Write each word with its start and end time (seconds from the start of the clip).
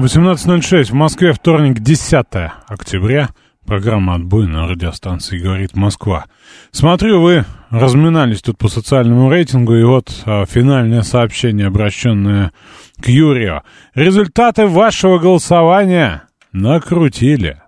18.06 0.00 0.84
в 0.84 0.92
Москве, 0.94 1.32
вторник, 1.32 1.80
10 1.80 2.26
октября. 2.66 3.28
Программа 3.66 4.14
«Отбой» 4.14 4.46
на 4.46 4.66
радиостанции 4.66 5.38
«Говорит 5.38 5.76
Москва». 5.76 6.24
Смотрю, 6.70 7.20
вы 7.20 7.44
разминались 7.68 8.40
тут 8.40 8.56
по 8.56 8.68
социальному 8.68 9.30
рейтингу, 9.30 9.74
и 9.74 9.84
вот 9.84 10.10
а, 10.24 10.46
финальное 10.46 11.02
сообщение, 11.02 11.66
обращенное 11.66 12.52
к 12.98 13.08
Юрию. 13.08 13.62
Результаты 13.94 14.66
вашего 14.66 15.18
голосования 15.18 16.22
накрутили. 16.52 17.60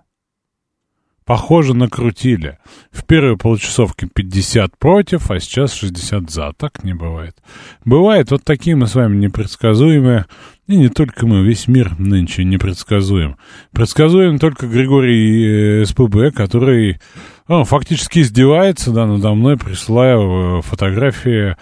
Похоже, 1.25 1.73
накрутили. 1.73 2.57
В 2.91 3.05
первой 3.05 3.37
получасовке 3.37 4.07
50 4.13 4.77
против, 4.77 5.31
а 5.31 5.39
сейчас 5.39 5.73
60 5.73 6.29
за. 6.29 6.51
Так 6.57 6.83
не 6.83 6.93
бывает. 6.93 7.37
Бывает, 7.85 8.31
вот 8.31 8.43
такие 8.43 8.75
мы 8.75 8.87
с 8.87 8.95
вами 8.95 9.17
непредсказуемые. 9.17 10.25
И 10.65 10.77
не 10.77 10.87
только 10.87 11.27
мы, 11.27 11.43
весь 11.43 11.67
мир 11.67 11.93
нынче 11.99 12.45
непредсказуем. 12.45 13.35
Предсказуем 13.71 14.39
только 14.39 14.67
Григорий 14.67 15.81
э, 15.81 15.85
СПБ, 15.85 16.31
который 16.33 17.01
ну, 17.49 17.65
фактически 17.65 18.19
издевается 18.19 18.91
да, 18.91 19.05
надо 19.05 19.33
мной, 19.33 19.57
присылая 19.57 20.17
э, 20.17 20.61
фотографии 20.61 21.51
э, 21.51 21.55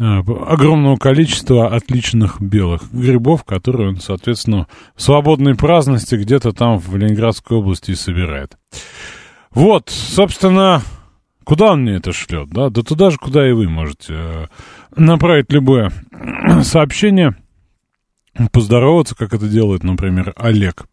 огромного 0.00 0.96
количества 0.96 1.68
отличных 1.68 2.40
белых 2.40 2.92
грибов, 2.92 3.44
которые 3.44 3.90
он, 3.90 3.98
соответственно, 3.98 4.66
в 4.96 5.02
свободной 5.02 5.54
праздности 5.54 6.16
где-то 6.16 6.50
там 6.50 6.78
в 6.78 6.96
Ленинградской 6.96 7.58
области 7.58 7.94
собирает. 7.94 8.58
Вот, 9.52 9.88
собственно, 9.88 10.82
куда 11.44 11.74
он 11.74 11.82
мне 11.82 11.94
это 11.94 12.12
шлет, 12.12 12.48
да? 12.48 12.70
Да 12.70 12.82
туда 12.82 13.10
же, 13.10 13.18
куда 13.18 13.48
и 13.48 13.52
вы 13.52 13.68
можете 13.68 14.48
направить 14.96 15.52
любое 15.52 15.92
сообщение– 16.62 17.36
поздороваться, 18.52 19.14
как 19.14 19.32
это 19.32 19.48
делает, 19.48 19.82
например, 19.82 20.32
Олег. 20.36 20.86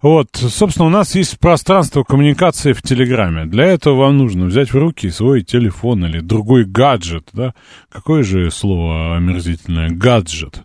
Вот, 0.00 0.28
собственно, 0.32 0.86
у 0.86 0.90
нас 0.90 1.14
есть 1.16 1.40
пространство 1.40 2.04
коммуникации 2.04 2.72
в 2.72 2.82
Телеграме. 2.82 3.46
Для 3.46 3.64
этого 3.64 3.96
вам 3.96 4.18
нужно 4.18 4.46
взять 4.46 4.72
в 4.72 4.78
руки 4.78 5.10
свой 5.10 5.42
телефон 5.42 6.04
или 6.04 6.20
другой 6.20 6.64
гаджет, 6.64 7.28
да? 7.32 7.52
Какое 7.88 8.22
же 8.22 8.50
слово 8.52 9.16
омерзительное? 9.16 9.90
Гаджет. 9.90 10.62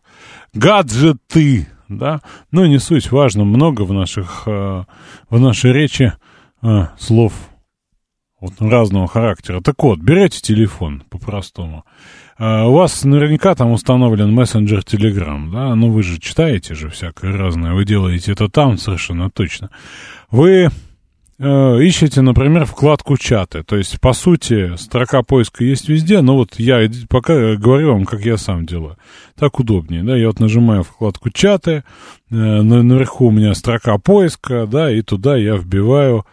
Гаджеты, 0.53 1.67
да? 1.89 2.21
Ну, 2.51 2.65
не 2.65 2.77
суть, 2.77 3.11
важно, 3.11 3.43
много 3.43 3.81
в 3.83 3.93
наших, 3.93 4.43
э, 4.45 4.83
в 5.31 5.39
нашей 5.39 5.73
речи 5.73 6.13
э, 6.61 6.87
слов 6.99 7.33
вот, 8.39 8.53
разного 8.59 9.07
характера. 9.07 9.61
Так 9.61 9.81
вот, 9.81 9.99
берете 9.99 10.41
телефон 10.41 11.03
по-простому. 11.09 11.85
А, 12.37 12.65
у 12.65 12.73
вас 12.73 13.03
наверняка 13.03 13.55
там 13.55 13.71
установлен 13.71 14.33
мессенджер 14.33 14.79
Telegram, 14.79 15.51
да? 15.51 15.75
Ну, 15.75 15.91
вы 15.91 16.03
же 16.03 16.19
читаете 16.19 16.75
же 16.75 16.89
всякое 16.89 17.35
разное. 17.35 17.73
Вы 17.73 17.85
делаете 17.85 18.31
это 18.31 18.49
там 18.49 18.77
совершенно 18.77 19.29
точно. 19.29 19.69
Вы 20.31 20.69
э, 21.39 21.83
ищете, 21.83 22.21
например, 22.21 22.65
вкладку 22.65 23.17
чаты. 23.17 23.63
То 23.63 23.77
есть, 23.77 24.01
по 24.01 24.13
сути, 24.13 24.75
строка 24.77 25.21
поиска 25.21 25.63
есть 25.63 25.89
везде, 25.89 26.21
но 26.21 26.35
вот 26.35 26.59
я 26.59 26.89
пока 27.09 27.55
говорю 27.55 27.93
вам, 27.93 28.05
как 28.05 28.25
я 28.25 28.37
сам 28.37 28.65
делаю. 28.65 28.97
Так 29.37 29.59
удобнее, 29.59 30.03
да? 30.03 30.17
Я 30.17 30.27
вот 30.27 30.39
нажимаю 30.39 30.83
вкладку 30.83 31.29
чаты, 31.29 31.83
э, 32.31 32.35
наверху 32.35 33.27
у 33.27 33.31
меня 33.31 33.53
строка 33.53 33.97
поиска, 33.99 34.65
да, 34.65 34.91
и 34.91 35.01
туда 35.01 35.37
я 35.37 35.55
вбиваю 35.55 36.25
Э, 36.25 36.29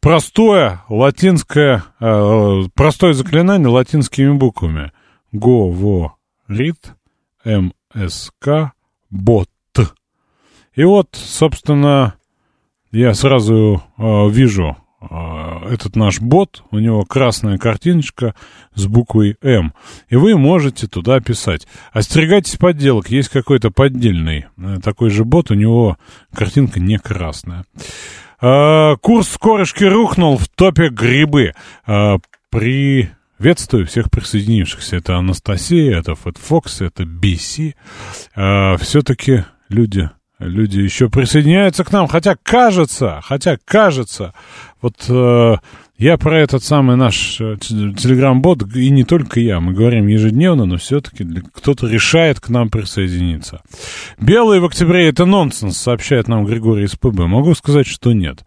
простое 0.00 0.82
латинское, 0.88 1.84
э, 2.00 2.62
простое 2.74 3.12
заклинание 3.12 3.68
латинскими 3.68 4.32
буквами. 4.32 4.92
Говорит 5.32 6.94
МСК 7.44 8.72
бот. 9.10 9.48
И 10.74 10.84
вот, 10.84 11.08
собственно, 11.12 12.14
я 12.92 13.12
сразу 13.12 13.82
э, 13.96 14.28
вижу 14.30 14.76
э, 15.00 15.06
этот 15.70 15.96
наш 15.96 16.20
бот, 16.20 16.62
у 16.70 16.78
него 16.78 17.04
красная 17.04 17.58
картиночка 17.58 18.36
с 18.74 18.86
буквой 18.86 19.36
М, 19.42 19.74
и 20.08 20.14
вы 20.14 20.38
можете 20.38 20.86
туда 20.86 21.18
писать. 21.20 21.66
Остерегайтесь 21.92 22.56
подделок, 22.56 23.10
есть 23.10 23.28
какой-то 23.28 23.70
поддельный 23.70 24.46
э, 24.56 24.76
такой 24.80 25.10
же 25.10 25.24
бот, 25.24 25.50
у 25.50 25.54
него 25.54 25.98
картинка 26.32 26.78
не 26.78 26.96
красная. 26.98 27.64
Э, 28.40 28.96
курс 29.00 29.36
корочки 29.36 29.84
рухнул 29.84 30.38
в 30.38 30.48
топе 30.48 30.90
грибы. 30.90 31.54
Э, 31.86 32.18
приветствую 32.50 33.86
всех 33.86 34.10
присоединившихся. 34.10 34.96
Это 34.96 35.16
Анастасия, 35.16 35.98
это 35.98 36.14
Фэт 36.14 36.38
Фокс, 36.38 36.80
это 36.80 37.02
BC. 37.02 37.74
Э, 38.36 38.76
все-таки 38.76 39.44
люди 39.68 40.10
люди 40.38 40.78
еще 40.78 41.08
присоединяются 41.08 41.82
к 41.82 41.90
нам, 41.90 42.06
хотя 42.06 42.36
кажется, 42.40 43.20
хотя 43.24 43.58
кажется, 43.64 44.34
вот 44.80 44.94
я 45.98 46.16
про 46.16 46.38
этот 46.38 46.62
самый 46.62 46.96
наш 46.96 47.40
э, 47.40 47.56
телеграм-бот, 47.58 48.74
и 48.76 48.88
не 48.90 49.02
только 49.02 49.40
я, 49.40 49.58
мы 49.58 49.72
говорим 49.72 50.06
ежедневно, 50.06 50.64
но 50.64 50.76
все-таки 50.76 51.26
кто-то 51.52 51.88
решает 51.88 52.38
к 52.38 52.48
нам 52.48 52.70
присоединиться. 52.70 53.62
Белые 54.20 54.60
в 54.60 54.64
октябре— 54.64 55.08
это 55.10 55.26
нонсенс, 55.26 55.76
сообщает 55.76 56.28
нам 56.28 56.44
Григорий 56.44 56.84
из 56.84 56.94
ПБ. 56.94 57.26
Могу 57.26 57.52
сказать, 57.54 57.88
что 57.88 58.12
нет. 58.12 58.44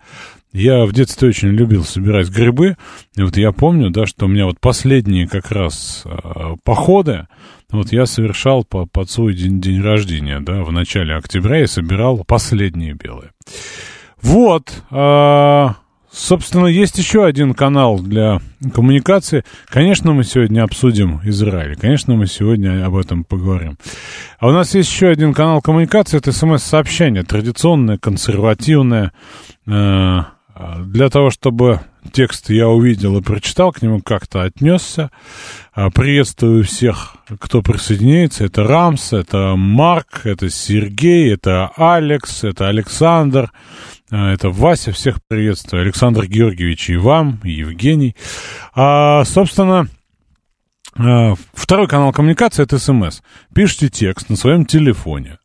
Я 0.54 0.86
в 0.86 0.94
детстве 0.94 1.30
очень 1.30 1.50
любил 1.50 1.84
собирать 1.84 2.30
грибы, 2.30 2.78
и 3.16 3.22
вот 3.22 3.36
я 3.36 3.52
помню, 3.52 3.90
да, 3.90 4.06
что 4.06 4.26
у 4.26 4.30
меня 4.30 4.46
вот 4.46 4.60
последние 4.62 5.28
как 5.28 5.52
раз 5.52 6.04
э, 6.06 6.56
походы, 6.64 7.28
вот 7.70 7.92
я 7.92 8.06
совершал 8.06 8.64
по, 8.64 8.86
под 8.86 9.10
свой 9.10 9.34
день, 9.34 9.60
день 9.60 9.82
рождения, 9.82 10.40
да, 10.40 10.64
в 10.64 10.72
начале 10.72 11.16
октября 11.16 11.60
я 11.60 11.68
собирал 11.68 12.24
последние 12.26 12.94
белые. 12.94 13.32
Вот, 14.22 14.84
э, 14.92 15.70
Собственно, 16.12 16.66
есть 16.66 16.98
еще 16.98 17.24
один 17.24 17.54
канал 17.54 17.98
для 17.98 18.42
коммуникации. 18.74 19.46
Конечно, 19.68 20.12
мы 20.12 20.26
сегодня 20.26 20.64
обсудим 20.64 21.22
Израиль. 21.24 21.78
Конечно, 21.78 22.16
мы 22.16 22.28
сегодня 22.28 22.86
об 22.86 22.98
этом 22.98 23.24
поговорим. 23.24 23.78
А 24.38 24.50
у 24.50 24.52
нас 24.52 24.76
есть 24.76 24.92
еще 24.92 25.08
один 25.08 25.34
канал 25.34 25.62
коммуникации. 25.62 26.18
Это 26.18 26.34
смс-сообщение. 26.34 27.24
Традиционное, 27.24 27.98
консервативное. 27.98 29.14
Э, 29.66 30.24
для 30.80 31.10
того, 31.10 31.30
чтобы 31.30 31.80
текст 32.12 32.50
я 32.50 32.68
увидел 32.68 33.18
и 33.18 33.22
прочитал, 33.22 33.72
к 33.72 33.82
нему 33.82 34.02
как-то 34.02 34.44
отнесся. 34.44 35.12
Э, 35.74 35.90
приветствую 35.92 36.66
всех, 36.66 37.16
кто 37.40 37.62
присоединяется. 37.62 38.44
Это 38.44 38.64
Рамс, 38.64 39.14
это 39.14 39.56
Марк, 39.56 40.26
это 40.26 40.50
Сергей, 40.50 41.34
это 41.34 41.72
Алекс, 41.78 42.44
это 42.44 42.68
Александр. 42.68 43.44
А, 43.44 43.52
это 44.12 44.50
Вася, 44.50 44.92
всех 44.92 45.20
приветствую. 45.26 45.84
Александр 45.84 46.26
Георгиевич 46.26 46.90
и 46.90 46.98
вам, 46.98 47.40
и 47.44 47.52
Евгений. 47.52 48.16
А, 48.76 49.24
собственно, 49.24 49.88
а, 50.98 51.36
второй 51.54 51.88
канал 51.88 52.12
коммуникации— 52.12 52.64
это 52.64 52.78
СМС. 52.78 53.22
Пишите 53.56 53.88
текст 53.90 54.30
на 54.30 54.36
своем 54.36 54.66
телефоне 54.66 55.40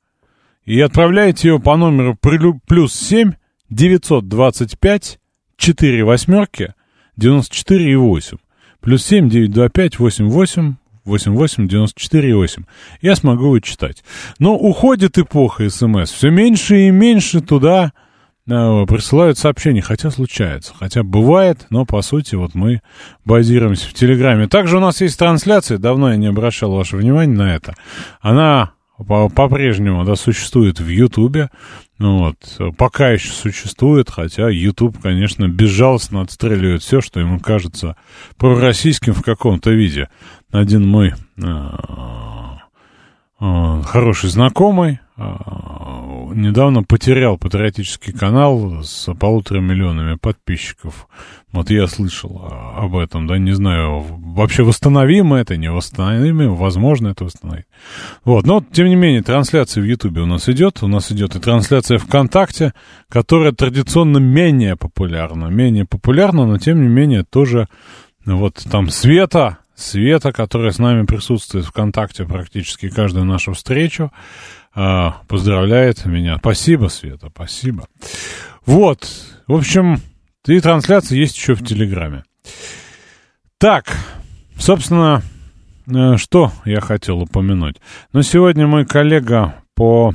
и 0.65 0.81
отправляете 0.81 1.49
его 1.49 1.61
по 1.61 1.77
номеру 1.77 2.19
плюс 2.67 2.93
7 2.93 3.35
925 3.71 5.21
4 5.57 6.05
восьмерки 6.05 6.75
94 7.17 7.93
и 7.93 7.95
8. 7.95 8.37
Плюс 8.81 9.05
7 9.05 9.29
925 9.29 9.99
88 10.01 10.75
88 11.05 11.69
94 11.69 12.35
8. 12.35 12.65
Я 13.01 13.15
смогу 13.15 13.59
читать. 13.61 14.03
Но 14.41 14.57
уходит 14.57 15.19
эпоха 15.19 15.71
СМС. 15.71 16.11
Все 16.11 16.31
меньше 16.31 16.89
и 16.89 16.91
меньше 16.91 17.41
туда 17.41 17.93
присылают 18.47 19.39
сообщения, 19.39 19.83
хотя 19.83 20.11
случается, 20.11 20.73
хотя 20.79 21.03
бывает, 21.03 21.67
но 21.71 21.85
по 21.85 22.01
сути 22.03 22.37
вот 22.37 22.55
мы 22.55 22.81
базируемся 23.25 23.89
в 23.89 23.95
Телеграме. 23.95 24.47
Также 24.47 24.77
у 24.77 24.81
нас 24.81 25.01
есть 25.01 25.19
трансляция, 25.19 25.79
давно 25.79 26.11
я 26.11 26.17
не 26.17 26.29
обращал 26.29 26.73
ваше 26.73 26.97
внимание 26.97 27.37
на 27.37 27.55
это. 27.55 27.75
Она 28.21 28.73
по-прежнему 28.99 30.05
да, 30.05 30.17
существует 30.17 30.81
в 30.81 30.89
Ютубе, 30.89 31.51
ну 31.99 32.19
вот, 32.19 32.77
пока 32.77 33.11
еще 33.11 33.31
существует, 33.31 34.11
хотя 34.11 34.49
Ютуб, 34.49 34.99
конечно, 35.01 35.49
безжалостно 35.49 36.23
отстреливает 36.23 36.83
все, 36.83 37.01
что 37.01 37.21
ему 37.21 37.39
кажется 37.39 37.97
пророссийским 38.39 39.13
в 39.13 39.23
каком-то 39.23 39.71
виде. 39.71 40.09
Один 40.51 40.87
мой 40.89 41.09
э, 41.09 41.43
э, 43.41 43.83
хороший 43.85 44.31
знакомый 44.31 45.01
недавно 45.19 46.83
потерял 46.83 47.39
патриотический 47.39 48.13
канал 48.13 48.83
с 48.83 49.13
полутора 49.15 49.61
миллионами 49.61 50.17
подписчиков. 50.17 51.09
Вот 51.53 51.71
я 51.71 51.87
слышал 51.87 52.53
об 52.77 52.97
этом, 52.97 53.27
да, 53.27 53.39
не 53.39 53.53
знаю, 53.53 54.03
вообще 54.03 54.63
восстановимо 54.63 55.39
это, 55.39 55.57
не 55.57 55.71
восстановимо, 55.71 56.55
возможно 56.55 57.09
это 57.09 57.25
восстановить. 57.25 57.65
Вот, 58.25 58.45
но, 58.45 58.63
тем 58.73 58.89
не 58.89 58.97
менее, 58.97 59.23
трансляция 59.23 59.83
в 59.83 59.87
Ютубе 59.87 60.21
у 60.21 60.27
нас 60.27 60.51
идет, 60.51 60.83
у 60.83 60.89
нас 60.89 61.11
идет 61.11 61.35
и 61.35 61.41
трансляция 61.41 61.97
ВКонтакте, 61.97 62.75
которая 63.09 63.53
традиционно 63.53 64.19
менее 64.19 64.77
популярна, 64.77 65.47
менее 65.47 65.87
популярна, 65.87 66.45
но, 66.45 66.59
тем 66.59 66.83
не 66.83 66.89
менее, 66.89 67.25
тоже, 67.25 67.69
вот, 68.27 68.63
там 68.71 68.91
Света, 68.91 69.59
Света, 69.77 70.33
которая 70.33 70.73
с 70.73 70.79
нами 70.79 71.05
присутствует 71.05 71.67
ВКонтакте 71.67 72.25
практически 72.25 72.89
каждую 72.89 73.25
нашу 73.27 73.53
встречу, 73.53 74.11
а, 74.11 74.17
поздравляет 75.27 76.05
меня. 76.05 76.37
Спасибо, 76.39 76.89
Света, 76.89 77.31
спасибо. 77.35 77.89
Вот, 78.67 79.09
в 79.47 79.55
общем, 79.55 80.01
и 80.47 80.61
трансляция 80.61 81.19
есть 81.19 81.37
еще 81.37 81.55
в 81.55 81.65
Телеграме. 81.65 82.25
Так, 83.59 83.97
собственно, 84.59 85.23
э, 85.87 86.17
что 86.17 86.53
я 86.65 86.81
хотел 86.81 87.21
упомянуть. 87.21 87.77
Но 88.13 88.23
сегодня 88.23 88.67
мой 88.67 88.85
коллега 88.85 89.55
по 89.75 90.13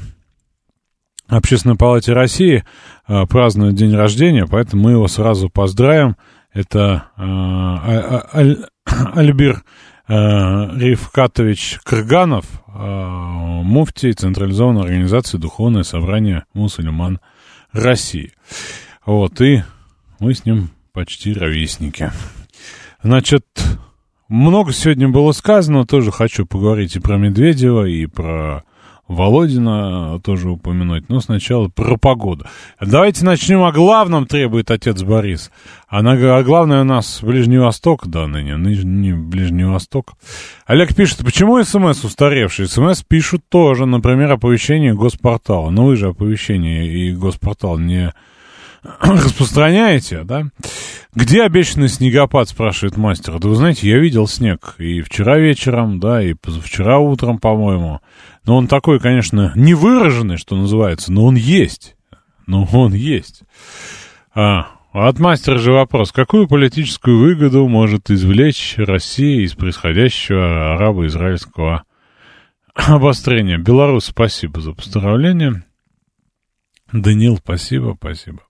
Общественной 1.28 1.78
палате 1.78 2.14
России 2.14 2.64
э, 3.08 3.26
празднует 3.26 3.76
день 3.76 3.96
рождения, 3.96 4.46
поэтому 4.46 4.84
мы 4.84 4.92
его 4.92 5.08
сразу 5.08 5.50
поздравим. 5.50 6.18
Это 6.54 7.06
э, 7.18 7.22
а, 7.22 8.28
а, 8.34 9.14
Альбир 9.16 9.64
Рифкатович 10.08 11.80
Крганов, 11.84 12.46
муфтий 12.68 14.14
Централизованной 14.14 14.82
организации 14.82 15.38
Духовное 15.38 15.84
собрание 15.84 16.46
мусульман 16.54 17.20
России. 17.72 18.34
Вот, 19.06 19.40
и 19.42 19.64
мы 20.20 20.34
с 20.34 20.46
ним 20.46 20.70
почти 20.92 21.34
ровесники. 21.34 22.12
Значит, 23.04 23.46
много 24.28 24.74
сегодня 24.74 25.08
было 25.10 25.32
сказано, 25.32 25.86
тоже 25.86 26.12
хочу 26.12 26.46
поговорить 26.46 26.96
и 26.96 27.00
про 27.00 27.18
Медведева, 27.18 27.86
и 27.86 28.06
про 28.06 28.64
Володина 29.12 30.20
тоже 30.24 30.50
упомянуть, 30.50 31.10
но 31.10 31.20
сначала 31.20 31.68
про 31.68 31.98
погоду. 31.98 32.46
Давайте 32.80 33.26
начнем 33.26 33.64
о 33.64 33.72
главном, 33.72 34.26
требует 34.26 34.72
отец 34.72 35.02
Борис. 35.04 35.52
А, 35.90 36.02
на, 36.02 36.14
а 36.14 36.44
главное 36.44 36.82
у 36.82 36.86
нас 36.86 37.20
Ближний 37.22 37.58
Восток, 37.58 38.08
да, 38.08 38.28
ныне, 38.28 38.56
ныне 38.56 39.14
Ближний 39.14 39.66
Восток. 39.66 40.14
Олег 40.66 40.96
пишет, 40.96 41.20
почему 41.26 41.62
СМС 41.62 42.04
устаревший? 42.06 42.68
СМС 42.68 43.04
пишут 43.04 43.44
тоже, 43.50 43.86
например, 43.86 44.32
оповещение 44.32 44.94
Госпортала. 44.94 45.70
Но 45.70 45.86
вы 45.86 45.98
же 45.98 46.10
оповещение 46.10 46.88
и 46.88 47.12
Госпортал 47.12 47.78
не 47.78 48.14
распространяете, 49.02 50.24
да? 50.24 50.48
Где 51.14 51.44
обещанный 51.44 51.90
снегопад, 51.90 52.48
спрашивает 52.48 52.96
мастер. 52.96 53.38
Да 53.38 53.50
вы 53.50 53.56
знаете, 53.56 53.90
я 53.90 54.00
видел 54.00 54.28
снег 54.28 54.76
и 54.78 55.02
вчера 55.02 55.38
вечером, 55.38 56.00
да, 56.00 56.24
и 56.24 56.34
позавчера 56.34 57.00
утром, 57.00 57.38
по-моему. 57.38 58.00
Но 58.46 58.56
он 58.56 58.68
такой, 58.68 59.00
конечно, 59.00 59.52
невыраженный, 59.56 60.38
что 60.38 60.56
называется, 60.56 61.12
но 61.12 61.26
он 61.26 61.36
есть. 61.36 61.98
Но 62.48 62.66
он 62.72 62.94
есть. 62.94 63.44
А, 64.34 64.68
от 64.94 65.20
мастера 65.20 65.58
же 65.58 65.74
вопрос. 65.74 66.14
Какую 66.14 66.48
политическую 66.48 67.20
выгоду 67.20 67.68
может 67.68 68.10
извлечь 68.10 68.76
Россия 68.78 69.42
из 69.42 69.54
происходящего 69.54 70.76
арабо-израильского 70.76 71.84
обострения? 72.74 73.58
Беларусь, 73.58 74.06
спасибо 74.06 74.62
за 74.62 74.72
поздравление. 74.72 75.64
Данил, 76.94 77.38
спасибо, 77.38 77.98
спасибо. 78.00 78.44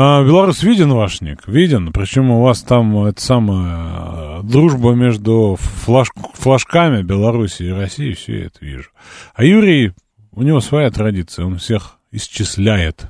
А, 0.00 0.22
Беларусь 0.22 0.62
виден 0.62 0.92
вашник? 0.92 1.48
Виден. 1.48 1.90
Причем 1.92 2.30
у 2.30 2.40
вас 2.40 2.62
там 2.62 3.04
это 3.06 3.20
самая 3.20 4.42
дружба 4.42 4.92
между 4.92 5.56
флаж, 5.58 6.10
флажками 6.34 7.02
Беларуси 7.02 7.64
и 7.64 7.72
России, 7.72 8.12
все 8.12 8.44
это 8.44 8.58
вижу. 8.60 8.90
А 9.34 9.42
Юрий, 9.42 9.94
у 10.30 10.44
него 10.44 10.60
своя 10.60 10.92
традиция, 10.92 11.46
он 11.46 11.58
всех 11.58 11.98
исчисляет. 12.12 13.06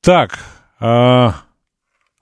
Так, 0.00 0.38
а, 0.80 1.34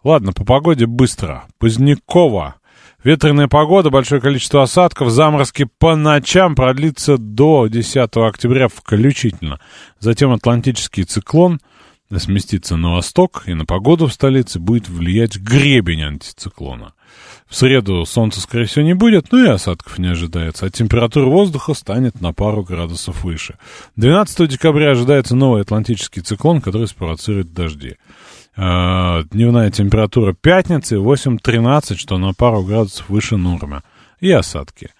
ладно, 0.03 0.33
по 0.33 0.45
погоде 0.45 0.87
быстро. 0.87 1.45
Позднякова. 1.61 2.56
Ветреная 3.05 3.47
погода, 3.47 3.89
большое 3.89 4.21
количество 4.21 4.65
осадков, 4.65 5.11
заморозки 5.11 5.69
по 5.79 5.95
ночам 5.95 6.56
продлится 6.56 7.19
до 7.19 7.69
10 7.69 8.17
октября 8.17 8.67
включительно. 8.67 9.61
Затем 10.01 10.33
атлантический 10.33 11.05
циклон– 11.05 11.61
сместится 12.19 12.76
на 12.76 12.93
восток, 12.93 13.44
и 13.46 13.55
на 13.55 13.64
погоду 13.64 14.06
в 14.06 14.12
столице 14.12 14.58
будет 14.58 14.88
влиять 14.88 15.37
гребень 15.37 16.02
антициклона. 16.02 16.94
В 17.46 17.55
среду 17.55 18.05
солнца, 18.06 18.40
скорее 18.40 18.64
всего, 18.66 18.84
не 18.84 18.94
будет, 18.94 19.31
но 19.31 19.44
и 19.44 19.49
осадков 19.49 19.99
не 19.99 20.08
ожидается, 20.08 20.66
а 20.66 20.70
температура 20.70 21.26
воздуха 21.26 21.75
станет 21.75 22.20
на 22.20 22.32
пару 22.32 22.64
градусов 22.64 23.22
выше. 23.22 23.58
12 23.96 24.49
декабря 24.49 24.90
ожидается 24.90 25.37
новый 25.37 25.62
атлантический 25.62 26.22
циклон, 26.22 26.61
который 26.61 26.88
спровоцирует 26.88 27.52
дожди. 27.52 27.96
А, 28.56 29.25
дневная 29.25 29.70
температура 29.70 30.32
пятницы 30.32 30.96
8-13, 30.96 31.96
что 31.96 32.19
на 32.19 32.32
пару 32.32 32.62
градусов 32.62 33.08
выше 33.08 33.37
нормы. 33.37 33.82
И 34.20 34.31
осадки. 34.31 34.90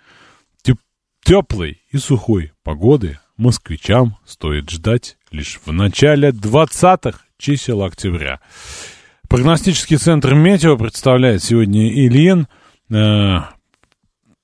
Теп 0.63 0.79
теплой 1.25 1.83
и 1.91 1.99
сухой 1.99 2.53
погоды 2.63 3.19
москвичам 3.37 4.17
стоит 4.25 4.71
ждать 4.71 5.17
лишь 5.35 5.61
в 5.65 5.73
начале 5.73 6.31
20-х 6.31 7.19
чисел 7.39 7.83
октября. 7.83 8.41
Прогностический 9.29 9.97
центр 9.97 10.35
«Метео» 10.35 10.77
представляет 10.77 11.43
сегодня 11.43 11.89
Ильин. 11.93 12.47
Э, 12.91 13.41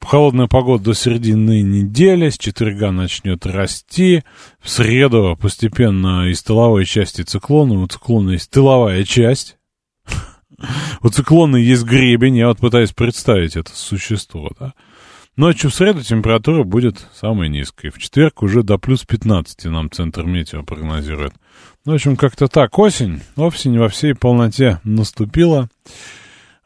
холодная 0.00 0.48
погода 0.48 0.84
до 0.84 0.94
середины 0.94 1.62
недели, 1.62 2.28
с 2.28 2.38
четверга 2.38 2.90
начнет 2.90 3.46
расти. 3.46 4.24
В 4.58 4.68
среду 4.68 5.38
постепенно 5.40 6.28
из 6.28 6.42
тыловой 6.42 6.84
части 6.84 7.22
циклона, 7.22 7.74
у 7.74 7.86
циклона 7.86 8.30
есть 8.32 8.50
тыловая 8.50 9.04
часть. 9.04 9.58
У 11.02 11.08
циклона 11.08 11.56
есть 11.56 11.84
гребень, 11.84 12.36
я 12.36 12.48
вот 12.48 12.58
пытаюсь 12.58 12.92
представить 12.92 13.56
это 13.56 13.70
существо, 13.74 14.50
да. 14.58 14.74
Ночью 15.40 15.70
в 15.70 15.74
среду 15.74 16.02
температура 16.02 16.64
будет 16.64 17.06
самой 17.14 17.48
низкой. 17.48 17.88
В 17.88 17.96
четверг 17.96 18.42
уже 18.42 18.62
до 18.62 18.76
плюс 18.76 19.06
15 19.06 19.64
нам 19.64 19.90
центр 19.90 20.24
метео 20.24 20.64
прогнозирует. 20.64 21.32
Ну, 21.86 21.92
в 21.92 21.94
общем, 21.94 22.16
как-то 22.16 22.46
так. 22.46 22.78
Осень. 22.78 23.22
Осень 23.36 23.78
во 23.78 23.88
всей 23.88 24.14
полноте 24.14 24.80
наступила. 24.84 25.70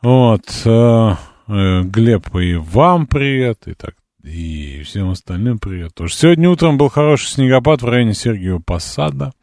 Вот. 0.02 0.42
Э, 0.64 1.14
э, 1.46 1.82
Глеб, 1.84 2.34
и 2.34 2.56
вам 2.56 3.06
привет. 3.06 3.60
И 3.66 3.74
так 3.74 3.94
и 4.24 4.82
всем 4.82 5.10
остальным 5.10 5.60
привет 5.60 5.94
тоже. 5.94 6.12
Сегодня 6.12 6.50
утром 6.50 6.76
был 6.76 6.88
хороший 6.88 7.28
снегопад 7.28 7.80
в 7.80 7.88
районе 7.88 8.12
Сергиева 8.12 8.58
Посада. 8.58 9.34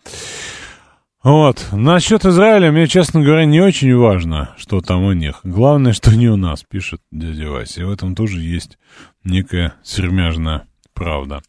Вот. 1.23 1.67
Насчет 1.71 2.25
Израиля 2.25 2.71
мне, 2.71 2.87
честно 2.87 3.21
говоря, 3.21 3.45
не 3.45 3.61
очень 3.61 3.95
важно, 3.95 4.55
что 4.57 4.81
там 4.81 5.03
у 5.03 5.13
них. 5.13 5.41
Главное, 5.43 5.93
что 5.93 6.15
не 6.15 6.27
у 6.29 6.35
нас, 6.35 6.63
пишет 6.63 7.01
дядя 7.11 7.49
Вася. 7.49 7.81
И 7.81 7.83
в 7.83 7.91
этом 7.91 8.15
тоже 8.15 8.39
есть 8.39 8.79
некая 9.23 9.75
сермяжная 9.83 10.67
правда. 10.93 11.41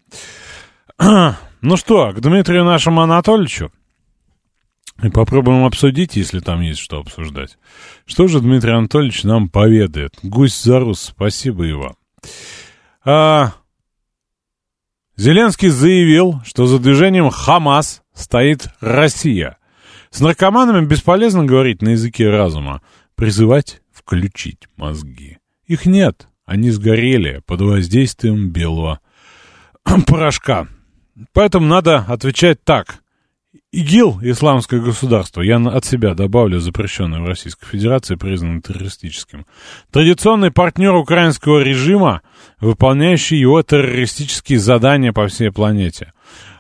Ну 1.65 1.77
что, 1.77 2.11
к 2.11 2.21
Дмитрию 2.21 2.65
нашему 2.65 3.03
Анатольевичу. 3.03 3.71
И 5.01 5.09
попробуем 5.11 5.65
обсудить, 5.65 6.17
если 6.17 6.41
там 6.41 6.61
есть 6.61 6.81
что 6.81 6.99
обсуждать. 6.99 7.57
Что 8.05 8.27
же 8.27 8.41
Дмитрий 8.41 8.73
Анатольевич 8.73 9.23
нам 9.23 9.49
поведает? 9.49 10.13
Гусь 10.25 10.61
за 10.61 10.81
рус, 10.81 11.01
спасибо 11.01 11.63
вам. 11.63 11.95
А, 13.05 13.53
Зеленский 15.17 15.69
заявил, 15.69 16.41
что 16.45 16.67
за 16.67 16.81
движением 16.81 17.31
«Хамас» 17.31 18.03
стоит 18.13 18.67
Россия. 18.81 19.57
С 20.13 20.21
наркоманами 20.21 20.85
бесполезно 20.85 21.47
говорить 21.47 21.81
на 21.81 21.91
языке 21.91 22.29
разума. 22.29 22.83
Призывать 23.15 23.81
включить 23.91 24.69
мозги. 24.77 25.39
Их 25.67 25.87
нет. 25.87 26.29
Они 26.45 26.71
сгорели 26.71 27.41
под 27.47 27.63
воздействием 27.63 28.51
белого 28.51 29.01
порошка. 30.07 30.69
Поэтому 31.33 31.67
надо 31.67 32.05
отвечать 32.09 32.63
так. 32.63 32.99
ИГИЛ, 33.71 34.19
исламское 34.23 34.81
государство, 34.81 35.41
я 35.41 35.57
от 35.57 35.87
себя 35.87 36.13
добавлю, 36.13 36.61
запрещенное 36.61 37.21
в 37.21 37.27
Российской 37.27 37.65
Федерации, 37.65 38.17
признано 38.17 38.61
террористическим. 38.61 39.47
Традиционный 39.91 40.51
партнер 40.51 40.95
украинского 40.95 41.61
режима, 41.61 42.21
выполняющий 42.61 43.39
его 43.39 43.63
террористические 43.63 44.59
задания 44.59 45.15
по 45.15 45.27
всей 45.29 45.51
планете. 45.51 46.13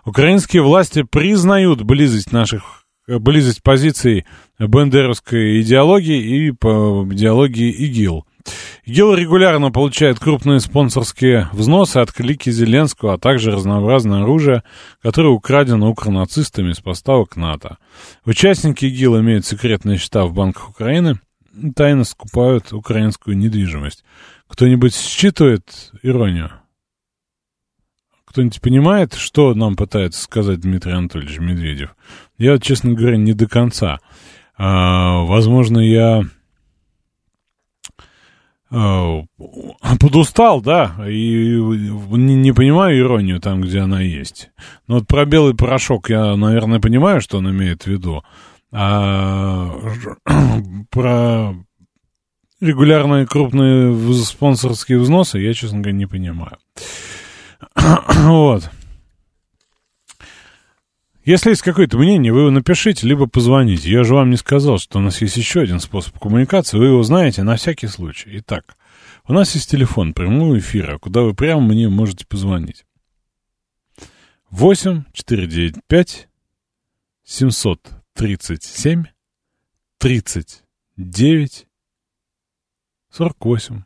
Украинские 0.06 0.62
власти 0.62 1.02
признают 1.02 1.82
близость 1.82 2.32
наших 2.32 2.81
близость 3.06 3.62
позиций 3.62 4.26
бендеровской 4.58 5.60
идеологии 5.62 6.46
и 6.46 6.50
по 6.52 7.06
идеологии 7.10 7.70
ИГИЛ. 7.70 8.26
ИГИЛ 8.84 9.14
регулярно 9.14 9.70
получает 9.70 10.18
крупные 10.18 10.58
спонсорские 10.60 11.48
взносы 11.52 11.98
от 11.98 12.12
клики 12.12 12.50
Зеленского, 12.50 13.14
а 13.14 13.18
также 13.18 13.52
разнообразное 13.52 14.22
оружие, 14.22 14.64
которое 15.00 15.28
украдено 15.28 15.88
укронацистами 15.90 16.72
из 16.72 16.80
поставок 16.80 17.36
НАТО. 17.36 17.78
Участники 18.24 18.84
ИГИЛ 18.86 19.20
имеют 19.20 19.46
секретные 19.46 19.98
счета 19.98 20.24
в 20.24 20.32
банках 20.32 20.70
Украины 20.70 21.20
и 21.54 21.70
тайно 21.70 22.04
скупают 22.04 22.72
украинскую 22.72 23.36
недвижимость. 23.36 24.04
Кто-нибудь 24.48 24.94
считывает 24.94 25.92
иронию? 26.02 26.50
Кто-нибудь 28.24 28.62
понимает, 28.62 29.12
что 29.12 29.54
нам 29.54 29.76
пытается 29.76 30.22
сказать 30.22 30.60
Дмитрий 30.60 30.92
Анатольевич 30.92 31.38
Медведев? 31.38 31.94
Я, 32.42 32.58
честно 32.58 32.92
говоря, 32.92 33.16
не 33.16 33.34
до 33.34 33.46
конца. 33.46 34.00
А, 34.58 35.20
возможно, 35.22 35.78
я 35.78 36.24
а, 38.68 39.22
подустал, 40.00 40.60
да, 40.60 40.96
и 41.06 41.54
не, 41.54 42.34
не 42.34 42.52
понимаю 42.52 42.98
иронию 42.98 43.38
там, 43.38 43.60
где 43.60 43.78
она 43.78 44.00
есть. 44.00 44.50
Но 44.88 44.96
вот 44.96 45.06
про 45.06 45.24
белый 45.24 45.54
порошок 45.54 46.10
я, 46.10 46.34
наверное, 46.34 46.80
понимаю, 46.80 47.20
что 47.20 47.38
он 47.38 47.48
имеет 47.48 47.84
в 47.84 47.86
виду. 47.86 48.24
А 48.72 49.72
про 50.90 51.54
регулярные 52.60 53.24
крупные 53.24 54.14
спонсорские 54.14 54.98
взносы 54.98 55.38
я, 55.38 55.54
честно 55.54 55.78
говоря, 55.78 55.92
не 55.92 56.06
понимаю. 56.06 56.58
вот. 57.76 58.68
Если 61.24 61.50
есть 61.50 61.62
какое-то 61.62 61.98
мнение, 61.98 62.32
вы 62.32 62.40
его 62.40 62.50
напишите, 62.50 63.06
либо 63.06 63.26
позвоните. 63.26 63.90
Я 63.90 64.02
же 64.02 64.14
вам 64.14 64.30
не 64.30 64.36
сказал, 64.36 64.78
что 64.78 64.98
у 64.98 65.02
нас 65.02 65.20
есть 65.20 65.36
еще 65.36 65.60
один 65.60 65.78
способ 65.78 66.18
коммуникации. 66.18 66.78
Вы 66.78 66.86
его 66.86 67.02
знаете 67.02 67.44
на 67.44 67.56
всякий 67.56 67.86
случай. 67.86 68.38
Итак, 68.38 68.76
у 69.28 69.32
нас 69.32 69.54
есть 69.54 69.70
телефон 69.70 70.14
прямого 70.14 70.58
эфира, 70.58 70.98
куда 70.98 71.22
вы 71.22 71.34
прямо 71.34 71.60
мне 71.60 71.88
можете 71.88 72.26
позвонить. 72.26 72.84
8 74.50 75.04
495 75.12 76.28
737 77.24 79.04
39 79.98 81.66
48. 83.10 83.82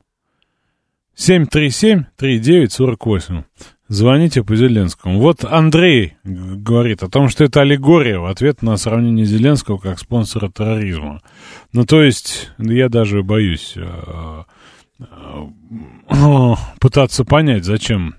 737-3948. 1.16 3.45
Звоните 3.88 4.43
по 4.43 4.57
Зеленскому. 4.57 5.21
Вот 5.21 5.45
Андрей 5.45 6.16
говорит 6.25 7.05
о 7.05 7.09
том, 7.09 7.28
что 7.28 7.45
это 7.45 7.61
аллегория 7.61 8.19
в 8.19 8.26
ответ 8.26 8.61
на 8.62 8.76
сравнение 8.76 9.25
Зеленского 9.26 9.78
как 9.78 10.00
спонсора 10.00 10.50
терроризма. 10.50 11.23
Ну, 11.73 11.87
то 11.87 12.02
есть, 12.02 12.50
я 12.59 12.88
даже 12.88 13.23
боюсь 13.23 13.75
э, 13.76 14.43
э, 14.99 15.47
пытаться 16.81 17.25
понять, 17.25 17.64
зачем 17.64 18.16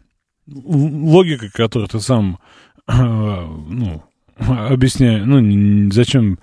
логика, 0.48 1.50
которую 1.54 1.90
ты 1.90 2.00
сам 2.00 2.40
э, 2.88 2.94
ну, 2.94 4.04
объясняешь, 4.38 5.24
ну, 5.26 5.92
зачем 5.92 6.40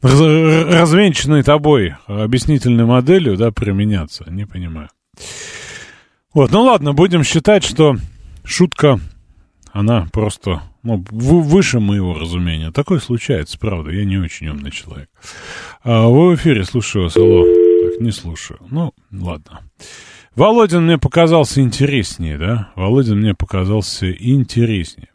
развенчанной 0.00 1.42
тобой 1.42 1.94
объяснительной 2.06 2.86
моделью, 2.86 3.36
да, 3.36 3.52
применяться, 3.52 4.24
не 4.30 4.46
понимаю. 4.46 4.88
Вот, 6.32 6.50
ну 6.50 6.62
ладно, 6.62 6.94
будем 6.94 7.22
считать, 7.22 7.62
что 7.62 7.96
шутка, 8.44 9.00
она 9.72 10.08
просто 10.12 10.62
ну, 10.82 11.04
выше 11.10 11.80
моего 11.80 12.18
разумения. 12.18 12.70
Такое 12.70 12.98
случается, 12.98 13.58
правда, 13.58 13.90
я 13.90 14.04
не 14.04 14.18
очень 14.18 14.48
умный 14.48 14.70
человек. 14.70 15.08
А, 15.82 16.08
вы 16.08 16.30
в 16.30 16.34
эфире, 16.36 16.64
слушаю 16.64 17.04
вас, 17.04 17.16
алло. 17.16 17.44
Так, 17.44 18.00
не 18.00 18.10
слушаю. 18.10 18.60
Ну, 18.70 18.92
ладно. 19.10 19.60
Володин 20.34 20.84
мне 20.84 20.98
показался 20.98 21.60
интереснее, 21.60 22.38
да? 22.38 22.72
Володин 22.74 23.18
мне 23.18 23.34
показался 23.34 24.10
интереснее. 24.10 25.10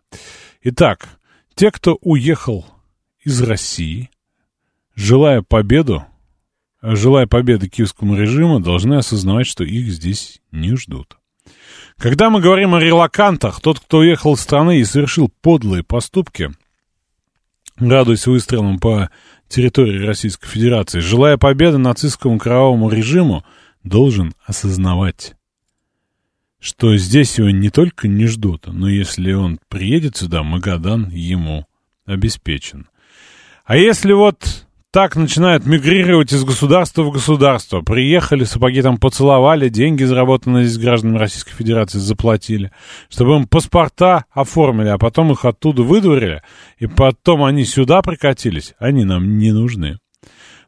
Итак, 0.62 1.10
те, 1.56 1.72
кто 1.72 1.98
уехал 2.02 2.66
из 3.24 3.42
России, 3.42 4.10
желая 4.96 5.42
победу, 5.42 6.06
желая 6.82 7.28
победы 7.28 7.68
киевскому 7.68 8.16
режиму, 8.16 8.60
должны 8.60 8.96
осознавать, 8.96 9.48
что 9.48 9.64
их 9.64 9.88
здесь 9.90 10.42
не 10.52 10.76
ждут. 10.76 11.17
Когда 11.98 12.30
мы 12.30 12.42
говорим 12.42 12.76
о 12.76 12.80
релакантах, 12.80 13.60
тот, 13.60 13.80
кто 13.80 14.00
уехал 14.00 14.36
из 14.36 14.42
страны 14.42 14.80
и 14.80 14.86
совершил 14.86 15.32
подлые 15.42 15.84
поступки, 15.84 16.52
радуясь 17.78 18.28
выстрелам 18.28 18.80
по 18.80 19.10
территории 19.48 20.06
Российской 20.06 20.48
Федерации, 20.48 21.00
желая 21.00 21.38
победы 21.38 21.80
нацистскому 21.80 22.38
кровавому 22.38 22.90
режиму, 22.90 23.44
должен 23.84 24.34
осознавать, 24.46 25.36
что 26.60 26.96
здесь 26.98 27.40
его 27.40 27.50
не 27.50 27.72
только 27.72 28.08
не 28.08 28.28
ждут, 28.28 28.68
но 28.68 28.88
если 28.88 29.32
он 29.32 29.60
приедет 29.68 30.18
сюда, 30.18 30.44
Магадан 30.44 31.10
ему 31.10 31.66
обеспечен. 32.06 32.90
А 33.66 33.76
если 33.76 34.14
вот 34.14 34.67
так 34.98 35.16
начинают 35.16 35.68
мигрировать 35.68 36.34
из 36.34 36.44
государства 36.44 37.04
в 37.04 37.12
государство. 37.12 37.82
Приехали, 37.82 38.46
сапоги 38.46 38.82
там 38.82 38.98
поцеловали, 38.98 39.70
деньги, 39.70 40.04
заработанные 40.04 40.66
здесь 40.66 40.84
гражданами 40.84 41.20
Российской 41.20 41.54
Федерации, 41.54 42.00
заплатили, 42.00 42.72
чтобы 43.08 43.36
им 43.36 43.48
паспорта 43.48 44.26
оформили, 44.32 44.88
а 44.88 44.98
потом 44.98 45.32
их 45.32 45.46
оттуда 45.46 45.84
выдворили, 45.84 46.42
и 46.80 46.88
потом 46.88 47.44
они 47.44 47.64
сюда 47.64 48.02
прикатились, 48.02 48.74
они 48.80 49.04
нам 49.04 49.38
не 49.38 49.52
нужны. 49.52 50.00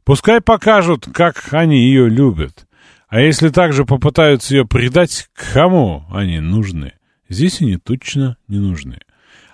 Пускай 0.03 0.41
покажут, 0.41 1.07
как 1.11 1.51
они 1.51 1.87
ее 1.87 2.07
любят. 2.07 2.67
А 3.07 3.21
если 3.21 3.49
также 3.49 3.83
попытаются 3.83 4.53
ее 4.53 4.63
предать, 4.63 5.27
кому 5.33 6.05
они 6.11 6.39
нужны? 6.39 6.93
Здесь 7.29 7.61
они 7.61 7.77
точно 7.77 8.37
не 8.47 8.59
нужны. 8.59 8.99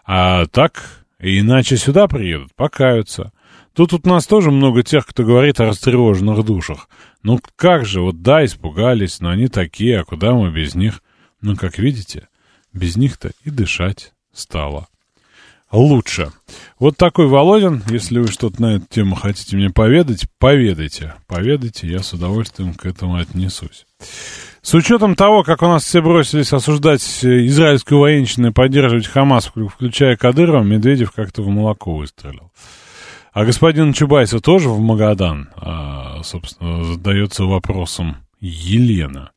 А 0.06 0.48
так, 0.48 1.06
иначе 1.18 1.78
сюда 1.78 2.10
приедут, 2.10 2.54
покаются. 2.58 3.32
Тут 3.76 3.94
у 3.94 4.00
нас 4.10 4.26
тоже 4.26 4.52
много 4.52 4.84
тех, 4.84 5.06
кто 5.06 5.24
говорит 5.24 5.60
о 5.60 5.66
растревоженных 5.66 6.44
душах. 6.44 6.90
Ну 7.24 7.40
как 7.56 7.86
же, 7.86 8.02
вот 8.02 8.22
да, 8.22 8.46
испугались, 8.46 9.20
но 9.20 9.30
они 9.30 9.48
такие, 9.48 10.00
а 10.00 10.06
куда 10.06 10.34
мы 10.34 10.52
без 10.52 10.76
них? 10.76 11.02
Ну, 11.42 11.56
как 11.56 11.78
видите, 11.78 12.28
без 12.74 12.96
них-то 12.96 13.32
и 13.44 13.50
дышать 13.50 14.14
стало 14.34 14.88
лучше. 15.72 16.32
Вот 16.80 16.98
такой 16.98 17.28
Володин. 17.28 17.84
Если 17.90 18.20
вы 18.20 18.28
что-то 18.28 18.62
на 18.62 18.76
эту 18.76 18.86
тему 18.88 19.16
хотите 19.16 19.56
мне 19.56 19.70
поведать, 19.70 20.26
поведайте. 20.40 21.16
Поведайте, 21.28 21.88
я 21.88 22.00
с 22.00 22.14
удовольствием 22.14 22.74
к 22.74 22.86
этому 22.86 23.18
отнесусь. 23.18 23.86
С 24.62 24.74
учетом 24.74 25.16
того, 25.16 25.44
как 25.44 25.62
у 25.62 25.68
нас 25.68 25.84
все 25.84 26.02
бросились 26.02 26.54
осуждать 26.54 27.02
израильскую 27.02 28.00
военщину 28.00 28.50
и 28.50 28.54
поддерживать 28.54 29.08
Хамас, 29.08 29.52
включая 29.54 30.16
Кадырова, 30.16 30.64
Медведев 30.64 31.12
как-то 31.12 31.44
в 31.44 31.50
молоко 31.50 31.96
выстрелил. 31.96 32.52
А 33.36 33.44
господин 33.44 33.92
Чубайса 33.92 34.40
тоже 34.40 34.70
в 34.70 34.80
Магадан, 34.80 35.50
а, 35.58 36.24
собственно, 36.24 36.86
задается 36.86 37.44
вопросом 37.44 38.16
Елена. 38.40 39.32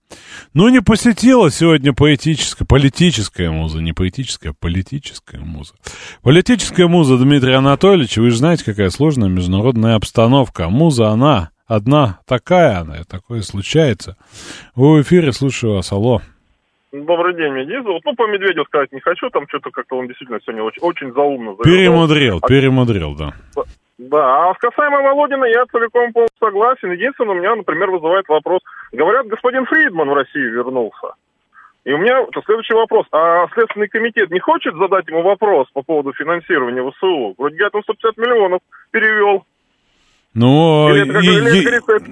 Ну, 0.54 0.68
не 0.68 0.80
посетила 0.80 1.50
сегодня 1.50 1.92
поэтическая, 1.92 2.64
политическая 2.64 3.50
муза, 3.50 3.82
не 3.82 3.92
поэтическая, 3.92 4.52
а 4.52 4.54
политическая 4.54 5.40
муза. 5.40 5.74
Политическая 6.22 6.86
муза 6.86 7.18
Дмитрия 7.18 7.56
Анатольевича, 7.56 8.20
вы 8.20 8.30
же 8.30 8.36
знаете, 8.36 8.64
какая 8.64 8.90
сложная 8.90 9.28
международная 9.28 9.96
обстановка. 9.96 10.68
муза, 10.68 11.08
она 11.08 11.50
одна 11.66 12.20
такая, 12.24 12.78
она, 12.82 13.02
такое 13.02 13.42
случается. 13.42 14.16
Вы 14.76 14.98
в 14.98 15.02
эфире, 15.02 15.32
слушаю 15.32 15.74
вас, 15.74 15.90
алло. 15.90 16.22
Добрый 16.92 17.34
день, 17.34 17.52
меня 17.52 17.82
зовут. 17.82 18.02
Ну, 18.04 18.14
по 18.14 18.26
Медведю 18.28 18.64
сказать 18.64 18.92
не 18.92 19.00
хочу, 19.00 19.28
там 19.30 19.46
что-то 19.48 19.70
как-то 19.70 19.96
он 19.96 20.06
действительно 20.06 20.38
сегодня 20.40 20.62
очень, 20.62 20.82
очень 20.82 21.12
заумно. 21.12 21.56
Перемудрил, 21.62 22.40
перемудрил, 22.40 23.16
да. 23.16 23.34
Да, 23.98 24.50
а 24.50 24.54
касаемо 24.54 25.02
Володина 25.02 25.44
я 25.44 25.66
целиком 25.66 26.12
полностью 26.12 26.38
согласен. 26.38 26.92
Единственное, 26.92 27.34
у 27.34 27.38
меня, 27.38 27.56
например, 27.56 27.90
вызывает 27.90 28.28
вопрос. 28.28 28.60
Говорят, 28.92 29.26
господин 29.26 29.66
Фридман 29.66 30.08
в 30.08 30.14
Россию 30.14 30.54
вернулся. 30.54 31.14
И 31.84 31.92
у 31.92 31.98
меня 31.98 32.24
следующий 32.44 32.74
вопрос. 32.74 33.06
А 33.10 33.48
Следственный 33.54 33.88
комитет 33.88 34.30
не 34.30 34.38
хочет 34.38 34.74
задать 34.76 35.08
ему 35.08 35.22
вопрос 35.22 35.68
по 35.72 35.82
поводу 35.82 36.12
финансирования 36.12 36.88
ВСУ? 36.90 37.34
Вроде 37.36 37.56
говорят, 37.56 37.74
он 37.74 37.82
150 37.82 38.16
миллионов 38.18 38.60
перевел. 38.92 39.44
Ну, 40.34 40.94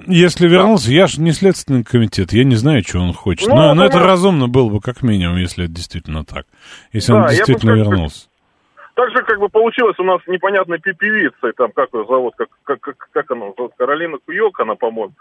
если 0.09 0.49
вернулся, 0.49 0.91
я 0.91 1.07
же 1.07 1.21
не 1.21 1.31
Следственный 1.33 1.85
комитет, 1.85 2.33
я 2.33 2.43
не 2.43 2.57
знаю, 2.57 2.83
что 2.85 2.99
он 2.99 3.13
хочет. 3.13 3.49
Ну, 3.49 3.55
но, 3.55 3.75
но 3.75 3.85
это 3.85 4.01
разумно 4.01 4.49
было 4.49 4.71
бы, 4.71 4.81
как 4.81 5.03
минимум, 5.03 5.37
если 5.37 5.67
это 5.67 5.75
действительно 5.75 6.25
так. 6.25 6.47
Если 6.93 7.13
да, 7.13 7.19
он 7.19 7.29
действительно 7.29 7.73
вернулся. 7.73 8.27
Так 8.97 9.11
же, 9.11 9.23
как 9.25 9.39
бы 9.39 9.51
получилось 9.51 9.99
у 9.99 10.05
нас 10.05 10.23
непонятной 10.27 10.79
певицей, 10.79 11.53
там, 11.55 11.71
как 11.73 11.91
ее 11.93 12.07
зовут, 12.09 12.33
как, 12.35 12.49
как, 12.65 12.81
как, 12.81 13.09
как 13.13 13.31
она 13.31 13.53
зовут, 13.55 13.73
Каролина 13.77 14.17
Куёк, 14.25 14.59
она, 14.59 14.75
по-моему. 14.75 15.13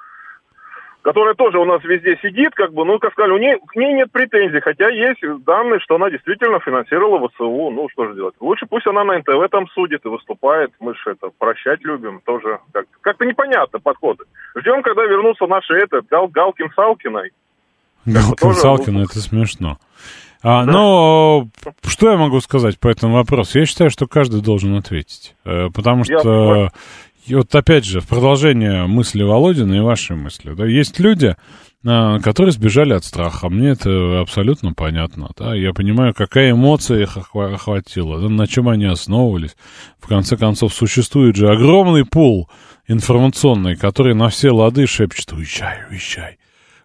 которая 1.01 1.35
тоже 1.35 1.59
у 1.59 1.65
нас 1.65 1.83
везде 1.83 2.17
сидит, 2.21 2.55
как 2.55 2.73
бы, 2.73 2.85
ну, 2.85 2.97
как 2.99 3.11
сказали, 3.11 3.33
у 3.33 3.37
нее, 3.37 3.59
к 3.67 3.75
ней 3.75 3.93
нет 3.93 4.11
претензий, 4.13 4.61
хотя 4.61 4.89
есть 4.89 5.19
данные, 5.43 5.81
что 5.81 5.95
она 5.95 6.09
действительно 6.09 6.59
финансировала 6.61 7.27
ВСУ, 7.27 7.69
ну, 7.69 7.89
что 7.91 8.07
же 8.07 8.15
делать. 8.15 8.33
Лучше 8.39 8.65
пусть 8.65 8.87
она 8.87 9.03
на 9.03 9.19
НТВ 9.19 9.51
там 9.51 9.67
судит 9.67 10.05
и 10.05 10.07
выступает, 10.07 10.71
мы 10.79 10.95
же 10.95 11.11
это 11.11 11.29
прощать 11.37 11.83
любим, 11.83 12.21
тоже 12.25 12.59
как- 12.71 12.87
как-то 13.01 13.25
непонятно 13.25 13.79
подходы. 13.79 14.23
Ждем, 14.55 14.81
когда 14.83 15.03
вернутся 15.03 15.47
наши, 15.47 15.73
это, 15.73 16.01
Гал, 16.09 16.29
Галкин 16.29 16.71
Салкиной. 16.73 17.31
Галкин 18.05 18.35
тоже 18.37 18.59
Салкин, 18.59 19.03
это 19.03 19.19
смешно. 19.19 19.77
А, 20.47 20.63
Но 20.63 21.47
что 21.83 22.11
я 22.11 22.17
могу 22.17 22.39
сказать 22.39 22.79
по 22.79 22.87
этому 22.87 23.15
вопросу? 23.15 23.57
Я 23.57 23.65
считаю, 23.65 23.89
что 23.89 24.05
каждый 24.05 24.43
должен 24.43 24.75
ответить. 24.75 25.35
Э, 25.43 25.69
Потому 25.73 26.03
что, 26.03 26.69
вот 27.27 27.55
опять 27.55 27.83
же, 27.83 27.99
в 27.99 28.07
продолжение 28.07 28.85
мысли 28.85 29.23
Володина 29.23 29.73
и 29.73 29.79
вашей 29.79 30.15
мысли, 30.15 30.53
да, 30.53 30.67
есть 30.67 30.99
люди, 30.99 31.35
а, 31.83 32.19
которые 32.19 32.51
сбежали 32.51 32.93
от 32.93 33.03
страха. 33.03 33.49
Мне 33.49 33.69
это 33.69 34.21
абсолютно 34.21 34.73
понятно. 34.73 35.31
Да? 35.35 35.55
Я 35.55 35.73
понимаю, 35.73 36.13
какая 36.13 36.51
эмоция 36.51 37.01
их 37.01 37.17
охва- 37.17 37.55
охватила, 37.55 38.21
да, 38.21 38.29
на 38.29 38.45
чем 38.45 38.69
они 38.69 38.85
основывались. 38.85 39.55
В 39.99 40.07
конце 40.07 40.37
концов, 40.37 40.75
существует 40.75 41.35
же 41.35 41.49
огромный 41.49 42.05
пул 42.05 42.51
информационный, 42.87 43.75
который 43.75 44.13
на 44.13 44.29
все 44.29 44.51
лады 44.51 44.85
шепчет 44.85 45.33
«Уезжай, 45.33 45.79
уезжай, 45.89 46.37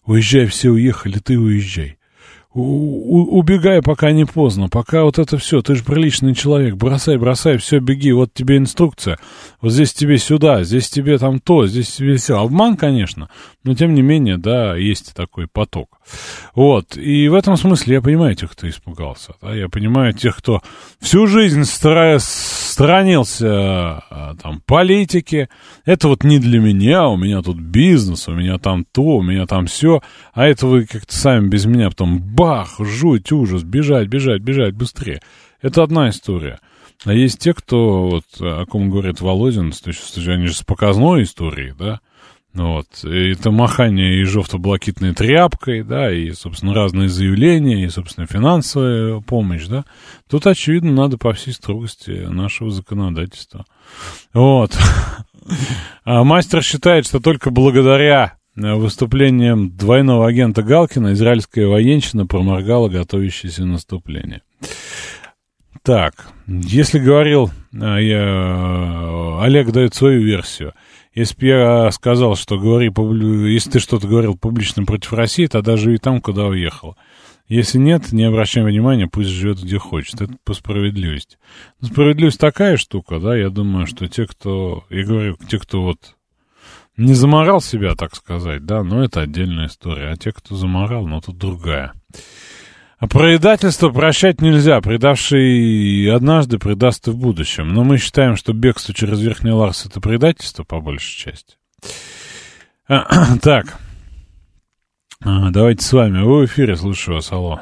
уезжай, 0.07 0.47
все 0.47 0.71
уехали, 0.71 1.19
ты 1.19 1.39
уезжай». 1.39 1.99
У- 2.53 3.39
убегай, 3.39 3.81
пока 3.81 4.11
не 4.11 4.25
поздно, 4.25 4.69
пока 4.69 5.05
вот 5.05 5.21
это 5.21 5.39
все, 5.39 5.63
ты 5.63 5.77
же 5.77 5.85
приличный 5.85 6.35
человек, 6.35 6.75
бросай, 6.75 7.17
бросай, 7.17 7.59
все, 7.59 7.79
беги, 7.79 8.11
вот 8.11 8.35
тебе 8.35 8.57
инструкция, 8.57 9.21
вот 9.61 9.71
здесь 9.71 9.93
тебе 9.95 10.19
сюда, 10.19 10.65
здесь 10.65 10.91
тебе 10.91 11.17
там 11.19 11.39
то, 11.39 11.69
здесь 11.69 11.93
тебе 11.93 12.17
все. 12.17 12.41
Обман, 12.41 12.77
конечно, 12.77 13.29
но 13.63 13.75
тем 13.77 13.95
не 13.95 14.03
менее, 14.03 14.37
да, 14.37 14.75
есть 14.75 15.15
такой 15.15 15.47
поток. 15.47 16.00
Вот, 16.55 16.97
и 16.97 17.29
в 17.29 17.35
этом 17.35 17.57
смысле 17.57 17.95
я 17.95 18.03
понимаю 18.03 18.35
тех, 18.35 18.51
кто 18.53 18.69
испугался, 18.69 19.35
да, 19.41 19.55
я 19.55 19.69
понимаю 19.69 20.13
тех, 20.13 20.37
кто 20.37 20.63
всю 21.01 21.27
жизнь 21.27 21.63
стра- 21.63 22.19
сторонился 22.19 23.49
а, 23.49 24.35
там 24.43 24.63
политики, 24.67 25.49
это 25.85 26.09
вот 26.09 26.25
не 26.25 26.39
для 26.39 26.61
меня, 26.61 27.09
у 27.09 27.17
меня 27.17 27.43
тут 27.43 27.59
бизнес, 27.59 28.29
у 28.29 28.33
меня 28.33 28.59
там 28.59 28.85
то, 28.91 29.03
у 29.03 29.23
меня 29.23 29.47
там 29.47 29.67
все, 29.67 30.01
а 30.33 30.47
это 30.47 30.67
вы 30.67 30.87
как-то 30.87 31.15
сами 31.15 31.49
без 31.49 31.67
меня 31.67 31.91
потом 31.91 32.21
бах, 32.21 32.77
жуть, 32.79 33.33
ужас, 33.33 33.63
бежать, 33.63 34.09
бежать, 34.09 34.43
бежать 34.43 34.75
быстрее. 34.75 35.21
Это 35.63 35.83
одна 35.83 36.09
история. 36.09 36.59
А 37.05 37.15
есть 37.15 37.39
те, 37.39 37.55
кто, 37.55 38.09
вот, 38.09 38.25
о 38.41 38.67
ком 38.67 38.91
говорит 38.91 39.21
Володин, 39.21 39.73
они 40.27 40.47
же 40.47 40.55
с 40.55 40.63
показной 40.63 41.23
историей, 41.23 41.73
да, 41.79 42.01
вот, 42.53 42.87
и 43.05 43.31
это 43.31 43.53
махание 43.53 44.21
и 44.21 44.25
жовто-блакитной 44.25 45.15
тряпкой, 45.15 45.85
да, 45.85 46.13
и, 46.13 46.33
собственно, 46.33 46.75
разные 46.75 47.09
заявления, 47.09 47.85
и, 47.85 47.89
собственно, 47.89 48.27
финансовая 48.27 49.21
помощь, 49.21 49.67
да. 49.67 49.85
Тут, 50.29 50.47
очевидно, 50.49 50.91
надо 50.91 51.17
по 51.17 51.33
всей 51.33 51.53
строгости 51.53 52.11
нашего 52.11 52.71
законодательства. 52.71 53.67
Вот. 54.35 54.77
А 56.05 56.25
мастер 56.25 56.63
считает, 56.63 57.07
что 57.07 57.21
только 57.21 57.51
благодаря 57.51 58.35
э, 58.57 58.75
выступлениям 58.75 59.71
двойного 59.77 60.27
агента 60.27 60.63
Галкина 60.63 61.13
израильская 61.13 61.67
военщина 61.67 62.27
проморгала 62.27 62.89
готовящееся 62.89 63.65
наступление. 63.65 64.43
Так, 65.83 66.29
если 66.47 66.99
говорил, 66.99 67.51
а, 67.73 67.97
я, 67.97 69.41
Олег 69.43 69.71
дает 69.73 69.95
свою 69.95 70.23
версию. 70.23 70.75
Если 71.13 71.47
я 71.47 71.91
сказал, 71.91 72.37
что 72.37 72.59
говори, 72.59 72.93
если 73.53 73.71
ты 73.71 73.79
что-то 73.81 74.07
говорил 74.07 74.37
публично 74.37 74.85
против 74.85 75.13
России, 75.13 75.47
тогда 75.47 75.77
живи 75.77 75.99
там, 75.99 76.21
куда 76.21 76.47
уехал. 76.47 76.97
Если 77.49 77.79
нет, 77.79 78.13
не 78.13 78.23
обращай 78.23 78.63
внимания, 78.63 79.09
пусть 79.09 79.29
живет 79.29 79.61
где 79.61 79.77
хочет. 79.77 80.21
Это 80.21 80.35
по 80.45 80.55
справедливости. 80.55 81.37
Но 81.81 81.89
справедливость 81.89 82.39
такая 82.39 82.77
штука, 82.77 83.19
да, 83.19 83.37
я 83.37 83.51
думаю, 83.51 83.89
что 83.89 84.07
те, 84.07 84.25
кто, 84.25 84.85
я 84.89 85.05
говорю, 85.05 85.37
те, 85.49 85.59
кто 85.59 85.83
вот 85.83 86.15
не 86.97 87.15
заморал 87.15 87.61
себя, 87.61 87.97
так 87.97 88.15
сказать, 88.15 88.65
да, 88.65 88.85
но 88.85 89.03
это 89.03 89.23
отдельная 89.23 89.67
история. 89.67 90.11
А 90.11 90.17
те, 90.17 90.31
кто 90.31 90.55
заморал, 90.55 91.09
ну, 91.09 91.21
тут 91.21 91.39
другая. 91.39 91.93
А 93.01 93.09
предательство 93.09 93.89
прощать 93.89 94.43
нельзя. 94.43 94.83
Предавший 94.83 96.15
однажды 96.15 96.59
предаст 96.59 97.09
и 97.09 97.11
в 97.11 97.17
будущем. 97.17 97.73
Но 97.73 97.83
мы 97.83 97.97
считаем, 97.97 98.37
что 98.37 98.53
бегство 98.53 98.93
через 98.93 99.23
Верхний 99.23 99.53
Ларс— 99.53 99.87
это 99.91 100.03
предательство, 100.03 100.65
по 100.65 100.81
большей 100.81 101.17
части. 101.17 101.57
А, 102.89 103.07
так. 103.43 103.65
А, 105.25 105.51
давайте 105.51 105.83
с 105.83 105.93
вами. 105.95 106.23
Вы 106.23 106.43
в 106.43 106.45
эфире, 106.45 106.77
слушаю 106.77 107.15
вас. 107.15 107.33
Алло. 107.33 107.61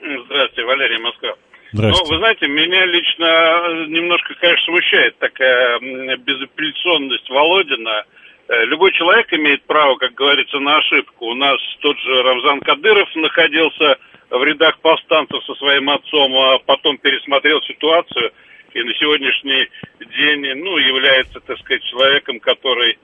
Здравствуйте, 0.00 0.64
Валерий 0.64 0.98
Москва. 0.98 1.34
Ну, 1.72 1.78
Здравствуйте. 1.78 2.12
вы 2.12 2.18
знаете, 2.18 2.48
меня 2.48 2.84
лично 2.86 3.86
немножко, 3.86 4.34
конечно, 4.40 4.64
смущает 4.64 5.18
такая 5.18 5.78
безапелляционность 6.18 7.30
Володина. 7.30 8.04
Э, 8.48 8.64
Любой 8.64 8.90
человек 8.92 9.32
имеет 9.32 9.62
право, 9.66 9.94
как 9.94 10.14
говорится, 10.14 10.58
на 10.58 10.78
ошибку. 10.78 11.26
У 11.26 11.34
нас 11.34 11.58
тот 11.80 11.96
же 12.00 12.22
Рамзан 12.24 12.60
Кадыров 12.60 13.08
находился 13.14 13.98
в 14.32 14.44
рядах 14.44 14.78
повстанцев 14.80 15.44
со 15.44 15.54
своим 15.54 15.90
отцом, 15.90 16.34
а 16.34 16.58
потом 16.58 16.96
пересмотрел 16.98 17.60
ситуацию 17.62 18.32
и 18.72 18.82
на 18.82 18.94
сегодняшний 18.94 19.68
день, 20.00 20.54
ну, 20.62 20.78
является, 20.78 21.40
так 21.40 21.58
сказать, 21.58 21.82
человеком, 21.84 22.40
который, 22.40 22.98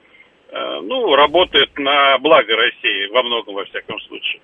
э, 0.49 0.81
ну, 0.83 1.15
работает 1.15 1.79
на 1.79 2.17
благо 2.19 2.57
России 2.57 3.07
во 3.13 3.23
многом, 3.23 3.55
во 3.55 3.65
всяком 3.67 4.01
случае. 4.01 4.41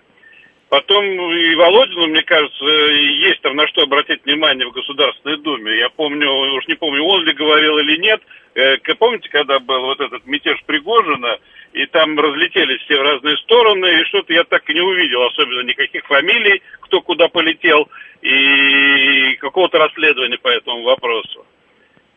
Потом 0.68 1.04
и 1.04 1.54
Володину, 1.54 2.08
мне 2.08 2.22
кажется, 2.22 2.64
есть 2.64 3.40
там 3.42 3.56
на 3.56 3.66
что 3.68 3.82
обратить 3.82 4.24
внимание 4.24 4.66
в 4.66 4.72
Государственной 4.72 5.38
Думе. 5.38 5.78
Я 5.78 5.88
помню, 5.88 6.28
уж 6.56 6.66
не 6.66 6.74
помню, 6.74 7.02
он 7.04 7.24
ли 7.24 7.32
говорил 7.32 7.78
или 7.78 7.96
нет. 7.96 8.20
Э, 8.54 8.76
Помните, 8.98 9.28
когда 9.30 9.58
был 9.58 9.80
вот 9.82 10.00
этот 10.00 10.26
мятеж 10.26 10.62
Пригожина, 10.66 11.38
и 11.74 11.86
там 11.86 12.18
разлетелись 12.18 12.80
все 12.82 12.96
в 12.98 13.02
разные 13.02 13.36
стороны, 13.38 14.00
и 14.00 14.04
что-то 14.04 14.32
я 14.32 14.44
так 14.44 14.62
и 14.70 14.74
не 14.74 14.80
увидел, 14.80 15.24
особенно 15.24 15.62
никаких 15.62 16.06
фамилий, 16.06 16.62
кто 16.80 17.00
куда 17.02 17.28
полетел, 17.28 17.88
и 18.22 19.34
какого-то 19.40 19.78
расследования 19.78 20.38
по 20.38 20.48
этому 20.48 20.84
вопросу. 20.84 21.44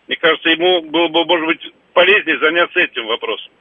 Мне 0.08 0.16
кажется, 0.16 0.50
ему 0.50 0.82
было 0.84 1.08
бы, 1.08 1.26
может 1.26 1.48
быть, 1.48 1.74
полезнее 1.94 2.40
заняться 2.40 2.80
этим 2.80 3.08
вопросом. 3.08 3.52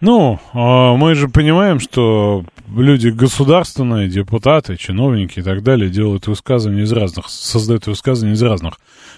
Ну, 0.00 0.38
а 0.52 0.94
мы 0.94 1.14
же 1.14 1.28
понимаем, 1.28 1.80
что 1.80 2.44
люди 2.74 3.08
государственные, 3.08 4.08
депутаты, 4.08 4.76
чиновники 4.76 5.40
и 5.40 5.42
так 5.42 5.62
далее 5.62 5.90
делают 5.90 6.28
высказывания 6.28 6.82
из 6.82 6.92
разных, 6.92 7.28
создают 7.28 7.86
высказывания 7.86 8.34
из 8.34 8.42
разных 8.42 8.74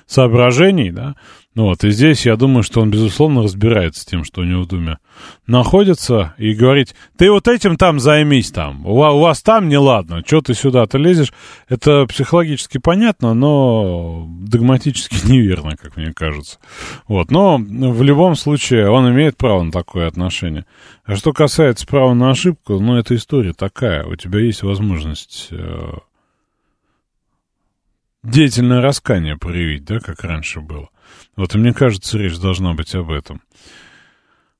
соображений, 0.07 0.91
да. 0.91 1.17
Ну 1.55 1.65
вот, 1.65 1.83
и 1.83 1.91
здесь 1.91 2.25
я 2.25 2.37
думаю, 2.37 2.63
что 2.63 2.81
он, 2.81 2.91
безусловно, 2.91 3.43
разбирается 3.43 4.03
с 4.03 4.05
тем, 4.05 4.23
что 4.23 4.43
у 4.43 4.45
него 4.45 4.63
в 4.63 4.69
Думе 4.69 4.99
находится, 5.47 6.35
и 6.39 6.55
говорить, 6.55 6.95
ты 7.17 7.31
вот 7.33 7.49
этим 7.49 7.77
там 7.77 7.99
займись 7.99 8.53
там, 8.53 8.87
у 8.87 8.93
у 8.93 9.19
вас 9.19 9.43
там 9.43 9.69
неладно, 9.69 10.23
что 10.25 10.41
ты 10.41 10.55
сюда-то 10.55 10.99
лезешь, 10.99 11.33
это 11.69 12.07
психологически 12.07 12.79
понятно, 12.79 13.35
но 13.35 14.29
догматически 14.29 15.17
неверно, 15.29 15.77
как 15.77 15.97
мне 15.97 16.13
кажется. 16.13 16.59
Вот, 17.09 17.31
но 17.31 17.59
в 17.59 18.03
любом 18.03 18.37
случае 18.37 18.91
он 18.91 19.11
имеет 19.11 19.37
право 19.37 19.63
на 19.63 19.73
такое 19.73 20.07
отношение. 20.07 20.65
А 21.05 21.17
что 21.17 21.33
касается 21.33 21.87
права 21.87 22.15
на 22.15 22.31
ошибку, 22.31 22.79
ну, 22.79 22.97
эта 22.97 23.17
история 23.17 23.53
такая, 23.53 24.05
у 24.05 24.15
тебя 24.15 24.39
есть 24.41 24.63
возможность 24.63 25.49
э, 25.51 25.93
деятельное 28.23 28.81
раскание 28.81 29.37
проявить, 29.37 29.85
да, 29.85 29.99
как 29.99 30.23
раньше 30.23 30.61
было. 30.61 30.91
Вот, 31.37 31.55
и 31.55 31.59
мне 31.59 31.73
кажется, 31.73 32.19
речь 32.19 32.39
должна 32.39 32.75
быть 32.75 32.95
об 32.95 33.11
этом. 33.11 33.43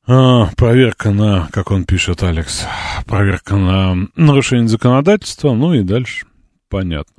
А, 0.07 0.47
проверка 0.57 1.11
на, 1.11 1.49
как 1.53 1.71
он 1.71 1.85
пишет, 1.85 2.23
Алекс, 2.23 2.65
проверка 3.05 3.57
на 3.57 4.09
нарушение 4.17 4.69
законодательства, 4.69 5.53
ну 5.53 5.75
и 5.75 5.83
дальше 5.83 6.27
понятно. 6.69 7.15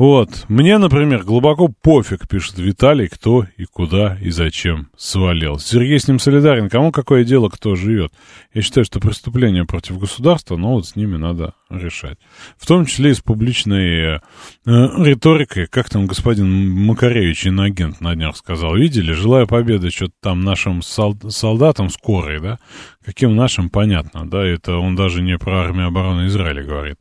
Вот, 0.00 0.46
мне, 0.48 0.78
например, 0.78 1.24
глубоко 1.24 1.68
пофиг, 1.68 2.26
пишет 2.26 2.56
Виталий, 2.56 3.06
кто 3.06 3.44
и 3.58 3.66
куда 3.66 4.16
и 4.18 4.30
зачем 4.30 4.88
свалил. 4.96 5.58
Сергей 5.58 5.98
с 5.98 6.08
ним 6.08 6.18
солидарен, 6.18 6.70
кому 6.70 6.90
какое 6.90 7.22
дело, 7.22 7.50
кто 7.50 7.76
живет. 7.76 8.10
Я 8.54 8.62
считаю, 8.62 8.86
что 8.86 8.98
преступления 8.98 9.66
против 9.66 9.98
государства, 9.98 10.56
но 10.56 10.72
вот 10.72 10.86
с 10.86 10.96
ними 10.96 11.18
надо 11.18 11.52
решать. 11.68 12.16
В 12.56 12.66
том 12.66 12.86
числе 12.86 13.10
и 13.10 13.14
с 13.14 13.20
публичной 13.20 14.16
э, 14.16 14.20
риторикой, 14.64 15.66
как 15.66 15.90
там 15.90 16.06
господин 16.06 16.70
Макаревич, 16.86 17.44
иноагент 17.44 18.00
на 18.00 18.14
днях 18.14 18.38
сказал, 18.38 18.76
видели, 18.76 19.12
желаю 19.12 19.46
победы 19.46 19.90
что-то 19.90 20.14
там 20.22 20.40
нашим 20.40 20.80
сол- 20.80 21.28
солдатам 21.28 21.90
скорой, 21.90 22.40
да? 22.40 22.58
Каким 23.04 23.36
нашим, 23.36 23.68
понятно, 23.68 24.26
да, 24.26 24.42
это 24.46 24.78
он 24.78 24.96
даже 24.96 25.20
не 25.20 25.36
про 25.36 25.60
армию 25.60 25.88
обороны 25.88 26.28
Израиля 26.28 26.62
говорит. 26.64 26.96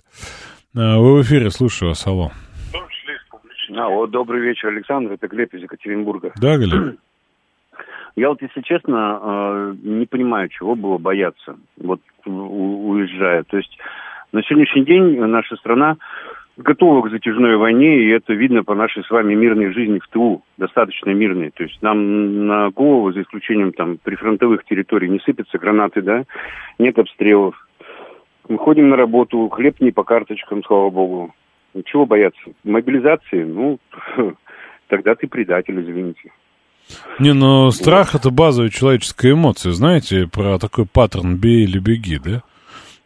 Вы 0.73 1.19
в 1.19 1.21
эфире, 1.21 1.49
слушаю 1.49 1.91
вас, 1.91 2.05
алло. 2.05 2.33
В 2.67 2.71
том 2.71 2.88
числе 2.88 3.15
и 3.15 3.17
с 3.17 3.31
публичной. 3.31 3.59
А, 3.75 3.89
вот 3.89 4.12
добрый 4.12 4.41
вечер, 4.41 4.69
Александр, 4.69 5.13
это 5.13 5.27
Глеб 5.27 5.53
из 5.53 5.62
Екатеринбурга. 5.62 6.34
Да, 6.39 6.58
Глеб? 6.58 6.97
Я 8.15 8.29
вот, 8.29 8.41
если 8.41 8.62
честно, 8.62 9.19
э, 9.21 9.75
не 9.84 10.05
понимаю, 10.05 10.49
чего 10.49 10.75
было 10.75 10.97
бояться, 10.97 11.58
вот 11.77 12.01
уезжая. 12.25 13.43
То 13.43 13.58
есть 13.58 13.77
на 14.32 14.43
сегодняшний 14.43 14.84
день 14.84 15.19
наша 15.19 15.55
страна 15.58 15.97
готова 16.58 17.08
к 17.08 17.12
затяжной 17.12 17.55
войне, 17.55 18.03
и 18.03 18.10
это 18.10 18.34
видно 18.34 18.63
по 18.63 18.75
нашей 18.75 19.03
с 19.03 19.10
вами 19.10 19.34
мирной 19.34 19.71
жизни 19.71 19.99
в 19.99 20.08
ТУ, 20.10 20.43
достаточно 20.58 21.12
мирной. 21.12 21.51
То 21.51 21.63
есть 21.63 21.82
нам 21.82 22.47
на 22.47 22.69
голову, 22.71 23.13
за 23.13 23.21
исключением 23.21 23.71
там 23.71 23.97
прифронтовых 23.97 24.65
территорий, 24.65 25.10
не 25.10 25.19
сыпятся 25.19 25.58
гранаты, 25.58 26.01
да, 26.01 26.23
нет 26.77 26.99
обстрелов. 26.99 27.55
Мы 28.49 28.58
ходим 28.58 28.89
на 28.89 28.97
работу, 28.97 29.47
хлеб 29.49 29.79
не 29.79 29.91
по 29.91 30.03
карточкам, 30.03 30.63
слава 30.63 30.89
богу. 30.89 31.34
Чего 31.86 32.05
бояться? 32.05 32.41
Мобилизации? 32.63 33.43
Ну, 33.43 33.79
тогда 34.88 35.15
ты 35.15 35.27
предатель, 35.27 35.79
извините. 35.82 36.32
Не, 37.19 37.34
но 37.34 37.69
страх 37.71 38.15
это 38.15 38.32
базовая 38.32 38.69
человеческая 38.69 39.34
эмоция, 39.34 39.73
знаете, 39.73 40.27
про 40.27 40.58
такой 40.58 40.86
паттерн 40.86 41.36
«бей 41.36 41.63
или 41.63 41.77
беги», 41.77 42.19
да? 42.23 42.41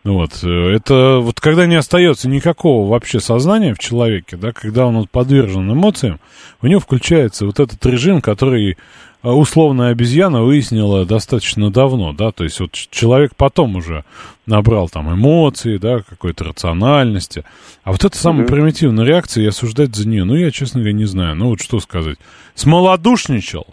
Вот, 0.04 0.44
это 0.44 1.20
вот 1.22 1.40
когда 1.40 1.66
не 1.66 1.76
остается 1.76 2.28
никакого 2.28 2.90
вообще 2.90 3.22
сознания 3.22 3.74
в 3.74 3.80
человеке, 3.80 4.36
да, 4.36 4.52
когда 4.52 4.86
он 4.86 4.98
вот 4.98 5.10
подвержен 5.10 5.72
эмоциям, 5.72 6.20
у 6.62 6.68
него 6.68 6.82
включается 6.82 7.46
вот 7.46 7.62
этот 7.62 7.86
режим, 7.86 8.20
который 8.20 8.78
условная 9.32 9.92
обезьяна 9.92 10.44
выяснила 10.44 11.06
достаточно 11.06 11.72
давно, 11.72 12.12
да, 12.12 12.32
то 12.32 12.44
есть 12.44 12.60
вот 12.60 12.74
человек 12.74 13.36
потом 13.38 13.78
уже 13.78 14.04
набрал 14.46 14.90
там 14.90 15.14
эмоции, 15.14 15.78
да, 15.78 16.02
какой-то 16.02 16.44
рациональности, 16.44 17.46
а 17.84 17.94
вот 17.94 18.04
это 18.04 18.18
самая 18.18 18.46
примитивная 18.46 19.06
реакция, 19.06 19.46
и 19.46 19.48
осуждать 19.48 19.96
за 19.96 20.08
нее, 20.08 20.26
ну, 20.26 20.36
я, 20.36 20.52
честно 20.52 20.82
говоря, 20.82 20.94
не 20.94 21.06
знаю, 21.06 21.36
ну, 21.36 21.50
вот 21.50 21.62
что 21.62 21.80
сказать, 21.80 22.18
смолодушничал, 22.56 23.68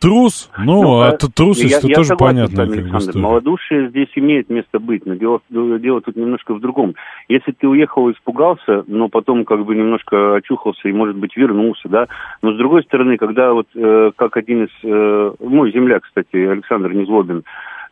трус, 0.00 0.50
ну, 0.58 1.00
а 1.00 1.10
э, 1.10 1.16
тут 1.16 1.34
трусость, 1.34 1.70
я- 1.70 1.78
это 1.78 1.88
я 1.88 1.94
тоже 1.96 2.08
согласен 2.08 2.36
понятно. 2.36 2.56
как 2.66 2.74
Александр. 2.74 2.98
история. 2.98 3.20
Малодушие 3.22 3.88
здесь 3.88 4.08
имеет 4.16 4.48
место 4.48 4.78
быть, 4.78 5.06
но 5.06 5.14
дело, 5.14 5.40
дело 5.50 6.00
тут 6.00 6.16
немножко 6.16 6.54
в 6.54 6.60
другом. 6.60 6.94
Если 7.28 7.52
ты 7.52 7.66
уехал, 7.66 8.10
испугался, 8.10 8.84
но 8.86 9.08
потом 9.08 9.44
как 9.44 9.64
бы 9.64 9.74
немножко 9.74 10.36
очухался 10.36 10.88
и, 10.88 10.92
может 10.92 11.16
быть, 11.16 11.36
вернулся, 11.36 11.88
да, 11.88 12.06
но 12.42 12.52
с 12.52 12.56
другой 12.56 12.82
стороны, 12.84 13.16
когда 13.16 13.52
вот 13.52 13.66
э, 13.74 14.12
как 14.16 14.36
один 14.36 14.64
из, 14.64 14.70
э, 14.84 15.32
мой 15.40 15.72
земляк, 15.72 16.04
кстати, 16.04 16.36
Александр 16.36 16.92
Незлобин, 16.92 17.42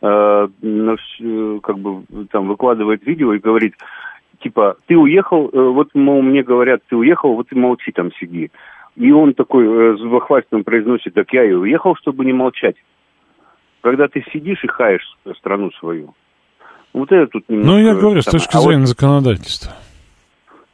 э, 0.03 0.49
э, 0.63 1.59
как 1.63 1.79
бы 1.79 2.03
там 2.31 2.49
выкладывает 2.49 3.05
видео 3.07 3.33
и 3.33 3.39
говорит, 3.39 3.75
типа, 4.43 4.77
ты 4.87 4.97
уехал, 4.97 5.51
э, 5.53 5.59
вот, 5.61 5.89
мол, 5.95 6.23
мне 6.23 6.43
говорят, 6.43 6.83
ты 6.89 6.97
уехал, 6.97 7.35
вот 7.35 7.49
и 7.51 7.55
молчи 7.59 7.91
там, 7.93 8.13
сиди. 8.13 8.51
И 8.97 9.13
он 9.13 9.35
такой 9.35 9.67
э, 9.67 9.97
с 9.99 10.01
бахвальством 10.03 10.65
произносит, 10.65 11.15
так 11.15 11.33
я 11.33 11.45
и 11.45 11.53
уехал, 11.53 11.95
чтобы 11.97 12.25
не 12.25 12.33
молчать. 12.33 12.77
Когда 13.83 14.09
ты 14.09 14.25
сидишь 14.33 14.65
и 14.65 14.69
хаешь 14.69 15.07
страну 15.39 15.71
свою. 15.79 16.15
Вот 16.93 17.13
это 17.13 17.27
тут 17.27 17.49
немножко... 17.49 17.73
Ну, 17.73 17.79
я 17.79 17.95
говорю, 17.95 18.23
с 18.23 18.25
самое. 18.25 18.41
точки 18.41 18.57
А 18.57 18.61
вот- 18.61 18.67
зрения 18.69 18.87
законодательства. 18.87 19.73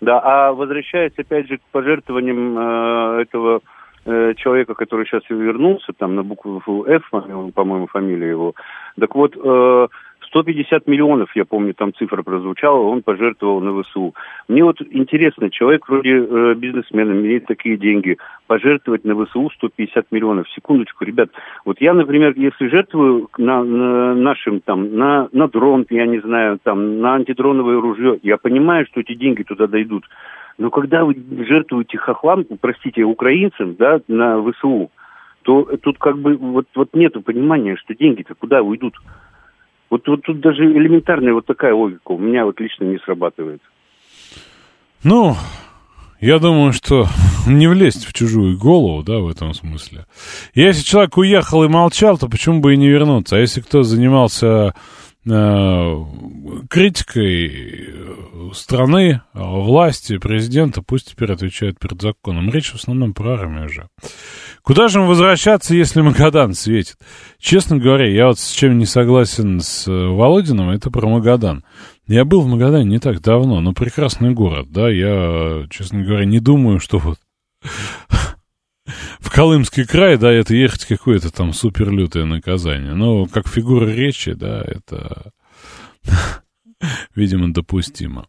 да, 0.00 0.20
а 0.20 0.52
возвращаясь 0.52 1.12
опять 1.18 1.48
же 1.48 1.58
к 1.58 1.62
пожертвованиям 1.72 2.58
э, 2.58 3.22
этого 3.22 3.60
э, 4.04 4.34
человека, 4.36 4.74
который 4.74 5.06
сейчас 5.06 5.22
вернулся, 5.28 5.92
там 5.92 6.14
на 6.14 6.22
букву 6.22 6.84
F, 6.86 7.02
по-моему, 7.10 7.86
фамилия 7.88 8.28
его, 8.30 8.54
так 8.98 9.14
вот, 9.16 9.36
э, 9.36 9.88
150 10.32 10.86
миллионов, 10.86 11.30
я 11.36 11.44
помню, 11.44 11.74
там 11.74 11.92
цифра 11.94 12.22
прозвучала, 12.22 12.80
он 12.80 13.02
пожертвовал 13.02 13.60
на 13.60 13.82
ВСУ. 13.82 14.14
Мне 14.48 14.64
вот 14.64 14.80
интересно, 14.90 15.50
человек 15.50 15.86
вроде 15.86 16.10
э, 16.10 16.54
бизнесмена, 16.54 17.12
имеет 17.12 17.46
такие 17.46 17.76
деньги, 17.76 18.16
пожертвовать 18.46 19.04
на 19.04 19.14
ВСУ 19.14 19.50
150 19.50 20.10
миллионов. 20.10 20.48
Секундочку, 20.54 21.04
ребят, 21.04 21.28
вот 21.66 21.80
я, 21.82 21.92
например, 21.92 22.32
если 22.36 22.68
жертвую 22.68 23.28
на, 23.36 23.62
на 23.62 24.14
нашим 24.14 24.60
там, 24.60 24.96
на, 24.96 25.28
на 25.32 25.48
дрон, 25.48 25.84
я 25.90 26.06
не 26.06 26.20
знаю, 26.20 26.58
там, 26.62 27.00
на 27.00 27.16
антидроновое 27.16 27.78
ружье, 27.78 28.18
я 28.22 28.38
понимаю, 28.38 28.86
что 28.86 29.00
эти 29.00 29.14
деньги 29.14 29.42
туда 29.42 29.66
дойдут. 29.66 30.04
Но 30.56 30.70
когда 30.70 31.04
вы 31.04 31.14
жертвуете 31.46 31.98
хохлам, 31.98 32.46
простите, 32.60 33.02
украинцам, 33.02 33.74
да, 33.74 34.00
на 34.08 34.42
ВСУ, 34.42 34.90
то 35.42 35.64
тут 35.82 35.98
как 35.98 36.18
бы 36.18 36.36
вот, 36.36 36.66
вот 36.74 36.90
нету 36.94 37.20
понимания, 37.20 37.76
что 37.76 37.94
деньги-то 37.94 38.34
куда 38.34 38.62
уйдут. 38.62 38.94
Вот, 39.92 40.08
вот 40.08 40.22
тут 40.22 40.40
даже 40.40 40.64
элементарная 40.64 41.34
вот 41.34 41.44
такая 41.44 41.74
логика 41.74 42.12
у 42.12 42.18
меня 42.18 42.46
вот 42.46 42.58
лично 42.58 42.84
не 42.84 42.96
срабатывает. 43.00 43.60
Ну, 45.04 45.34
я 46.18 46.38
думаю, 46.38 46.72
что 46.72 47.08
не 47.46 47.66
влезть 47.66 48.06
в 48.06 48.14
чужую 48.14 48.56
голову, 48.56 49.02
да, 49.02 49.18
в 49.18 49.28
этом 49.28 49.52
смысле. 49.52 50.06
Если 50.54 50.82
человек 50.82 51.18
уехал 51.18 51.64
и 51.64 51.68
молчал, 51.68 52.16
то 52.16 52.26
почему 52.26 52.62
бы 52.62 52.72
и 52.72 52.78
не 52.78 52.88
вернуться? 52.88 53.36
А 53.36 53.40
если 53.40 53.60
кто 53.60 53.82
занимался 53.82 54.72
э, 55.26 56.04
критикой 56.70 57.48
э, 57.48 58.50
страны, 58.54 59.20
э, 59.34 59.38
власти, 59.42 60.16
президента, 60.16 60.80
пусть 60.80 61.10
теперь 61.10 61.32
отвечает 61.32 61.78
перед 61.78 62.00
законом. 62.00 62.48
Речь 62.50 62.70
в 62.70 62.76
основном 62.76 63.12
про 63.12 63.34
армию 63.34 63.68
же. 63.68 63.88
Куда 64.62 64.86
же 64.86 65.00
им 65.00 65.06
возвращаться, 65.06 65.74
если 65.74 66.02
Магадан 66.02 66.54
светит? 66.54 66.96
Честно 67.38 67.78
говоря, 67.78 68.08
я 68.08 68.28
вот 68.28 68.38
с 68.38 68.52
чем 68.52 68.78
не 68.78 68.86
согласен 68.86 69.60
с 69.60 69.88
э, 69.88 69.90
Володиным, 69.90 70.70
это 70.70 70.88
про 70.90 71.08
Магадан. 71.08 71.64
Я 72.06 72.24
был 72.24 72.42
в 72.42 72.46
Магадане 72.46 72.84
не 72.84 72.98
так 73.00 73.20
давно, 73.20 73.60
но 73.60 73.72
прекрасный 73.72 74.30
город, 74.30 74.70
да, 74.70 74.88
я, 74.88 75.66
честно 75.68 76.02
говоря, 76.02 76.24
не 76.26 76.38
думаю, 76.38 76.78
что 76.78 76.98
вот 76.98 77.18
в 79.18 79.30
Колымский 79.30 79.84
край, 79.84 80.16
да, 80.16 80.30
это 80.30 80.54
ехать 80.54 80.84
какое-то 80.84 81.32
там 81.32 81.52
суперлютое 81.52 82.24
наказание. 82.24 82.94
Но 82.94 83.26
как 83.26 83.48
фигура 83.48 83.86
речи, 83.86 84.32
да, 84.32 84.62
это, 84.64 85.32
видимо, 87.16 87.52
допустимо. 87.52 88.28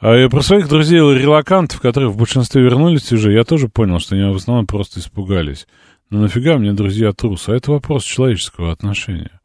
А 0.00 0.28
про 0.28 0.42
своих 0.42 0.68
друзей-релакантов, 0.68 1.80
которые 1.80 2.10
в 2.10 2.16
большинстве 2.16 2.62
вернулись 2.62 3.12
уже, 3.12 3.32
я 3.32 3.44
тоже 3.44 3.68
понял, 3.68 3.98
что 3.98 4.14
они 4.14 4.32
в 4.32 4.36
основном 4.36 4.66
просто 4.66 5.00
испугались. 5.00 5.66
Но 6.10 6.20
нафига 6.20 6.56
мне 6.56 6.72
друзья 6.72 7.12
трусы? 7.12 7.50
А 7.50 7.56
это 7.56 7.72
вопрос 7.72 8.04
человеческого 8.04 8.70
отношения. 8.70 9.40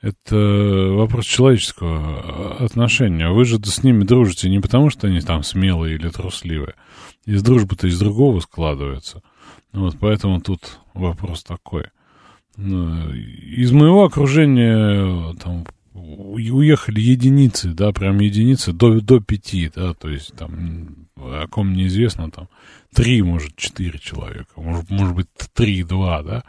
Это 0.00 0.36
вопрос 0.36 1.26
человеческого 1.26 2.56
отношения. 2.64 3.28
Вы 3.30 3.44
же 3.44 3.58
с 3.62 3.82
ними 3.82 4.04
дружите 4.04 4.48
не 4.48 4.60
потому, 4.60 4.88
что 4.88 5.08
они 5.08 5.20
там 5.20 5.42
смелые 5.42 5.96
или 5.96 6.08
трусливые. 6.08 6.74
Из 7.26 7.42
дружбы-то 7.42 7.86
из 7.86 7.98
другого 7.98 8.40
складывается. 8.40 9.22
Вот 9.72 9.96
поэтому 10.00 10.40
тут 10.40 10.78
вопрос 10.94 11.42
такой. 11.42 11.86
Ну, 12.56 13.12
Из 13.12 13.72
моего 13.72 14.04
окружения 14.04 15.34
там 15.34 15.66
уехали 15.96 17.00
единицы, 17.00 17.70
да, 17.72 17.92
прям 17.92 18.20
единицы 18.20 18.72
до, 18.72 19.00
до 19.00 19.20
пяти, 19.20 19.70
да, 19.74 19.94
то 19.94 20.08
есть 20.08 20.34
там 20.34 21.08
о 21.16 21.46
ком 21.48 21.72
неизвестно, 21.72 22.30
там 22.30 22.48
три, 22.94 23.22
может, 23.22 23.56
четыре 23.56 23.98
человека, 23.98 24.50
может, 24.56 24.90
может 24.90 25.14
быть, 25.14 25.28
три-два, 25.54 26.22
да. 26.22 26.44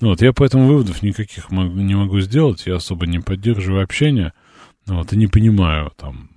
Ну 0.00 0.08
Вот, 0.08 0.22
я 0.22 0.32
поэтому 0.32 0.66
выводов 0.66 1.02
никаких 1.02 1.50
не 1.50 1.94
могу 1.94 2.20
сделать, 2.20 2.66
я 2.66 2.76
особо 2.76 3.06
не 3.06 3.18
поддерживаю 3.18 3.84
общение, 3.84 4.32
ну 4.86 4.96
вот, 4.96 5.12
и 5.12 5.16
не 5.16 5.26
понимаю, 5.26 5.92
там, 5.96 6.30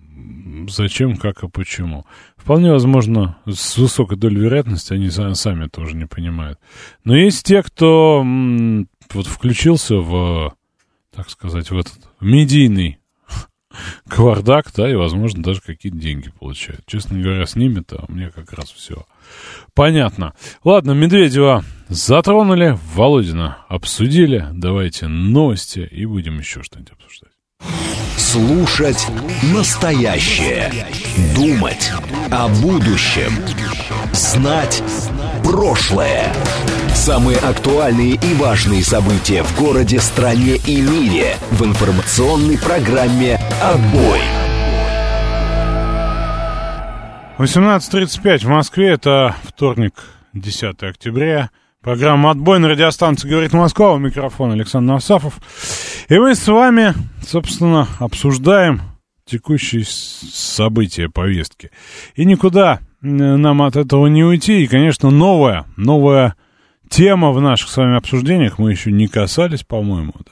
зачем, 0.69 1.17
как 1.17 1.43
и 1.43 1.49
почему. 1.49 2.06
Вполне 2.38 2.71
возможно, 2.71 3.38
с 3.47 3.78
высокой 3.78 4.17
долей 4.17 4.41
вероятности 4.41 4.93
они 4.93 5.08
са- 5.08 5.34
сами 5.34 5.67
тоже 5.67 5.95
не 5.95 6.06
понимают. 6.06 6.60
Но 7.04 7.15
есть 7.15 7.45
те, 7.45 7.63
кто 7.63 8.26
вот 9.13 9.28
включился 9.28 9.95
в, 9.95 10.54
так 11.15 11.30
сказать, 11.30 11.69
в 11.71 11.78
этот 11.78 11.99
медийный 12.19 12.99
кавардак, 14.10 14.71
да, 14.76 14.89
и, 14.89 14.95
возможно, 14.95 15.43
даже 15.43 15.62
какие-то 15.62 15.97
деньги 15.97 16.30
получают. 16.30 16.86
Честно 16.86 17.19
говоря, 17.19 17.45
с 17.45 17.56
ними-то 17.56 18.06
мне 18.08 18.30
как 18.30 18.54
раз 18.54 18.71
все 18.71 19.06
понятно. 19.73 20.34
Ладно, 20.63 20.91
Медведева 20.91 21.63
затронули, 21.89 22.78
Володина 22.93 23.60
обсудили. 23.69 24.47
Давайте 24.52 25.08
новости 25.08 25.80
и 25.80 26.06
будем 26.06 26.39
еще 26.39 26.63
что-нибудь 26.63 26.93
обсуждать. 26.93 27.32
Слушать 28.17 29.08
настоящее. 29.54 30.71
Думать 31.36 31.91
о 32.32 32.47
будущем. 32.62 33.32
Знать 34.12 34.84
прошлое. 35.43 36.34
Самые 36.95 37.38
актуальные 37.38 38.15
и 38.15 38.34
важные 38.36 38.84
события 38.84 39.43
в 39.43 39.60
городе, 39.60 39.99
стране 39.99 40.56
и 40.67 40.82
мире 40.82 41.36
в 41.51 41.63
информационной 41.65 42.58
программе 42.58 43.39
«Отбой». 43.62 44.19
18.35 47.38 48.45
в 48.45 48.47
Москве, 48.47 48.91
это 48.91 49.36
вторник, 49.43 49.93
10 50.34 50.82
октября. 50.84 51.49
Программа 51.82 52.32
«Отбой» 52.32 52.60
на 52.60 52.69
радиостанции 52.69 53.27
«Говорит 53.27 53.53
Москва». 53.53 53.93
У 53.93 53.97
микрофона 53.97 54.53
Александр 54.53 54.93
Насафов. 54.93 55.39
И 56.08 56.17
мы 56.17 56.36
с 56.36 56.47
вами, 56.47 56.93
собственно, 57.27 57.88
обсуждаем 57.99 58.82
текущие 59.25 59.84
события 59.86 61.10
повестки. 61.10 61.71
И 62.15 62.23
никуда 62.23 62.79
нам 63.04 63.62
от 63.62 63.76
этого 63.76 64.08
не 64.08 64.24
уйти. 64.24 64.63
И, 64.63 64.68
конечно, 64.68 65.12
новая, 65.12 65.66
новая 65.76 66.36
тема 66.89 67.32
в 67.32 67.42
наших 67.42 67.70
с 67.70 67.78
вами 67.78 67.98
обсуждениях, 67.98 68.58
мы 68.58 68.72
еще 68.72 68.92
не 68.92 69.08
касались, 69.08 69.63
по-моему, 69.63 70.13
да. 70.26 70.32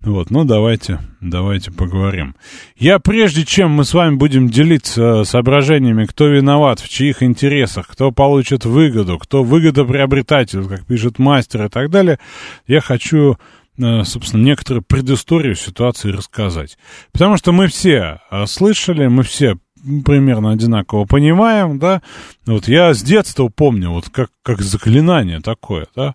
Вот, 0.00 0.30
ну 0.30 0.44
давайте, 0.44 1.00
давайте 1.20 1.72
поговорим. 1.72 2.36
Я 2.76 3.00
прежде 3.00 3.44
чем 3.44 3.72
мы 3.72 3.84
с 3.84 3.92
вами 3.92 4.14
будем 4.14 4.48
делиться 4.48 5.24
соображениями, 5.24 6.04
кто 6.04 6.26
виноват, 6.28 6.80
в 6.80 6.88
чьих 6.88 7.22
интересах, 7.22 7.88
кто 7.88 8.12
получит 8.12 8.64
выгоду, 8.64 9.18
кто 9.18 9.42
выгодоприобретатель, 9.42 10.64
как 10.68 10.86
пишет 10.86 11.18
мастер 11.18 11.64
и 11.64 11.68
так 11.68 11.90
далее, 11.90 12.20
я 12.68 12.80
хочу, 12.80 13.36
э, 13.78 14.04
собственно, 14.04 14.44
некоторую 14.44 14.82
предысторию 14.82 15.56
ситуации 15.56 16.12
рассказать. 16.12 16.78
Потому 17.10 17.36
что 17.36 17.50
мы 17.50 17.66
все 17.66 18.20
э, 18.30 18.46
слышали, 18.46 19.08
мы 19.08 19.24
все 19.24 19.56
примерно 20.04 20.52
одинаково 20.52 21.04
понимаем, 21.04 21.78
да. 21.78 22.02
Вот 22.46 22.68
я 22.68 22.92
с 22.94 23.02
детства 23.02 23.48
помню, 23.48 23.90
вот 23.90 24.08
как, 24.10 24.30
как 24.42 24.60
заклинание 24.60 25.40
такое, 25.40 25.86
да. 25.94 26.14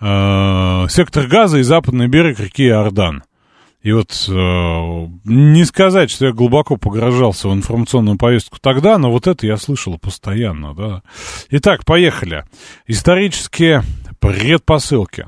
Э, 0.00 0.86
сектор 0.88 1.26
газа 1.26 1.58
и 1.58 1.62
западный 1.62 2.08
берег 2.08 2.38
реки 2.40 2.66
Иордан. 2.66 3.24
И 3.82 3.92
вот 3.92 4.10
э, 4.28 4.32
не 5.24 5.64
сказать, 5.64 6.10
что 6.10 6.26
я 6.26 6.32
глубоко 6.32 6.76
погружался 6.76 7.48
в 7.48 7.54
информационную 7.54 8.18
повестку 8.18 8.58
тогда, 8.60 8.98
но 8.98 9.10
вот 9.10 9.26
это 9.26 9.46
я 9.46 9.56
слышал 9.56 9.98
постоянно, 9.98 10.74
да. 10.74 11.02
Итак, 11.50 11.84
поехали. 11.84 12.44
Исторические 12.86 13.82
предпосылки. 14.20 15.26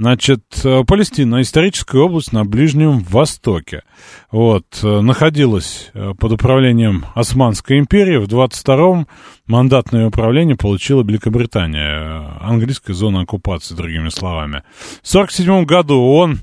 Значит, 0.00 0.40
э, 0.64 0.82
Палестина, 0.86 1.42
историческая 1.42 1.98
область 1.98 2.32
на 2.32 2.46
Ближнем 2.46 3.00
Востоке. 3.00 3.82
Вот, 4.30 4.64
э, 4.82 5.00
находилась 5.02 5.90
э, 5.92 6.14
под 6.18 6.32
управлением 6.32 7.04
Османской 7.14 7.78
империи. 7.78 8.16
В 8.16 8.24
22-м 8.24 9.06
мандатное 9.46 10.06
управление 10.06 10.56
получила 10.56 11.02
Великобритания. 11.02 12.34
Английская 12.40 12.94
зона 12.94 13.20
оккупации, 13.20 13.74
другими 13.74 14.08
словами. 14.08 14.62
В 15.02 15.08
47 15.08 15.66
году 15.66 16.00
он 16.00 16.38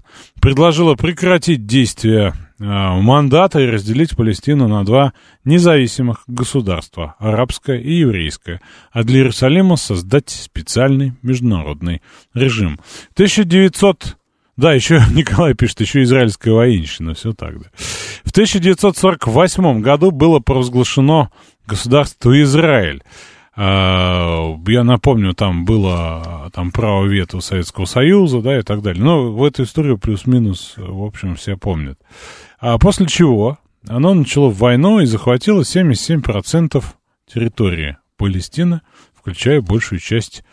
предложила 0.47 0.95
прекратить 0.95 1.65
действия 1.65 2.33
Э, 2.60 2.99
мандата 2.99 3.60
и 3.60 3.67
разделить 3.67 4.15
Палестину 4.15 4.67
на 4.67 4.83
два 4.83 5.13
независимых 5.45 6.23
государства, 6.25 7.15
арабское 7.19 7.77
и 7.77 7.99
еврейское, 7.99 8.62
а 8.91 9.03
для 9.03 9.19
Иерусалима 9.19 9.75
создать 9.75 10.31
специальный 10.31 11.13
международный 11.21 12.01
режим. 12.33 12.79
1900 13.13 14.17
да, 14.55 14.73
еще 14.73 15.03
Николай 15.12 15.53
пишет, 15.53 15.81
еще 15.81 16.01
израильская 16.01 16.51
воинщина, 16.51 17.13
все 17.13 17.31
так, 17.33 17.60
да. 17.60 17.69
В 18.23 18.31
1948 18.31 19.81
году 19.81 20.10
было 20.10 20.39
провозглашено 20.39 21.29
государство 21.67 22.41
Израиль. 22.41 23.03
А, 23.60 24.56
я 24.67 24.84
напомню, 24.84 25.34
там 25.34 25.65
было 25.65 26.52
там 26.54 26.72
право 26.72 27.06
вето 27.06 27.41
Советского 27.41 27.86
Союза, 27.86 28.39
да, 28.41 28.60
и 28.60 28.62
так 28.62 28.84
далее. 28.84 29.04
Но 29.04 29.32
в 29.32 29.43
эту 29.43 29.63
историю 29.63 29.98
плюс-минус, 29.98 30.76
в 30.78 31.04
общем, 31.04 31.36
все 31.36 31.58
помнят. 31.58 32.00
А 32.60 32.78
после 32.78 33.08
чего 33.08 33.58
оно 33.88 34.13
начало 34.13 34.52
войну 34.52 35.00
и 35.00 35.06
захватило 35.06 35.62
77% 35.62 36.84
территории 37.34 37.98
Палестины, 38.15 38.82
включая 39.15 39.62
большую 39.62 40.00
часть 40.00 40.43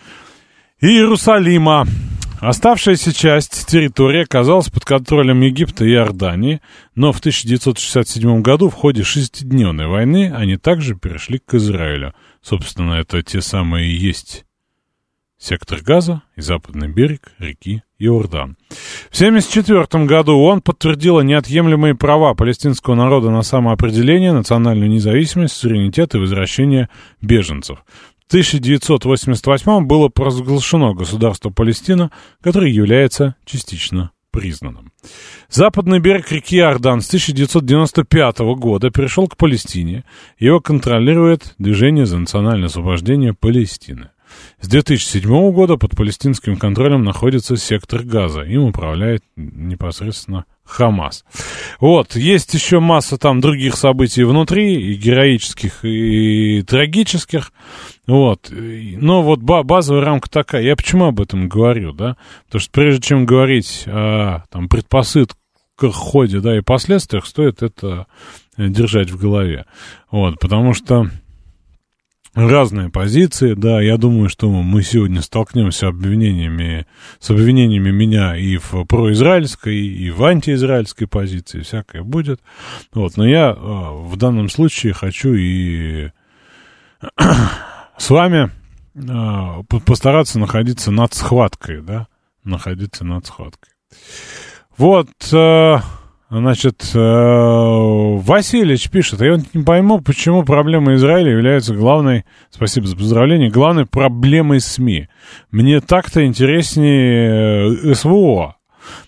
Иерусалима. 0.80 1.86
Оставшаяся 2.40 3.12
часть 3.12 3.66
территории 3.66 4.22
оказалась 4.22 4.68
под 4.68 4.84
контролем 4.84 5.40
Египта 5.40 5.84
и 5.84 5.92
Иордании, 5.92 6.60
но 6.94 7.12
в 7.12 7.20
1967 7.20 8.42
году 8.42 8.68
в 8.68 8.74
ходе 8.74 9.02
шестидневной 9.02 9.86
войны 9.86 10.32
они 10.34 10.56
также 10.56 10.94
перешли 10.94 11.38
к 11.38 11.54
Израилю. 11.54 12.14
Собственно, 12.44 12.94
это 12.94 13.22
те 13.22 13.40
самые 13.40 13.88
и 13.90 13.96
есть 13.96 14.44
сектор 15.38 15.80
Газа 15.80 16.22
и 16.36 16.42
западный 16.42 16.88
берег 16.88 17.32
реки 17.38 17.82
Иордан. 17.98 18.58
В 19.10 19.16
1974 19.16 20.04
году 20.04 20.36
он 20.38 20.60
подтвердила 20.60 21.22
неотъемлемые 21.22 21.94
права 21.94 22.34
палестинского 22.34 22.94
народа 22.96 23.30
на 23.30 23.42
самоопределение, 23.42 24.32
национальную 24.32 24.90
независимость, 24.90 25.54
суверенитет 25.54 26.14
и 26.14 26.18
возвращение 26.18 26.90
беженцев. 27.22 27.78
В 28.26 28.26
1988 28.28 29.86
было 29.86 30.08
провозглашено 30.08 30.92
государство 30.92 31.48
Палестина, 31.48 32.10
которое 32.42 32.70
является 32.70 33.36
частично 33.46 34.10
признанным. 34.34 34.90
Западный 35.48 36.00
берег 36.00 36.32
реки 36.32 36.56
Иордан 36.56 37.00
с 37.00 37.06
1995 37.06 38.38
года 38.56 38.90
перешел 38.90 39.28
к 39.28 39.36
Палестине. 39.36 40.04
Его 40.38 40.58
контролирует 40.60 41.54
Движение 41.58 42.04
за 42.04 42.18
национальное 42.18 42.66
освобождение 42.66 43.32
Палестины. 43.32 44.10
С 44.60 44.68
2007 44.68 45.52
года 45.52 45.76
под 45.76 45.96
палестинским 45.96 46.56
контролем 46.56 47.04
находится 47.04 47.56
сектор 47.56 48.02
газа. 48.02 48.42
Им 48.42 48.64
управляет 48.64 49.22
непосредственно 49.36 50.44
Хамас. 50.64 51.24
Вот, 51.78 52.16
есть 52.16 52.54
еще 52.54 52.80
масса 52.80 53.18
там 53.18 53.40
других 53.40 53.76
событий 53.76 54.24
внутри, 54.24 54.92
и 54.92 54.94
героических, 54.94 55.84
и 55.84 56.62
трагических. 56.62 57.52
Вот, 58.06 58.50
но 58.50 59.22
вот 59.22 59.40
базовая 59.40 60.04
рамка 60.04 60.30
такая. 60.30 60.62
Я 60.62 60.76
почему 60.76 61.06
об 61.06 61.20
этом 61.20 61.48
говорю, 61.48 61.92
да? 61.92 62.16
Потому 62.46 62.60
что 62.60 62.70
прежде 62.72 63.02
чем 63.02 63.26
говорить 63.26 63.84
о 63.86 64.44
там, 64.50 64.68
предпосылках, 64.68 65.36
ходе, 65.92 66.40
да, 66.40 66.56
и 66.56 66.62
последствиях, 66.62 67.26
стоит 67.26 67.62
это 67.62 68.06
держать 68.56 69.10
в 69.10 69.18
голове. 69.18 69.66
Вот, 70.10 70.38
потому 70.38 70.72
что 70.72 71.10
разные 72.34 72.90
позиции, 72.90 73.54
да, 73.54 73.80
я 73.80 73.96
думаю, 73.96 74.28
что 74.28 74.50
мы 74.50 74.82
сегодня 74.82 75.22
столкнемся 75.22 75.88
обвинениями, 75.88 76.86
с 77.20 77.30
обвинениями 77.30 77.90
меня 77.90 78.36
и 78.36 78.56
в 78.56 78.84
произраильской, 78.84 79.76
и 79.76 80.10
в 80.10 80.24
антиизраильской 80.24 81.06
позиции, 81.06 81.60
всякое 81.60 82.02
будет, 82.02 82.40
вот, 82.92 83.16
но 83.16 83.26
я 83.26 83.50
э, 83.50 83.54
в 83.56 84.16
данном 84.16 84.48
случае 84.48 84.92
хочу 84.92 85.34
и 85.34 86.10
с 87.96 88.10
вами 88.10 88.50
э, 88.94 89.62
постараться 89.84 90.38
находиться 90.38 90.90
над 90.90 91.14
схваткой, 91.14 91.82
да, 91.82 92.08
находиться 92.42 93.04
над 93.04 93.26
схваткой. 93.26 93.72
Вот, 94.76 95.08
э, 95.32 95.78
Значит, 96.36 96.90
э, 96.94 96.98
Васильевич 96.98 98.90
пишет, 98.90 99.22
а 99.22 99.24
я 99.24 99.40
не 99.54 99.62
пойму, 99.62 100.00
почему 100.00 100.42
проблема 100.42 100.94
Израиля 100.94 101.30
является 101.30 101.76
главной, 101.76 102.24
спасибо 102.50 102.88
за 102.88 102.96
поздравление, 102.96 103.50
главной 103.50 103.86
проблемой 103.86 104.58
СМИ. 104.58 105.06
Мне 105.52 105.80
так-то 105.80 106.26
интереснее 106.26 107.72
э, 107.72 107.94
СВО, 107.94 108.56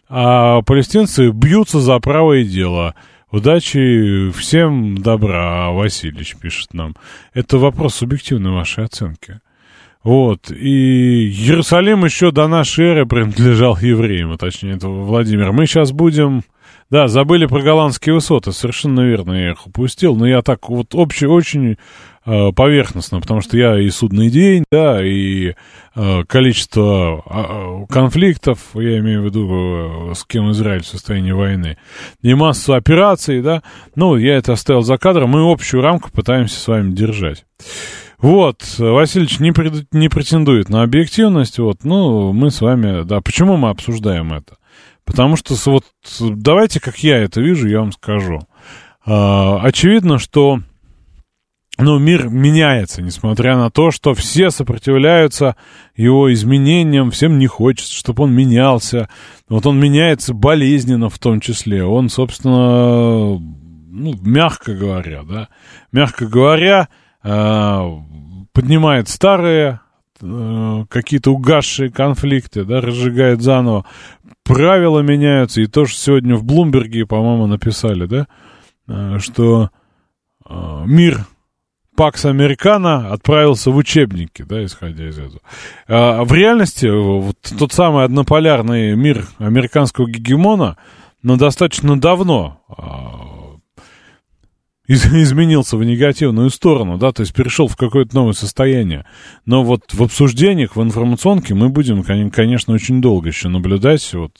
а 0.08 0.62
палестинцы 0.62 1.30
бьются 1.30 1.80
за 1.80 1.98
правое 1.98 2.44
дело. 2.44 2.94
Удачи, 3.32 4.30
всем 4.30 4.96
добра, 4.96 5.70
Васильевич 5.72 6.36
пишет 6.36 6.74
нам. 6.74 6.94
Это 7.34 7.58
вопрос 7.58 7.96
субъективной 7.96 8.52
вашей 8.52 8.84
оценки. 8.84 9.40
Вот, 10.04 10.52
и 10.52 11.26
Иерусалим 11.26 12.04
еще 12.04 12.30
до 12.30 12.46
нашей 12.46 12.84
эры 12.84 13.04
принадлежал 13.04 13.76
евреям, 13.82 14.30
а 14.30 14.38
точнее, 14.38 14.74
это 14.74 14.86
Владимир. 14.86 15.50
Мы 15.50 15.66
сейчас 15.66 15.90
будем 15.90 16.42
да, 16.90 17.08
забыли 17.08 17.46
про 17.46 17.62
голландские 17.62 18.14
высоты, 18.14 18.52
совершенно 18.52 19.00
верно, 19.00 19.32
я 19.32 19.50
их 19.52 19.66
упустил, 19.66 20.16
но 20.16 20.26
я 20.26 20.42
так 20.42 20.68
вот 20.68 20.94
общий, 20.94 21.26
очень 21.26 21.78
э, 22.24 22.52
поверхностно, 22.52 23.20
потому 23.20 23.40
что 23.40 23.56
я 23.56 23.78
и 23.78 23.88
судный 23.90 24.30
день, 24.30 24.64
да, 24.70 25.04
и 25.04 25.54
э, 25.94 26.24
количество 26.24 27.22
э, 27.26 27.92
конфликтов, 27.92 28.60
я 28.74 28.98
имею 28.98 29.22
в 29.22 29.24
виду, 29.24 30.10
э, 30.10 30.14
с 30.14 30.24
кем 30.24 30.50
Израиль 30.52 30.82
в 30.82 30.86
состоянии 30.86 31.32
войны, 31.32 31.76
и 32.22 32.34
массу 32.34 32.74
операций, 32.74 33.42
да, 33.42 33.62
ну, 33.96 34.16
я 34.16 34.36
это 34.36 34.52
оставил 34.52 34.82
за 34.82 34.96
кадром, 34.96 35.30
мы 35.30 35.50
общую 35.50 35.82
рамку 35.82 36.10
пытаемся 36.12 36.60
с 36.60 36.68
вами 36.68 36.92
держать. 36.92 37.44
Вот, 38.18 38.62
Васильевич 38.78 39.40
не, 39.40 39.52
пред, 39.52 39.92
не 39.92 40.08
претендует 40.08 40.68
на 40.68 40.82
объективность, 40.82 41.58
вот, 41.58 41.84
ну, 41.84 42.32
мы 42.32 42.50
с 42.50 42.60
вами, 42.60 43.04
да, 43.04 43.20
почему 43.20 43.56
мы 43.56 43.70
обсуждаем 43.70 44.32
это? 44.32 44.56
Потому 45.06 45.36
что 45.36 45.54
вот 45.66 45.84
давайте, 46.20 46.80
как 46.80 46.98
я 46.98 47.16
это 47.18 47.40
вижу, 47.40 47.68
я 47.68 47.80
вам 47.80 47.92
скажу. 47.92 48.40
А, 49.06 49.60
очевидно, 49.62 50.18
что 50.18 50.60
ну, 51.78 51.98
мир 51.98 52.28
меняется, 52.28 53.02
несмотря 53.02 53.56
на 53.56 53.70
то, 53.70 53.90
что 53.90 54.14
все 54.14 54.50
сопротивляются 54.50 55.56
его 55.94 56.32
изменениям, 56.32 57.10
всем 57.10 57.38
не 57.38 57.46
хочется, 57.46 57.94
чтобы 57.94 58.24
он 58.24 58.34
менялся. 58.34 59.08
Вот 59.48 59.64
он 59.66 59.78
меняется 59.78 60.34
болезненно 60.34 61.08
в 61.08 61.18
том 61.18 61.40
числе. 61.40 61.84
Он, 61.84 62.08
собственно, 62.08 63.38
ну, 63.38 64.14
мягко 64.22 64.74
говоря, 64.74 65.22
да, 65.22 65.48
мягко 65.92 66.26
говоря, 66.26 66.88
а, 67.22 67.86
поднимает 68.52 69.08
старые 69.08 69.80
какие-то 70.18 71.32
угасшие 71.32 71.90
конфликты, 71.90 72.64
да, 72.64 72.80
разжигает 72.80 73.42
заново. 73.42 73.84
Правила 74.44 75.00
меняются, 75.00 75.60
и 75.60 75.66
тоже 75.66 75.94
сегодня 75.94 76.36
в 76.36 76.44
Блумберге, 76.44 77.06
по-моему, 77.06 77.46
написали, 77.46 78.06
да, 78.06 78.26
э, 78.88 79.18
что 79.18 79.70
э, 80.48 80.82
мир 80.86 81.26
Пакс 81.96 82.26
Американо 82.26 83.12
отправился 83.12 83.70
в 83.70 83.76
учебники, 83.76 84.42
да, 84.42 84.64
исходя 84.64 85.08
из 85.08 85.18
этого. 85.18 85.40
А 85.88 86.24
в 86.24 86.32
реальности 86.32 86.86
вот 86.86 87.36
тот 87.58 87.72
самый 87.72 88.04
однополярный 88.04 88.94
мир 88.94 89.26
американского 89.38 90.08
гегемона, 90.08 90.76
но 91.22 91.36
достаточно 91.36 91.98
давно 91.98 92.60
а, 92.68 93.35
из, 94.86 95.06
изменился 95.06 95.76
в 95.76 95.84
негативную 95.84 96.50
сторону, 96.50 96.98
да, 96.98 97.12
то 97.12 97.22
есть 97.22 97.34
перешел 97.34 97.68
в 97.68 97.76
какое-то 97.76 98.14
новое 98.14 98.32
состояние. 98.32 99.04
Но 99.44 99.64
вот 99.64 99.92
в 99.92 100.02
обсуждениях, 100.02 100.76
в 100.76 100.82
информационке 100.82 101.54
мы 101.54 101.68
будем, 101.68 102.02
конечно, 102.02 102.74
очень 102.74 103.00
долго 103.00 103.28
еще 103.28 103.48
наблюдать 103.48 104.12
вот 104.14 104.32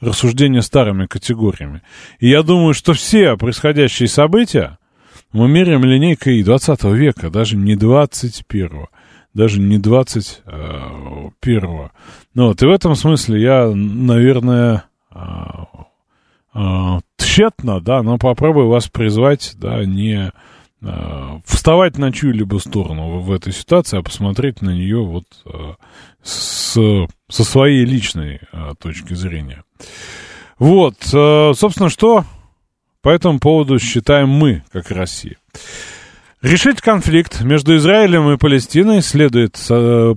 рассуждения 0.00 0.62
старыми 0.62 1.06
категориями. 1.06 1.82
И 2.20 2.28
я 2.28 2.42
думаю, 2.42 2.74
что 2.74 2.92
все 2.92 3.36
происходящие 3.36 4.08
события 4.08 4.78
мы 5.32 5.48
меряем 5.48 5.84
линейкой 5.84 6.42
20 6.42 6.84
века, 6.84 7.30
даже 7.30 7.56
не 7.56 7.76
21 7.76 8.86
даже 9.34 9.60
не 9.60 9.76
21 9.76 11.32
Ну 12.34 12.46
вот, 12.46 12.62
и 12.62 12.66
в 12.66 12.70
этом 12.70 12.94
смысле 12.94 13.42
я, 13.42 13.70
наверное, 13.70 14.84
а, 15.10 15.66
тщетно, 17.16 17.80
да, 17.80 18.02
но 18.02 18.18
попробую 18.18 18.68
вас 18.68 18.88
призвать, 18.88 19.54
да, 19.56 19.84
не 19.84 20.32
а, 20.82 21.40
вставать 21.44 21.98
на 21.98 22.12
чью-либо 22.12 22.58
сторону 22.58 23.20
в, 23.20 23.32
этой 23.32 23.52
ситуации, 23.52 23.98
а 23.98 24.02
посмотреть 24.02 24.62
на 24.62 24.70
нее 24.70 25.02
вот 25.02 25.24
с, 26.22 26.78
со 27.28 27.44
своей 27.44 27.84
личной 27.84 28.40
точки 28.80 29.14
зрения. 29.14 29.64
Вот, 30.58 30.96
собственно, 31.02 31.90
что 31.90 32.24
по 33.02 33.10
этому 33.10 33.38
поводу 33.38 33.78
считаем 33.78 34.30
мы, 34.30 34.64
как 34.72 34.90
Россия. 34.90 35.36
Решить 36.42 36.82
конфликт 36.82 37.40
между 37.40 37.76
Израилем 37.76 38.30
и 38.30 38.36
Палестиной 38.36 39.00
следует 39.00 39.58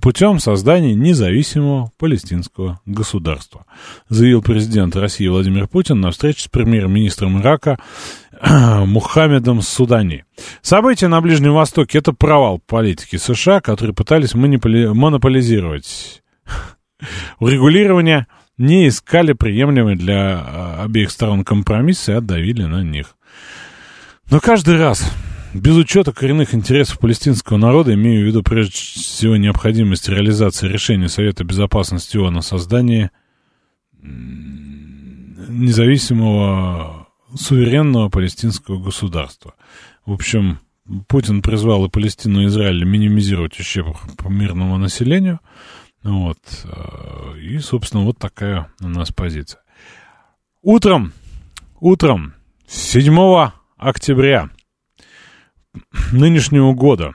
путем 0.01 0.39
создания 0.39 0.93
независимого 0.93 1.93
палестинского 1.97 2.81
государства, 2.85 3.65
заявил 4.09 4.41
президент 4.41 4.97
России 4.97 5.29
Владимир 5.29 5.67
Путин 5.69 6.01
на 6.01 6.11
встрече 6.11 6.43
с 6.43 6.47
премьер-министром 6.49 7.41
Ирака 7.41 7.79
Мухаммедом 8.43 9.61
Судани. 9.61 10.25
События 10.61 11.07
на 11.07 11.21
Ближнем 11.21 11.53
Востоке– 11.53 11.97
это 11.99 12.11
провал 12.11 12.59
политики 12.59 13.15
США, 13.15 13.61
которые 13.61 13.95
пытались 13.95 14.33
монополизировать 14.33 16.21
урегулирование 17.39 18.27
не 18.57 18.89
искали 18.89 19.31
приемлемый 19.31 19.95
для 19.95 20.37
а, 20.37 20.83
обеих 20.83 21.11
сторон 21.11 21.45
компромисс 21.45 22.09
и 22.09 22.11
отдавили 22.11 22.63
на 22.63 22.83
них. 22.83 23.15
Но 24.29 24.41
каждый 24.41 24.77
раз, 24.77 25.09
без 25.53 25.75
учета 25.75 26.11
коренных 26.11 26.53
интересов 26.53 26.99
палестинского 26.99 27.57
народа, 27.57 27.93
имею 27.93 28.23
в 28.23 28.27
виду 28.27 28.43
прежде 28.43 28.73
всего 28.73 29.37
необходимость 29.37 30.09
реализации 30.09 30.67
решения 30.67 31.09
Совета 31.09 31.43
Безопасности 31.43 32.17
ООН 32.17 32.37
о 32.37 32.41
создании 32.41 33.11
независимого 35.49 37.07
суверенного 37.35 38.09
палестинского 38.09 38.81
государства. 38.81 39.53
В 40.05 40.13
общем, 40.13 40.59
Путин 41.07 41.41
призвал 41.41 41.85
и 41.85 41.89
Палестину, 41.89 42.41
и 42.41 42.45
Израиль 42.47 42.83
минимизировать 42.83 43.59
ущерб 43.59 43.97
по 44.17 44.27
мирному 44.27 44.77
населению– 44.77 45.39
вот. 46.03 46.37
Э, 46.65 47.37
и, 47.39 47.59
собственно, 47.59 48.03
вот 48.03 48.17
такая 48.17 48.69
у 48.81 48.87
нас 48.87 49.11
позиция. 49.11 49.61
Утром, 50.61 51.13
утром 51.79 52.33
7 52.67 53.51
октября 53.77 54.49
нынешнего 56.11 56.73
года, 56.73 57.13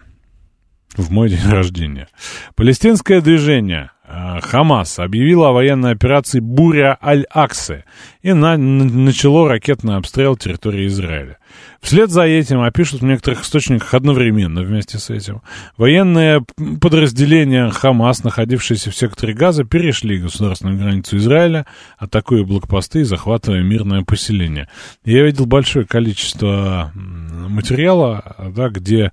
в 0.97 1.11
мой 1.11 1.29
день 1.29 1.49
рождения, 1.49 2.09
палестинское 2.55 3.21
движение 3.21 3.91
Хамас 4.07 4.99
объявила 4.99 5.49
о 5.49 5.53
военной 5.53 5.93
операции 5.93 6.39
«Буря 6.39 6.99
Аль-Аксы» 7.03 7.85
и 8.21 8.35
на, 8.35 8.59
начало 8.59 9.49
ракетный 9.49 9.97
обстрел 9.97 10.37
территории 10.37 10.87
Израиля. 10.89 11.39
Вслед 11.81 12.11
за 12.11 12.23
этим, 12.23 12.61
а 12.61 12.71
пишут 12.71 13.01
в 13.01 13.05
некоторых 13.05 13.43
источниках 13.43 13.95
одновременно 13.95 14.63
вместе 14.63 14.99
с 14.99 15.09
этим, 15.09 15.41
военные 15.79 16.45
подразделения 16.83 17.71
Хамас, 17.71 18.25
находившиеся 18.25 18.91
в 18.91 18.97
секторе 18.97 19.33
Газа, 19.33 19.65
перешли 19.65 20.19
государственную 20.19 20.79
границу 20.79 21.17
Израиля, 21.17 21.65
атакуя 21.97 22.45
блокпосты 22.45 23.01
и 23.01 23.05
захватывая 23.05 23.63
мирное 23.63 24.03
поселение. 24.03 24.69
Я 25.05 25.25
видел 25.25 25.47
большое 25.47 25.87
количество 25.87 26.93
материала, 26.95 28.51
да, 28.55 28.69
где 28.69 29.13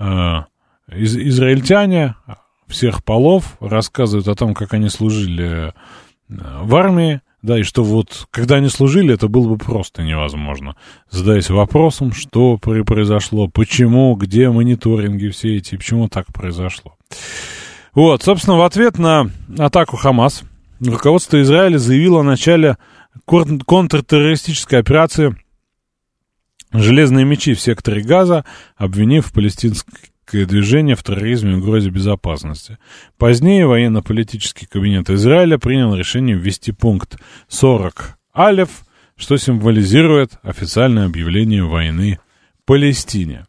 э, 0.00 0.42
из, 0.88 1.16
израильтяне 1.16 2.16
всех 2.72 3.04
полов, 3.04 3.56
рассказывают 3.60 4.28
о 4.28 4.34
том, 4.34 4.54
как 4.54 4.74
они 4.74 4.88
служили 4.88 5.68
э, 5.68 5.72
в 6.28 6.74
армии, 6.74 7.20
да, 7.42 7.58
и 7.58 7.62
что 7.64 7.82
вот, 7.82 8.28
когда 8.30 8.56
они 8.56 8.68
служили, 8.68 9.14
это 9.14 9.26
было 9.26 9.48
бы 9.48 9.58
просто 9.58 10.02
невозможно. 10.02 10.76
Задаясь 11.10 11.50
вопросом, 11.50 12.12
что 12.12 12.56
произошло, 12.56 13.48
почему, 13.48 14.14
где 14.14 14.48
мониторинги 14.48 15.28
все 15.28 15.56
эти, 15.56 15.76
почему 15.76 16.08
так 16.08 16.26
произошло. 16.32 16.96
Вот, 17.94 18.22
собственно, 18.22 18.56
в 18.56 18.62
ответ 18.62 18.98
на 18.98 19.30
атаку 19.58 19.96
Хамас 19.96 20.44
руководство 20.80 21.40
Израиля 21.42 21.78
заявило 21.78 22.20
о 22.20 22.24
начале 22.24 22.76
контртеррористической 23.26 24.78
операции 24.78 25.36
«Железные 26.72 27.24
мечи» 27.24 27.54
в 27.54 27.60
секторе 27.60 28.02
Газа, 28.02 28.44
обвинив 28.76 29.32
палестинский 29.32 30.12
движение 30.30 30.94
в 30.94 31.02
терроризме 31.02 31.52
и 31.52 31.56
угрозе 31.56 31.90
безопасности. 31.90 32.78
Позднее 33.18 33.66
военно-политический 33.66 34.66
кабинет 34.66 35.10
Израиля 35.10 35.58
принял 35.58 35.94
решение 35.94 36.36
ввести 36.36 36.72
пункт 36.72 37.18
40 37.48 38.18
Алев, 38.32 38.84
что 39.16 39.36
символизирует 39.36 40.38
официальное 40.42 41.06
объявление 41.06 41.64
войны 41.64 42.18
Палестине. 42.64 43.46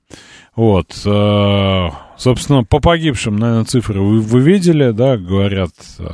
Вот, 0.55 1.01
э, 1.05 1.89
собственно, 2.17 2.63
по 2.63 2.79
погибшим, 2.79 3.37
наверное, 3.37 3.65
цифры 3.65 4.01
вы, 4.01 4.19
вы 4.19 4.41
видели, 4.41 4.91
да, 4.91 5.17
говорят, 5.17 5.71
э, 5.97 6.05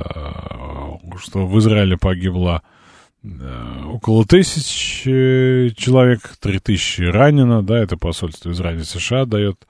что 1.18 1.46
в 1.46 1.60
Израиле 1.60 1.98
погибло 1.98 2.62
э, 3.22 3.84
около 3.86 4.24
тысячи 4.26 5.74
человек, 5.76 6.22
три 6.40 6.60
тысячи 6.60 7.02
ранено, 7.02 7.64
да, 7.64 7.80
это 7.80 7.98
посольство 7.98 8.52
Израиля 8.52 8.86
США 8.86 9.26
дает 9.26 9.68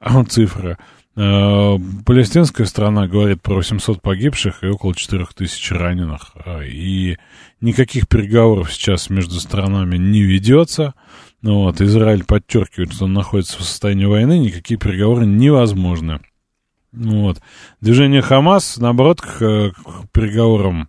цифры. 0.28 0.78
Э, 1.16 1.76
палестинская 2.06 2.66
страна 2.66 3.06
говорит 3.06 3.42
про 3.42 3.56
800 3.56 4.00
погибших 4.00 4.62
и 4.62 4.68
около 4.68 4.94
4000 4.94 5.72
раненых. 5.74 6.32
Э, 6.44 6.64
и 6.66 7.18
никаких 7.60 8.08
переговоров 8.08 8.72
сейчас 8.72 9.10
между 9.10 9.40
странами 9.40 9.96
не 9.96 10.22
ведется. 10.22 10.94
Ну 11.42 11.64
вот, 11.64 11.80
Израиль 11.80 12.24
подчеркивает, 12.24 12.92
что 12.92 13.04
он 13.04 13.12
находится 13.12 13.58
в 13.58 13.62
состоянии 13.62 14.04
войны, 14.04 14.38
никакие 14.38 14.78
переговоры 14.78 15.26
невозможны. 15.26 16.20
Ну 16.92 17.22
вот. 17.22 17.40
Движение 17.80 18.22
Хамас, 18.22 18.78
наоборот, 18.78 19.20
к, 19.20 19.38
к 19.38 19.72
переговорам 20.12 20.88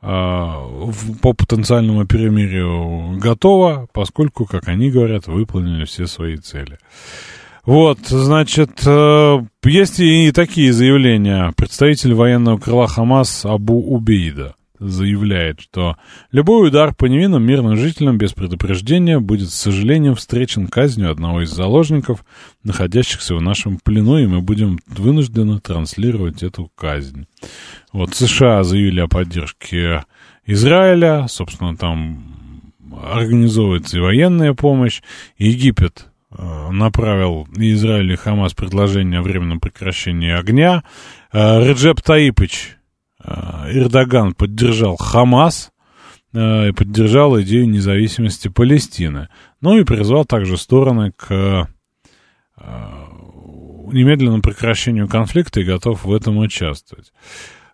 по 0.00 1.32
потенциальному 1.32 2.06
перемирию 2.06 3.18
готово, 3.18 3.88
поскольку, 3.92 4.46
как 4.46 4.68
они 4.68 4.92
говорят, 4.92 5.26
выполнили 5.26 5.84
все 5.86 6.06
свои 6.06 6.36
цели. 6.36 6.78
Вот, 7.68 7.98
значит, 8.08 8.80
э, 8.86 9.44
есть 9.62 10.00
и 10.00 10.32
такие 10.32 10.72
заявления. 10.72 11.52
Представитель 11.54 12.14
военного 12.14 12.56
крыла 12.56 12.86
Хамас 12.86 13.44
Абу 13.44 13.94
Убейда 13.94 14.54
заявляет, 14.78 15.60
что 15.60 15.96
любой 16.32 16.68
удар 16.68 16.94
по 16.94 17.04
невинным 17.04 17.44
мирным 17.44 17.76
жителям 17.76 18.16
без 18.16 18.32
предупреждения 18.32 19.20
будет, 19.20 19.50
с 19.50 19.54
сожалением, 19.54 20.14
встречен 20.14 20.66
казнью 20.66 21.10
одного 21.10 21.42
из 21.42 21.50
заложников, 21.50 22.24
находящихся 22.64 23.34
в 23.34 23.42
нашем 23.42 23.78
плену, 23.84 24.16
и 24.16 24.26
мы 24.26 24.40
будем 24.40 24.78
вынуждены 24.86 25.60
транслировать 25.60 26.42
эту 26.42 26.72
казнь. 26.74 27.26
Вот 27.92 28.14
США 28.14 28.62
заявили 28.62 29.00
о 29.00 29.08
поддержке 29.08 30.06
Израиля, 30.46 31.26
собственно, 31.28 31.76
там 31.76 32.72
организовывается 33.12 33.98
и 33.98 34.00
военная 34.00 34.54
помощь. 34.54 35.02
Египет 35.36 36.07
направил 36.30 37.48
Израиль 37.56 38.12
и 38.12 38.16
Хамас 38.16 38.52
предложение 38.52 39.20
о 39.20 39.22
временном 39.22 39.60
прекращении 39.60 40.30
огня. 40.30 40.84
Э, 41.32 41.64
Реджеп 41.64 42.02
Таипыч 42.02 42.76
э, 43.22 43.30
Эрдоган 43.72 44.34
поддержал 44.34 44.96
Хамас 44.96 45.72
и 46.34 46.72
поддержал 46.76 47.40
идею 47.40 47.68
независимости 47.70 48.48
Палестины. 48.48 49.28
Ну 49.62 49.78
и 49.78 49.84
призвал 49.84 50.26
также 50.26 50.58
стороны 50.58 51.12
к 51.12 51.66
немедленному 52.58 54.42
прекращению 54.42 55.08
конфликта 55.08 55.60
и 55.60 55.64
готов 55.64 56.04
в 56.04 56.12
этом 56.12 56.36
участвовать. 56.36 57.12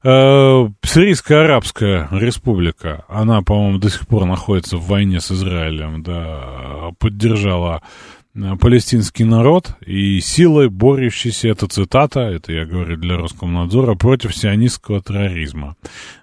Сирийская 0.05 1.45
Арабская 1.45 2.09
Республика, 2.13 3.05
она, 3.09 3.43
по-моему, 3.43 3.79
до 3.79 3.91
сих 3.91 4.07
пор 4.07 4.25
находится 4.25 4.77
в 4.77 4.87
войне 4.87 5.21
с 5.21 5.33
Израилем, 5.33 6.05
да, 6.05 6.93
поддержала 7.01 7.83
э, 7.83 8.24
палестинский 8.61 9.25
народ 9.25 9.77
и 9.87 10.21
силой 10.21 10.69
борющийся, 10.69 11.49
это 11.49 11.69
цитата, 11.69 12.21
это 12.21 12.53
я 12.53 12.65
говорю 12.67 12.97
для 12.97 13.17
Роскомнадзора, 13.17 13.95
против 13.95 14.35
сионистского 14.35 15.01
терроризма. 15.01 15.77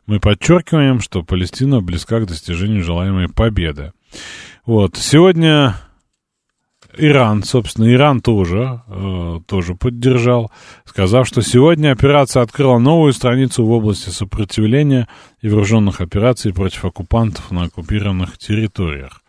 Мы 0.08 0.20
подчеркиваем, 0.20 1.00
что 1.00 1.24
Палестина 1.24 1.82
близка 1.82 2.20
к 2.20 2.28
достижению 2.28 2.84
желаемой 2.84 3.30
победы. 3.30 3.94
Вот, 4.66 4.98
сегодня 4.98 5.76
Иран, 6.98 7.44
собственно, 7.44 7.92
Иран 7.92 8.20
тоже, 8.20 8.82
э, 8.88 9.40
тоже 9.48 9.76
поддержал, 9.76 10.52
сказав, 10.86 11.26
что 11.28 11.42
сегодня 11.42 11.92
операция 11.92 12.44
открыла 12.44 12.78
новую 12.80 13.14
страницу 13.14 13.66
в 13.66 13.72
области 13.72 14.10
сопротивления 14.10 15.08
и 15.42 15.48
вооруженных 15.48 16.02
операций 16.02 16.54
против 16.54 16.84
оккупантов 16.84 17.52
на 17.52 17.64
оккупированных 17.64 18.38
территориях. 18.38 19.21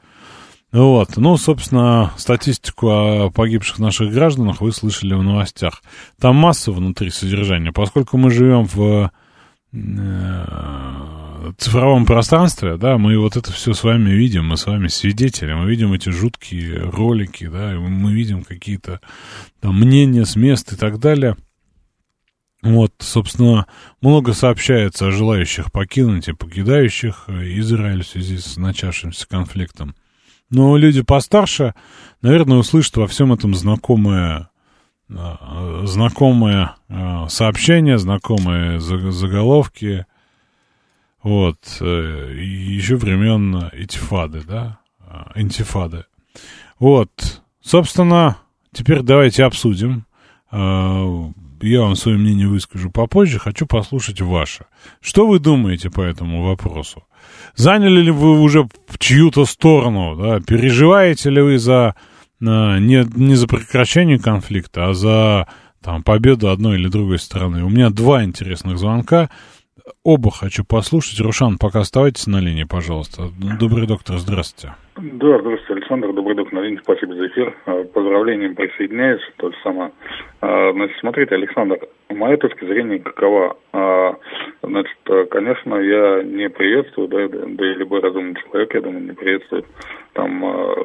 Вот, 0.73 1.19
ну, 1.19 1.37
собственно, 1.37 2.13
статистику 2.17 2.89
о 2.89 3.31
погибших 3.31 3.79
наших 3.79 4.11
гражданах 4.11 4.63
вы 4.63 4.73
слышали 4.73 5.13
в 5.13 5.23
новостях. 5.23 5.83
Там 6.19 6.37
масса 6.37 6.73
внутри 6.73 7.11
содержания, 7.11 7.73
поскольку 7.73 8.17
мы 8.17 8.31
живем 8.31 8.65
в 8.65 9.13
э, 9.75 11.53
цифровом 11.59 12.07
пространстве, 12.07 12.79
да, 12.79 12.97
мы 12.97 13.19
вот 13.19 13.37
это 13.37 13.53
все 13.53 13.75
с 13.75 13.85
вами 13.85 14.13
видим, 14.13 14.47
мы 14.47 14.57
с 14.57 14.65
вами 14.65 14.89
свидетели, 14.89 15.53
мы 15.53 15.69
видим 15.69 15.93
эти 15.93 16.09
жуткие 16.09 16.79
ролики, 16.79 17.49
да, 17.49 17.75
мы 17.79 18.15
видим 18.15 18.43
какие-то 18.43 19.01
там 19.61 19.79
мнения 19.79 20.25
с 20.25 20.37
мест 20.37 20.73
и 20.73 20.77
так 20.77 20.99
далее. 20.99 21.37
Вот, 22.63 22.95
собственно, 23.01 23.67
много 24.01 24.33
сообщается 24.33 25.09
о 25.09 25.11
желающих 25.11 25.71
покинуть 25.71 26.29
и 26.29 26.33
покидающих 26.33 27.29
Израиль 27.29 28.05
в 28.05 28.09
связи 28.09 28.39
с 28.39 28.57
начавшимся 28.57 29.29
конфликтом. 29.29 29.95
Но 30.53 30.77
люди 30.77 31.03
постарше, 31.03 31.75
наверное, 32.21 32.59
услышат 32.59 32.97
во 32.99 33.07
всем 33.07 33.33
этом 33.33 33.55
знакомое, 33.55 34.51
а, 35.11 35.83
знакомое 35.87 36.77
а, 36.89 37.27
сообщение, 37.29 37.99
знакомые 37.99 38.79
заголовки, 38.79 40.07
вот. 41.23 41.79
Э, 41.81 42.35
еще 42.37 42.97
времен 42.97 43.71
Этифады, 43.73 44.43
да? 44.43 44.81
Интифады. 45.35 46.05
Вот. 46.79 47.43
Собственно, 47.63 48.39
теперь 48.73 49.03
давайте 49.03 49.45
обсудим. 49.45 50.05
А, 51.63 51.67
я 51.67 51.83
вам 51.83 51.97
свое 51.97 52.19
мнение 52.19 52.49
выскажу 52.49 52.91
попозже, 52.91 53.39
хочу 53.39 53.67
послушать 53.67 54.21
ваше. 54.21 54.67
Что 55.01 55.27
вы 55.27 55.39
думаете 55.39 55.91
по 55.91 56.01
этому 56.01 56.45
вопросу? 56.45 57.05
Заняли 57.55 58.01
ли 58.01 58.11
вы 58.11 58.41
уже 58.41 58.69
чью-то 58.99 59.45
сторону, 59.45 60.17
да? 60.17 60.41
Переживаете 60.41 61.31
ли 61.31 61.41
вы 61.41 61.59
за 61.59 61.95
не, 62.41 63.07
не 63.17 63.35
за 63.37 63.47
прекращение 63.47 64.19
конфликта, 64.19 64.89
а 64.89 64.95
за 64.95 65.47
там, 65.81 66.03
победу 66.03 66.51
одной 66.51 66.77
или 66.77 66.89
другой 66.89 67.19
стороны? 67.19 67.65
У 67.65 67.69
меня 67.69 67.91
два 67.91 68.25
интересных 68.25 68.79
звонка. 68.79 69.31
Оба 70.05 70.31
хочу 70.31 70.65
послушать. 70.65 71.21
Рушан, 71.21 71.59
пока 71.59 71.81
оставайтесь 71.81 72.27
на 72.27 72.39
линии, 72.39 72.65
пожалуйста. 72.65 73.31
Добрый 73.59 73.87
доктор, 73.87 74.19
здравствуйте. 74.19 74.75
Да, 74.95 75.39
здравствуйте, 75.39 75.73
Александр. 75.73 76.13
Добрый 76.13 76.37
доктор 76.37 76.53
на 76.53 76.65
линии. 76.65 76.81
Спасибо 76.83 77.15
за 77.15 77.27
эфир. 77.29 77.57
А, 77.65 77.83
поздравлением 77.85 78.55
присоединяюсь. 78.55 79.23
То 79.39 79.51
же 79.51 79.57
самое. 79.63 79.91
А, 80.43 80.71
значит, 80.73 80.99
смотрите, 81.01 81.35
Александр, 81.35 81.79
моя 82.11 82.37
точка 82.37 82.67
зрения 82.67 82.99
какова? 82.99 83.57
А, 83.73 84.17
значит, 84.63 84.99
конечно, 85.31 85.77
я 85.77 86.23
не 86.23 86.51
приветствую, 86.51 87.09
да, 87.09 87.27
да 87.27 87.71
и 87.71 87.75
любой 87.75 88.03
разумный 88.03 88.37
человек, 88.43 88.75
я 88.75 88.83
думаю, 88.83 89.05
не 89.05 89.13
приветствует 89.13 89.65
там 90.13 90.41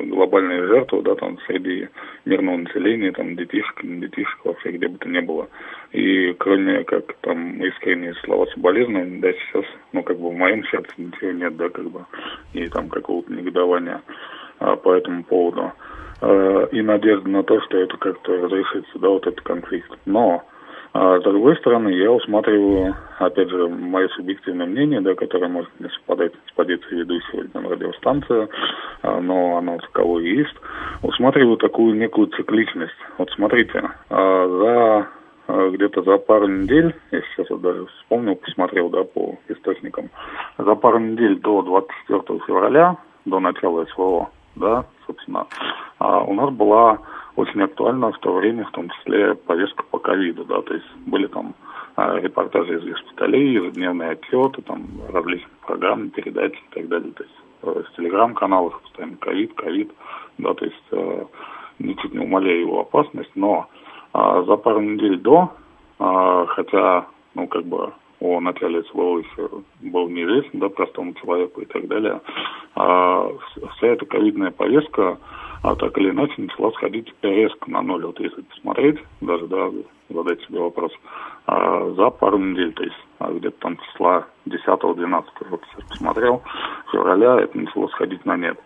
глобальные 0.10 0.68
жертвы, 0.68 1.02
да, 1.02 1.16
там 1.16 1.38
среди 1.46 1.90
мирного 2.24 2.56
населения, 2.56 3.12
там 3.12 3.36
детишек, 3.36 3.84
не 3.84 4.00
детишек, 4.00 4.40
вообще 4.46 4.72
где 4.72 4.88
бы 4.88 4.98
то 5.00 5.10
ни 5.10 5.20
было. 5.20 5.50
И 5.92 6.34
кроме 6.34 6.84
как 6.84 7.16
там 7.22 7.64
искренние 7.64 8.14
слова 8.26 8.46
соболезнования, 8.48 9.22
да, 9.22 9.32
сейчас, 9.32 9.66
ну, 9.94 10.04
как 10.04 10.20
бы 10.20 10.30
в 10.30 10.34
моем 10.34 10.64
сердце 10.66 10.92
ничего 10.98 11.32
нет, 11.32 11.56
да, 11.56 11.70
как 11.70 11.90
бы, 11.90 12.06
и 12.54 12.68
там 12.68 12.90
какого-то 12.90 13.32
негодования 13.32 14.02
а, 14.60 14.76
по 14.76 14.94
этому 14.94 15.24
поводу. 15.24 15.72
А, 16.22 16.66
и 16.72 16.82
надежда 16.82 17.30
на 17.30 17.44
то, 17.44 17.62
что 17.62 17.78
это 17.78 17.96
как-то 17.98 18.38
разрешится, 18.38 19.00
да, 19.00 19.10
вот 19.10 19.26
этот 19.28 19.42
конфликт. 19.42 19.90
Но, 20.06 20.44
а, 20.94 21.20
с 21.20 21.24
другой 21.24 21.56
стороны, 21.58 21.90
я 21.90 22.12
усматриваю, 22.12 22.96
опять 23.20 23.50
же, 23.50 23.68
мое 23.70 24.10
субъективное 24.10 24.66
мнение, 24.66 25.00
да, 25.00 25.16
которое 25.16 25.48
может 25.48 25.72
не 25.80 25.90
совпадать 25.90 26.34
с 26.50 26.52
позицией 26.54 27.00
ведущего 27.00 27.46
на 27.54 27.70
радиостанции, 27.70 28.50
а, 29.04 29.22
но 29.22 29.58
оно 29.58 29.78
таково 29.78 30.20
и 30.20 30.38
есть, 30.38 30.56
усматриваю 31.02 31.58
такую 31.58 31.96
некую 31.96 32.28
цикличность. 32.28 32.98
Вот 33.18 33.30
смотрите, 33.32 33.84
а, 34.10 34.48
за 34.48 35.17
где-то 35.48 36.02
за 36.04 36.18
пару 36.18 36.48
недель, 36.48 36.96
я 37.12 37.22
сейчас 37.22 37.60
даже 37.60 37.86
вспомнил, 37.86 38.36
посмотрел, 38.36 38.90
да, 38.90 39.04
по 39.04 39.38
источникам, 39.48 40.10
за 40.58 40.76
пару 40.76 41.00
недель 41.00 41.40
до 41.40 41.62
24 41.62 42.40
февраля, 42.46 42.98
до 43.26 43.40
начала 43.40 43.86
СВО, 43.86 44.30
да, 44.56 44.86
собственно, 45.06 45.48
а, 46.00 46.24
у 46.24 46.34
нас 46.34 46.52
была 46.52 47.00
очень 47.36 47.62
актуальна 47.62 48.12
в 48.12 48.18
то 48.20 48.34
время, 48.34 48.66
в 48.66 48.72
том 48.72 48.90
числе 48.90 49.36
повестка 49.36 49.84
по 49.84 50.00
ковиду, 50.00 50.44
да, 50.46 50.62
то 50.62 50.74
есть 50.74 50.88
были 51.06 51.28
там 51.28 51.54
а, 51.96 52.20
репортажи 52.20 52.78
из 52.78 52.84
госпиталей, 52.84 53.54
ежедневные 53.54 54.12
отчеты, 54.12 54.62
там 54.64 54.86
различные 55.12 55.50
программы, 55.66 56.10
передачи 56.10 56.58
и 56.58 56.74
так 56.74 56.88
далее, 56.88 57.12
то 57.14 57.24
есть 57.24 57.36
э, 57.62 57.84
в 57.84 57.96
телеграм-каналах 57.96 58.82
постоянно 58.82 59.18
ковид, 59.18 59.54
ковид, 59.54 59.92
да, 60.38 60.54
то 60.54 60.66
есть 60.66 60.84
э, 60.92 61.26
ничуть 61.80 62.14
не 62.14 62.20
умаляя 62.20 62.58
его 62.58 62.82
опасность, 62.82 63.32
но 63.36 63.68
а 63.70 63.77
за 64.14 64.58
пару 64.58 64.82
недель 64.82 65.20
до, 65.20 65.52
а, 66.00 66.46
хотя, 66.48 67.08
ну, 67.36 67.48
как 67.48 67.66
бы 67.66 67.92
о 68.20 68.40
начале 68.40 68.84
СВО 68.84 69.20
еще 69.20 69.50
был 69.82 70.10
неизвестен, 70.10 70.60
да, 70.60 70.70
простому 70.70 71.14
человеку 71.16 71.62
и 71.62 71.66
так 71.66 71.88
далее, 71.88 72.22
а, 72.76 73.30
вся 73.76 73.88
эта 73.88 74.06
ковидная 74.06 74.52
повестка, 74.52 75.18
а 75.64 75.76
так 75.76 75.98
или 75.98 76.10
иначе 76.10 76.34
начала 76.38 76.72
сходить 76.72 77.14
резко 77.22 77.70
на 77.70 77.82
ноль. 77.82 78.06
Вот 78.06 78.20
если 78.20 78.42
посмотреть, 78.42 79.00
даже, 79.22 79.48
да, 79.48 79.70
задать 80.10 80.42
себе 80.44 80.60
вопрос, 80.60 80.92
а, 81.46 81.92
за 81.92 82.10
пару 82.10 82.38
недель, 82.38 82.74
то 82.74 82.84
есть 82.84 82.98
а 83.20 83.32
где-то 83.32 83.58
там 83.60 83.78
числа 83.78 84.26
10-12, 84.46 85.26
вот 85.50 85.62
сейчас 85.72 85.90
посмотрел, 85.90 86.44
февраля 86.92 87.40
это 87.42 87.58
начало 87.58 87.88
сходить 87.88 88.24
на 88.26 88.38
нет. 88.38 88.60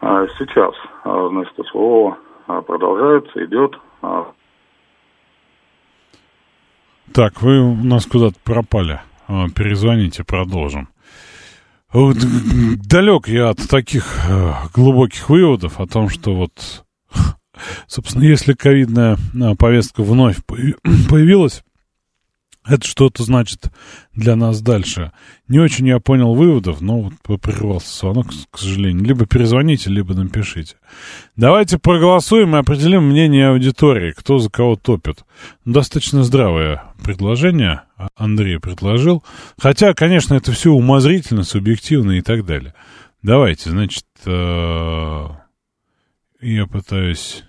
А 0.00 0.26
сейчас, 0.38 0.74
а, 1.04 1.28
значит, 1.28 1.54
СВО 1.68 2.18
а, 2.48 2.62
продолжается, 2.62 3.44
идет, 3.44 3.78
а, 4.02 4.32
так, 7.12 7.42
вы 7.42 7.60
у 7.60 7.74
нас 7.74 8.06
куда-то 8.06 8.36
пропали. 8.44 9.00
А, 9.28 9.48
перезвоните, 9.48 10.24
продолжим. 10.24 10.88
Вот, 11.92 12.16
далек 12.86 13.28
я 13.28 13.50
от 13.50 13.68
таких 13.68 14.18
э, 14.26 14.52
глубоких 14.74 15.28
выводов 15.28 15.78
о 15.78 15.86
том, 15.86 16.08
что 16.08 16.34
вот, 16.34 16.84
собственно, 17.86 18.22
если 18.24 18.54
ковидная 18.54 19.18
а, 19.40 19.54
повестка 19.56 20.02
вновь 20.02 20.36
появилась, 20.46 21.62
это 22.64 22.86
что-то 22.86 23.24
значит 23.24 23.72
для 24.14 24.36
нас 24.36 24.60
дальше. 24.62 25.10
Не 25.48 25.58
очень 25.58 25.88
я 25.88 25.98
понял 25.98 26.34
выводов, 26.34 26.80
но 26.80 27.00
вот 27.00 27.40
прервался 27.40 27.98
звонок, 27.98 28.28
к 28.50 28.58
сожалению. 28.58 29.04
Либо 29.04 29.26
перезвоните, 29.26 29.90
либо 29.90 30.14
напишите. 30.14 30.76
Давайте 31.34 31.78
проголосуем 31.78 32.54
и 32.54 32.60
определим 32.60 33.08
мнение 33.08 33.48
аудитории, 33.48 34.12
кто 34.12 34.38
за 34.38 34.48
кого 34.48 34.76
топит. 34.76 35.24
Достаточно 35.64 36.22
здравое 36.22 36.84
предложение 37.02 37.82
Андрей 38.16 38.60
предложил. 38.60 39.24
Хотя, 39.58 39.92
конечно, 39.92 40.34
это 40.34 40.52
все 40.52 40.70
умозрительно, 40.70 41.42
субъективно 41.42 42.12
и 42.12 42.20
так 42.20 42.46
далее. 42.46 42.74
Давайте, 43.22 43.70
значит, 43.70 44.06
э, 44.24 45.26
я 46.40 46.66
пытаюсь... 46.66 47.44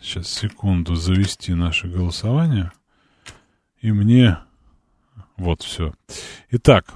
А, 0.00 0.02
Сейчас 0.02 0.28
секунду 0.28 0.94
завести 0.94 1.54
наше 1.54 1.88
голосование. 1.88 2.72
И 3.80 3.92
мне... 3.92 4.38
Вот 5.36 5.62
все. 5.62 5.94
Итак, 6.50 6.92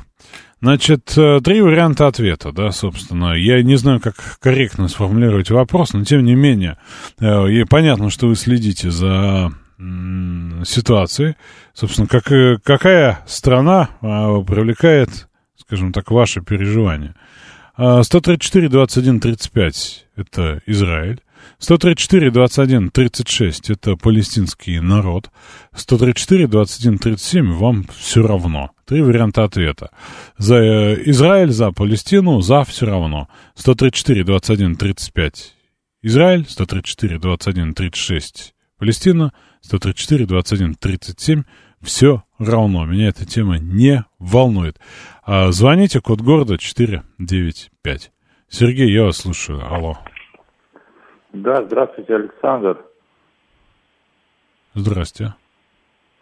значит, 0.61 1.16
э, 1.16 1.40
три 1.42 1.62
варианта 1.62 2.09
ответа, 2.09 2.52
да, 2.52 2.72
собственно. 2.72 3.32
Я 3.32 3.62
не 3.62 3.76
знаю, 3.76 4.00
как 4.00 4.38
корректно 4.38 4.88
сформулировать 4.88 5.50
вопрос, 5.50 5.94
но 5.94 6.05
тем 6.05 6.24
не 6.24 6.34
менее, 6.34 6.76
э, 7.20 7.50
и 7.50 7.64
понятно, 7.64 8.11
что 8.11 8.26
вы 8.26 8.36
следите 8.36 8.90
за 8.90 9.50
ситуацией. 10.64 11.36
Собственно, 11.72 12.07
как, 12.07 12.30
э, 12.30 12.59
какая 12.62 13.20
страна 13.26 13.88
а, 14.02 14.40
привлекает, 14.42 15.28
скажем 15.57 15.92
так, 15.92 16.11
ваши 16.11 16.42
переживания? 16.42 17.14
134, 17.76 18.68
21, 18.68 19.20
35– 19.20 20.07
это 20.16 20.61
Израиль. 20.66 21.20
134, 21.59 22.30
21, 22.30 22.90
36 22.90 23.70
это 23.70 23.97
палестинский 23.97 24.80
народ. 24.80 25.30
134, 25.74 26.47
21, 26.47 26.99
37 26.99 27.53
вам 27.55 27.86
все 27.97 28.26
равно. 28.26 28.70
Три 28.86 29.03
варианта 29.03 29.45
ответа. 29.45 29.90
За 30.38 30.95
Израиль, 31.07 31.51
за 31.51 31.72
Палестину, 31.72 32.40
за 32.40 32.64
все 32.64 32.86
равно. 32.86 33.28
134, 33.55 34.24
21, 34.24 34.76
35 34.76 35.55
Израиль 36.07 36.45
134, 36.47 37.18
21, 37.18 37.72
36. 37.72 38.55
Палестина 38.78 39.32
134, 39.62 40.26
21, 40.26 40.74
37. 40.74 41.45
Все 41.80 42.22
равно. 42.38 42.84
Меня 42.84 43.09
эта 43.09 43.24
тема 43.24 43.59
не 43.59 44.05
волнует. 44.18 44.78
А, 45.22 45.51
звоните, 45.51 46.03
код 46.03 46.20
города 46.20 46.59
495. 46.59 48.12
Сергей, 48.51 48.92
я 48.92 49.05
вас 49.05 49.16
слушаю. 49.16 49.66
Алло. 49.66 49.99
Да, 51.35 51.64
здравствуйте, 51.64 52.14
Александр. 52.14 52.78
Здрасте. 54.74 55.35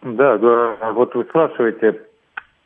Да, 0.01 0.39
да, 0.39 0.93
вот 0.93 1.15
вы 1.15 1.25
спрашиваете, 1.25 2.01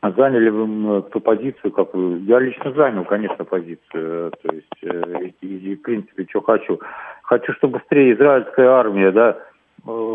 заняли 0.00 0.48
вы 0.50 1.02
ту 1.10 1.20
позицию, 1.20 1.72
какую? 1.72 2.22
Я 2.22 2.38
лично 2.38 2.72
занял, 2.72 3.04
конечно, 3.04 3.44
позицию. 3.44 4.32
То 4.42 4.52
есть, 4.52 4.84
э, 4.84 5.30
и, 5.40 5.46
и, 5.46 5.74
в 5.74 5.82
принципе, 5.82 6.24
что 6.30 6.40
хочу. 6.40 6.80
Хочу, 7.22 7.52
чтобы 7.54 7.78
быстрее 7.78 8.14
израильская 8.14 8.68
армия, 8.68 9.10
да, 9.10 9.30
э, 9.30 9.55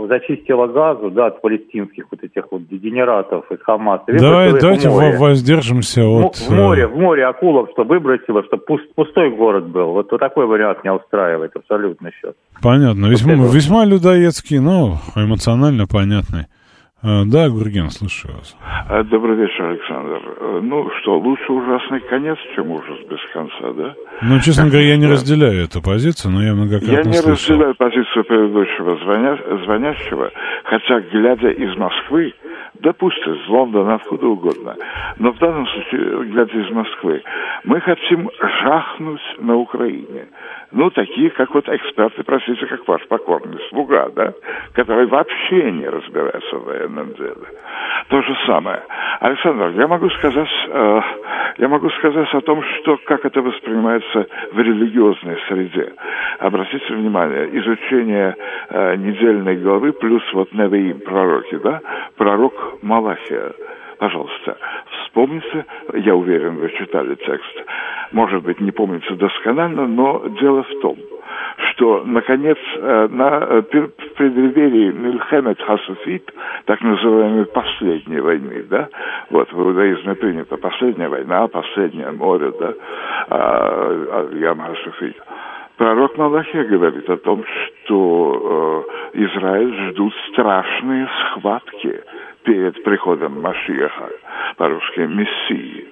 зачистила 0.08 0.68
газу, 0.68 1.10
да, 1.12 1.28
от 1.28 1.42
палестинских 1.42 2.06
вот 2.12 2.24
этих 2.24 2.52
вот 2.52 2.68
дегенератов 2.68 3.50
из 3.52 3.62
Хамаса. 3.62 4.04
Давай, 4.08 4.60
давайте 4.60 4.90
воздержимся 4.90 6.06
от... 6.06 6.36
В 6.36 6.50
море, 6.50 6.88
в 6.88 6.98
море 6.98 7.26
акулов, 7.26 7.70
чтобы 7.72 7.96
выбросило, 7.96 8.44
чтобы 8.44 8.64
пустой 8.96 9.32
город 9.36 9.68
был. 9.70 9.94
Вот, 9.94 10.12
вот 10.12 10.20
такой 10.20 10.46
вариант 10.46 10.84
меня 10.84 10.96
устраивает 10.96 11.56
абсолютно 11.56 12.12
сейчас. 12.12 12.34
Понятно. 12.62 13.08
Весьма, 13.08 13.36
вот 13.36 13.54
весьма 13.54 13.86
людоедский, 13.86 14.60
но 14.60 14.98
эмоционально 15.16 15.88
понятный. 15.88 16.48
А, 17.04 17.24
да, 17.26 17.50
Гурген, 17.50 17.90
слушаю 17.90 18.36
вас. 18.36 18.56
А, 18.88 19.04
добрый 19.04 19.36
вечер, 19.36 19.66
Александр. 19.66 20.22
Э, 20.40 20.60
ну 20.62 20.88
что, 21.02 21.18
лучше 21.18 21.52
ужасный 21.52 22.00
конец, 22.02 22.38
чем 22.54 22.70
ужас 22.70 23.00
без 23.10 23.18
конца, 23.34 23.74
да? 23.74 23.96
Ну, 24.22 24.40
честно 24.40 24.66
говоря, 24.66 24.90
я 24.90 24.98
не 24.98 25.08
разделяю 25.08 25.64
эту 25.64 25.82
позицию, 25.82 26.32
но 26.32 26.44
я 26.44 26.54
многократно 26.54 26.92
Я 26.92 27.04
не 27.04 27.14
слышал. 27.14 27.56
разделяю 27.56 27.76
позицию 27.76 28.24
предыдущего 28.24 28.98
звоня... 28.98 29.36
звонящего, 29.66 30.30
хотя, 30.66 31.00
глядя 31.00 31.50
из 31.50 31.76
Москвы, 31.76 32.36
да 32.76 32.94
пусть 32.94 33.26
из 33.26 33.48
Лондона, 33.48 33.96
откуда 33.96 34.28
угодно, 34.28 34.76
но 35.18 35.32
в 35.32 35.40
данном 35.40 35.66
случае, 35.66 36.24
глядя 36.26 36.56
из 36.56 36.70
Москвы, 36.70 37.24
мы 37.64 37.82
хотим 37.82 38.30
жахнуть 38.62 39.22
на 39.40 39.56
Украине 39.56 40.28
ну, 40.72 40.90
такие, 40.90 41.30
как 41.32 41.54
вот 41.54 41.68
эксперты, 41.68 42.24
простите, 42.24 42.66
как 42.66 42.88
ваш 42.88 43.06
покорный 43.08 43.60
слуга, 43.70 44.10
да, 44.16 44.34
который 44.74 45.06
вообще 45.08 45.72
не 45.72 45.88
разбирается 45.88 46.56
в 46.58 46.88
деле. 46.92 47.48
То 48.10 48.22
же 48.22 48.36
самое. 48.46 48.82
Александр, 49.20 49.70
я 49.80 49.88
могу 49.88 50.10
сказать, 50.10 50.50
э, 50.68 51.02
я 51.58 51.68
могу 51.68 51.90
сказать 51.92 52.34
о 52.34 52.42
том, 52.42 52.64
что, 52.64 52.98
как 53.06 53.26
это 53.26 53.42
воспринимается 53.42 54.28
в 54.52 54.60
религиозной 54.60 55.38
среде. 55.48 55.94
Обратите 56.40 56.94
внимание, 56.94 57.50
изучение 57.60 58.36
э, 58.70 58.96
недельной 58.98 59.58
главы 59.58 59.94
плюс 59.94 60.24
вот 60.34 60.52
Невеим, 60.54 61.00
пророки, 61.00 61.56
да, 61.64 61.82
пророк 62.18 62.54
Малахия 62.82 63.54
пожалуйста, 64.02 64.58
вспомните, 64.90 65.64
я 65.94 66.16
уверен, 66.16 66.56
вы 66.56 66.70
читали 66.72 67.14
текст, 67.14 67.64
может 68.12 68.42
быть, 68.42 68.60
не 68.60 68.72
помнится 68.72 69.14
досконально, 69.14 69.86
но 69.86 70.28
дело 70.40 70.64
в 70.64 70.82
том, 70.82 70.98
что, 71.72 72.04
наконец, 72.06 72.58
э, 72.76 73.08
на 73.12 73.40
э, 73.42 73.62
преддверии 74.16 74.92
Мильхемет 74.92 75.62
Хасуфит, 75.62 76.32
так 76.66 76.82
называемой 76.82 77.46
последней 77.46 78.20
войны, 78.20 78.66
да, 78.70 78.90
вот 79.30 79.52
в 79.52 79.62
иудаизме 79.62 80.16
принято 80.16 80.58
последняя 80.58 81.10
война, 81.10 81.48
последнее 81.48 82.12
море, 82.12 82.52
да, 82.60 82.74
а, 83.30 84.28
а, 84.30 84.36
Ям 84.36 84.60
Хасуфит, 84.60 85.16
Пророк 85.78 86.16
Малахия 86.16 86.64
говорит 86.66 87.10
о 87.10 87.18
том, 87.18 87.44
что 87.86 88.86
э, 89.14 89.18
Израиль 89.24 89.90
ждут 89.90 90.14
страшные 90.32 91.08
схватки 91.08 92.04
перед 92.44 92.84
приходом 92.84 93.42
Машиаха, 93.42 94.10
по-русски 94.58 95.00
Мессии. 95.00 95.88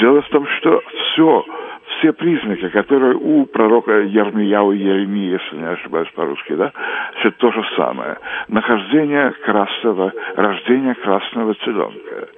Дело 0.00 0.22
в 0.22 0.28
том, 0.28 0.46
что 0.58 0.82
все, 0.88 1.44
все 1.86 2.12
признаки, 2.12 2.68
которые 2.68 3.14
у 3.14 3.44
пророка 3.46 4.00
Ермияу 4.00 4.72
Еремии, 4.72 5.32
если 5.32 5.56
не 5.56 5.68
ошибаюсь 5.68 6.08
по-русски, 6.14 6.54
да, 6.54 6.72
все 7.18 7.30
то 7.32 7.52
же 7.52 7.62
самое. 7.76 8.16
Нахождение 8.48 9.32
красного, 9.44 10.12
рождение 10.36 10.94
красного 10.94 11.54
теленка. 11.56 12.28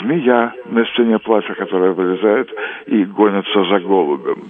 Змея 0.00 0.52
на 0.66 0.84
стене 0.86 1.18
плача, 1.18 1.54
которая 1.54 1.92
вылезает 1.92 2.52
и 2.86 3.04
гонится 3.04 3.64
за 3.64 3.80
голубем 3.80 4.42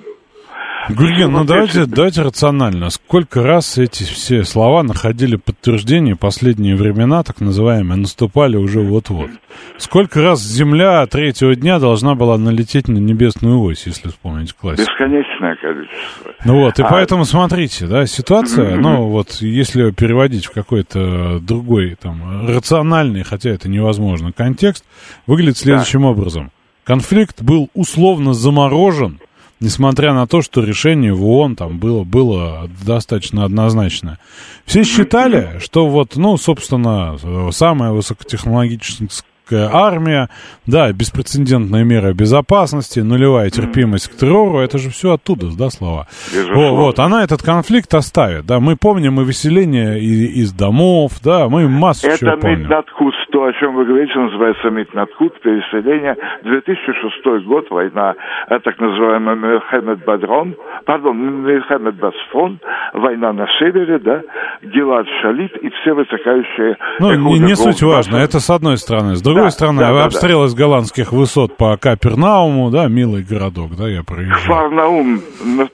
Гурген, 0.88 1.30
ну 1.32 1.44
давайте, 1.44 1.84
давайте 1.86 2.22
рационально. 2.22 2.90
Сколько 2.90 3.42
раз 3.42 3.78
эти 3.78 4.04
все 4.04 4.44
слова 4.44 4.82
находили 4.82 5.36
подтверждение 5.36 6.16
последние 6.16 6.76
времена, 6.76 7.22
так 7.22 7.40
называемые, 7.40 7.98
наступали 7.98 8.56
уже 8.56 8.80
вот-вот? 8.80 9.30
Сколько 9.76 10.22
раз 10.22 10.42
Земля 10.42 11.04
третьего 11.06 11.54
дня 11.54 11.78
должна 11.78 12.14
была 12.14 12.38
налететь 12.38 12.88
на 12.88 12.98
небесную 12.98 13.60
ось, 13.60 13.86
если 13.86 14.08
вспомнить 14.08 14.54
классику? 14.54 14.90
Бесконечное 14.90 15.56
количество. 15.56 16.32
Ну 16.44 16.60
вот, 16.60 16.78
и 16.78 16.82
а... 16.82 16.88
поэтому 16.88 17.24
смотрите, 17.24 17.86
да, 17.86 18.06
ситуация, 18.06 18.76
ну 18.76 19.08
вот, 19.08 19.38
если 19.40 19.90
переводить 19.90 20.46
в 20.46 20.52
какой-то 20.52 21.38
другой, 21.40 21.96
там, 22.00 22.46
рациональный, 22.48 23.24
хотя 23.24 23.50
это 23.50 23.68
невозможно, 23.68 24.32
контекст, 24.32 24.84
выглядит 25.26 25.58
следующим 25.58 26.02
да. 26.02 26.08
образом. 26.08 26.50
Конфликт 26.84 27.42
был 27.42 27.68
условно 27.74 28.32
заморожен 28.32 29.20
несмотря 29.60 30.12
на 30.14 30.26
то, 30.26 30.42
что 30.42 30.62
решение 30.62 31.12
в 31.12 31.24
ООН 31.24 31.56
там 31.56 31.78
было, 31.78 32.04
было 32.04 32.68
достаточно 32.84 33.44
однозначно. 33.44 34.18
Все 34.64 34.84
считали, 34.84 35.58
что 35.60 35.88
вот, 35.88 36.16
ну, 36.16 36.36
собственно, 36.36 37.16
самая 37.52 37.92
высокотехнологическая 37.92 39.08
армия, 39.52 40.28
да, 40.66 40.92
беспрецедентная 40.92 41.84
мера 41.84 42.12
безопасности, 42.12 43.00
нулевая 43.00 43.50
терпимость 43.50 44.08
к 44.08 44.16
террору, 44.16 44.58
это 44.58 44.78
же 44.78 44.90
все 44.90 45.14
оттуда, 45.14 45.46
да, 45.56 45.70
слова. 45.70 46.06
Вот, 46.54 46.70
вот, 46.70 46.98
она 46.98 47.24
этот 47.24 47.42
конфликт 47.42 47.92
оставит, 47.94 48.46
да, 48.46 48.60
мы 48.60 48.76
помним 48.76 49.20
и 49.20 49.24
выселение 49.24 49.98
из, 50.00 50.52
домов, 50.52 51.12
да, 51.22 51.48
мы 51.48 51.68
массу 51.68 52.08
это 52.08 52.18
чего 52.18 52.36
помним. 52.36 52.66
Это 52.66 52.82
то, 53.30 53.44
о 53.44 53.52
чем 53.52 53.74
вы 53.74 53.84
говорите, 53.84 54.18
называется 54.18 54.70
Митнатхут, 54.70 55.40
переселение. 55.40 56.16
2006 56.42 57.46
год, 57.46 57.70
война, 57.70 58.14
э, 58.48 58.58
так 58.60 58.78
называемая 58.80 59.36
Мехамед 59.36 60.04
Бадрон, 60.04 60.56
пардон, 60.86 61.44
Мехамед 61.44 61.96
Басфон, 61.96 62.58
война 62.94 63.32
на 63.32 63.46
севере, 63.58 63.98
да, 63.98 64.22
Гилад 64.62 65.06
Шалит 65.20 65.56
и 65.56 65.70
все 65.70 65.92
вытекающие... 65.92 66.76
Ну, 67.00 67.14
не, 67.14 67.38
не 67.38 67.56
суть 67.56 67.82
важно, 67.82 68.16
это 68.16 68.40
с 68.40 68.50
одной 68.50 68.78
стороны. 68.78 69.16
С 69.16 69.22
другой 69.22 69.37
да, 69.44 69.50
стороны, 69.50 69.80
да, 69.80 70.04
обстрел 70.04 70.40
да. 70.40 70.46
из 70.46 70.54
голландских 70.54 71.12
высот 71.12 71.56
по 71.56 71.76
Капернауму, 71.76 72.70
да, 72.70 72.88
милый 72.88 73.22
городок, 73.22 73.76
да, 73.76 73.88
я 73.88 74.02
проезжал. 74.02 74.38
Фарнаум, 74.40 75.20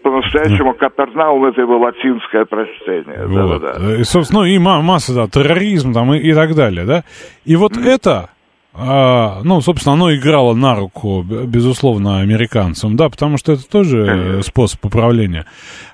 по-настоящему 0.02 0.74
Капернаум, 0.74 1.44
это 1.46 1.60
его 1.60 1.78
латинское 1.78 2.44
прочтение. 2.44 3.26
Вот. 3.26 3.62
Да, 3.62 3.74
да. 3.78 3.96
И, 3.96 4.04
собственно, 4.04 4.40
ну, 4.40 4.46
и 4.46 4.58
масса, 4.58 5.14
да, 5.14 5.28
терроризм 5.28 5.92
там 5.92 6.12
и, 6.14 6.18
и 6.18 6.32
так 6.32 6.54
далее, 6.54 6.84
да. 6.84 7.04
И 7.44 7.56
вот 7.56 7.72
mm-hmm. 7.72 7.88
это 7.88 8.30
а, 8.76 9.40
ну, 9.44 9.60
собственно, 9.60 9.92
оно 9.92 10.12
играло 10.12 10.52
на 10.52 10.74
руку, 10.74 11.22
безусловно, 11.22 12.18
американцам, 12.18 12.96
да, 12.96 13.08
потому 13.08 13.38
что 13.38 13.52
это 13.52 13.68
тоже 13.68 14.42
способ 14.42 14.84
управления. 14.84 15.46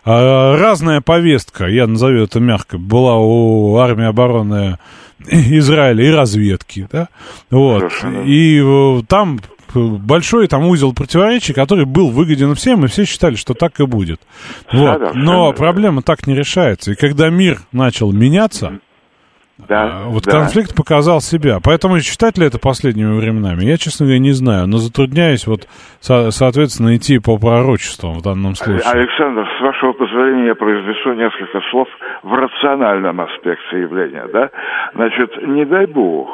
А, 0.02 0.56
разная 0.56 1.02
повестка, 1.02 1.66
я 1.66 1.86
назову 1.86 2.14
это 2.14 2.40
мягко, 2.40 2.78
была 2.78 3.18
у 3.18 3.76
армии 3.76 4.06
обороны 4.06 4.78
Израиля 5.28 6.04
и 6.04 6.10
разведки, 6.10 6.88
да, 6.90 7.08
вот, 7.50 7.92
и 8.24 8.60
э, 8.62 9.02
там 9.08 9.38
большой 9.74 10.48
там 10.48 10.66
узел 10.66 10.92
противоречий, 10.92 11.52
который 11.52 11.86
был 11.86 12.10
выгоден 12.10 12.54
всем, 12.54 12.84
и 12.84 12.88
все 12.88 13.04
считали, 13.04 13.36
что 13.36 13.54
так 13.54 13.78
и 13.80 13.86
будет. 13.86 14.20
Вот. 14.72 15.14
Но 15.14 15.52
проблема 15.52 16.02
так 16.02 16.26
не 16.26 16.34
решается. 16.34 16.92
И 16.92 16.94
когда 16.94 17.28
мир 17.30 17.58
начал 17.72 18.12
меняться, 18.12 18.80
да, 19.68 20.04
а, 20.04 20.08
вот 20.08 20.24
да. 20.24 20.32
конфликт 20.32 20.74
показал 20.74 21.20
себя. 21.20 21.58
Поэтому 21.62 22.00
считать 22.00 22.38
ли 22.38 22.46
это 22.46 22.58
последними 22.58 23.16
временами, 23.16 23.64
я, 23.64 23.76
честно 23.76 24.06
говоря, 24.06 24.18
не 24.18 24.32
знаю. 24.32 24.66
Но 24.66 24.78
затрудняюсь 24.78 25.46
вот, 25.46 25.68
со- 26.00 26.30
соответственно, 26.30 26.96
идти 26.96 27.18
по 27.18 27.36
пророчествам 27.36 28.14
в 28.14 28.22
данном 28.22 28.54
случае. 28.54 28.88
Александр, 28.88 29.42
с 29.58 29.62
вашего 29.80 29.92
позволения 29.92 30.46
я 30.46 30.54
произнесу 30.54 31.12
несколько 31.14 31.60
слов 31.70 31.88
в 32.22 32.34
рациональном 32.34 33.20
аспекте 33.20 33.80
явления. 33.80 34.26
Да? 34.32 34.50
Значит, 34.94 35.46
не 35.46 35.64
дай 35.64 35.86
бог, 35.86 36.28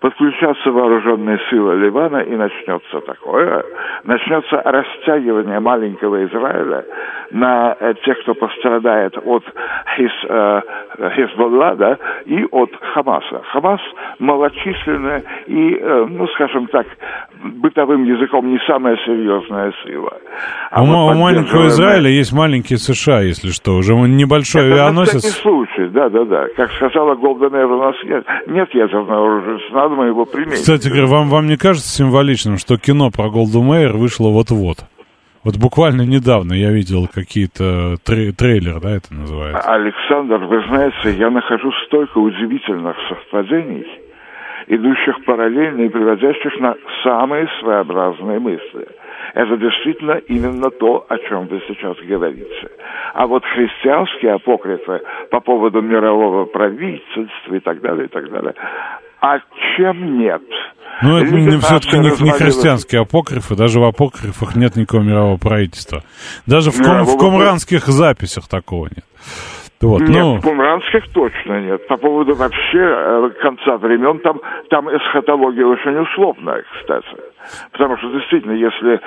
подключатся 0.00 0.70
вооруженные 0.70 1.38
силы 1.50 1.76
Ливана, 1.76 2.18
и 2.18 2.34
начнется 2.34 3.00
такое. 3.00 3.64
Начнется 4.04 4.62
растягивание 4.64 5.60
маленького 5.60 6.24
Израиля 6.26 6.84
на 7.30 7.76
э, 7.78 7.94
тех, 8.04 8.18
кто 8.22 8.34
пострадает 8.34 9.16
от 9.16 9.44
Хиз, 9.96 10.10
э, 10.28 10.60
Хизбалла, 11.14 11.76
да, 11.76 11.98
и 12.24 12.44
от 12.50 12.70
Хамаса. 12.94 13.42
Хамас 13.52 13.80
малочисленная 14.18 15.22
и, 15.46 15.74
э, 15.74 16.06
ну, 16.08 16.26
скажем 16.28 16.66
так, 16.68 16.86
бытовым 17.44 18.04
языком 18.04 18.50
не 18.50 18.58
самая 18.66 18.96
серьезная 19.04 19.72
сила. 19.84 20.12
А 20.70 20.82
у, 20.82 20.86
вот 20.86 21.14
у 21.14 21.18
маленького 21.18 21.66
Израиля 21.66 22.08
есть 22.08 22.32
маленький 22.32 22.76
США, 22.80 23.20
если 23.22 23.50
что. 23.50 23.76
Уже 23.76 23.94
небольшой 23.94 24.66
Это 24.66 24.74
авианосец. 24.74 25.22
на 25.24 25.30
случай, 25.30 25.88
да-да-да. 25.88 26.46
Как 26.56 26.70
сказала 26.72 27.14
Голден 27.14 27.54
Эйр, 27.54 27.66
у 27.70 27.78
нас 27.80 27.94
нет, 28.04 28.24
нет 28.46 28.68
ядерного 28.74 29.14
оружия, 29.16 29.58
надо 29.72 29.94
мы 29.94 30.06
его 30.06 30.24
применить. 30.24 30.54
Кстати 30.60 30.88
говоря, 30.88 31.06
вам, 31.06 31.28
вам 31.28 31.46
не 31.46 31.56
кажется 31.56 31.88
символичным, 31.88 32.58
что 32.58 32.76
кино 32.78 33.10
про 33.10 33.30
Голду 33.30 33.62
Мейер 33.62 33.96
вышло 33.96 34.28
вот-вот? 34.30 34.78
Вот 35.42 35.56
буквально 35.56 36.02
недавно 36.02 36.52
я 36.52 36.70
видел 36.70 37.08
какие-то 37.12 37.96
трей- 38.04 38.32
трейлер, 38.32 38.78
да, 38.80 38.90
это 38.96 39.14
называется. 39.14 39.60
Александр, 39.72 40.36
вы 40.44 40.62
знаете, 40.68 41.18
я 41.18 41.30
нахожу 41.30 41.72
столько 41.86 42.18
удивительных 42.18 42.94
совпадений, 43.08 43.86
идущих 44.66 45.24
параллельно 45.24 45.80
и 45.82 45.88
приводящих 45.88 46.60
на 46.60 46.74
самые 47.02 47.48
своеобразные 47.60 48.38
мысли. 48.38 48.86
Это 49.34 49.56
действительно 49.56 50.20
именно 50.28 50.70
то, 50.70 51.04
о 51.08 51.18
чем 51.28 51.46
вы 51.46 51.60
сейчас 51.68 51.96
говорите. 51.98 52.68
А 53.14 53.26
вот 53.26 53.44
христианские 53.44 54.34
апокрифы 54.34 55.00
по 55.30 55.40
поводу 55.40 55.80
мирового 55.80 56.46
правительства 56.46 57.54
и 57.54 57.60
так 57.60 57.80
далее, 57.80 58.06
и 58.06 58.08
так 58.08 58.30
далее, 58.30 58.54
а 59.20 59.38
чем 59.76 60.18
нет? 60.18 60.42
Ну, 61.02 61.18
это 61.18 61.58
все-таки 61.60 61.98
не, 61.98 62.10
не 62.22 62.30
христианские 62.30 63.02
апокрифы, 63.02 63.54
даже 63.56 63.80
в 63.80 63.84
апокрифах 63.84 64.56
нет 64.56 64.76
никакого 64.76 65.02
мирового 65.02 65.36
правительства. 65.38 66.02
Даже 66.46 66.70
в, 66.70 66.82
ком- 66.82 67.04
в 67.04 67.16
кумранских 67.16 67.86
записях 67.86 68.48
такого 68.48 68.86
нет. 68.86 69.04
Вот, 69.80 70.02
Нет, 70.02 70.10
ну, 70.10 70.36
в 70.36 70.42
кумранских 70.42 71.10
точно 71.14 71.60
нет. 71.60 71.86
По 71.88 71.96
поводу 71.96 72.34
вообще 72.34 72.78
э, 72.78 73.30
конца 73.40 73.78
времен, 73.78 74.18
там, 74.18 74.38
там 74.68 74.90
эсхатология 74.94 75.64
очень 75.64 75.98
условная, 75.98 76.64
кстати. 76.80 77.29
Потому 77.72 77.96
что 77.98 78.12
действительно, 78.12 78.52
если 78.52 79.00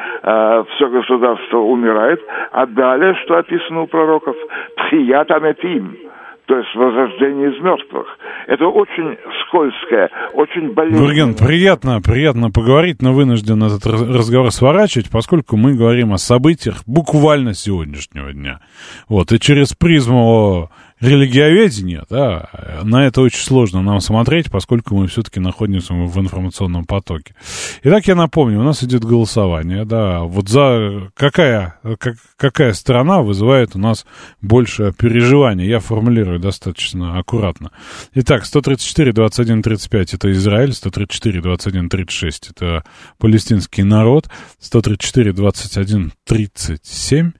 все 0.75 0.89
государство 0.89 1.57
умирает, 1.57 2.19
а 2.51 2.65
далее, 2.65 3.15
что 3.23 3.37
описано 3.37 3.81
у 3.81 3.87
пророков, 3.87 4.35
«Тхият 4.77 5.31
аметим», 5.31 5.97
то 6.45 6.57
есть 6.57 6.75
возрождение 6.75 7.51
из 7.51 7.61
мертвых. 7.63 8.05
Это 8.47 8.67
очень 8.67 9.17
скользкое, 9.47 10.09
очень 10.33 10.73
болезненное. 10.73 11.05
Гурген, 11.05 11.35
приятно, 11.35 12.01
приятно 12.01 12.51
поговорить, 12.51 13.01
но 13.01 13.13
вынужден 13.13 13.63
этот 13.63 13.85
раз- 13.85 14.01
разговор 14.01 14.51
сворачивать, 14.51 15.09
поскольку 15.09 15.55
мы 15.55 15.73
говорим 15.73 16.11
о 16.11 16.17
событиях 16.17 16.83
буквально 16.85 17.53
сегодняшнего 17.53 18.33
дня. 18.33 18.59
Вот, 19.07 19.31
и 19.31 19.39
через 19.39 19.73
призму 19.73 20.69
религиоведения, 21.03 22.05
да, 22.09 22.49
на 22.83 23.05
это 23.05 23.21
очень 23.21 23.41
сложно 23.41 23.81
нам 23.81 23.99
смотреть, 23.99 24.49
поскольку 24.49 24.95
мы 24.95 25.07
все-таки 25.07 25.39
находимся 25.39 25.93
в 25.93 26.19
информационном 26.19 26.85
потоке. 26.85 27.35
Итак, 27.83 28.07
я 28.07 28.15
напомню, 28.15 28.59
у 28.59 28.63
нас 28.63 28.83
идет 28.83 29.03
голосование, 29.03 29.83
да, 29.85 30.21
вот 30.21 30.47
за 30.47 31.11
какая, 31.15 31.79
как- 31.99 32.17
какая 32.37 32.73
страна 32.73 33.21
вызывает 33.21 33.75
у 33.75 33.79
нас 33.79 34.05
больше 34.41 34.93
переживаний, 34.97 35.67
я 35.67 35.79
формулирую 35.79 36.39
достаточно 36.39 37.19
аккуратно. 37.19 37.71
Итак, 38.13 38.45
134, 38.45 39.11
21, 39.11 39.61
35 39.61 40.13
это 40.13 40.31
Израиль, 40.31 40.73
134, 40.73 41.41
21, 41.41 41.89
36 41.89 42.51
это 42.51 42.83
палестинский 43.17 43.83
народ, 43.83 44.29
134, 44.59 45.33
21, 45.33 46.13
37 46.25 47.31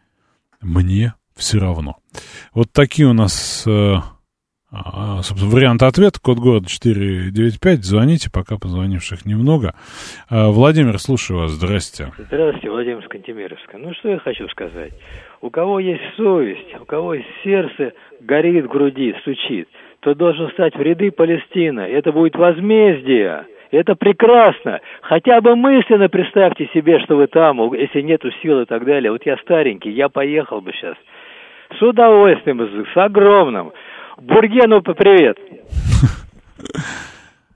мне 0.61 1.14
все 1.36 1.59
равно. 1.59 1.97
Вот 2.53 2.68
такие 2.72 3.07
у 3.07 3.14
нас, 3.14 3.66
э, 3.68 3.95
а, 4.72 5.22
собственно, 5.22 5.51
варианты 5.51 5.86
ответа. 5.86 6.20
Код 6.20 6.39
города 6.39 6.68
495. 6.68 7.84
Звоните, 7.84 8.30
пока 8.34 8.57
позвонивших 8.57 9.26
немного. 9.26 9.76
А, 10.30 10.49
Владимир, 10.49 10.97
слушаю 10.99 11.39
вас. 11.39 11.51
Здрасте. 11.51 12.11
Здравствуйте, 12.18 12.72
Владимир 12.72 13.03
Скантемировска. 13.05 13.78
Ну, 13.78 13.93
что 13.93 14.09
я 14.09 14.20
хочу 14.20 14.47
сказать. 14.49 14.93
У 15.41 15.49
кого 15.49 15.80
есть 15.80 16.01
совесть, 16.18 16.74
у 16.82 16.86
кого 16.86 17.14
есть 17.14 17.28
сердце, 17.43 17.93
горит 18.22 18.66
в 18.66 18.70
груди, 18.70 19.14
стучит, 19.22 19.68
то 19.99 20.16
должен 20.16 20.49
стать 20.51 20.76
в 20.76 20.82
ряды 20.82 21.11
Палестины. 21.11 21.82
Это 21.82 22.11
будет 22.11 22.36
возмездие. 22.36 23.45
Это 23.74 23.95
прекрасно. 23.95 24.82
Хотя 25.01 25.41
бы 25.41 25.55
мысленно 25.55 26.07
представьте 26.07 26.70
себе, 26.74 26.99
что 26.99 27.16
вы 27.16 27.26
там, 27.26 27.74
если 27.74 28.01
нету 28.01 28.30
сил 28.41 28.61
и 28.61 28.66
так 28.66 28.86
далее. 28.86 29.11
Вот 29.11 29.26
я 29.26 29.36
старенький, 29.38 29.89
я 29.89 30.09
поехал 30.09 30.61
бы 30.61 30.72
сейчас. 30.74 30.95
С 31.78 31.82
удовольствием, 31.82 32.59
с 32.93 32.97
огромным. 32.97 33.71
Бургену 34.17 34.82
привет. 34.82 35.38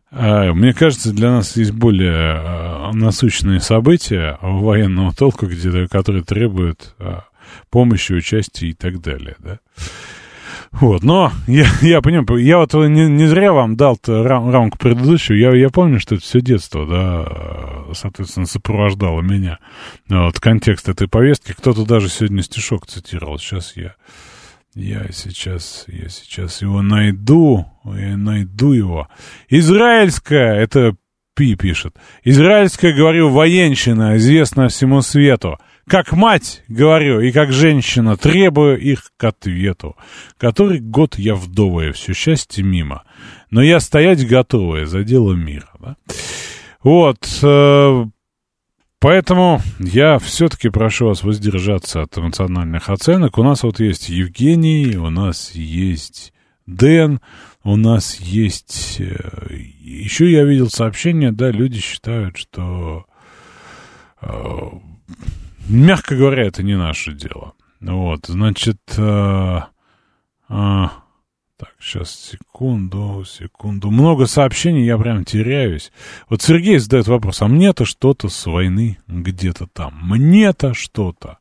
А, 0.09 0.53
Мне 0.53 0.73
кажется, 0.73 1.13
для 1.13 1.29
нас 1.29 1.57
есть 1.57 1.73
более 1.73 2.15
а, 2.15 2.91
насущные 2.93 3.59
события 3.59 4.39
военного 4.41 5.11
толка, 5.13 5.45
где, 5.45 5.87
которые 5.87 6.23
требуют 6.23 6.95
а, 6.97 7.25
помощи, 7.69 8.13
участия 8.13 8.67
и 8.67 8.73
так 8.73 8.99
далее, 9.01 9.35
да. 9.39 9.59
Вот, 10.71 11.03
но 11.03 11.31
я, 11.47 11.65
я 11.81 12.01
понимаю, 12.01 12.43
я 12.43 12.57
вот 12.57 12.73
не, 12.73 13.07
не 13.07 13.25
зря 13.27 13.53
вам 13.53 13.75
дал 13.75 13.97
рам, 14.05 14.49
рамку 14.51 14.77
предыдущую, 14.77 15.39
я, 15.39 15.55
я 15.55 15.69
помню, 15.69 15.99
что 15.99 16.15
это 16.15 16.23
все 16.23 16.41
детство, 16.41 16.85
да, 16.85 17.93
соответственно, 17.93 18.45
сопровождало 18.45 19.21
меня. 19.21 19.59
Вот, 20.09 20.39
контекст 20.39 20.89
этой 20.89 21.07
повестки, 21.07 21.53
кто-то 21.53 21.85
даже 21.85 22.09
сегодня 22.09 22.43
стишок 22.43 22.85
цитировал, 22.85 23.39
сейчас 23.39 23.75
я, 23.75 23.95
я 24.75 25.07
сейчас, 25.11 25.85
я 25.87 26.09
сейчас 26.09 26.61
его 26.61 26.81
найду, 26.81 27.65
я 27.85 28.17
найду 28.17 28.73
его. 28.73 29.07
Израильская, 29.49 30.55
это 30.55 30.95
Пи 31.37 31.55
пишет, 31.55 31.95
израильская, 32.23 32.93
говорю, 32.93 33.29
военщина, 33.29 34.17
известна 34.17 34.69
всему 34.69 35.01
свету. 35.01 35.59
Как 35.87 36.11
мать, 36.11 36.63
говорю, 36.67 37.21
и 37.21 37.31
как 37.31 37.53
женщина, 37.53 38.17
требую 38.17 38.77
их 38.77 39.11
к 39.15 39.23
ответу. 39.23 39.95
Который 40.37 40.79
год 40.79 41.17
я 41.17 41.33
вдовая, 41.33 41.93
все 41.93 42.13
счастье 42.13 42.61
мимо. 42.61 43.03
Но 43.51 43.61
я 43.61 43.79
стоять 43.79 44.27
готовая 44.27 44.85
за 44.85 45.03
дело 45.03 45.33
мира. 45.33 45.69
Да? 45.79 45.95
Вот, 46.83 47.25
э, 47.41 48.05
поэтому 48.99 49.61
я 49.79 50.19
все-таки 50.19 50.67
прошу 50.67 51.07
вас 51.07 51.23
воздержаться 51.23 52.01
от 52.01 52.17
эмоциональных 52.17 52.89
оценок. 52.89 53.37
У 53.37 53.43
нас 53.43 53.63
вот 53.63 53.79
есть 53.79 54.09
Евгений, 54.09 54.97
у 54.97 55.09
нас 55.09 55.51
есть 55.51 56.33
Дэн, 56.65 57.21
у 57.63 57.77
нас 57.77 58.19
есть... 58.19 58.97
э, 58.99 59.15
Еще 59.79 60.29
я 60.33 60.43
видел 60.43 60.69
сообщение, 60.69 61.31
да, 61.31 61.49
люди 61.49 61.79
считают, 61.79 62.35
что... 62.35 63.05
э, 65.69 65.71
Мягко 65.73 66.15
говоря, 66.15 66.45
это 66.45 66.63
не 66.63 66.77
наше 66.77 67.13
дело. 67.13 67.53
Вот, 67.81 68.25
значит... 68.27 68.79
э, 68.97 69.59
а, 70.49 70.91
так, 71.57 71.73
сейчас, 71.79 72.11
секунду, 72.11 73.23
секунду. 73.27 73.89
Много 73.89 74.27
сообщений, 74.27 74.85
я 74.85 74.97
прям 74.97 75.25
теряюсь. 75.25 75.91
Вот 76.29 76.41
Сергей 76.41 76.77
задает 76.77 77.07
вопрос, 77.07 77.41
а 77.41 77.47
мне-то 77.47 77.83
что-то 77.85 78.29
с 78.29 78.45
войны 78.45 78.99
где-то 79.07 79.67
там. 79.67 79.99
Мне-то 80.03 80.73
что-то. 80.73 81.39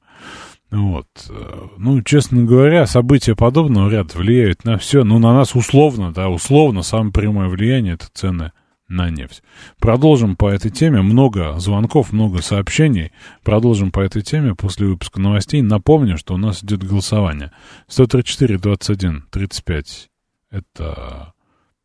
Вот. 0.70 1.06
э, 1.28 1.66
Ну, 1.76 2.02
честно 2.02 2.44
говоря, 2.44 2.86
события 2.86 3.34
подобного 3.36 3.88
ряда 3.90 4.16
влияют 4.16 4.64
на 4.64 4.78
все. 4.78 5.04
Ну, 5.04 5.18
на 5.18 5.34
нас 5.34 5.54
условно, 5.54 6.12
да, 6.12 6.28
условно, 6.28 6.82
самое 6.82 7.12
прямое 7.12 7.48
влияние— 7.48 7.94
это 7.94 8.08
цены 8.12 8.52
на 8.88 9.10
нефть. 9.10 9.42
Продолжим 9.78 10.36
по 10.36 10.48
этой 10.48 10.70
теме. 10.70 11.02
Много 11.02 11.58
звонков, 11.58 12.12
много 12.12 12.42
сообщений. 12.42 13.12
Продолжим 13.42 13.90
по 13.90 14.00
этой 14.00 14.22
теме 14.22 14.54
после 14.54 14.86
выпуска 14.86 15.20
новостей. 15.20 15.62
Напомню, 15.62 16.18
что 16.18 16.34
у 16.34 16.38
нас 16.38 16.62
идет 16.62 16.84
голосование. 16.84 17.52
134, 17.88 18.58
21, 18.58 19.24
35— 19.30 20.08
это 20.50 21.32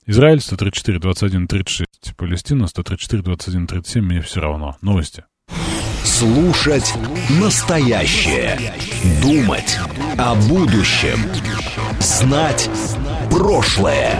Израиль, 0.05 0.41
134, 0.41 0.99
21, 0.99 1.47
36— 1.47 2.15
Палестина, 2.17 2.67
134, 2.67 3.23
21, 3.23 3.67
37— 3.67 4.03
мне 4.05 4.21
все 4.21 4.41
равно. 4.41 4.77
Новости. 4.81 5.23
Слушать 6.03 6.93
настоящее. 7.39 8.73
Думать 9.21 9.77
о 10.17 10.35
будущем. 10.35 11.19
Знать 11.99 12.69
прошлое. 13.29 14.19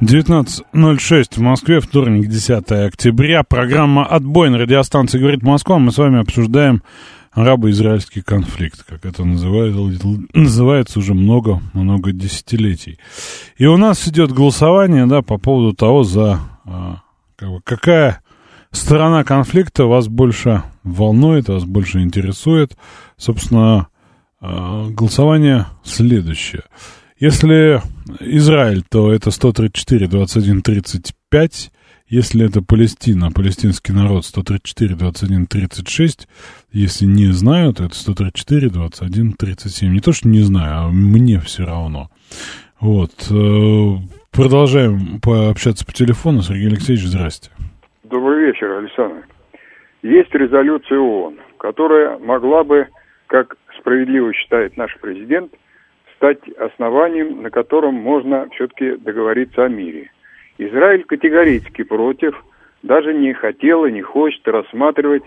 19.06 0.00 1.24
в 1.34 1.38
Москве, 1.38 1.80
вторник, 1.80 2.28
10 2.28 2.70
октября. 2.70 3.42
Программа 3.42 4.06
«Отбой» 4.06 4.48
на 4.48 4.58
радиостанции 4.58 5.18
«Говорит 5.18 5.42
Москва». 5.42 5.80
Мы 5.80 5.90
с 5.90 5.98
вами 5.98 6.20
обсуждаем 6.20 6.84
арабо-израильский 7.32 8.20
конфликт, 8.20 8.84
как 8.84 9.04
это 9.04 9.24
называют, 9.24 9.74
называется 10.34 11.00
уже 11.00 11.14
много-много 11.14 12.12
десятилетий. 12.12 13.00
И 13.56 13.66
у 13.66 13.76
нас 13.76 14.06
идет 14.06 14.30
голосование, 14.30 15.06
да, 15.06 15.20
по 15.22 15.36
поводу 15.36 15.74
того, 15.74 16.04
за 16.04 16.38
а, 16.64 17.02
как 17.34 17.48
бы, 17.48 17.60
какая 17.64 18.20
сторона 18.70 19.24
конфликта 19.24 19.86
вас 19.86 20.06
больше 20.06 20.62
волнует, 20.84 21.48
вас 21.48 21.64
больше 21.64 22.02
интересует. 22.02 22.76
Собственно, 23.16 23.88
а, 24.40 24.86
голосование 24.90 25.66
следующее. 25.82 26.62
Если 27.20 27.80
Израиль, 28.20 28.82
то 28.88 29.12
это 29.12 29.32
134, 29.32 30.06
21, 30.06 30.62
35. 30.62 31.72
Если 32.06 32.46
это 32.46 32.62
Палестина, 32.62 33.30
палестинский 33.34 33.92
народ 33.92 34.24
134, 34.24 34.94
21, 34.94 35.46
36. 35.46 36.28
Если 36.70 37.06
не 37.06 37.26
знаю, 37.32 37.74
то 37.74 37.84
это 37.84 37.96
134, 37.96 38.70
21, 38.70 39.32
37. 39.32 39.92
Не 39.92 40.00
то, 40.00 40.12
что 40.12 40.28
не 40.28 40.40
знаю, 40.40 40.74
а 40.76 40.88
мне 40.90 41.40
все 41.40 41.66
равно. 41.66 42.08
Вот. 42.80 43.10
Э, 43.30 43.96
продолжаем 44.30 45.20
пообщаться 45.20 45.84
по 45.84 45.92
телефону. 45.92 46.42
Сергей 46.42 46.68
Алексеевич, 46.68 47.04
здрасте. 47.04 47.50
Добрый 48.04 48.46
вечер, 48.46 48.70
Александр. 48.70 49.26
Есть 50.02 50.32
резолюция 50.32 50.98
ООН, 51.00 51.34
которая 51.58 52.16
могла 52.18 52.62
бы, 52.62 52.86
как 53.26 53.56
справедливо 53.76 54.32
считает 54.32 54.76
наш 54.76 54.96
президент, 55.00 55.52
стать 56.18 56.40
основанием, 56.58 57.42
на 57.42 57.50
котором 57.50 57.94
можно 57.94 58.48
все-таки 58.50 58.96
договориться 58.96 59.64
о 59.64 59.68
мире. 59.68 60.10
Израиль 60.58 61.04
категорически 61.04 61.84
против, 61.84 62.44
даже 62.82 63.14
не 63.14 63.32
хотел 63.32 63.84
и 63.84 63.92
не 63.92 64.02
хочет 64.02 64.46
рассматривать 64.46 65.22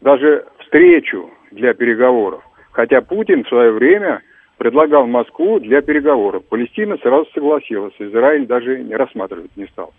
даже 0.00 0.46
встречу 0.60 1.30
для 1.50 1.74
переговоров. 1.74 2.42
Хотя 2.70 3.00
Путин 3.00 3.44
в 3.44 3.48
свое 3.48 3.72
время 3.72 4.22
предлагал 4.58 5.06
Москву 5.06 5.58
для 5.58 5.82
переговоров. 5.82 6.44
Палестина 6.48 6.96
сразу 6.98 7.28
согласилась, 7.34 7.94
Израиль 7.98 8.46
даже 8.46 8.78
не 8.78 8.94
рассматривать 8.94 9.56
не 9.56 9.66
стал. 9.66 9.92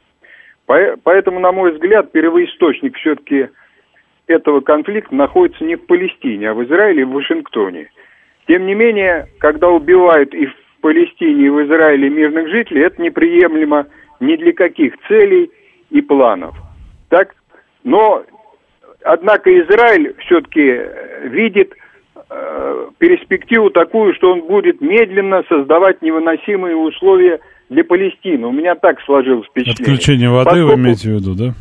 Поэтому, 0.65 1.39
на 1.39 1.51
мой 1.51 1.73
взгляд, 1.73 2.11
первоисточник 2.11 2.95
все-таки 2.97 3.49
этого 4.27 4.61
конфликта 4.61 5.15
находится 5.15 5.63
не 5.63 5.75
в 5.75 5.85
Палестине, 5.85 6.49
а 6.49 6.53
в 6.53 6.63
Израиле 6.65 7.01
и 7.01 7.05
в 7.05 7.11
Вашингтоне. 7.11 7.89
Тем 8.47 8.65
не 8.65 8.75
менее, 8.75 9.27
когда 9.39 9.67
убивают 9.69 10.33
и 10.33 10.45
в 10.45 10.53
Палестине, 10.81 11.47
и 11.47 11.49
в 11.49 11.65
Израиле 11.65 12.09
мирных 12.09 12.49
жителей, 12.49 12.83
это 12.83 13.01
неприемлемо 13.01 13.87
ни 14.19 14.35
для 14.35 14.53
каких 14.53 14.93
целей 15.07 15.51
и 15.89 16.01
планов. 16.01 16.55
Так, 17.09 17.35
но, 17.83 18.23
однако, 19.03 19.49
Израиль 19.61 20.15
все-таки 20.25 20.81
видит 21.29 21.73
э, 22.29 22.87
перспективу 22.97 23.69
такую, 23.69 24.13
что 24.15 24.31
он 24.31 24.41
будет 24.41 24.81
медленно 24.81 25.43
создавать 25.49 26.01
невыносимые 26.01 26.75
условия 26.75 27.39
для 27.69 27.83
Палестины. 27.83 28.47
У 28.47 28.51
меня 28.51 28.75
так 28.75 29.01
сложилось 29.01 29.47
впечатление. 29.47 29.93
Отключение 29.93 30.29
воды 30.29 30.45
Поскольку... 30.45 30.67
вы 30.69 30.73
имеете 30.75 31.09
в 31.09 31.13
виду, 31.13 31.35
да? 31.35 31.53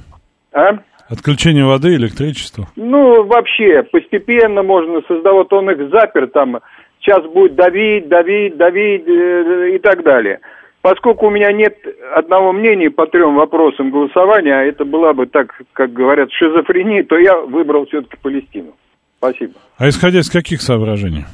А? 0.53 0.78
Отключение 1.09 1.64
воды, 1.64 1.95
электричества? 1.95 2.66
Ну, 2.74 3.24
вообще, 3.24 3.84
постепенно 3.84 4.62
можно 4.62 5.03
создавать, 5.07 5.53
он 5.53 5.70
их 5.70 5.91
запер 5.91 6.28
там, 6.28 6.59
сейчас 7.07 7.25
будет 7.25 7.55
давить, 7.55 8.09
давить, 8.09 8.57
давить 8.57 9.07
э, 9.07 9.71
и 9.75 9.79
так 9.79 10.03
далее. 10.03 10.41
Поскольку 10.83 11.27
у 11.27 11.31
меня 11.31 11.53
нет 11.53 11.77
одного 12.15 12.53
мнения 12.53 12.91
по 12.91 13.07
трем 13.07 13.35
вопросам 13.37 13.91
голосования, 13.91 14.55
а 14.55 14.65
это 14.65 14.85
была 14.85 15.15
бы 15.15 15.27
так, 15.27 15.53
как 15.73 15.93
говорят, 15.93 16.31
шизофрения, 16.33 17.03
то 17.05 17.19
я 17.19 17.41
выбрал 17.41 17.87
все-таки 17.87 18.17
Палестину. 18.23 18.73
Спасибо. 19.19 19.55
А 19.79 19.89
исходя 19.89 20.21
из 20.21 20.31
каких 20.31 20.61
соображений? 20.61 21.25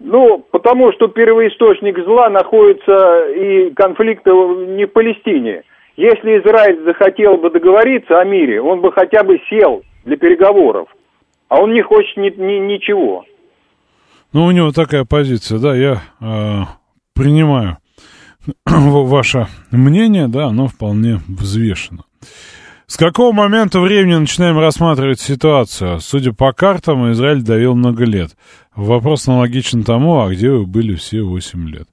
Ну, 0.00 0.44
потому 0.50 0.92
что 0.92 1.08
первоисточник 1.08 2.02
зла 2.04 2.30
находится 2.30 3.28
и 3.28 3.70
конфликта 3.70 4.30
не 4.30 4.86
в 4.86 4.92
Палестине. 4.92 5.62
Если 5.96 6.40
Израиль 6.40 6.82
захотел 6.84 7.36
бы 7.36 7.50
договориться 7.50 8.18
о 8.18 8.24
мире, 8.24 8.62
он 8.62 8.80
бы 8.80 8.90
хотя 8.92 9.22
бы 9.22 9.38
сел 9.50 9.82
для 10.04 10.16
переговоров. 10.16 10.88
А 11.48 11.60
он 11.60 11.74
не 11.74 11.82
хочет 11.82 12.16
ни, 12.16 12.30
ни, 12.30 12.58
ничего. 12.58 13.24
Ну, 14.32 14.44
у 14.44 14.50
него 14.52 14.70
такая 14.70 15.04
позиция, 15.04 15.58
да, 15.58 15.74
я 15.74 16.02
э, 16.20 16.62
принимаю 17.14 17.78
ваше 18.66 19.48
мнение, 19.70 20.28
да, 20.28 20.46
оно 20.46 20.68
вполне 20.68 21.20
взвешено. 21.26 22.04
С 22.86 22.96
какого 22.96 23.32
момента 23.32 23.80
времени 23.80 24.16
начинаем 24.16 24.58
рассматривать 24.58 25.20
ситуацию? 25.20 26.00
Судя 26.00 26.32
по 26.32 26.52
картам, 26.52 27.12
Израиль 27.12 27.42
давил 27.42 27.76
много 27.76 28.04
лет. 28.04 28.36
Вопрос 28.74 29.28
аналогичен 29.28 29.84
тому, 29.84 30.20
а 30.20 30.30
где 30.32 30.50
вы 30.50 30.66
были 30.66 30.96
все 30.96 31.22
8 31.22 31.68
лет? 31.68 31.88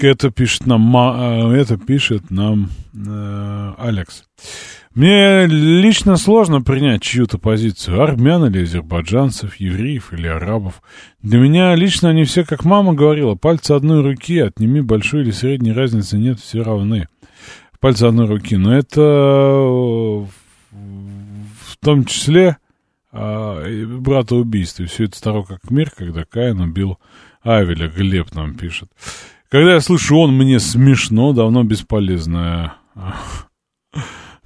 Это 0.00 0.30
пишет 0.30 0.66
нам, 0.66 0.96
э, 0.96 1.56
это 1.56 1.76
пишет 1.76 2.30
нам 2.30 2.70
э, 2.94 3.72
Алекс. 3.78 4.24
Мне 4.96 5.46
лично 5.46 6.16
сложно 6.16 6.62
принять 6.62 7.02
чью-то 7.02 7.36
позицию, 7.36 8.02
армян 8.02 8.46
или 8.46 8.62
азербайджанцев, 8.62 9.56
евреев 9.56 10.14
или 10.14 10.26
арабов. 10.26 10.82
Для 11.22 11.38
меня 11.38 11.74
лично 11.74 12.08
они 12.08 12.24
все, 12.24 12.44
как 12.44 12.64
мама 12.64 12.94
говорила, 12.94 13.34
пальцы 13.34 13.72
одной 13.72 14.02
руки, 14.02 14.38
отними 14.38 14.80
большой 14.80 15.20
или 15.20 15.32
средней 15.32 15.72
разницы 15.72 16.16
нет, 16.16 16.40
все 16.40 16.62
равны 16.62 17.08
пальцы 17.78 18.04
одной 18.04 18.26
руки. 18.26 18.56
Но 18.56 18.74
это 18.74 19.00
в 19.02 20.28
том 21.80 22.04
числе 22.04 22.56
а, 23.12 23.62
брата 23.98 24.34
убийства. 24.34 24.86
Все 24.86 25.04
это 25.04 25.16
старо 25.18 25.42
как 25.42 25.70
мир, 25.70 25.90
когда 25.94 26.24
Каин 26.24 26.60
убил 26.60 26.98
Авеля, 27.42 27.88
Глеб 27.88 28.34
нам 28.34 28.54
пишет. 28.54 28.90
Когда 29.50 29.74
я 29.74 29.80
слышу 29.80 30.16
он, 30.16 30.36
мне 30.36 30.58
смешно, 30.58 31.32
давно 31.32 31.62
бесполезная 31.62 32.74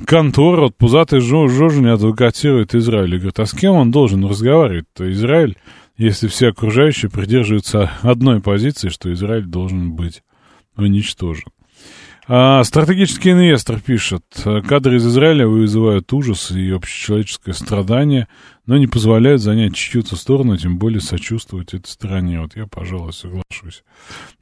контора. 0.07 0.63
Вот 0.63 0.77
пузатый 0.77 1.21
Жожин 1.21 1.87
адвокатирует 1.87 2.75
Израиль. 2.75 3.15
И 3.15 3.19
говорит, 3.19 3.39
а 3.39 3.47
с 3.47 3.53
кем 3.53 3.75
он 3.75 3.91
должен 3.91 4.25
разговаривать? 4.25 4.87
То 4.95 5.11
Израиль, 5.11 5.57
если 5.97 6.29
все 6.29 6.49
окружающие 6.49 7.11
придерживаются 7.11 7.91
одной 8.03 8.41
позиции, 8.41 8.89
что 8.89 9.13
Израиль 9.13 9.47
должен 9.47 9.93
быть 9.93 10.23
уничтожен. 10.77 11.51
А, 12.33 12.63
стратегический 12.63 13.33
инвестор 13.33 13.81
пишет, 13.81 14.23
кадры 14.69 14.97
из 14.97 15.07
Израиля 15.07 15.49
вызывают 15.49 16.13
ужас 16.13 16.53
и 16.53 16.71
общечеловеческое 16.71 17.55
страдание, 17.55 18.29
но 18.71 18.77
не 18.77 18.87
позволяют 18.87 19.41
занять 19.41 19.75
чью-то 19.75 20.15
сторону, 20.15 20.57
тем 20.57 20.79
более 20.79 21.01
сочувствовать 21.01 21.75
этой 21.75 21.89
стране. 21.89 22.41
Вот 22.41 22.55
я, 22.55 22.67
пожалуй, 22.73 23.13
соглашусь. 23.13 23.83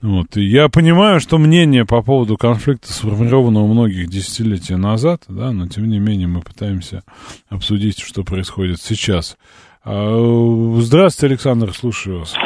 Вот. 0.02 0.36
И 0.36 0.42
я 0.42 0.68
понимаю, 0.68 1.18
что 1.18 1.38
мнение 1.38 1.86
по 1.86 2.02
поводу 2.02 2.36
конфликта 2.36 2.92
сформировано 2.92 3.60
у 3.60 3.72
многих 3.72 4.08
десятилетия 4.08 4.76
назад, 4.76 5.22
да, 5.28 5.50
но 5.50 5.66
тем 5.66 5.88
не 5.88 5.98
менее 5.98 6.28
мы 6.28 6.42
пытаемся 6.42 7.04
обсудить, 7.48 8.00
что 8.00 8.22
происходит 8.22 8.82
сейчас. 8.82 9.38
А, 9.82 10.14
здравствуйте, 10.76 11.32
Александр, 11.32 11.72
слушаю 11.72 12.18
вас. 12.18 12.36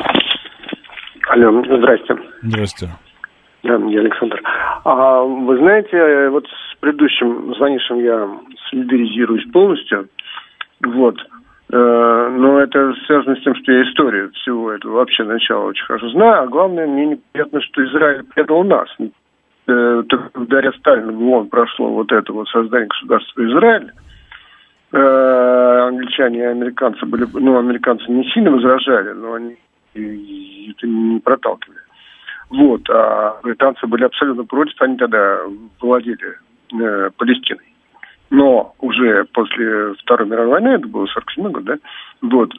Алло, 1.30 1.64
здрасте. 1.64 2.14
Здрасте. 2.42 2.90
Да, 3.64 3.74
я 3.88 4.00
Александр. 4.02 4.40
А, 4.84 5.22
вы 5.22 5.58
знаете, 5.58 6.28
вот 6.28 6.46
с 6.46 6.78
предыдущим 6.78 7.52
звонившим 7.56 7.98
я 8.04 8.28
солидаризируюсь 8.70 9.50
полностью. 9.50 10.08
Вот. 10.84 11.16
Э, 11.72 12.28
но 12.30 12.60
это 12.60 12.92
связано 13.06 13.34
с 13.34 13.42
тем, 13.42 13.54
что 13.54 13.72
я 13.72 13.82
историю 13.82 14.30
всего 14.32 14.72
этого 14.72 14.96
вообще 14.96 15.24
начала 15.24 15.64
очень 15.64 15.84
хорошо 15.86 16.10
знаю. 16.10 16.42
А 16.42 16.46
главное, 16.46 16.86
мне 16.86 17.06
неприятно, 17.06 17.62
что 17.62 17.84
Израиль 17.86 18.24
предал 18.24 18.62
нас. 18.62 18.88
Э, 19.66 20.02
благодаря 20.34 20.72
Сталину 20.72 21.12
в 21.12 21.22
ООН 21.30 21.48
прошло 21.48 21.88
вот 21.88 22.12
это 22.12 22.30
вот 22.30 22.46
создание 22.48 22.88
государства 22.88 23.46
Израиль. 23.46 23.90
Э, 24.92 25.88
англичане 25.88 26.40
и 26.40 26.42
американцы 26.42 27.06
были, 27.06 27.26
ну, 27.32 27.58
американцы 27.58 28.04
не 28.10 28.24
сильно 28.30 28.50
возражали, 28.50 29.12
но 29.12 29.34
они 29.34 29.56
это 29.94 30.86
не 30.86 31.20
проталкивали. 31.20 31.78
Вот, 32.50 32.82
а 32.90 33.40
британцы 33.42 33.86
были 33.86 34.04
абсолютно 34.04 34.44
против, 34.44 34.74
они 34.82 34.98
тогда 34.98 35.38
владели 35.80 36.36
э, 36.78 37.10
Палестиной. 37.16 37.71
Но 38.32 38.72
уже 38.80 39.26
после 39.34 39.92
Второй 40.00 40.26
мировой 40.26 40.52
войны, 40.52 40.68
это 40.68 40.88
было 40.88 41.04
47 41.04 41.50
год, 41.50 41.64
да, 41.64 41.74
вот, 42.22 42.50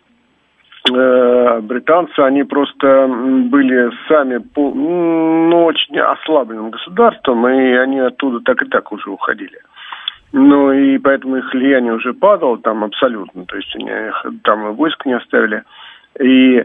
э, 0.91 1.61
британцы, 1.61 2.19
они 2.19 2.43
просто 2.43 3.07
были 3.07 3.89
сами 4.07 4.37
по, 4.37 4.71
ну, 4.71 5.65
очень 5.65 5.97
ослабленным 5.97 6.69
государством, 6.69 7.47
и 7.47 7.73
они 7.73 7.99
оттуда 8.01 8.41
так 8.41 8.61
и 8.61 8.69
так 8.69 8.91
уже 8.91 9.09
уходили. 9.09 9.57
Ну, 10.31 10.71
и 10.71 10.99
поэтому 10.99 11.37
их 11.37 11.51
влияние 11.51 11.93
уже 11.93 12.13
падало 12.13 12.59
там 12.59 12.83
абсолютно, 12.83 13.45
то 13.45 13.55
есть 13.55 13.75
они 13.75 13.89
там 14.43 14.75
войск 14.75 15.07
не 15.07 15.13
оставили, 15.13 15.63
и 16.19 16.63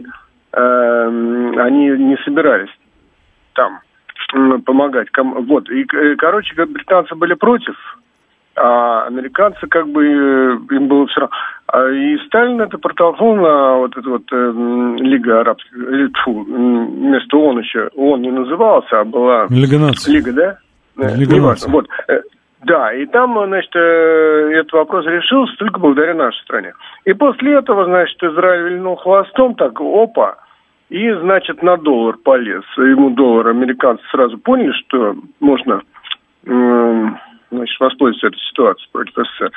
э, 0.53 1.51
они 1.57 1.87
не 1.97 2.17
собирались 2.23 2.77
там 3.53 3.79
помогать. 4.65 5.07
Вот. 5.17 5.67
И, 5.71 5.87
э, 5.91 6.15
короче, 6.15 6.53
британцы 6.53 7.15
были 7.15 7.33
против, 7.33 7.75
а 8.55 9.05
американцы 9.07 9.67
как 9.67 9.87
бы 9.87 10.05
э, 10.05 10.75
им 10.75 10.87
было 10.87 11.07
все 11.07 11.21
равно. 11.21 11.35
А 11.67 11.89
И 11.89 12.17
Сталин 12.27 12.61
это 12.61 12.77
протолкнул 12.77 13.35
на 13.35 13.77
вот 13.77 13.95
эту 13.95 14.11
вот 14.11 14.23
э, 14.31 14.53
Лига 14.99 15.41
Арабских, 15.41 15.71
или, 15.73 16.07
тьфу, 16.09 16.43
вместо 16.43 17.37
ООН 17.37 17.59
еще, 17.59 17.89
ООН 17.95 18.21
не 18.21 18.31
назывался, 18.31 18.99
а 18.99 19.03
была... 19.05 19.47
Лига 19.49 19.77
наций. 19.79 20.13
Лига, 20.13 20.33
да? 20.33 20.57
Э, 20.97 21.15
Лига 21.15 21.37
наций. 21.39 21.71
Вот. 21.71 21.87
Э, 22.07 22.21
Да, 22.65 22.93
и 22.93 23.05
там, 23.05 23.37
значит, 23.47 23.73
э, 23.75 24.51
этот 24.59 24.73
вопрос 24.73 25.05
решился 25.05 25.55
только 25.57 25.79
благодаря 25.79 26.13
нашей 26.13 26.41
стране. 26.43 26.73
И 27.05 27.13
после 27.13 27.53
этого, 27.53 27.85
значит, 27.85 28.21
Израиль 28.21 28.73
вильнул 28.73 28.97
хвостом, 28.97 29.55
так, 29.55 29.79
опа, 29.79 30.35
и, 30.89 31.11
значит, 31.21 31.63
на 31.63 31.77
доллар 31.77 32.17
полез. 32.17 32.63
Ему 32.77 33.11
доллар, 33.11 33.49
американцы 33.49 34.03
сразу 34.11 34.37
поняли, 34.39 34.73
что 34.73 35.15
можно 35.39 35.81
м, 36.45 37.17
значит, 37.51 37.79
воспользоваться 37.79 38.27
этой 38.27 38.39
ситуацией 38.49 38.89
против 38.91 39.13
СССР. 39.15 39.51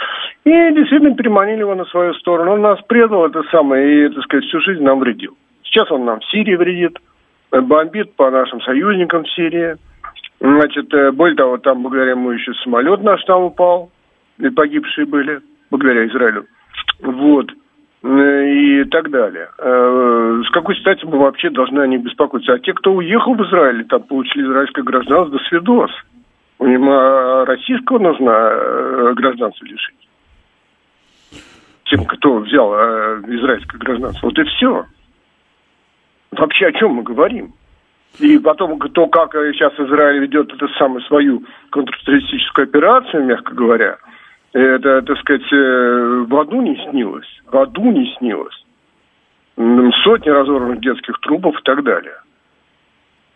И 0.45 0.51
действительно 0.51 1.15
переманили 1.15 1.61
его 1.61 1.75
на 1.75 1.85
свою 1.87 2.15
сторону. 2.15 2.53
Он 2.53 2.61
нас 2.63 2.81
предал, 2.89 3.27
это 3.27 3.43
самое, 3.51 4.07
и, 4.07 4.09
так 4.09 4.25
сказать, 4.25 4.45
всю 4.47 4.61
жизнь 4.61 4.83
нам 4.83 5.01
вредил. 5.01 5.37
Сейчас 5.65 5.91
он 5.91 6.05
нам 6.05 6.21
в 6.21 6.25
Сирии 6.27 6.55
вредит, 6.55 6.99
э, 7.53 7.61
бомбит 7.61 8.15
по 8.17 8.31
нашим 8.31 8.61
союзникам 8.61 9.25
в 9.25 9.31
Сирии. 9.31 9.77
Значит, 10.41 10.93
э, 10.93 11.13
более 11.13 11.37
того, 11.37 11.59
там 11.59 11.83
благодаря 11.83 12.13
ему 12.13 12.31
еще 12.31 12.53
самолет 12.63 13.03
наш 13.03 13.23
там 13.25 13.43
упал, 13.43 13.91
и 14.39 14.49
погибшие 14.51 15.07
были, 15.07 15.41
благодаря 15.71 16.07
Израилю. 16.07 16.47
Вот. 17.01 17.51
Э, 18.03 18.49
И 18.49 18.85
так 18.85 19.11
далее. 19.11 19.49
С 19.59 20.51
какой 20.51 20.75
стати 20.77 21.05
мы 21.05 21.19
вообще 21.19 21.51
должны 21.51 21.81
о 21.81 21.87
них 21.87 22.03
беспокоиться? 22.03 22.55
А 22.55 22.59
те, 22.59 22.73
кто 22.73 22.93
уехал 22.93 23.35
в 23.35 23.43
Израиль, 23.43 23.85
там 23.85 24.03
получили 24.03 24.45
израильское 24.45 24.83
гражданство, 24.83 25.39
до 25.39 25.45
свидос. 25.45 25.91
Им 26.67 26.89
а, 26.89 27.45
российского 27.45 27.99
нужно 27.99 28.31
э, 28.31 29.13
гражданство 29.15 29.65
лишить. 29.65 29.97
Тем, 31.85 32.05
кто 32.05 32.39
взял 32.39 32.73
э, 32.75 33.23
израильское 33.27 33.79
гражданство. 33.79 34.27
Вот 34.27 34.39
и 34.39 34.45
все. 34.45 34.87
Вообще 36.31 36.67
о 36.67 36.73
чем 36.73 36.93
мы 36.95 37.03
говорим? 37.03 37.53
И 38.19 38.39
потом 38.39 38.79
то, 38.79 39.07
как 39.09 39.35
э, 39.35 39.53
сейчас 39.53 39.73
Израиль 39.75 40.21
ведет 40.21 40.53
эту 40.53 40.69
самую 40.71 41.03
свою 41.03 41.43
контртеррористическую 41.71 42.65
операцию, 42.65 43.25
мягко 43.25 43.55
говоря, 43.55 43.97
это, 44.53 45.03
так 45.03 45.19
сказать, 45.19 45.53
э, 45.53 46.25
в 46.29 46.37
аду 46.37 46.61
не 46.61 46.77
снилось. 46.91 47.29
В 47.47 47.57
аду 47.57 47.91
не 47.91 48.15
снилось. 48.19 48.65
Сотни 49.57 50.31
разорванных 50.31 50.81
детских 50.81 51.19
трупов 51.21 51.59
и 51.59 51.63
так 51.63 51.83
далее. 51.83 52.17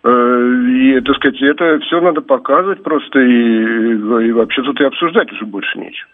Э, 0.07 0.11
И, 0.71 1.01
так 1.01 1.17
сказать, 1.17 1.43
это 1.43 1.81
все 1.81 2.01
надо 2.01 2.21
показывать 2.21 2.83
просто, 2.83 3.19
и, 3.19 4.29
и 4.29 4.33
вообще 4.33 4.63
тут 4.63 4.81
и 4.81 4.85
обсуждать 4.85 5.33
уже 5.33 5.45
больше 5.47 5.79
нечего. 5.79 6.09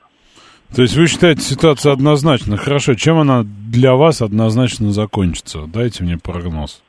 То 0.74 0.80
есть 0.80 0.97
вы 0.97 1.07
считаете 1.07 1.43
ситуацию 1.43 1.93
однозначно. 1.93 2.57
Хорошо, 2.57 2.95
чем 2.95 3.18
она 3.18 3.43
для 3.45 3.95
вас 3.95 4.22
однозначно 4.22 4.90
закончится? 4.93 5.66
Дайте 5.66 6.05
мне 6.05 6.16
прогноз. 6.16 6.82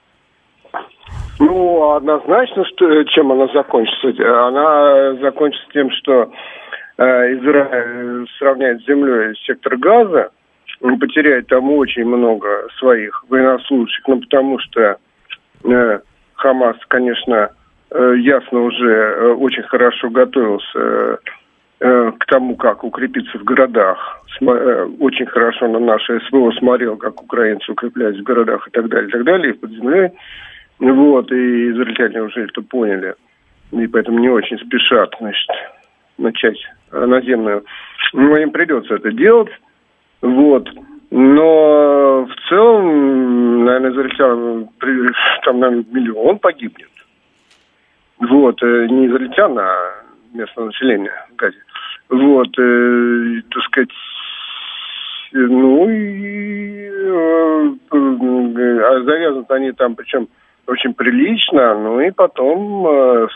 Ну, 1.39 1.91
однозначно, 1.91 2.63
что, 2.65 2.89
э, 2.89 3.03
чем 3.05 3.33
она 3.33 3.47
закончится. 3.53 4.47
Она 4.47 5.15
закончится 5.15 5.67
тем, 5.73 5.91
что 5.91 6.31
э, 6.97 7.03
Израиль 7.03 8.27
сравняет 8.39 8.81
с 8.81 8.85
землей 8.85 9.35
сектор 9.45 9.75
газа, 9.75 10.29
он 10.79 10.99
потеряет 10.99 11.47
там 11.47 11.69
очень 11.71 12.05
много 12.05 12.47
своих 12.79 13.25
военнослужащих, 13.27 14.07
ну, 14.07 14.21
потому 14.21 14.59
что 14.59 14.97
э, 15.65 15.99
Хамас, 16.43 16.75
конечно, 16.89 17.51
э, 17.89 18.15
ясно 18.17 18.63
уже 18.63 18.91
э, 18.91 19.31
очень 19.31 19.63
хорошо 19.63 20.09
готовился 20.09 21.19
э, 21.79 22.11
к 22.19 22.25
тому, 22.25 22.57
как 22.57 22.83
укрепиться 22.83 23.37
в 23.37 23.45
городах. 23.45 24.25
Очень 24.41 25.25
хорошо 25.27 25.69
на 25.69 25.79
наше 25.79 26.19
СВО 26.27 26.51
смотрел, 26.59 26.97
как 26.97 27.23
украинцы 27.23 27.71
укреплялись 27.71 28.19
в 28.19 28.23
городах 28.23 28.67
и 28.67 28.71
так 28.71 28.89
далее, 28.89 29.07
и 29.07 29.11
так 29.11 29.23
далее, 29.23 29.53
и 29.53 29.57
под 29.57 29.71
землей. 29.71 30.11
Вот, 30.79 31.31
и 31.31 31.71
израильтяне 31.71 32.23
уже 32.23 32.43
это 32.43 32.61
поняли. 32.61 33.15
И 33.71 33.87
поэтому 33.87 34.19
не 34.19 34.27
очень 34.27 34.59
спешат, 34.59 35.15
значит, 35.21 35.49
начать 36.17 36.57
наземную. 36.91 37.63
Но 38.11 38.35
им 38.37 38.51
придется 38.51 38.95
это 38.95 39.13
делать. 39.13 39.51
Вот. 40.21 40.67
Но 41.16 42.26
в 42.26 42.49
целом, 42.49 43.66
наверное, 43.66 43.91
израильтян, 43.91 44.68
при- 44.80 45.11
там, 45.43 45.59
наверное, 45.59 45.86
миллион 45.91 46.39
погибнет. 46.39 46.89
Вот, 48.18 48.64
э, 48.64 48.88
не 48.88 49.05
израильтян, 49.05 49.55
а 49.59 49.91
местное 50.34 50.66
население 50.66 51.14
в 51.32 51.36
Газе. 51.36 51.57
Вот, 52.09 52.47
э, 52.57 53.41
так 53.51 53.64
сказать, 53.66 53.89
э, 55.34 55.38
ну 55.38 55.88
и 55.88 56.80
э, 56.82 57.70
э, 57.91 58.80
а 58.82 59.03
завязаны 59.03 59.45
они 59.49 59.72
там, 59.74 59.93
причем 59.93 60.28
очень 60.66 60.95
прилично, 60.95 61.76
ну 61.76 61.99
и 61.99 62.09
потом 62.09 62.88
э, 62.88 63.28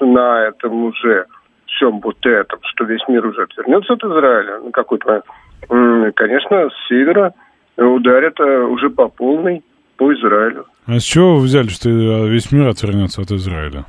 на 0.00 0.42
этом 0.48 0.84
уже 0.84 1.24
всем 1.68 2.00
вот 2.00 2.18
этом, 2.26 2.58
что 2.64 2.84
весь 2.84 3.08
мир 3.08 3.24
уже 3.24 3.44
отвернется 3.44 3.94
от 3.94 4.04
Израиля, 4.04 4.58
на 4.58 4.72
какой-то 4.72 5.06
момент, 5.06 5.24
конечно, 5.68 6.68
с 6.70 6.88
севера 6.88 7.34
ударят 7.76 8.38
э, 8.40 8.62
уже 8.64 8.90
по 8.90 9.08
полной 9.08 9.62
по 9.96 10.12
Израилю. 10.14 10.66
А 10.86 10.98
с 10.98 11.02
чего 11.02 11.36
вы 11.36 11.42
взяли, 11.42 11.68
что 11.68 11.88
э, 11.88 12.28
весь 12.28 12.50
мир 12.52 12.68
отвернется 12.68 13.22
от 13.22 13.30
Израиля? 13.30 13.84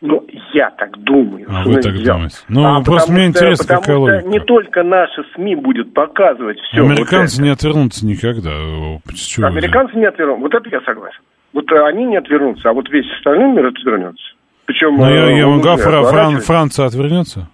Ну, 0.00 0.24
я 0.52 0.70
так 0.70 0.96
думаю. 1.02 1.46
А 1.50 1.64
вы 1.64 1.72
я 1.74 1.80
так 1.80 1.92
взял. 1.94 2.16
думаете? 2.16 2.36
Ну, 2.48 2.64
А 2.64 2.80
просто 2.84 3.10
мне 3.12 3.22
что- 3.22 3.30
интересно, 3.30 3.64
потому 3.64 3.80
какая 3.80 3.94
что 3.96 4.00
логика. 4.00 4.28
не 4.28 4.40
только 4.40 4.82
наши 4.84 5.24
СМИ 5.34 5.56
будет 5.56 5.92
показывать 5.92 6.58
все. 6.60 6.82
Американцы 6.84 7.42
не 7.42 7.48
отвернутся 7.50 8.06
никогда. 8.06 8.50
Американцы 8.50 9.96
не 9.96 10.06
отвернутся. 10.06 10.40
Вот 10.42 10.54
это 10.54 10.68
я 10.70 10.80
согласен. 10.82 11.20
Вот 11.52 11.70
э, 11.72 11.84
они 11.86 12.04
не 12.04 12.16
отвернутся, 12.16 12.70
а 12.70 12.72
вот 12.72 12.88
весь 12.90 13.10
остальной 13.16 13.52
мир 13.52 13.66
отвернется. 13.66 14.22
Причем... 14.66 14.96
Ну, 14.96 15.04
я, 15.10 15.30
э, 15.30 15.38
я 15.38 15.48
уже 15.48 15.62
Фра- 15.76 16.04
Фран-. 16.04 16.40
Франция 16.40 16.86
отвернется? 16.86 17.48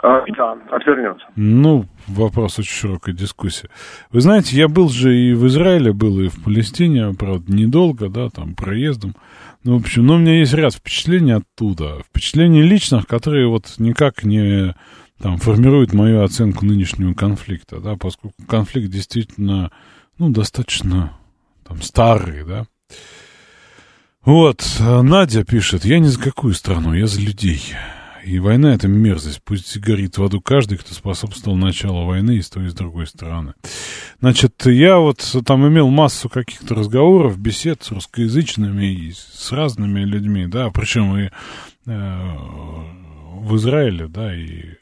А, 0.00 0.24
да, 0.36 0.56
отвернется. 0.70 1.26
Ну, 1.34 1.86
вопрос 2.06 2.58
очень 2.58 2.72
широкой 2.72 3.14
дискуссии. 3.14 3.68
Вы 4.12 4.20
знаете, 4.20 4.56
я 4.56 4.68
был 4.68 4.88
же 4.88 5.16
и 5.16 5.34
в 5.34 5.46
Израиле, 5.48 5.92
был 5.92 6.20
и 6.20 6.28
в 6.28 6.44
Палестине, 6.44 7.14
правда, 7.18 7.52
недолго, 7.52 8.08
да, 8.08 8.28
там, 8.30 8.54
проездом. 8.54 9.16
Ну, 9.64 9.76
в 9.76 9.80
общем, 9.80 10.06
но 10.06 10.14
у 10.14 10.18
меня 10.18 10.38
есть 10.38 10.54
ряд 10.54 10.74
впечатлений 10.74 11.32
оттуда. 11.32 12.00
Впечатлений 12.04 12.62
личных, 12.62 13.08
которые 13.08 13.48
вот 13.48 13.74
никак 13.78 14.22
не 14.22 14.74
там, 15.20 15.38
формируют 15.38 15.92
мою 15.92 16.22
оценку 16.22 16.64
нынешнего 16.64 17.12
конфликта, 17.14 17.80
да, 17.80 17.96
поскольку 17.96 18.36
конфликт 18.46 18.90
действительно, 18.90 19.72
ну, 20.16 20.30
достаточно 20.30 21.12
там 21.66 21.82
старый, 21.82 22.44
да. 22.44 22.66
Вот, 24.24 24.64
а 24.80 25.02
Надя 25.02 25.44
пишет, 25.44 25.84
я 25.84 25.98
ни 25.98 26.06
за 26.06 26.20
какую 26.20 26.54
страну, 26.54 26.94
я 26.94 27.08
за 27.08 27.20
людей. 27.20 27.74
И 28.28 28.40
война— 28.40 28.74
это 28.74 28.88
мерзость. 28.88 29.40
Пусть 29.42 29.78
горит 29.78 30.18
в 30.18 30.22
аду 30.22 30.42
каждый, 30.42 30.76
кто 30.76 30.92
способствовал 30.92 31.56
началу 31.56 32.04
войны 32.04 32.36
и 32.36 32.42
с 32.42 32.50
той, 32.50 32.66
и 32.66 32.68
с 32.68 32.74
другой 32.74 33.06
стороны. 33.06 33.54
Значит, 34.20 34.66
я 34.66 34.98
вот 34.98 35.34
там 35.46 35.66
имел 35.66 35.88
массу 35.88 36.28
каких-то 36.28 36.74
разговоров, 36.74 37.38
бесед 37.38 37.82
с 37.82 37.90
русскоязычными 37.90 38.84
и 38.84 39.12
с 39.12 39.50
разными 39.50 40.00
людьми, 40.00 40.46
да, 40.46 40.68
причем 40.68 41.16
и 41.16 41.30
э, 41.86 42.36
в 43.40 43.56
Израиле, 43.56 44.08
да, 44.08 44.34
и 44.36 44.74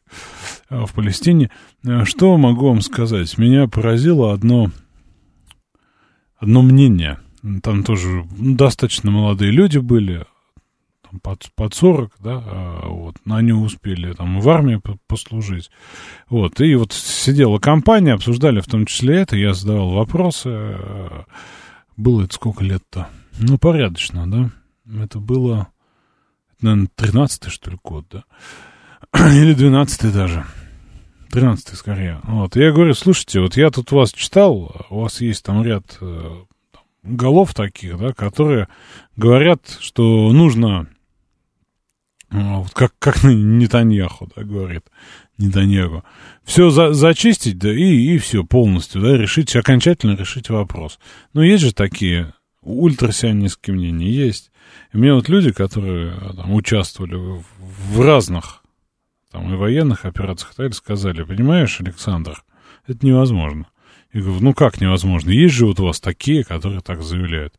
э, 0.68 0.84
в 0.84 0.92
Палестине. 0.92 1.52
Э, 1.84 2.04
Что 2.04 2.36
могу 2.36 2.66
вам 2.66 2.80
сказать? 2.80 3.38
Меня 3.38 3.68
поразило 3.68 4.32
одно, 4.32 4.72
одно 6.36 6.62
мнение. 6.62 7.20
Там 7.62 7.84
тоже 7.84 8.26
достаточно 8.36 9.12
молодые 9.12 9.52
люди 9.52 9.78
были, 9.78 10.26
там, 11.10 11.20
под, 11.20 11.48
под 11.54 11.74
40, 11.74 12.12
да, 12.20 12.42
а, 12.44 12.88
вот, 12.88 13.16
но 13.24 13.36
они 13.36 13.52
успели 13.52 14.12
там 14.12 14.40
в 14.40 14.48
армии 14.48 14.76
по- 14.76 14.98
послужить. 15.06 15.70
Вот, 16.28 16.60
и 16.60 16.74
вот 16.74 16.92
сидела 16.92 17.58
компания, 17.58 18.12
обсуждали 18.14 18.60
в 18.60 18.66
том 18.66 18.86
числе 18.86 19.16
это, 19.16 19.36
я 19.36 19.54
задавал 19.54 19.90
вопросы. 19.90 20.50
э, 20.52 21.22
Было 21.96 22.24
это 22.24 22.34
сколько 22.34 22.64
лет-то? 22.64 23.08
Ну, 23.38 23.58
порядочно, 23.58 24.30
да. 24.30 24.50
Это 25.02 25.18
было, 25.18 25.68
наверное, 26.60 26.88
13-й, 26.96 27.50
что 27.50 27.70
ли, 27.70 27.78
год, 27.82 28.06
да. 28.10 28.24
Или 29.32 29.54
12-й 29.56 30.12
даже. 30.12 30.44
13-й 31.32 31.76
скорее. 31.76 32.20
Вот, 32.24 32.56
я 32.56 32.72
говорю, 32.72 32.94
слушайте, 32.94 33.40
вот 33.40 33.56
я 33.56 33.70
тут 33.70 33.92
вас 33.92 34.12
читал, 34.12 34.86
у 34.90 35.00
вас 35.00 35.20
есть 35.20 35.44
там 35.44 35.62
ряд 35.62 35.98
э, 36.00 36.36
голов 37.02 37.54
таких, 37.54 37.98
да, 37.98 38.12
которые 38.12 38.68
говорят, 39.16 39.60
что 39.80 40.30
нужно 40.32 40.80
а, 40.80 40.86
вот 42.30 42.72
как, 42.72 42.92
как 42.98 43.22
Нетаньяху, 43.24 44.28
да, 44.34 44.42
говорит 44.42 44.84
Нетаньяху. 45.38 46.04
Все 46.44 46.70
за, 46.70 46.92
зачистить, 46.92 47.58
да, 47.58 47.72
и, 47.72 48.14
и 48.14 48.18
все 48.18 48.44
полностью, 48.44 49.00
да, 49.00 49.16
решить, 49.16 49.54
окончательно 49.54 50.16
решить 50.16 50.50
вопрос. 50.50 50.98
Но 51.32 51.42
есть 51.42 51.62
же 51.62 51.72
такие 51.72 52.34
ультрасионистские 52.62 53.76
мнения, 53.76 54.10
есть. 54.10 54.50
И 54.92 54.96
мне 54.96 55.14
вот 55.14 55.28
люди, 55.28 55.52
которые 55.52 56.12
а, 56.12 56.34
там, 56.34 56.52
участвовали 56.52 57.14
в, 57.14 57.44
в 57.58 58.00
разных 58.00 58.62
там, 59.30 59.52
и 59.52 59.56
военных 59.56 60.04
операциях, 60.04 60.54
так 60.54 60.74
сказали, 60.74 61.22
понимаешь, 61.22 61.80
Александр, 61.80 62.42
Это 62.86 63.06
невозможно. 63.06 63.66
Я 64.12 64.22
говорю, 64.22 64.40
ну 64.40 64.54
как 64.54 64.80
невозможно? 64.80 65.30
Есть 65.30 65.54
же 65.54 65.66
вот 65.66 65.78
у 65.78 65.84
вас 65.84 66.00
такие, 66.00 66.42
которые 66.42 66.80
так 66.80 67.02
заявляют. 67.02 67.54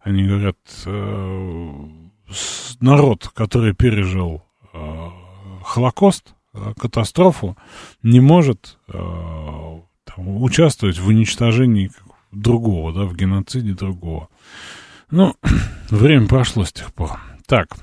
Они 0.00 0.24
говорят, 0.24 0.56
э, 0.86 1.88
народ, 2.80 3.28
который 3.34 3.74
пережил 3.74 4.42
э, 4.72 5.08
Холокост, 5.64 6.34
э, 6.54 6.72
катастрофу, 6.78 7.56
не 8.02 8.20
может 8.20 8.78
э, 8.88 8.92
там, 8.92 10.42
участвовать 10.42 10.98
в 10.98 11.06
уничтожении 11.08 11.90
другого, 12.32 12.92
да, 12.92 13.04
в 13.04 13.14
геноциде 13.14 13.72
другого. 13.72 14.28
Ну, 15.10 15.34
время 15.90 16.26
прошло 16.26 16.64
с 16.64 16.72
тех 16.72 16.92
пор. 16.92 17.20
Так, 17.46 17.76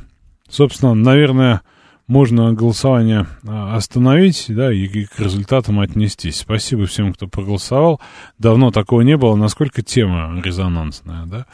собственно, 0.50 0.94
наверное, 0.94 1.62
можно 2.08 2.54
голосование 2.54 3.28
а, 3.46 3.76
остановить, 3.76 4.46
да, 4.48 4.72
и, 4.72 5.06
к 5.06 5.20
результатам 5.20 5.82
отнестись. 5.82 6.38
Спасибо 6.38 6.86
всем, 6.86 7.14
кто 7.14 7.28
проголосовал. 7.28 8.00
Давно 8.38 8.72
такого 8.72 9.02
не 9.02 9.18
было. 9.18 9.36
Насколько 9.36 9.82
тема 9.82 10.42
резонансная, 10.42 11.26
да? 11.26 11.46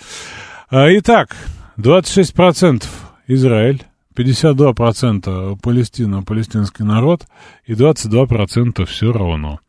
А, 0.70 0.88
итак, 0.96 1.36
26% 1.78 2.86
Израиль, 3.28 3.84
52% 4.16 5.60
Палестина, 5.62 6.24
палестинский 6.24 6.86
народ 6.86 7.26
и 7.66 7.74
22% 7.74 8.86
все 8.86 9.12
равно. 9.12 9.60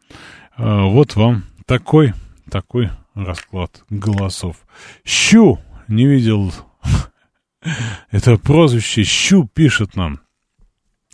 А, 0.56 0.84
вот 0.84 1.16
вам 1.16 1.44
такой, 1.66 2.12
такой 2.50 2.90
расклад 3.14 3.84
голосов. 3.90 4.56
Щу 5.04 5.58
не 5.88 6.06
видел 6.06 6.52
это 8.10 8.36
прозвище 8.36 9.04
Щу 9.04 9.48
пишет 9.52 9.96
нам. 9.96 10.20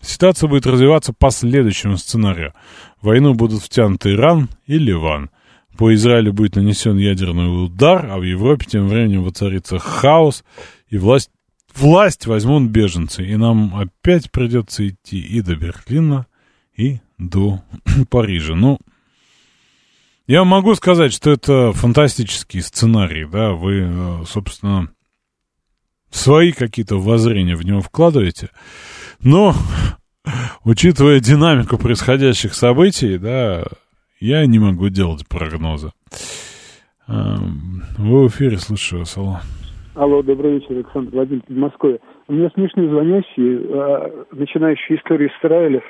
Ситуация 0.03 0.49
будет 0.49 0.67
развиваться 0.67 1.13
по 1.13 1.31
следующему 1.31 1.99
сценарию. 1.99 2.55
В 3.01 3.07
войну 3.07 3.35
будут 3.35 3.63
втянуты 3.63 4.13
Иран 4.13 4.49
и 4.67 4.79
Ливан. 4.79 5.31
По 5.77 5.95
Израилю 5.95 6.33
будет 6.33 6.57
нанесен 6.57 6.97
ядерный 6.99 7.65
удар, 7.65 8.07
а 8.11 8.19
в 8.19 8.23
Европе 8.23 8.67
тем 8.67 8.89
временем 8.89 9.23
воцарится 9.23 9.79
хаос, 9.79 10.45
и 10.91 10.99
власть, 10.99 11.31
власть 11.75 12.27
возьмут 12.27 12.69
беженцы. 12.69 13.25
И 13.25 13.37
нам 13.37 13.75
опять 13.75 14.31
придется 14.31 14.87
идти 14.87 15.19
и 15.19 15.41
до 15.41 15.57
Берлина, 15.57 16.27
и 16.77 16.99
до 17.19 17.63
Парижа. 18.11 18.55
Ну, 18.55 18.79
я 20.27 20.45
могу 20.45 20.75
сказать, 20.75 21.13
что 21.13 21.31
это 21.31 21.73
фантастический 21.73 22.61
сценарий, 22.61 23.25
да, 23.25 23.53
вы, 23.53 23.81
э, 23.83 24.25
собственно, 24.27 24.91
свои 26.11 26.53
какие-то 26.53 27.01
воззрения 27.01 27.57
в 27.57 27.65
него 27.65 27.81
вкладываете. 27.81 28.51
Но, 29.21 29.55
учитывая 30.65 31.21
динамику 31.21 31.79
происходящих 31.79 32.55
событий, 32.55 33.17
да, 33.19 33.65
я 34.19 34.45
не 34.47 34.59
могу 34.59 34.89
делать 34.89 35.27
прогнозы. 35.27 35.93
Эм, 37.07 37.85
вы 37.97 38.29
в 38.29 38.29
эфире, 38.29 38.59
слушаю 38.59 39.01
вас, 39.01 39.17
алло. 40.01 40.23
Добрый 40.23 40.55
вечер, 40.55 40.71
Александр 40.71 41.11
Владимирович 41.13 41.49
в 41.49 41.59
Москве. 41.59 42.01
У 42.27 42.33
меня 42.33 42.49
смешные 42.55 42.89
звонящие, 42.89 43.61
э, 43.61 44.25
начинающие 44.33 44.99
историю 44.99 45.31
Израиля 45.43 45.83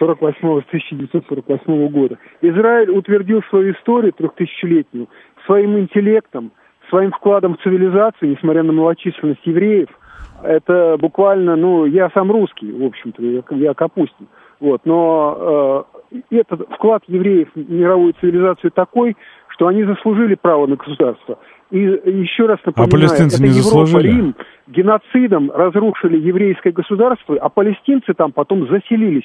48 0.00 0.62
1948 0.62 1.88
года. 1.88 2.18
Израиль 2.40 2.90
утвердил 2.90 3.40
свою 3.50 3.72
историю 3.74 4.12
трехтысячелетнюю 4.14 5.08
своим 5.46 5.78
интеллектом, 5.78 6.50
своим 6.90 7.12
вкладом 7.12 7.56
в 7.56 7.62
цивилизацию, 7.62 8.32
несмотря 8.32 8.64
на 8.64 8.72
малочисленность 8.72 9.46
евреев– 9.46 9.88
это 10.42 10.96
буквально, 10.98 11.56
ну, 11.56 11.84
я 11.84 12.10
сам 12.10 12.30
русский, 12.30 12.70
в 12.72 12.84
общем-то, 12.84 13.22
я, 13.22 13.42
я 13.50 13.74
Капустин. 13.74 14.28
Вот, 14.60 14.82
но 14.84 15.86
э, 16.10 16.20
этот 16.30 16.68
вклад 16.70 17.02
евреев 17.06 17.48
в 17.54 17.70
мировую 17.70 18.14
цивилизацию 18.20 18.70
такой, 18.70 19.16
что 19.48 19.66
они 19.66 19.84
заслужили 19.84 20.34
право 20.34 20.66
на 20.66 20.76
государство. 20.76 21.38
И 21.72 21.78
еще 21.78 22.44
раз 22.44 22.58
напоминаю, 22.66 22.88
а 22.88 22.90
палестинцы 22.90 23.36
это 23.36 23.42
не 23.44 23.48
Европа, 23.48 23.86
заслужили? 23.86 24.08
Рим 24.08 24.34
геноцидом 24.68 25.50
разрушили 25.50 26.18
еврейское 26.18 26.70
государство, 26.70 27.34
а 27.40 27.48
палестинцы 27.48 28.12
там 28.12 28.30
потом 28.32 28.68
заселились. 28.68 29.24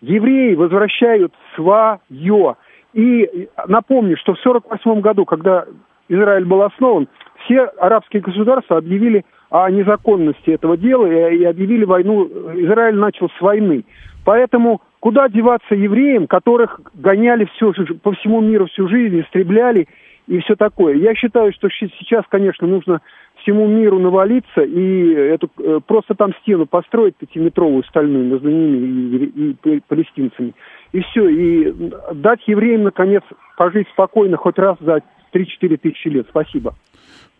Евреи 0.00 0.54
возвращают 0.54 1.34
свое. 1.56 2.54
И 2.94 3.48
напомню, 3.66 4.16
что 4.16 4.34
в 4.34 4.38
1948 4.38 5.00
году, 5.00 5.24
когда 5.24 5.64
Израиль 6.08 6.44
был 6.44 6.62
основан, 6.62 7.08
все 7.44 7.62
арабские 7.64 8.22
государства 8.22 8.76
объявили 8.76 9.24
о 9.50 9.68
незаконности 9.68 10.50
этого 10.50 10.76
дела 10.76 11.06
и 11.06 11.42
объявили 11.42 11.84
войну, 11.84 12.26
Израиль 12.54 12.94
начал 12.94 13.28
с 13.28 13.40
войны. 13.40 13.84
Поэтому 14.24 14.82
куда 15.00 15.28
деваться 15.28 15.74
евреям, 15.74 16.28
которых 16.28 16.80
гоняли 16.94 17.48
все, 17.54 17.72
по 18.02 18.12
всему 18.12 18.40
миру 18.40 18.66
всю 18.66 18.86
жизнь, 18.88 19.20
истребляли 19.20 19.88
и 20.28 20.38
все 20.40 20.56
такое. 20.56 20.94
Я 20.96 21.14
считаю, 21.14 21.52
что 21.54 21.68
сейчас, 21.70 22.24
конечно, 22.28 22.66
нужно 22.66 23.00
всему 23.42 23.66
миру 23.66 23.98
навалиться 23.98 24.60
и 24.60 25.12
эту, 25.12 25.50
э, 25.58 25.80
просто 25.86 26.14
там 26.14 26.34
стену 26.42 26.66
построить 26.66 27.16
пятиметровую 27.16 27.82
стальную 27.84 28.26
между 28.26 28.50
ними 28.50 28.76
и, 28.76 29.56
и, 29.64 29.76
и 29.76 29.80
палестинцами. 29.88 30.54
И 30.92 31.00
все, 31.00 31.28
и 31.28 31.72
дать 32.14 32.46
евреям, 32.46 32.84
наконец, 32.84 33.22
пожить 33.56 33.88
спокойно 33.88 34.36
хоть 34.36 34.58
раз 34.58 34.76
за 34.80 35.00
3-4 35.32 35.76
тысячи 35.78 36.08
лет. 36.08 36.26
Спасибо. 36.28 36.74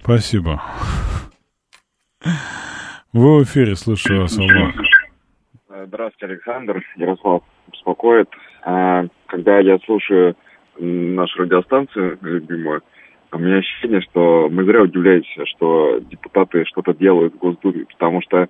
Спасибо. 0.01 0.63
Вы 3.13 3.41
в 3.41 3.43
эфире, 3.45 3.77
слушаю 3.77 4.23
вас, 4.23 4.39
Алло. 4.39 4.73
Здравствуйте, 5.87 6.33
Александр. 6.33 6.83
Ярослав 6.97 7.43
беспокоит. 7.71 8.29
А, 8.63 9.05
когда 9.27 9.59
я 9.59 9.79
слушаю 9.85 10.37
нашу 10.79 11.43
радиостанцию 11.43 12.19
любимую, 12.23 12.83
у 13.33 13.39
меня 13.39 13.57
ощущение, 13.57 14.01
что 14.01 14.49
мы 14.51 14.65
зря 14.65 14.83
удивляемся, 14.83 15.45
что 15.47 16.01
депутаты 16.11 16.65
что-то 16.65 16.95
делают 16.95 17.35
в 17.35 17.39
Госдуме, 17.39 17.85
потому 17.87 18.23
что 18.23 18.49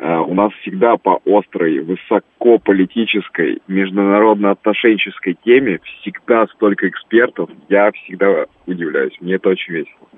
а, 0.00 0.20
у 0.22 0.34
нас 0.34 0.52
всегда 0.60 0.96
по 0.96 1.20
острой, 1.24 1.80
высокополитической, 1.80 3.62
международно-отношенческой 3.68 5.38
теме 5.44 5.80
всегда 6.00 6.46
столько 6.48 6.88
экспертов. 6.88 7.48
Я 7.68 7.92
всегда 7.92 8.46
удивляюсь. 8.66 9.16
Мне 9.20 9.34
это 9.34 9.50
очень 9.50 9.72
весело. 9.72 10.08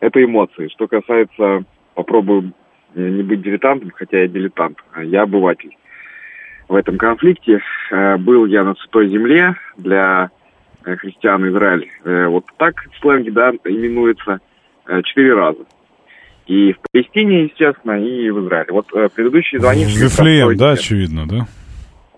Это 0.00 0.22
эмоции. 0.22 0.68
Что 0.68 0.86
касается 0.86 1.64
попробую 1.94 2.52
не 2.94 3.22
быть 3.22 3.42
дилетантом, 3.42 3.90
хотя 3.94 4.20
я 4.20 4.28
дилетант, 4.28 4.78
а 4.92 5.02
я 5.02 5.22
обыватель. 5.22 5.76
В 6.68 6.74
этом 6.74 6.98
конфликте 6.98 7.60
э, 7.90 8.16
был 8.16 8.46
я 8.46 8.64
на 8.64 8.74
Святой 8.74 9.08
Земле 9.08 9.54
для 9.76 10.30
э, 10.30 10.45
христиан 10.96 11.48
Израиль. 11.48 11.90
Э, 12.04 12.26
вот 12.28 12.44
так 12.56 12.74
в 12.92 13.00
сленге, 13.00 13.32
да, 13.32 13.50
именуется 13.64 14.40
четыре 15.04 15.34
раза. 15.34 15.64
И 16.46 16.72
в 16.72 16.76
Палестине, 16.92 17.44
естественно, 17.44 18.00
и 18.00 18.30
в 18.30 18.44
Израиле. 18.44 18.72
Вот 18.72 18.86
предыдущий 19.14 19.58
звонивший... 19.58 20.04
Вифлеем, 20.04 20.56
да, 20.56 20.70
очевидно, 20.70 21.26
да? 21.26 21.46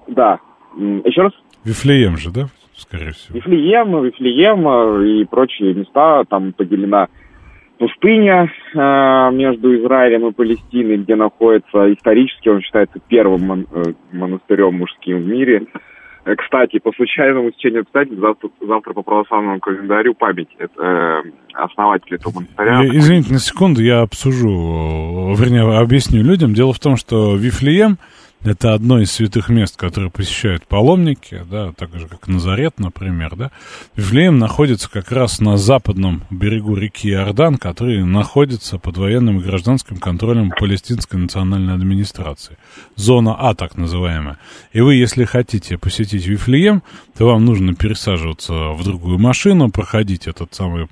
Да. 0.06 0.38
Еще 0.76 1.22
раз? 1.22 1.32
Вифлеем 1.64 2.18
же, 2.18 2.30
да, 2.30 2.48
скорее 2.76 3.12
всего? 3.12 3.36
Вифлеем, 3.38 4.04
Вифлеем 4.04 5.02
и 5.02 5.24
прочие 5.24 5.72
места, 5.72 6.24
там 6.28 6.52
поделена 6.52 7.08
пустыня 7.78 8.50
э, 8.74 9.30
между 9.32 9.74
Израилем 9.78 10.28
и 10.28 10.32
Палестиной, 10.32 10.98
где 10.98 11.14
находится 11.14 11.92
исторически, 11.92 12.48
он 12.48 12.60
считается 12.60 12.98
первым 13.08 13.42
мон, 13.42 13.66
э, 13.72 13.82
монастырем 14.12 14.74
мужским 14.74 15.22
в 15.22 15.26
мире. 15.26 15.66
Э, 16.28 16.36
кстати, 16.36 16.78
по 16.78 16.92
случайному 16.92 17.50
стечению 17.52 17.82
обстоятельств, 17.82 18.20
завтра, 18.20 18.50
завтра 18.60 18.92
по 18.92 19.02
православному 19.02 19.60
календарю 19.60 20.14
память 20.14 20.48
э, 20.58 21.22
основателя 21.54 22.16
этого 22.16 22.34
монастыря. 22.34 22.84
Извините 22.84 23.32
на 23.32 23.38
секунду, 23.38 23.80
я 23.80 24.02
обсужу, 24.02 25.34
вернее, 25.34 25.62
объясню 25.78 26.22
людям. 26.22 26.52
Дело 26.52 26.74
в 26.74 26.80
том, 26.80 26.96
что 26.96 27.34
Вифлеем– 27.34 27.96
это 28.44 28.74
одно 28.74 29.00
из 29.00 29.10
святых 29.10 29.48
мест, 29.48 29.76
которые 29.76 30.10
посещают 30.10 30.66
паломники, 30.66 31.44
да, 31.50 31.72
так 31.72 31.98
же, 31.98 32.06
как 32.06 32.28
Назарет, 32.28 32.78
например, 32.78 33.34
да. 33.34 33.50
Вифлеем 33.96 34.38
находится 34.38 34.88
как 34.90 35.10
раз 35.10 35.40
на 35.40 35.56
западном 35.56 36.24
берегу 36.30 36.76
реки 36.76 37.10
Иордан, 37.10 37.56
который 37.56 38.04
находится 38.04 38.78
под 38.78 38.96
военным 38.96 39.40
и 39.40 39.42
гражданским 39.42 39.96
контролем 39.96 40.50
Палестинской 40.50 41.18
национальной 41.18 41.74
администрации. 41.74 42.58
Зона 42.94 43.34
А, 43.38 43.54
так 43.54 43.76
называемая. 43.76 44.38
И 44.72 44.80
вы, 44.80 44.94
если 44.94 45.24
хотите 45.24 45.76
посетить 45.76 46.26
Вифлеем, 46.26 46.82
то 47.16 47.26
вам 47.26 47.44
нужно 47.44 47.74
пересаживаться 47.74 48.52
в 48.70 48.84
другую 48.84 49.18
машину, 49.18 49.70
проходить 49.70 50.28
этот 50.28 50.54
самый 50.54 50.86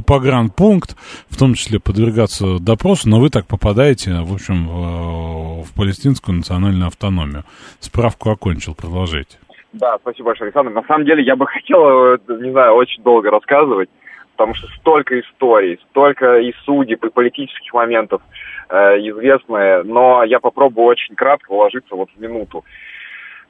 погранпункт, 0.00 0.96
в 1.28 1.36
том 1.36 1.54
числе 1.54 1.80
подвергаться 1.80 2.58
допросу, 2.60 3.08
но 3.08 3.20
вы 3.20 3.30
так 3.30 3.46
попадаете, 3.46 4.12
в 4.22 4.32
общем, 4.32 4.68
в, 4.68 5.64
в 5.64 5.74
палестинскую 5.74 6.36
национальную 6.36 6.86
автономию. 6.86 7.44
Справку 7.80 8.30
окончил, 8.30 8.74
продолжайте. 8.74 9.38
Да, 9.72 9.98
спасибо 10.00 10.26
большое, 10.26 10.48
Александр. 10.48 10.72
На 10.72 10.82
самом 10.84 11.04
деле 11.04 11.22
я 11.22 11.36
бы 11.36 11.46
хотел, 11.48 12.16
не 12.40 12.50
знаю, 12.50 12.74
очень 12.74 13.02
долго 13.02 13.30
рассказывать, 13.30 13.88
потому 14.32 14.54
что 14.54 14.66
столько 14.78 15.20
историй, 15.20 15.78
столько 15.90 16.38
и 16.38 16.52
судеб, 16.64 17.04
и 17.04 17.10
политических 17.10 17.72
моментов 17.72 18.22
э, 18.68 18.74
известные, 18.98 19.82
но 19.82 20.24
я 20.24 20.40
попробую 20.40 20.86
очень 20.86 21.14
кратко 21.14 21.50
уложиться 21.50 21.94
вот 21.94 22.08
в 22.16 22.20
минуту. 22.20 22.64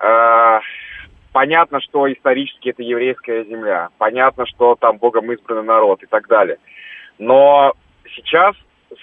Э, 0.01 0.61
понятно, 1.33 1.81
что 1.81 2.11
исторически 2.13 2.71
это 2.71 2.83
еврейская 2.83 3.45
земля, 3.45 3.89
понятно, 3.99 4.47
что 4.47 4.77
там 4.77 4.99
Богом 4.99 5.31
избранный 5.33 5.65
народ 5.65 6.03
и 6.03 6.07
так 6.07 6.29
далее. 6.29 6.59
Но 7.19 7.73
сейчас 8.15 8.57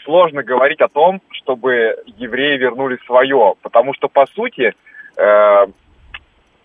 сложно 0.03 0.43
говорить 0.43 0.81
о 0.81 0.87
том, 0.87 1.21
чтобы 1.31 1.97
евреи 2.17 2.57
вернули 2.57 2.97
свое, 3.05 3.53
потому 3.61 3.93
что, 3.93 4.07
по 4.07 4.25
сути, 4.27 4.73
э, 5.17 5.65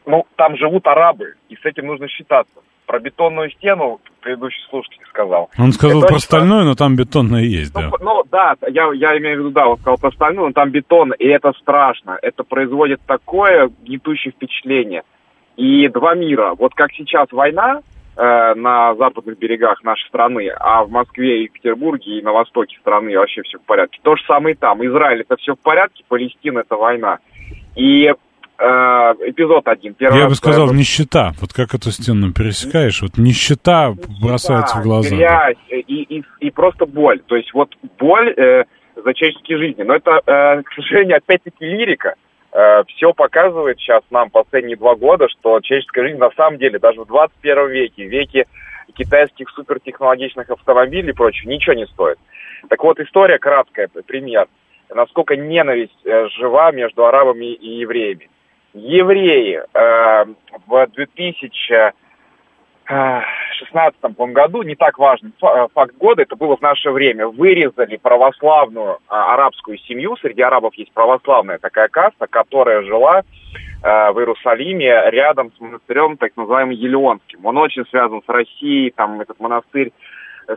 ну, 0.06 0.26
там 0.36 0.56
живут 0.56 0.86
арабы, 0.86 1.34
и 1.48 1.56
с 1.56 1.64
этим 1.64 1.86
нужно 1.86 2.08
считаться. 2.08 2.52
Про 2.86 2.98
бетонную 2.98 3.50
стену 3.52 4.00
предыдущий 4.20 4.62
слушатель 4.68 5.02
сказал. 5.08 5.50
Он 5.58 5.72
сказал 5.72 5.98
Это 5.98 6.08
про 6.08 6.14
очень 6.16 6.24
стальное, 6.24 6.64
но 6.64 6.74
там 6.74 6.96
бетонное 6.96 7.42
есть, 7.42 7.72
да. 7.72 7.82
ну, 7.82 7.96
ну, 8.00 8.22
да, 8.30 8.54
я, 8.68 8.90
я 8.92 9.16
имею 9.18 9.36
в 9.36 9.38
виду, 9.40 9.50
да, 9.50 9.68
он 9.68 9.78
сказал 9.78 9.98
про 9.98 10.10
стальную, 10.12 10.48
но 10.48 10.52
там 10.52 10.70
бетон, 10.70 11.12
и 11.12 11.26
это 11.26 11.52
страшно. 11.60 12.18
Это 12.20 12.42
производит 12.42 13.00
такое 13.06 13.70
гнетущее 13.82 14.32
впечатление. 14.32 15.04
И 15.56 15.88
два 15.88 16.14
мира. 16.14 16.54
Вот 16.58 16.74
как 16.74 16.92
сейчас 16.92 17.30
война 17.30 17.80
э, 18.16 18.54
на 18.54 18.94
западных 18.94 19.38
берегах 19.38 19.82
нашей 19.84 20.06
страны, 20.08 20.48
а 20.48 20.84
в 20.84 20.90
Москве 20.90 21.44
и 21.44 21.48
Петербурге 21.48 22.18
и 22.18 22.22
на 22.22 22.32
востоке 22.32 22.76
страны 22.80 23.16
вообще 23.18 23.42
все 23.42 23.58
в 23.58 23.62
порядке. 23.62 24.00
То 24.02 24.16
же 24.16 24.22
самое 24.26 24.54
и 24.54 24.58
там. 24.58 24.84
Израиль 24.86 25.20
это 25.22 25.36
все 25.36 25.54
в 25.54 25.58
порядке, 25.58 26.04
Палестина 26.08 26.60
это 26.60 26.76
война. 26.76 27.18
И 27.76 28.06
э, 28.06 28.14
эпизод 28.62 29.66
один. 29.68 29.94
Первый 29.94 30.16
Я 30.16 30.24
раз, 30.24 30.32
бы 30.32 30.36
сказал, 30.36 30.70
э, 30.70 30.74
нищета. 30.74 31.32
Вот 31.40 31.52
как 31.52 31.74
эту 31.74 31.90
стену 31.90 32.32
пересекаешь, 32.32 33.02
вот 33.02 33.18
нищета 33.18 33.94
бросается 34.20 34.78
в 34.78 34.82
глаза. 34.82 35.14
грязь 35.14 35.56
э, 35.70 35.78
и, 35.80 36.18
и, 36.18 36.24
и 36.40 36.50
просто 36.50 36.86
боль. 36.86 37.20
То 37.26 37.36
есть 37.36 37.52
вот 37.52 37.74
боль 37.98 38.30
э, 38.30 38.64
за 38.96 39.14
человеческие 39.14 39.58
жизни. 39.58 39.82
Но 39.82 39.94
это, 39.94 40.20
э, 40.26 40.62
к 40.62 40.72
сожалению, 40.74 41.16
опять-таки 41.18 41.64
лирика. 41.64 42.14
Все 42.52 43.14
показывает 43.14 43.78
сейчас 43.78 44.02
нам 44.10 44.28
последние 44.28 44.76
два 44.76 44.94
года, 44.94 45.26
что 45.28 45.58
человеческая 45.60 46.08
жизнь 46.08 46.18
на 46.18 46.30
самом 46.32 46.58
деле 46.58 46.78
даже 46.78 47.00
в 47.00 47.06
21 47.06 47.68
веке, 47.70 48.04
веке 48.04 48.46
китайских 48.94 49.48
супертехнологичных 49.50 50.50
автомобилей 50.50 51.10
и 51.10 51.14
прочего, 51.14 51.48
ничего 51.48 51.74
не 51.74 51.86
стоит. 51.86 52.18
Так 52.68 52.82
вот, 52.84 53.00
история 53.00 53.38
краткая, 53.38 53.88
пример. 54.06 54.48
Насколько 54.94 55.36
ненависть 55.36 55.96
э, 56.04 56.28
жива 56.36 56.70
между 56.70 57.06
арабами 57.06 57.46
и 57.46 57.78
евреями. 57.78 58.28
Евреи 58.74 59.62
э, 59.72 60.24
в 60.66 60.86
2000 60.88 61.92
16 62.86 64.16
по 64.16 64.26
году, 64.26 64.62
не 64.62 64.74
так 64.74 64.98
важный 64.98 65.32
фа- 65.38 65.64
э, 65.64 65.68
факт 65.72 65.96
года, 65.96 66.22
это 66.22 66.36
было 66.36 66.56
в 66.56 66.60
наше 66.60 66.90
время, 66.90 67.28
вырезали 67.28 67.96
православную 67.96 68.98
а, 69.08 69.34
арабскую 69.34 69.78
семью, 69.78 70.16
среди 70.16 70.42
арабов 70.42 70.74
есть 70.74 70.92
православная 70.92 71.58
такая 71.58 71.88
каста, 71.88 72.26
которая 72.26 72.82
жила 72.82 73.20
э, 73.20 73.22
в 74.12 74.18
Иерусалиме 74.18 75.10
рядом 75.10 75.52
с 75.52 75.60
монастырем, 75.60 76.16
так 76.16 76.32
называемым 76.36 76.74
Елеонским. 76.74 77.44
Он 77.44 77.58
очень 77.58 77.86
связан 77.86 78.22
с 78.26 78.28
Россией, 78.28 78.90
там 78.90 79.20
этот 79.20 79.38
монастырь 79.38 79.92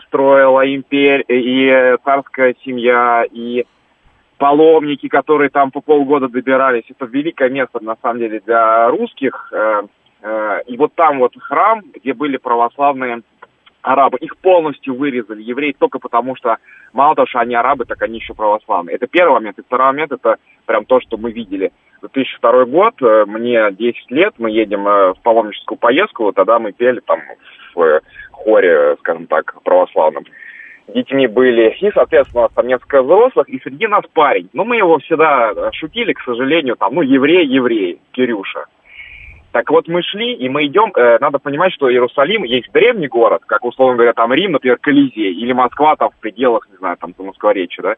строила 0.08 0.66
империя 0.74 1.24
и 1.28 1.98
царская 2.04 2.56
семья, 2.64 3.24
и 3.32 3.66
паломники, 4.38 5.08
которые 5.08 5.50
там 5.50 5.72
по 5.72 5.80
полгода 5.80 6.28
добирались. 6.28 6.84
Это 6.90 7.06
великое 7.06 7.50
место, 7.50 7.80
на 7.82 7.96
самом 8.02 8.20
деле, 8.20 8.42
для 8.46 8.90
русских. 8.90 9.54
Э, 10.26 10.62
И 10.66 10.76
вот 10.76 10.94
там 10.96 11.20
вот 11.20 11.34
храм, 11.40 11.84
где 11.94 12.14
были 12.14 12.38
православные 12.38 13.22
арабы, 13.84 14.18
их 14.18 14.38
полностью 14.38 14.96
вырезали 14.96 15.44
евреи 15.44 15.76
только 15.78 16.00
потому, 16.00 16.36
что 16.36 16.58
мало 16.94 17.14
того, 17.16 17.28
что 17.28 17.40
они 17.40 17.54
арабы, 17.54 17.86
так 17.86 18.02
они 18.02 18.18
еще 18.18 18.34
православные. 18.34 18.96
Это 18.96 19.06
первый 19.06 19.36
момент. 19.36 19.60
И 19.60 19.62
второй 19.62 19.88
момент, 19.88 20.12
это 20.12 20.38
прям 20.66 20.86
то, 20.86 21.00
что 21.00 21.18
мы 21.18 21.32
видели. 21.32 21.72
2002 22.02 22.66
год, 22.66 22.96
э, 23.02 23.26
мне 23.28 23.72
10 23.72 24.10
лет, 24.10 24.34
мы 24.40 24.50
едем 24.50 24.88
э, 24.88 25.14
в 25.14 25.22
паломническую 25.22 25.78
поездку, 25.78 26.32
тогда 26.34 26.58
мы 26.58 26.72
пели 26.72 27.02
там 27.02 27.20
в 27.76 28.02
хоре, 28.32 28.96
скажем 29.02 29.28
так, 29.28 29.62
православном 29.64 30.24
детьми 30.88 31.28
были. 31.28 31.76
И, 31.82 31.92
соответственно, 31.92 32.42
у 32.42 32.44
нас 32.46 32.52
там 32.56 32.68
несколько 32.68 33.04
взрослых, 33.04 33.48
и 33.48 33.60
среди 33.60 33.86
нас 33.86 34.04
парень. 34.14 34.50
Ну, 34.54 34.66
мы 34.66 34.78
его 34.78 34.98
всегда 34.98 35.72
шутили, 35.74 36.14
к 36.14 36.22
сожалению, 36.22 36.78
там, 36.78 36.96
ну, 36.96 37.02
еврей, 37.02 37.46
еврей, 37.46 38.00
Кирюша. 38.12 38.66
Так 39.56 39.70
вот, 39.70 39.88
мы 39.88 40.02
шли, 40.04 40.34
и 40.34 40.50
мы 40.50 40.66
идем, 40.66 40.92
э, 40.94 41.18
надо 41.22 41.40
понимать, 41.40 41.72
что 41.72 41.90
Иерусалим 41.90 42.44
есть 42.44 42.70
древний 42.74 43.08
город, 43.08 43.44
как, 43.48 43.64
условно 43.64 43.96
говоря, 43.96 44.12
там 44.12 44.34
Рим, 44.34 44.52
например, 44.52 44.78
Колизей, 44.82 45.32
или 45.34 45.54
Москва 45.54 45.96
там 45.96 46.10
в 46.10 46.20
пределах, 46.20 46.68
не 46.70 46.76
знаю, 46.76 46.98
там, 46.98 47.14
Москворечья, 47.18 47.82
да, 47.82 47.96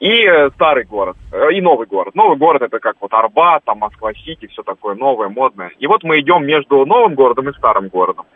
и 0.00 0.26
э, 0.26 0.50
старый 0.50 0.84
город, 0.84 1.16
э, 1.32 1.54
и 1.54 1.62
новый 1.62 1.86
город. 1.86 2.14
Новый 2.14 2.36
город 2.36 2.60
это 2.60 2.78
как 2.78 2.96
вот 3.00 3.10
Арбат, 3.14 3.64
там 3.64 3.78
Москва-Сити, 3.78 4.48
все 4.48 4.62
такое 4.62 4.94
новое, 4.96 5.30
модное. 5.30 5.72
И 5.78 5.86
вот 5.86 6.04
мы 6.04 6.20
идем 6.20 6.44
между 6.44 6.84
новым 6.84 7.14
городом 7.14 7.48
и 7.48 7.54
старым 7.54 7.88
городом. 7.88 8.26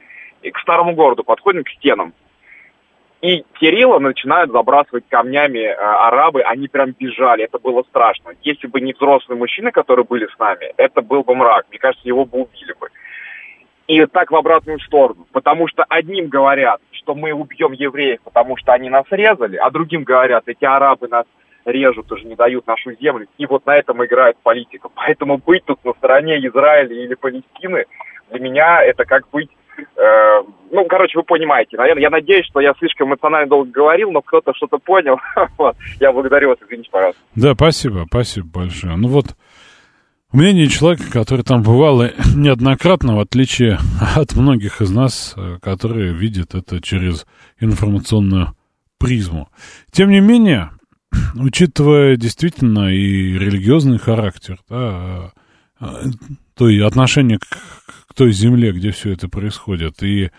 И 0.41 0.51
к 0.51 0.59
старому 0.61 0.95
городу 0.95 1.25
подходим 1.25 1.63
к 1.63 1.69
стенам. 1.69 2.15
И 3.23 3.45
Кирилла 3.61 3.99
начинают 3.99 4.51
забрасывать 4.51 5.05
камнями 5.09 5.59
э, 5.59 5.75
арабы, 5.75 6.41
они 6.41 6.69
прям 6.69 6.95
бежали, 6.99 7.45
это 7.45 7.59
было 7.59 7.83
страшно. 7.83 8.33
Если 8.43 8.67
бы 8.67 8.81
не 8.81 8.95
взрослые 8.95 9.39
мужчины, 9.39 9.73
которые 9.73 10.07
были 10.07 10.27
с 10.27 10.39
нами, 10.39 10.73
это 10.79 11.03
был 11.03 11.23
бы 11.23 11.35
мрак, 11.35 11.67
мне 11.69 11.79
кажется, 11.79 12.09
его 12.09 12.25
бы 12.25 12.41
убили 12.41 12.75
бы. 12.81 12.89
И 13.89 14.07
так 14.07 14.31
в 14.31 14.37
обратную 14.37 14.81
сторону, 14.81 15.27
потому 15.33 15.69
что 15.69 15.85
одним 15.89 16.29
говорят, 16.29 16.81
что 16.93 17.15
мы 17.15 17.33
убьем 17.33 17.73
евреев, 17.73 18.21
потому 18.25 18.57
что 18.57 18.73
они 18.73 18.89
нас 18.89 19.05
резали, 19.11 19.57
а 19.57 19.71
другим 19.71 20.05
говорят, 20.05 20.45
эти 20.47 20.65
арабы 20.65 21.09
нас 21.09 21.27
режут, 21.67 22.11
уже 22.11 22.25
не 22.25 22.37
дают 22.37 22.67
нашу 22.67 22.93
землю. 22.95 23.27
И 23.37 23.47
вот 23.47 23.67
на 23.67 23.77
этом 23.77 24.03
играет 24.05 24.37
политика. 24.43 24.89
Поэтому 24.95 25.39
быть 25.39 25.65
тут 25.65 25.85
на 25.85 25.93
стороне 25.95 26.39
Израиля 26.47 26.95
или 26.95 27.15
Палестины, 27.15 27.85
для 28.31 28.41
меня 28.41 28.83
это 28.83 29.05
как 29.05 29.29
быть 29.31 29.51
Э, 29.97 30.43
ну, 30.71 30.85
короче, 30.87 31.19
вы 31.19 31.25
понимаете. 31.25 31.77
Наверное, 31.77 32.03
я 32.03 32.11
надеюсь, 32.11 32.47
что 32.47 32.61
я 32.61 32.73
слишком 32.79 33.09
эмоционально 33.09 33.49
долго 33.49 33.71
говорил, 33.71 34.13
но 34.13 34.23
кто-то 34.23 34.53
что-то 34.55 34.79
понял. 34.79 35.17
Я 36.01 36.13
благодарю 36.13 36.51
вас, 36.51 36.59
извините, 36.65 36.91
пожалуйста. 36.91 37.21
Да, 37.35 37.55
спасибо, 37.55 38.05
спасибо 38.07 38.47
большое. 38.53 38.97
Ну 38.97 39.09
вот, 39.09 39.37
мнение 40.33 40.69
человека, 40.69 41.11
который 41.13 41.43
там 41.43 41.63
бывал 41.63 42.03
и 42.03 42.11
неоднократно, 42.37 43.17
в 43.17 43.21
отличие 43.21 43.79
от 44.17 44.35
многих 44.37 44.81
из 44.81 44.91
нас, 44.91 45.35
э, 45.37 45.59
которые 45.61 46.13
видят 46.13 46.55
это 46.55 46.81
через 46.81 47.27
информационную 47.59 48.55
призму. 48.99 49.49
Тем 49.91 50.11
не 50.11 50.21
менее, 50.21 50.71
учитывая 51.35 52.17
действительно 52.17 52.93
и 52.93 53.39
религиозный 53.39 53.99
характер, 53.99 54.59
да, 54.69 55.33
э, 55.81 55.85
то 56.55 56.69
и 56.69 56.81
отношение 56.81 57.39
к, 57.39 57.47
к 58.11 58.15
той 58.15 58.33
земле, 58.33 58.73
где 58.73 58.91
все 58.91 59.13
это 59.13 59.29
происходит, 59.29 60.03
и 60.03 60.31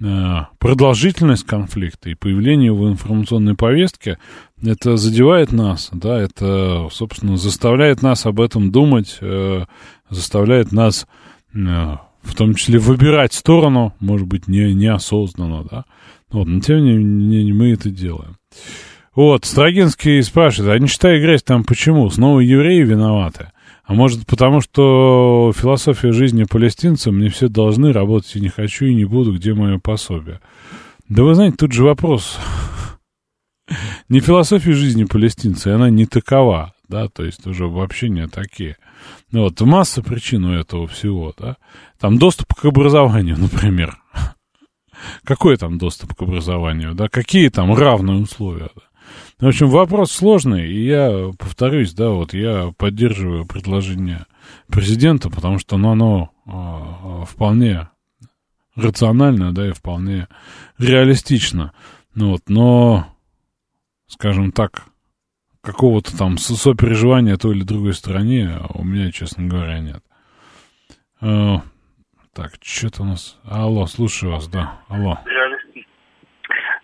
э, 0.00 0.36
продолжительность 0.58 1.46
конфликта 1.46 2.10
и 2.10 2.16
появление 2.16 2.66
его 2.66 2.90
информационной 2.90 3.54
повестке, 3.54 4.18
это 4.60 4.96
задевает 4.96 5.52
нас, 5.52 5.90
да, 5.92 6.18
это, 6.20 6.88
собственно, 6.90 7.36
заставляет 7.36 8.02
нас 8.02 8.26
об 8.26 8.40
этом 8.40 8.72
думать, 8.72 9.18
э, 9.20 9.64
заставляет 10.08 10.72
нас, 10.72 11.06
э, 11.54 11.58
в 12.22 12.34
том 12.34 12.54
числе, 12.54 12.80
выбирать 12.80 13.32
сторону, 13.32 13.94
может 14.00 14.26
быть, 14.26 14.48
не, 14.48 14.74
неосознанно, 14.74 15.64
да, 15.70 15.84
вот, 16.32 16.48
но 16.48 16.58
тем 16.58 16.84
не 16.84 16.94
менее 16.94 17.54
мы 17.54 17.70
это 17.70 17.90
делаем. 17.90 18.38
Вот, 19.14 19.44
Строгинский 19.44 20.20
спрашивает, 20.22 20.72
а 20.72 20.78
не 20.80 20.88
считай 20.88 21.20
грязь 21.20 21.44
там 21.44 21.62
почему? 21.62 22.10
Снова 22.10 22.40
евреи 22.40 22.82
виноваты? 22.82 23.52
А 23.90 23.92
может, 23.92 24.24
потому 24.24 24.60
что 24.60 25.52
философия 25.52 26.12
жизни 26.12 26.44
палестинца, 26.44 27.10
мне 27.10 27.28
все 27.28 27.48
должны, 27.48 27.92
работать 27.92 28.36
и 28.36 28.40
не 28.40 28.48
хочу, 28.48 28.84
и 28.84 28.94
не 28.94 29.04
буду, 29.04 29.34
где 29.34 29.52
мое 29.52 29.80
пособие? 29.80 30.40
Да 31.08 31.24
вы 31.24 31.34
знаете, 31.34 31.56
тут 31.56 31.72
же 31.72 31.82
вопрос. 31.82 32.38
Не 34.08 34.20
философия 34.20 34.74
жизни 34.74 35.02
палестинца, 35.02 35.74
она 35.74 35.90
не 35.90 36.06
такова, 36.06 36.72
да, 36.88 37.08
то 37.08 37.24
есть 37.24 37.44
уже 37.48 37.66
вообще 37.66 38.08
не 38.08 38.28
такие. 38.28 38.76
Ну 39.32 39.42
вот, 39.42 39.60
масса 39.60 40.02
причин 40.02 40.44
у 40.44 40.52
этого 40.52 40.86
всего, 40.86 41.34
да. 41.36 41.56
Там 41.98 42.16
доступ 42.16 42.54
к 42.54 42.64
образованию, 42.66 43.38
например. 43.40 43.98
Какой 45.24 45.56
там 45.56 45.78
доступ 45.78 46.14
к 46.14 46.22
образованию, 46.22 46.94
да, 46.94 47.08
какие 47.08 47.48
там 47.48 47.74
равные 47.74 48.18
условия, 48.18 48.70
да? 48.76 48.82
В 49.40 49.46
общем, 49.46 49.68
вопрос 49.68 50.12
сложный, 50.12 50.70
и 50.70 50.84
я 50.84 51.30
повторюсь, 51.38 51.94
да, 51.94 52.10
вот 52.10 52.34
я 52.34 52.74
поддерживаю 52.76 53.46
предложение 53.46 54.26
президента, 54.66 55.30
потому 55.30 55.58
что 55.58 55.78
ну, 55.78 55.92
оно 55.92 56.30
э, 56.46 57.24
вполне 57.24 57.88
рационально, 58.76 59.54
да, 59.54 59.68
и 59.68 59.72
вполне 59.72 60.28
реалистично. 60.76 61.72
Ну, 62.14 62.32
вот, 62.32 62.42
но, 62.48 63.06
скажем 64.08 64.52
так, 64.52 64.84
какого-то 65.62 66.14
там 66.18 66.36
сопереживания 66.36 67.38
той 67.38 67.56
или 67.56 67.64
другой 67.64 67.94
стороне 67.94 68.58
у 68.74 68.84
меня, 68.84 69.10
честно 69.10 69.46
говоря, 69.46 69.78
нет. 69.78 70.04
Э, 71.22 71.56
так, 72.34 72.52
что-то 72.60 73.04
у 73.04 73.06
нас... 73.06 73.38
Алло, 73.44 73.86
слушаю 73.86 74.32
вас, 74.32 74.48
да, 74.48 74.80
алло. 74.88 75.18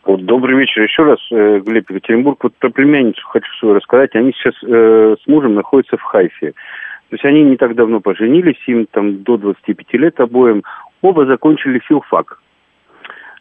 Вот, 0.06 0.24
добрый 0.24 0.56
вечер 0.56 0.82
еще 0.84 1.02
раз, 1.02 1.18
э, 1.32 1.60
Глеб 1.66 1.90
Екатеринбург. 1.90 2.44
Вот 2.44 2.54
про 2.54 2.70
племянницу 2.70 3.20
хочу 3.26 3.52
свою 3.54 3.74
рассказать. 3.74 4.14
Они 4.14 4.32
сейчас 4.32 4.54
э, 4.62 5.16
с 5.20 5.26
мужем 5.26 5.54
находятся 5.54 5.96
в 5.96 6.02
Хайфе. 6.02 6.52
То 6.52 7.14
есть 7.14 7.24
они 7.24 7.42
не 7.42 7.56
так 7.56 7.74
давно 7.74 8.00
поженились, 8.00 8.62
им 8.68 8.86
там 8.86 9.24
до 9.24 9.36
25 9.36 9.92
лет 9.94 10.20
обоим. 10.20 10.62
Оба 11.02 11.26
закончили 11.26 11.80
филфак. 11.80 12.40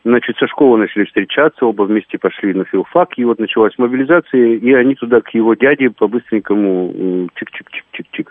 Значит, 0.03 0.37
со 0.37 0.47
школы 0.47 0.79
начали 0.79 1.05
встречаться, 1.05 1.67
оба 1.67 1.83
вместе 1.83 2.17
пошли 2.17 2.53
на 2.55 2.65
филфак, 2.65 3.17
и 3.17 3.25
вот 3.25 3.39
началась 3.39 3.77
мобилизация, 3.77 4.55
и 4.55 4.73
они 4.73 4.95
туда 4.95 5.21
к 5.21 5.33
его 5.35 5.53
дяде 5.53 5.91
по-быстренькому 5.91 7.27
чик-чик-чик-чик-чик. 7.35 8.29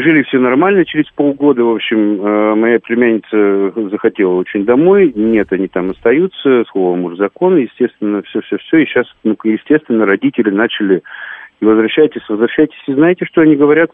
Жили 0.00 0.22
все 0.22 0.38
нормально, 0.38 0.84
через 0.84 1.06
полгода, 1.10 1.64
в 1.64 1.74
общем, 1.74 2.20
э, 2.20 2.54
моя 2.54 2.78
племянница 2.78 3.72
захотела 3.90 4.34
очень 4.34 4.64
домой, 4.64 5.12
нет, 5.16 5.52
они 5.52 5.66
там 5.66 5.90
остаются, 5.90 6.64
слово 6.70 6.94
муж 6.94 7.16
закон, 7.16 7.56
естественно, 7.56 8.22
все-все-все, 8.22 8.78
и 8.78 8.86
сейчас, 8.86 9.06
ну, 9.24 9.36
естественно, 9.42 10.06
родители 10.06 10.50
начали, 10.50 11.02
и 11.60 11.64
возвращайтесь, 11.64 12.22
возвращайтесь, 12.28 12.78
и 12.86 12.92
знаете, 12.92 13.24
что 13.24 13.40
они 13.40 13.56
говорят? 13.56 13.90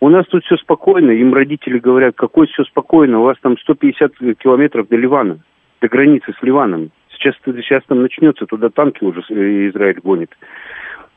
У 0.00 0.08
нас 0.08 0.26
тут 0.26 0.44
все 0.44 0.56
спокойно, 0.56 1.12
им 1.12 1.32
родители 1.32 1.78
говорят, 1.78 2.16
какой 2.16 2.48
все 2.48 2.64
спокойно, 2.64 3.20
у 3.20 3.24
вас 3.24 3.36
там 3.42 3.56
150 3.58 4.14
километров 4.38 4.88
до 4.88 4.96
Ливана, 4.96 5.38
до 5.80 5.88
границы 5.88 6.32
с 6.36 6.42
Ливаном. 6.42 6.90
Сейчас, 7.12 7.36
сейчас 7.44 7.84
там 7.86 8.02
начнется, 8.02 8.46
туда 8.46 8.70
танки 8.70 9.04
уже 9.04 9.20
Израиль 9.20 10.00
гонит. 10.02 10.30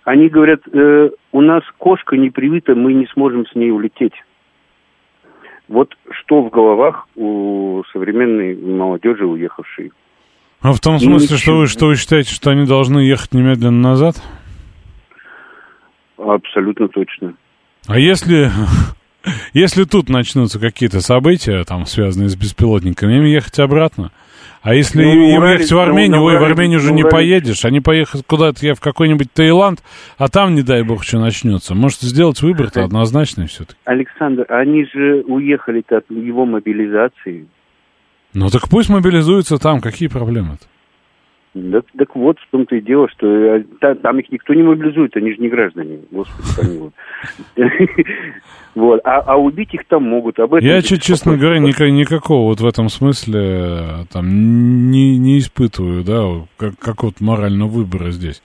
Они 0.06 0.30
говорят, 0.30 0.62
э, 0.72 1.10
у 1.32 1.42
нас 1.42 1.64
кошка 1.80 2.16
не 2.16 2.30
привита, 2.30 2.76
мы 2.76 2.94
не 2.94 3.08
сможем 3.08 3.48
с 3.48 3.56
ней 3.56 3.72
улететь. 3.72 4.14
Вот 5.68 5.96
что 6.12 6.44
в 6.44 6.52
головах 6.52 7.08
у 7.16 7.82
современной 7.92 8.56
молодежи, 8.56 9.26
уехавшей. 9.26 9.92
А 10.62 10.74
в 10.74 10.80
том 10.80 11.00
смысле, 11.00 11.38
что 11.38 11.58
вы, 11.58 11.66
что 11.66 11.88
вы 11.88 11.96
считаете, 11.96 12.32
что 12.32 12.52
они 12.52 12.68
должны 12.68 13.00
ехать 13.00 13.34
немедленно 13.34 13.82
назад? 13.82 14.22
Абсолютно 16.18 16.88
точно. 16.88 17.34
А 17.88 17.98
если, 17.98 18.52
если 19.54 19.86
тут 19.86 20.08
начнутся 20.10 20.60
какие-то 20.60 21.02
события, 21.02 21.64
там, 21.64 21.88
связанные 21.88 22.30
с 22.30 22.36
беспилотниками, 22.36 23.18
им 23.18 23.26
ехать 23.26 23.58
обратно? 23.58 24.12
А 24.66 24.74
если 24.74 25.04
ну, 25.04 25.44
ехать 25.44 25.72
в 25.72 25.78
Армению, 25.78 26.22
ну, 26.22 26.24
ой, 26.24 26.40
в 26.40 26.44
Армению 26.44 26.80
уже 26.80 26.92
не 26.92 27.04
поедешь, 27.04 27.66
они 27.66 27.82
поехать 27.82 28.26
куда-то, 28.26 28.66
я 28.66 28.74
в 28.74 28.82
какой-нибудь 28.82 29.32
Таиланд, 29.32 29.84
а 30.18 30.28
там, 30.28 30.56
не 30.56 30.64
дай 30.64 30.82
бог, 30.82 31.04
что 31.04 31.20
начнется. 31.20 31.76
Может, 31.76 32.00
сделать 32.02 32.42
выбор-то 32.42 32.84
однозначный 32.84 33.46
все-таки. 33.46 33.78
Александр, 33.86 34.48
они 34.50 34.86
же 34.86 35.24
уехали-то 35.28 35.98
от 35.98 36.10
его 36.10 36.48
мобилизации. 36.48 37.46
Ну 38.34 38.50
так 38.50 38.68
пусть 38.68 38.90
мобилизуются 38.90 39.60
там, 39.60 39.82
какие 39.82 40.10
проблемы-то? 40.10 40.66
Так, 41.56 41.86
так 41.98 42.16
вот, 42.18 42.38
в 42.38 42.52
том-то 42.52 42.76
и 42.76 42.82
дело, 42.82 43.08
что 43.08 43.28
э, 43.28 43.64
там, 43.80 43.96
там 44.00 44.20
их 44.20 44.30
никто 44.30 44.54
не 44.54 44.62
мобилизует, 44.62 45.16
они 45.16 45.32
же 45.32 45.38
не 45.38 45.48
граждане, 45.48 46.00
господи 46.12 46.48
помилуй. 46.58 46.92
Вот, 48.76 49.00
а, 49.06 49.22
а 49.22 49.38
убить 49.38 49.74
их 49.74 49.86
там 49.88 50.04
могут. 50.04 50.38
Об 50.38 50.54
этом 50.54 50.68
Я, 50.68 50.82
честно 50.82 51.38
говоря, 51.38 51.60
ник- 51.60 51.80
никакого 51.80 52.50
вот 52.50 52.60
в 52.60 52.66
этом 52.66 52.90
смысле 52.90 53.40
э, 53.42 54.06
там 54.12 54.92
не, 54.92 55.18
не 55.18 55.40
испытываю, 55.40 56.04
да, 56.04 56.46
как, 56.58 56.78
как 56.78 57.04
вот 57.04 57.22
морального 57.22 57.70
выбора 57.70 58.12
здесь. 58.12 58.44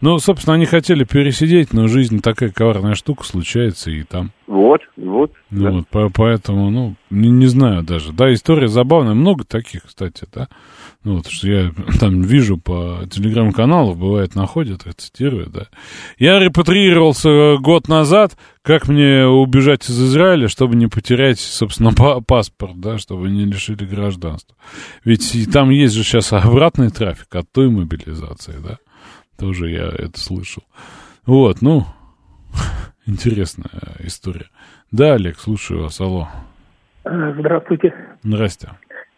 Ну, 0.00 0.18
собственно, 0.18 0.54
они 0.54 0.66
хотели 0.66 1.04
пересидеть, 1.04 1.72
но 1.72 1.86
жизнь 1.86 2.20
такая 2.20 2.50
коварная 2.50 2.94
штука 2.94 3.22
случается 3.22 3.92
и 3.92 4.02
там. 4.02 4.32
Вот, 4.48 4.80
вот. 4.96 5.30
Ну, 5.50 5.62
да. 5.62 5.70
вот 5.72 5.88
по, 5.88 6.08
поэтому, 6.08 6.70
ну, 6.70 6.94
не, 7.10 7.28
не 7.28 7.46
знаю 7.48 7.82
даже. 7.82 8.14
Да, 8.14 8.32
история 8.32 8.68
забавная, 8.68 9.12
много 9.12 9.44
таких, 9.44 9.82
кстати, 9.82 10.24
да. 10.32 10.48
Ну, 11.04 11.16
вот, 11.16 11.26
что 11.26 11.48
я 11.48 11.70
там 12.00 12.22
вижу 12.22 12.56
по 12.56 13.00
телеграм-каналу, 13.10 13.94
бывает, 13.94 14.34
находят, 14.34 14.86
и 14.86 14.92
цитируют, 14.92 15.52
да. 15.52 15.66
Я 16.18 16.38
репатриировался 16.38 17.58
год 17.60 17.88
назад, 17.88 18.38
как 18.62 18.88
мне 18.88 19.26
убежать 19.26 19.86
из 19.90 20.02
Израиля, 20.02 20.48
чтобы 20.48 20.76
не 20.76 20.86
потерять, 20.86 21.40
собственно, 21.40 21.92
паспорт, 22.22 22.80
да, 22.80 22.96
чтобы 22.96 23.28
не 23.28 23.44
лишили 23.44 23.84
гражданства. 23.84 24.56
Ведь 25.04 25.34
и 25.34 25.44
там 25.44 25.68
есть 25.68 25.94
же 25.94 26.02
сейчас 26.04 26.32
обратный 26.32 26.88
трафик 26.88 27.34
от 27.34 27.52
той 27.52 27.68
мобилизации, 27.68 28.54
да. 28.66 28.78
Тоже 29.38 29.68
я 29.68 29.88
это 29.88 30.18
слышал. 30.18 30.62
Вот, 31.26 31.60
ну, 31.60 31.84
интересная 33.08 33.70
история. 34.00 34.46
Да, 34.92 35.14
Олег, 35.14 35.36
слушаю 35.36 35.82
вас, 35.82 36.00
алло. 36.00 36.28
А, 37.04 37.32
здравствуйте. 37.32 37.94
Здрасте. 38.22 38.68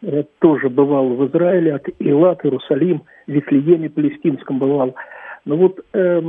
Я 0.02 0.24
тоже 0.38 0.70
бывал 0.70 1.08
в 1.08 1.28
Израиле, 1.28 1.74
от 1.74 1.86
Илат, 1.98 2.44
Иерусалим, 2.44 3.02
Вифлееме 3.26 3.90
Палестинском 3.90 4.58
бывал. 4.58 4.94
Но 5.44 5.56
вот 5.56 5.80
э, 5.92 6.20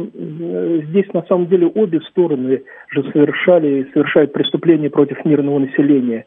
здесь 0.89 1.13
на 1.13 1.23
самом 1.23 1.47
деле 1.47 1.67
обе 1.67 2.01
стороны 2.01 2.63
же 2.89 3.11
совершали, 3.11 3.89
совершают 3.93 4.33
преступления 4.33 4.89
против 4.89 5.23
мирного 5.23 5.59
населения. 5.59 6.25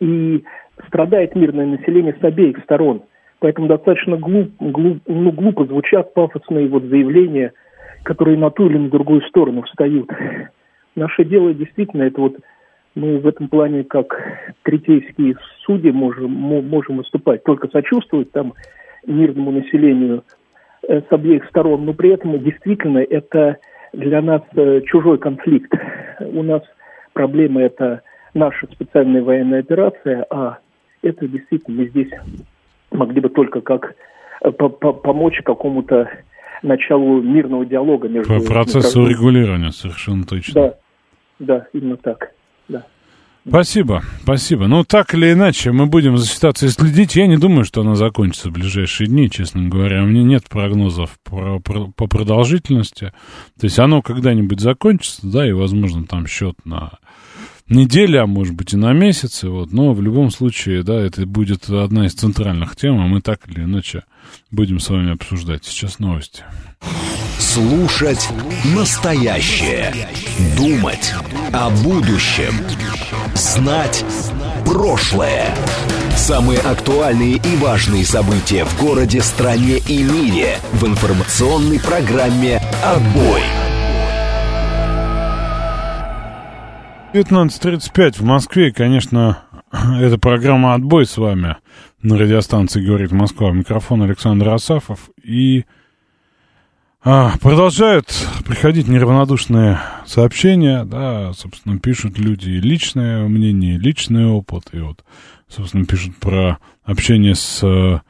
И 0.00 0.44
страдает 0.86 1.34
мирное 1.34 1.66
население 1.66 2.16
с 2.18 2.24
обеих 2.24 2.58
сторон– 2.64 3.02
Поэтому 3.40 3.68
достаточно 3.68 4.16
глуп, 4.16 4.50
глуп, 4.58 4.98
ну, 5.06 5.32
глупо 5.32 5.64
звучат 5.66 6.12
пафосные 6.14 6.68
вот 6.68 6.84
заявления, 6.84 7.52
которые 8.02 8.36
на 8.36 8.50
ту 8.50 8.68
или 8.68 8.78
на 8.78 8.88
другую 8.88 9.22
сторону 9.22 9.62
встают. 9.62 10.10
Наше 10.98 11.24
дело 11.24 11.54
действительно 11.54 12.02
это 12.02 12.20
вот 12.20 12.36
мы 12.96 13.18
в 13.18 13.26
этом 13.28 13.48
плане 13.48 13.84
как 13.84 14.20
третейские 14.64 15.36
судьи 15.64 15.92
можем, 15.92 16.32
можем 16.32 16.96
выступать, 16.96 17.44
только 17.44 17.68
сочувствовать 17.68 18.32
там 18.32 18.54
мирному 19.06 19.52
населению 19.52 20.24
э, 20.88 21.00
с 21.00 21.12
обеих 21.12 21.44
сторон, 21.48 21.84
но 21.84 21.92
при 21.92 22.10
этом 22.10 22.42
действительно 22.42 22.98
это 22.98 23.58
для 23.92 24.20
нас 24.20 24.42
э, 24.56 24.80
чужой 24.86 25.18
конфликт. 25.18 25.72
У 26.20 26.42
нас 26.42 26.62
проблема 27.12 27.62
это 27.62 28.02
наша 28.34 28.66
специальная 28.72 29.22
военная 29.22 29.60
операция, 29.60 30.26
а 30.30 30.58
это 31.02 31.28
действительно 31.28 31.82
мы 31.82 31.88
здесь 31.90 32.10
могли 32.90 33.20
бы 33.20 33.28
только 33.28 33.60
как 33.60 33.94
э, 34.42 34.50
помочь 34.50 35.40
какому-то 35.44 36.10
началу 36.62 37.22
мирного 37.22 37.64
диалога 37.64 38.08
между... 38.08 38.40
По 38.40 38.44
процессу 38.44 39.06
регулирования, 39.06 39.70
совершенно 39.70 40.24
точно. 40.24 40.54
Да, 40.54 40.74
да, 41.38 41.66
именно 41.72 41.96
так, 41.96 42.32
да. 42.68 42.84
Спасибо, 43.46 44.02
спасибо. 44.22 44.66
Ну, 44.66 44.84
так 44.84 45.14
или 45.14 45.32
иначе, 45.32 45.72
мы 45.72 45.86
будем 45.86 46.18
за 46.18 46.26
ситуацией 46.26 46.70
следить. 46.70 47.16
Я 47.16 47.26
не 47.26 47.38
думаю, 47.38 47.64
что 47.64 47.80
она 47.80 47.94
закончится 47.94 48.50
в 48.50 48.52
ближайшие 48.52 49.06
дни, 49.06 49.30
честно 49.30 49.68
говоря. 49.68 50.02
У 50.02 50.06
меня 50.06 50.22
нет 50.22 50.44
прогнозов 50.48 51.18
по, 51.24 51.58
по 51.60 52.06
продолжительности. 52.06 53.12
То 53.58 53.64
есть 53.64 53.78
оно 53.78 54.02
когда-нибудь 54.02 54.60
закончится, 54.60 55.26
да, 55.26 55.48
и, 55.48 55.52
возможно, 55.52 56.04
там 56.04 56.26
счет 56.26 56.56
на 56.66 56.98
неделя, 57.68 58.22
а 58.22 58.26
может 58.26 58.54
быть 58.54 58.72
и 58.72 58.76
на 58.76 58.92
месяцы, 58.92 59.48
вот, 59.48 59.72
но 59.72 59.92
в 59.92 60.02
любом 60.02 60.30
случае, 60.30 60.82
да, 60.82 61.00
это 61.00 61.26
будет 61.26 61.68
одна 61.68 62.06
из 62.06 62.14
центральных 62.14 62.76
тем, 62.76 62.98
а 63.00 63.06
мы 63.06 63.20
так 63.20 63.48
или 63.48 63.62
иначе 63.64 64.04
будем 64.50 64.80
с 64.80 64.88
вами 64.88 65.12
обсуждать. 65.12 65.64
Сейчас 65.64 65.98
новости. 65.98 66.44
Слушать 67.38 68.28
настоящее. 68.74 69.92
Думать 70.56 71.12
о 71.52 71.70
будущем. 71.70 72.52
Знать 73.34 74.04
прошлое. 74.64 75.54
Самые 76.16 76.60
актуальные 76.60 77.36
и 77.36 77.56
важные 77.56 78.04
события 78.04 78.64
в 78.64 78.80
городе, 78.80 79.22
стране 79.22 79.78
и 79.78 80.02
мире 80.02 80.58
в 80.72 80.86
информационной 80.86 81.80
программе 81.80 82.60
«Отбой». 82.84 83.42
19.35 87.14 88.18
в 88.18 88.22
Москве, 88.22 88.70
конечно, 88.70 89.38
это 89.72 90.18
программа 90.18 90.74
«Отбой» 90.74 91.06
с 91.06 91.16
вами 91.16 91.56
на 92.02 92.16
радиостанции 92.16 92.84
«Говорит 92.84 93.12
Москва». 93.12 93.50
Микрофон 93.50 94.02
Александр 94.02 94.48
Асафов. 94.48 95.10
И 95.22 95.64
а, 97.02 97.32
продолжают 97.40 98.06
приходить 98.44 98.88
неравнодушные 98.88 99.80
сообщения, 100.06 100.84
да, 100.84 101.32
собственно, 101.32 101.78
пишут 101.78 102.18
люди 102.18 102.50
личное 102.50 103.26
мнение, 103.28 103.78
личный 103.78 104.26
опыт. 104.26 104.64
И 104.72 104.78
вот, 104.78 105.04
собственно, 105.48 105.84
пишут 105.84 106.16
про 106.16 106.58
общение 106.84 107.34
с 107.34 108.02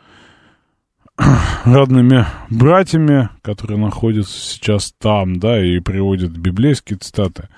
родными 1.64 2.26
братьями, 2.48 3.28
которые 3.42 3.78
находятся 3.78 4.38
сейчас 4.38 4.94
там, 4.98 5.38
да, 5.38 5.62
и 5.62 5.80
приводят 5.80 6.30
библейские 6.30 6.98
цитаты. 6.98 7.48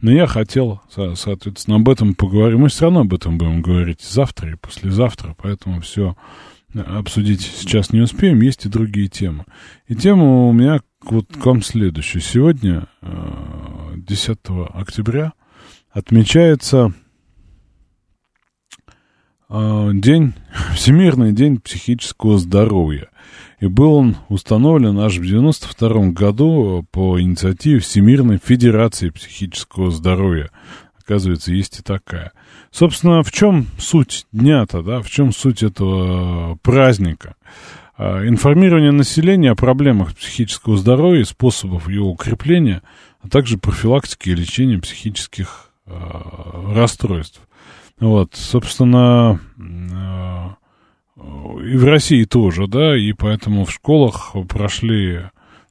Но 0.00 0.10
я 0.10 0.26
хотел, 0.26 0.80
соответственно, 0.88 1.76
об 1.76 1.88
этом 1.88 2.14
поговорить. 2.14 2.58
Мы 2.58 2.68
все 2.68 2.84
равно 2.84 3.00
об 3.00 3.12
этом 3.12 3.38
будем 3.38 3.62
говорить 3.62 4.00
завтра 4.00 4.52
и 4.52 4.56
послезавтра, 4.56 5.36
поэтому 5.36 5.80
все 5.80 6.16
обсудить 6.74 7.42
сейчас 7.42 7.92
не 7.92 8.00
успеем, 8.00 8.40
есть 8.40 8.64
и 8.64 8.68
другие 8.68 9.08
темы. 9.08 9.44
И 9.86 9.94
тема 9.94 10.48
у 10.48 10.52
меня 10.52 10.80
вот 11.02 11.26
к 11.26 11.44
вам 11.44 11.62
следующая. 11.62 12.20
Сегодня, 12.20 12.86
10 13.96 14.38
э, 14.48 14.64
октября, 14.72 15.32
отмечается 15.90 16.92
э, 19.48 19.90
день, 19.94 20.34
Всемирный 20.74 21.32
день 21.32 21.58
психического 21.58 22.38
здоровья. 22.38 23.09
И 23.60 23.66
был 23.66 23.92
он 23.94 24.16
установлен 24.28 24.98
аж 24.98 25.18
в 25.18 25.22
92 25.22 26.10
году 26.10 26.86
по 26.90 27.20
инициативе 27.20 27.78
Всемирной 27.78 28.40
Федерации 28.42 29.10
психического 29.10 29.90
здоровья. 29.90 30.50
Оказывается, 30.98 31.52
есть 31.52 31.78
и 31.80 31.82
такая. 31.82 32.32
Собственно, 32.70 33.22
в 33.22 33.30
чем 33.30 33.66
суть 33.78 34.26
дня-то, 34.32 34.82
да, 34.82 35.00
в 35.00 35.10
чем 35.10 35.32
суть 35.32 35.62
этого 35.62 36.56
праздника? 36.62 37.34
А, 37.96 38.26
информирование 38.26 38.92
населения 38.92 39.50
о 39.50 39.56
проблемах 39.56 40.14
психического 40.16 40.78
здоровья, 40.78 41.24
способов 41.24 41.88
его 41.88 42.10
укрепления, 42.10 42.82
а 43.20 43.28
также 43.28 43.58
профилактики 43.58 44.30
и 44.30 44.34
лечения 44.34 44.78
психических 44.78 45.70
э, 45.86 45.92
расстройств. 46.74 47.42
Вот, 47.98 48.34
собственно, 48.34 49.38
э, 49.58 50.39
и 51.62 51.76
в 51.76 51.84
России 51.84 52.24
тоже, 52.24 52.66
да, 52.66 52.96
и 52.96 53.12
поэтому 53.12 53.64
в 53.64 53.72
школах 53.72 54.34
прошли 54.48 55.22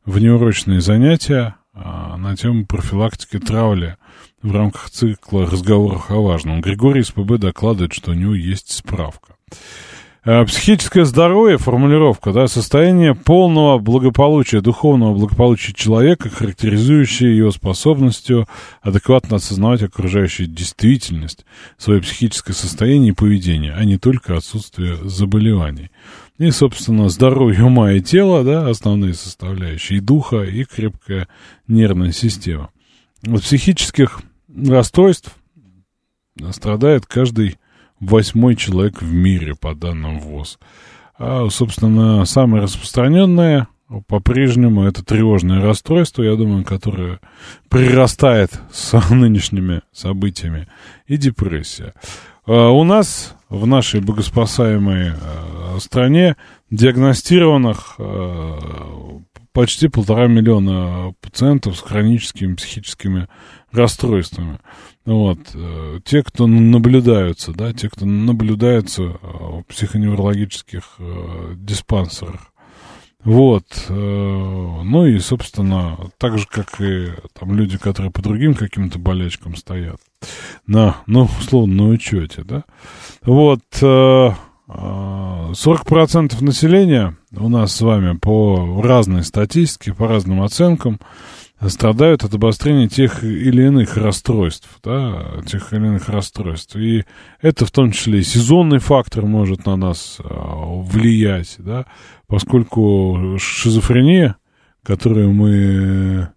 внеурочные 0.05 0.81
занятия 0.81 1.55
э, 1.73 1.79
на 1.79 2.35
тему 2.35 2.65
профилактики 2.65 3.39
травли 3.39 3.97
в 4.41 4.53
рамках 4.53 4.89
цикла 4.89 5.45
разговоров 5.45 6.09
о 6.11 6.21
важном. 6.21 6.61
Григорий 6.61 7.01
из 7.01 7.11
ПБ 7.11 7.37
докладывает, 7.37 7.93
что 7.93 8.11
у 8.11 8.13
него 8.13 8.33
есть 8.33 8.71
справка. 8.71 9.35
Э, 10.25 10.43
психическое 10.43 11.05
здоровье, 11.05 11.57
формулировка, 11.57 12.33
да, 12.33 12.47
состояние 12.47 13.15
полного 13.15 13.79
благополучия, 13.79 14.59
духовного 14.59 15.13
благополучия 15.13 15.71
человека, 15.71 16.29
характеризующее 16.29 17.37
его 17.37 17.51
способностью 17.51 18.45
адекватно 18.81 19.37
осознавать 19.37 19.81
окружающую 19.81 20.47
действительность, 20.47 21.45
свое 21.77 22.01
психическое 22.01 22.51
состояние 22.51 23.11
и 23.11 23.15
поведение, 23.15 23.73
а 23.73 23.85
не 23.85 23.97
только 23.97 24.35
отсутствие 24.35 24.97
заболеваний. 25.03 25.89
И, 26.37 26.51
собственно, 26.51 27.07
здоровье 27.07 27.63
ума 27.63 27.93
и 27.93 28.01
тела, 28.01 28.43
да, 28.43 28.67
основные 28.67 29.13
составляющие, 29.13 29.99
и 29.99 30.01
духа, 30.01 30.43
и 30.43 30.65
крепкая 30.65 31.29
нервная 31.67 32.11
система. 32.11 32.71
От 33.25 33.41
психических 33.41 34.21
расстройств 34.53 35.33
страдает 36.51 37.05
каждый 37.05 37.58
восьмой 37.99 38.55
человек 38.55 39.01
в 39.01 39.13
мире, 39.13 39.55
по 39.55 39.75
данным 39.75 40.19
ВОЗ. 40.19 40.59
А, 41.17 41.47
собственно, 41.49 42.25
самое 42.25 42.63
распространенное 42.63 43.67
по-прежнему 44.07 44.83
это 44.83 45.03
тревожное 45.03 45.61
расстройство, 45.61 46.21
я 46.21 46.35
думаю, 46.35 46.63
которое 46.63 47.19
прирастает 47.69 48.51
с 48.71 48.93
нынешними 49.09 49.81
событиями, 49.91 50.67
и 51.07 51.17
депрессия. 51.17 51.93
А 52.45 52.69
у 52.69 52.83
нас 52.83 53.35
в 53.49 53.65
нашей 53.65 54.01
богоспасаемой 54.01 55.11
а, 55.11 55.77
стране 55.79 56.35
диагностированных 56.69 57.95
а, 57.97 58.59
почти 59.53 59.87
полтора 59.87 60.27
миллиона 60.27 61.13
пациентов 61.21 61.77
с 61.77 61.81
хроническими 61.81 62.53
психическими 62.53 63.27
расстройствами. 63.71 64.59
Вот. 65.05 65.39
Э, 65.55 65.99
те, 66.05 66.23
кто 66.23 66.47
наблюдаются, 66.47 67.51
да, 67.51 67.73
те, 67.73 67.89
кто 67.89 68.05
наблюдаются 68.05 69.03
э, 69.03 69.17
в 69.21 69.63
психоневрологических 69.63 70.83
э, 70.99 71.55
диспансерах. 71.55 72.53
Вот. 73.25 73.65
Ну 73.89 75.05
и, 75.05 75.19
собственно, 75.19 75.97
так 76.17 76.37
же, 76.37 76.47
как 76.47 76.79
и 76.79 77.09
там 77.37 77.53
люди, 77.53 77.77
которые 77.77 78.13
по 78.13 78.21
другим 78.21 78.53
каким-то 78.53 78.97
болячкам 78.97 79.57
стоят. 79.57 79.99
На, 80.65 80.95
ну, 81.05 81.27
условно, 81.41 81.83
на 81.83 81.89
учете, 81.89 82.43
да. 82.45 82.63
Вот. 83.23 83.59
40% 83.73 86.41
населения 86.41 87.17
у 87.35 87.49
нас 87.49 87.75
с 87.75 87.81
вами 87.81 88.15
по 88.15 88.81
разной 88.81 89.25
статистике, 89.25 89.93
по 89.93 90.07
разным 90.07 90.41
оценкам, 90.41 91.01
страдают 91.67 92.23
от 92.23 92.33
обострения 92.33 92.87
тех 92.87 93.23
или 93.23 93.63
иных 93.63 93.97
расстройств, 93.97 94.69
да, 94.83 95.41
тех 95.45 95.73
или 95.73 95.87
иных 95.87 96.07
расстройств. 96.07 96.75
И 96.77 97.03
это 97.41 97.65
в 97.65 97.71
том 97.71 97.91
числе 97.91 98.19
и 98.19 98.23
сезонный 98.23 98.79
фактор 98.79 99.25
может 99.25 99.65
на 99.65 99.75
нас 99.75 100.19
а, 100.23 100.81
влиять, 100.81 101.55
да, 101.59 101.85
поскольку 102.27 103.37
шизофрения, 103.39 104.37
которую 104.83 105.33
мы 105.33 106.29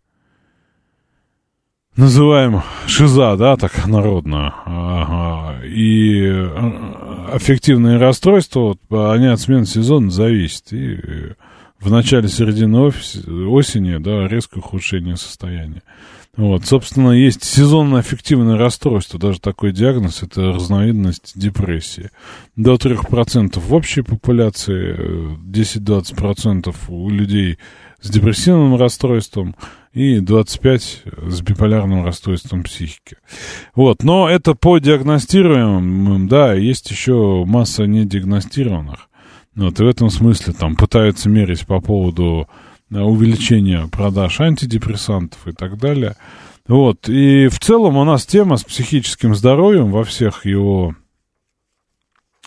называем 1.94 2.62
шиза, 2.86 3.36
да, 3.36 3.56
так 3.56 3.86
народно, 3.86 4.54
ага, 4.64 5.64
и 5.64 6.26
а, 6.26 7.30
аффективные 7.34 7.98
расстройства, 7.98 8.76
они 8.90 9.26
от 9.26 9.38
смены 9.38 9.66
сезона 9.66 10.10
зависят. 10.10 10.72
И 10.72 10.98
в 11.82 11.90
начале 11.90 12.28
середины 12.28 12.78
осени, 12.80 13.98
да, 13.98 14.28
резкое 14.28 14.60
ухудшение 14.60 15.16
состояния. 15.16 15.82
Вот, 16.34 16.64
собственно, 16.64 17.10
есть 17.10 17.44
сезонно-аффективное 17.44 18.56
расстройство, 18.56 19.20
даже 19.20 19.38
такой 19.38 19.72
диагноз, 19.72 20.22
это 20.22 20.52
разновидность 20.52 21.32
депрессии. 21.34 22.08
До 22.56 22.76
3% 22.76 23.60
в 23.60 23.74
общей 23.74 24.00
популяции, 24.00 25.36
10-20% 25.46 26.74
у 26.88 27.10
людей 27.10 27.58
с 28.00 28.08
депрессивным 28.08 28.76
расстройством 28.76 29.54
и 29.92 30.20
25% 30.20 31.30
с 31.30 31.42
биполярным 31.42 32.02
расстройством 32.02 32.62
психики. 32.62 33.18
Вот, 33.74 34.02
но 34.02 34.26
это 34.26 34.54
по 34.54 34.78
диагностируемым, 34.78 36.28
да, 36.28 36.54
есть 36.54 36.90
еще 36.90 37.44
масса 37.46 37.84
недиагностированных. 37.84 39.08
Вот, 39.54 39.78
и 39.78 39.84
в 39.84 39.86
этом 39.86 40.10
смысле 40.10 40.54
там 40.54 40.76
пытаются 40.76 41.28
мерить 41.28 41.66
по 41.66 41.80
поводу 41.80 42.48
э, 42.90 42.98
увеличения 42.98 43.86
продаж 43.88 44.40
антидепрессантов 44.40 45.46
и 45.46 45.52
так 45.52 45.78
далее. 45.78 46.16
Вот, 46.66 47.08
и 47.08 47.48
в 47.48 47.58
целом 47.58 47.96
у 47.96 48.04
нас 48.04 48.24
тема 48.24 48.56
с 48.56 48.64
психическим 48.64 49.34
здоровьем 49.34 49.90
во 49.90 50.04
всех 50.04 50.46
его 50.46 50.94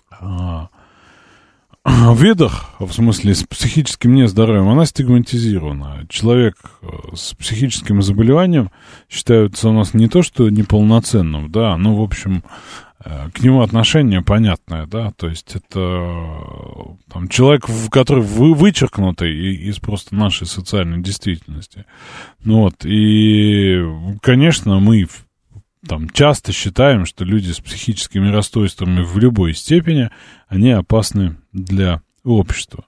а, 0.10 0.70
видах, 2.16 2.72
в 2.80 2.92
смысле 2.92 3.36
с 3.36 3.44
психическим 3.44 4.16
нездоровьем, 4.16 4.70
она 4.70 4.86
стигматизирована. 4.86 6.08
Человек 6.10 6.56
э, 6.82 6.88
с 7.14 7.36
психическим 7.36 8.02
заболеванием 8.02 8.72
считается 9.10 9.70
у 9.70 9.74
нас 9.74 9.94
не 9.94 10.08
то, 10.08 10.24
что 10.24 10.50
неполноценным, 10.50 11.52
да, 11.52 11.78
ну, 11.78 11.96
в 11.96 12.02
общем, 12.02 12.44
к 13.34 13.40
нему 13.42 13.62
отношение 13.62 14.24
понятное, 14.24 14.88
да, 14.88 15.12
то 15.12 15.28
есть 15.28 15.56
это 15.56 16.98
там, 17.12 17.28
человек, 17.30 17.66
который 17.92 18.24
вы, 18.24 18.56
вычеркнутый 18.56 19.32
из 19.32 19.78
просто 19.78 20.16
нашей 20.16 20.48
социальной 20.48 21.04
действительности. 21.04 21.86
Ну 22.44 22.62
вот, 22.62 22.84
и, 22.84 23.80
конечно, 24.22 24.80
мы 24.80 25.08
там 25.88 26.10
часто 26.10 26.52
считаем, 26.52 27.06
что 27.06 27.26
люди 27.26 27.52
с 27.52 27.60
психическими 27.60 28.30
расстройствами 28.30 29.04
в 29.04 29.18
любой 29.20 29.54
степени, 29.54 30.10
они 30.48 30.72
опасны 30.72 31.38
для 31.54 32.02
общества. 32.24 32.86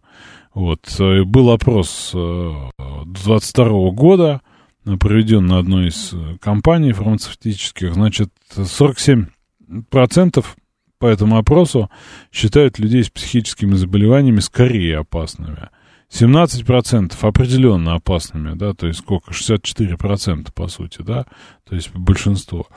Вот, 0.54 0.82
э, 0.98 1.24
был 1.24 1.52
опрос 1.52 2.10
22 2.12 3.66
э, 3.66 3.92
года, 3.92 4.42
проведен 5.00 5.46
на 5.46 5.60
одной 5.60 5.90
из 5.90 6.16
компаний 6.42 6.94
фармацевтических, 6.94 7.94
значит, 7.94 8.32
47 8.56 9.28
процентов 9.90 10.56
по 11.00 11.06
этому 11.06 11.38
опросу 11.38 11.90
считают 12.32 12.80
людей 12.80 13.04
с 13.04 13.10
психическими 13.10 13.76
заболеваниями 13.76 14.40
скорее 14.40 15.00
опасными. 15.00 15.70
17% 16.10 17.14
определенно 17.20 17.96
опасными, 17.96 18.56
да, 18.56 18.74
то 18.74 18.88
есть 18.88 19.00
сколько, 19.00 19.32
64% 19.32 20.54
по 20.54 20.70
сути, 20.70 21.02
да, 21.02 21.26
то 21.68 21.76
есть 21.76 21.94
большинство. 21.94 22.68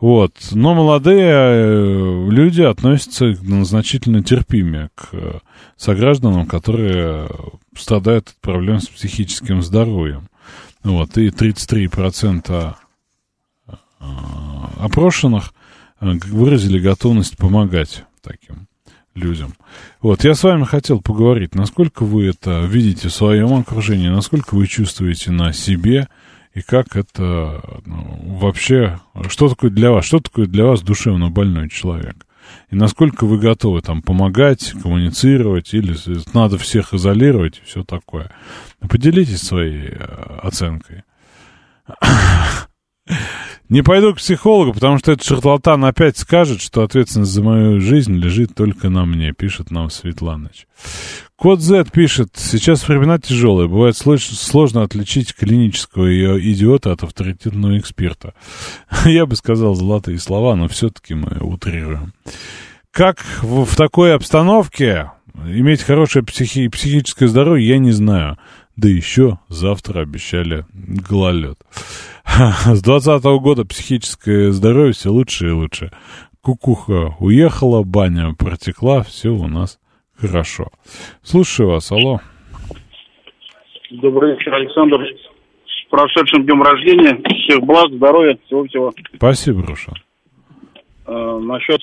Вот, 0.00 0.32
но 0.52 0.74
молодые 0.74 1.30
э, 1.30 2.28
люди 2.30 2.62
относятся 2.62 3.34
значительно 3.34 4.22
терпимее 4.22 4.88
к 4.94 5.08
э, 5.12 5.38
согражданам, 5.76 6.46
которые 6.46 7.28
страдают 7.76 8.28
от 8.28 8.36
проблем 8.36 8.80
с 8.80 8.88
психическим 8.88 9.62
здоровьем. 9.62 10.28
Вот, 10.82 11.18
и 11.18 11.28
33% 11.28 12.74
э, 13.66 13.74
опрошенных 14.80 15.52
выразили 16.00 16.78
готовность 16.78 17.36
помогать 17.36 18.04
таким 18.22 18.68
людям. 19.14 19.54
Вот, 20.00 20.24
я 20.24 20.34
с 20.34 20.42
вами 20.42 20.64
хотел 20.64 21.00
поговорить, 21.00 21.54
насколько 21.54 22.04
вы 22.04 22.26
это 22.26 22.64
видите 22.64 23.08
в 23.08 23.14
своем 23.14 23.52
окружении, 23.54 24.08
насколько 24.08 24.54
вы 24.54 24.66
чувствуете 24.66 25.30
на 25.32 25.52
себе, 25.52 26.08
и 26.54 26.62
как 26.62 26.96
это 26.96 27.62
ну, 27.84 28.36
вообще, 28.38 29.00
что 29.28 29.48
такое 29.48 29.70
для 29.70 29.90
вас, 29.90 30.04
что 30.04 30.20
такое 30.20 30.46
для 30.46 30.64
вас 30.64 30.82
душевно 30.82 31.30
больной 31.30 31.68
человек? 31.68 32.26
И 32.70 32.76
насколько 32.76 33.26
вы 33.26 33.38
готовы 33.38 33.82
там 33.82 34.02
помогать, 34.02 34.72
коммуницировать, 34.82 35.74
или 35.74 35.94
надо 36.32 36.56
всех 36.58 36.94
изолировать 36.94 37.58
и 37.58 37.64
все 37.66 37.84
такое. 37.84 38.30
Поделитесь 38.88 39.42
своей 39.42 39.88
э, 39.90 40.38
оценкой. 40.42 41.04
Не 43.68 43.82
пойду 43.82 44.14
к 44.14 44.16
психологу, 44.16 44.72
потому 44.72 44.98
что 44.98 45.12
этот 45.12 45.26
шарлатан 45.26 45.84
опять 45.84 46.16
скажет, 46.16 46.62
что 46.62 46.82
ответственность 46.82 47.32
за 47.32 47.42
мою 47.42 47.80
жизнь 47.80 48.14
лежит 48.14 48.54
только 48.54 48.88
на 48.88 49.04
мне, 49.04 49.32
пишет 49.32 49.70
нам 49.70 49.90
Светланыч. 49.90 50.66
Код 51.36 51.60
Z 51.60 51.84
пишет, 51.92 52.30
сейчас 52.34 52.88
времена 52.88 53.18
тяжелые, 53.18 53.68
бывает 53.68 53.96
сложно 53.96 54.82
отличить 54.82 55.34
клинического 55.34 56.40
идиота 56.40 56.92
от 56.92 57.02
авторитетного 57.02 57.78
эксперта. 57.78 58.32
Я 59.04 59.26
бы 59.26 59.36
сказал 59.36 59.74
золотые 59.74 60.18
слова, 60.18 60.56
но 60.56 60.66
все-таки 60.68 61.14
мы 61.14 61.36
утрируем. 61.40 62.14
Как 62.90 63.22
в, 63.42 63.66
в 63.66 63.76
такой 63.76 64.14
обстановке 64.14 65.12
иметь 65.46 65.82
хорошее 65.82 66.24
психи, 66.24 66.68
психическое 66.68 67.28
здоровье, 67.28 67.68
я 67.68 67.78
не 67.78 67.92
знаю. 67.92 68.38
Да 68.78 68.88
еще 68.88 69.38
завтра 69.48 70.02
обещали 70.02 70.64
гололед. 70.72 71.58
С 72.24 72.80
двадцатого 72.80 73.40
года 73.40 73.64
психическое 73.64 74.52
здоровье 74.52 74.92
все 74.92 75.10
лучше 75.10 75.48
и 75.48 75.50
лучше. 75.50 75.90
Кукуха 76.42 77.16
уехала, 77.18 77.82
баня 77.82 78.34
протекла, 78.38 79.02
все 79.02 79.30
у 79.30 79.48
нас 79.48 79.80
хорошо. 80.16 80.68
Слушаю 81.22 81.70
вас, 81.70 81.90
алло. 81.90 82.20
Добрый 83.90 84.36
вечер, 84.36 84.54
Александр. 84.54 85.04
С 85.66 85.90
прошедшим 85.90 86.44
днем 86.44 86.62
рождения. 86.62 87.20
Всех 87.46 87.60
благ, 87.64 87.90
здоровья, 87.90 88.38
всего-всего. 88.46 88.92
Спасибо, 89.16 89.66
Руша. 89.66 89.92
А, 91.04 91.40
насчет 91.40 91.80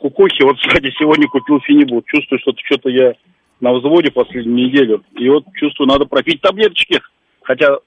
кукухи, 0.00 0.42
вот, 0.42 0.56
кстати, 0.56 0.92
сегодня 0.98 1.28
купил 1.28 1.60
финибут. 1.60 2.04
Чувствую, 2.06 2.40
что 2.40 2.52
что-то 2.64 2.88
я 2.88 3.14
на 3.60 3.72
взводе 3.72 4.10
последнюю 4.10 4.68
неделю. 4.68 5.02
И 5.14 5.28
вот 5.28 5.44
чувствую, 5.54 5.88
надо 5.88 6.04
пропить 6.04 6.40
таблеточки. 6.40 7.00
Хотя 7.42 7.78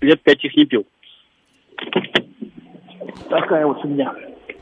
лет 0.00 0.22
пять 0.22 0.44
их 0.44 0.56
не 0.56 0.64
пил. 0.64 0.86
Такая 3.28 3.66
вот 3.66 3.84
у 3.84 3.88
меня. 3.88 4.12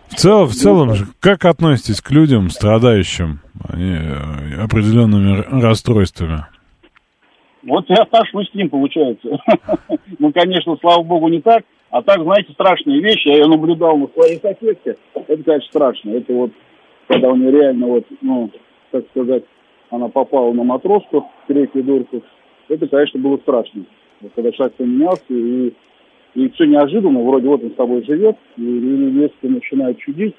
В, 0.08 0.14
цел, 0.14 0.44
в 0.44 0.52
целом, 0.52 0.90
как 1.20 1.44
относитесь 1.44 2.00
к 2.00 2.10
людям, 2.10 2.50
страдающим 2.50 3.40
э, 3.72 4.62
определенными 4.62 5.62
расстройствами? 5.62 6.46
Вот 7.64 7.84
я 7.88 8.02
отношусь 8.02 8.48
к 8.50 8.54
ним, 8.54 8.70
получается. 8.70 9.28
ну, 10.18 10.32
конечно, 10.32 10.76
слава 10.80 11.02
богу, 11.02 11.28
не 11.28 11.40
так. 11.40 11.64
А 11.90 12.02
так, 12.02 12.22
знаете, 12.22 12.52
страшные 12.52 13.00
вещи. 13.00 13.28
Я 13.28 13.46
наблюдал 13.46 13.96
на 13.96 14.06
своей 14.08 14.38
соседке. 14.40 14.96
Это, 15.14 15.42
конечно, 15.42 15.68
страшно. 15.68 16.10
Это 16.10 16.32
вот, 16.32 16.52
когда 17.08 17.28
у 17.30 17.36
нее 17.36 17.50
реально 17.50 17.86
вот, 17.86 18.04
ну, 18.20 18.50
так 18.92 19.04
сказать, 19.10 19.44
она 19.90 20.08
попала 20.08 20.52
на 20.52 20.64
матроску, 20.64 21.20
в 21.20 21.46
третью 21.46 21.82
дурку. 21.84 22.22
Это, 22.68 22.86
конечно, 22.86 23.20
было 23.20 23.36
страшно. 23.38 23.84
Когда 24.34 24.50
человек 24.52 24.74
поменялся, 24.76 25.24
и 25.28 25.72
и 26.36 26.50
все 26.50 26.66
неожиданно, 26.66 27.20
вроде 27.20 27.48
вот 27.48 27.64
он 27.64 27.70
с 27.70 27.74
тобой 27.74 28.04
живет, 28.04 28.36
и 28.58 28.62
резко 28.62 29.48
начинает 29.48 29.98
чудить. 29.98 30.34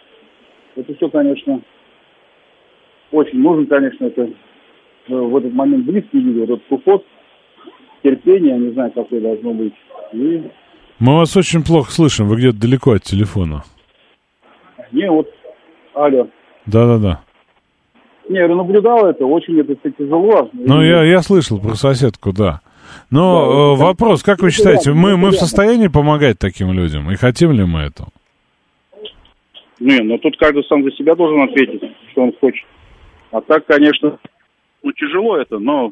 Это 0.75 0.93
все, 0.93 1.09
конечно, 1.09 1.59
очень 3.11 3.39
нужен, 3.39 3.65
конечно, 3.65 4.05
это 4.05 4.21
э, 4.21 4.29
в 5.07 5.35
этот 5.37 5.53
момент 5.53 5.85
близкие 5.85 6.21
люди, 6.21 6.39
вот 6.41 6.49
этот 6.51 6.71
уход, 6.71 7.05
терпение, 8.03 8.51
я 8.51 8.57
не 8.57 8.71
знаю, 8.73 8.91
какое 8.91 9.21
должно 9.21 9.53
быть. 9.53 9.73
И... 10.13 10.43
Мы 10.99 11.15
вас 11.15 11.35
очень 11.35 11.63
плохо 11.63 11.91
слышим, 11.91 12.27
вы 12.27 12.35
где-то 12.35 12.59
далеко 12.59 12.91
от 12.91 13.01
телефона. 13.01 13.63
Не, 14.91 15.09
вот, 15.09 15.33
алло. 15.95 16.27
Да-да-да. 16.67 17.21
Не, 18.29 18.39
я 18.39 18.47
наблюдал 18.47 19.05
это, 19.05 19.25
очень 19.25 19.59
это 19.59 19.75
тяжело. 19.91 20.49
Ну, 20.53 20.81
и... 20.81 20.87
я, 20.87 21.03
я 21.03 21.21
слышал 21.21 21.59
про 21.59 21.75
соседку, 21.75 22.33
да. 22.33 22.61
Но 23.09 23.75
да, 23.77 23.83
э, 23.83 23.87
вопрос, 23.87 24.23
как 24.23 24.41
вы 24.41 24.51
считаете, 24.51 24.91
мы, 24.91 25.17
мы 25.17 25.29
в 25.29 25.35
состоянии 25.35 25.87
помогать 25.87 26.37
таким 26.39 26.71
людям? 26.71 27.09
И 27.11 27.15
хотим 27.15 27.51
ли 27.51 27.63
мы 27.63 27.81
этого? 27.81 28.09
Не, 29.79 30.01
ну 30.01 30.17
тут 30.17 30.37
каждый 30.37 30.63
сам 30.65 30.83
за 30.83 30.91
себя 30.91 31.15
должен 31.15 31.41
ответить, 31.41 31.81
что 32.11 32.23
он 32.23 32.33
хочет. 32.39 32.65
А 33.31 33.41
так, 33.41 33.65
конечно, 33.65 34.17
ну 34.83 34.91
тяжело 34.91 35.37
это, 35.37 35.59
но, 35.59 35.91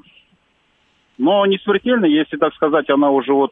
но 1.18 1.46
не 1.46 1.58
смертельно, 1.60 2.06
если 2.06 2.38
так 2.38 2.54
сказать, 2.56 2.90
она 2.90 3.12
уже 3.12 3.34
вот, 3.34 3.52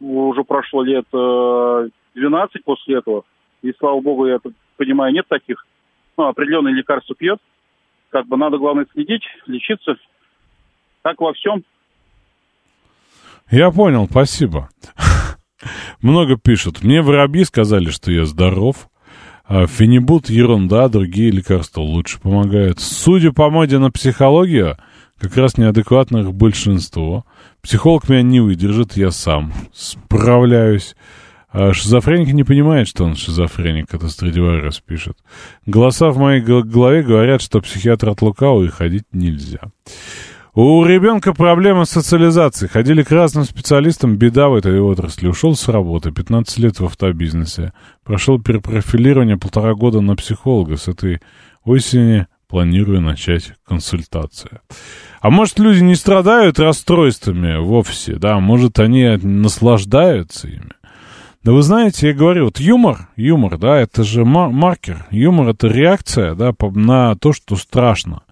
уже 0.00 0.42
прошло 0.44 0.82
лет 0.82 1.04
э, 1.12 1.88
12 2.14 2.64
после 2.64 2.98
этого, 2.98 3.24
и 3.62 3.72
слава 3.78 4.00
богу, 4.00 4.26
я 4.26 4.38
понимаю, 4.76 5.12
нет 5.12 5.26
таких, 5.28 5.66
ну, 6.16 6.24
определенные 6.24 6.74
лекарства 6.74 7.14
пьет, 7.14 7.38
как 8.12 8.26
бы 8.28 8.36
надо, 8.36 8.58
главное, 8.58 8.86
следить, 8.92 9.22
лечиться, 9.46 9.96
как 11.02 11.20
во 11.20 11.32
всем, 11.32 11.64
я 13.52 13.70
понял, 13.70 14.08
спасибо. 14.10 14.70
Много 16.00 16.38
пишут. 16.38 16.82
Мне 16.82 17.02
воробьи 17.02 17.44
сказали, 17.44 17.90
что 17.90 18.10
я 18.10 18.24
здоров. 18.24 18.88
А 19.44 19.66
фенибут 19.66 20.30
ерунда, 20.30 20.88
другие 20.88 21.30
лекарства 21.30 21.82
лучше 21.82 22.18
помогают. 22.18 22.80
Судя 22.80 23.32
по 23.32 23.50
моде 23.50 23.78
на 23.78 23.90
психологию, 23.90 24.78
как 25.20 25.36
раз 25.36 25.58
неадекватных 25.58 26.32
большинство. 26.32 27.26
Психолог 27.60 28.08
меня 28.08 28.22
не 28.22 28.40
выдержит, 28.40 28.96
я 28.96 29.10
сам 29.10 29.52
справляюсь. 29.74 30.96
А 31.52 31.74
шизофреник 31.74 32.32
не 32.32 32.44
понимает, 32.44 32.88
что 32.88 33.04
он 33.04 33.14
шизофреник, 33.14 33.92
это 33.92 34.08
Страдиварис 34.08 34.80
пишет. 34.80 35.18
Голоса 35.66 36.08
в 36.10 36.16
моей 36.18 36.40
голове 36.40 37.02
говорят, 37.02 37.42
что 37.42 37.60
психиатр 37.60 38.08
от 38.08 38.22
лукавого 38.22 38.64
и 38.64 38.68
ходить 38.68 39.04
нельзя. 39.12 39.60
У 40.54 40.84
ребенка 40.84 41.32
проблема 41.32 41.86
с 41.86 41.90
социализацией. 41.90 42.70
Ходили 42.70 43.02
к 43.02 43.10
разным 43.10 43.44
специалистам, 43.44 44.16
беда 44.16 44.48
в 44.48 44.54
этой 44.54 44.80
отрасли. 44.80 45.26
Ушел 45.26 45.54
с 45.54 45.66
работы, 45.68 46.10
15 46.10 46.58
лет 46.58 46.78
в 46.78 46.84
автобизнесе. 46.84 47.72
Прошел 48.04 48.38
перепрофилирование 48.38 49.38
полтора 49.38 49.74
года 49.74 50.02
на 50.02 50.14
психолога. 50.14 50.76
С 50.76 50.88
этой 50.88 51.20
осени 51.64 52.26
планирую 52.48 53.00
начать 53.00 53.54
консультацию. 53.66 54.60
А 55.22 55.30
может, 55.30 55.58
люди 55.58 55.80
не 55.80 55.94
страдают 55.94 56.58
расстройствами 56.58 57.56
вовсе, 57.56 58.16
да? 58.16 58.38
Может, 58.38 58.78
они 58.78 59.18
наслаждаются 59.22 60.48
ими? 60.48 60.72
Да 61.44 61.52
вы 61.52 61.62
знаете, 61.62 62.08
я 62.08 62.14
говорю, 62.14 62.44
вот 62.44 62.60
юмор, 62.60 63.08
юмор, 63.16 63.58
да, 63.58 63.78
это 63.80 64.04
же 64.04 64.24
маркер. 64.24 65.06
Юмор— 65.10 65.48
это 65.50 65.66
реакция, 65.66 66.34
да, 66.34 66.54
на 66.74 67.16
то, 67.16 67.32
что 67.32 67.56
страшно. 67.56 68.22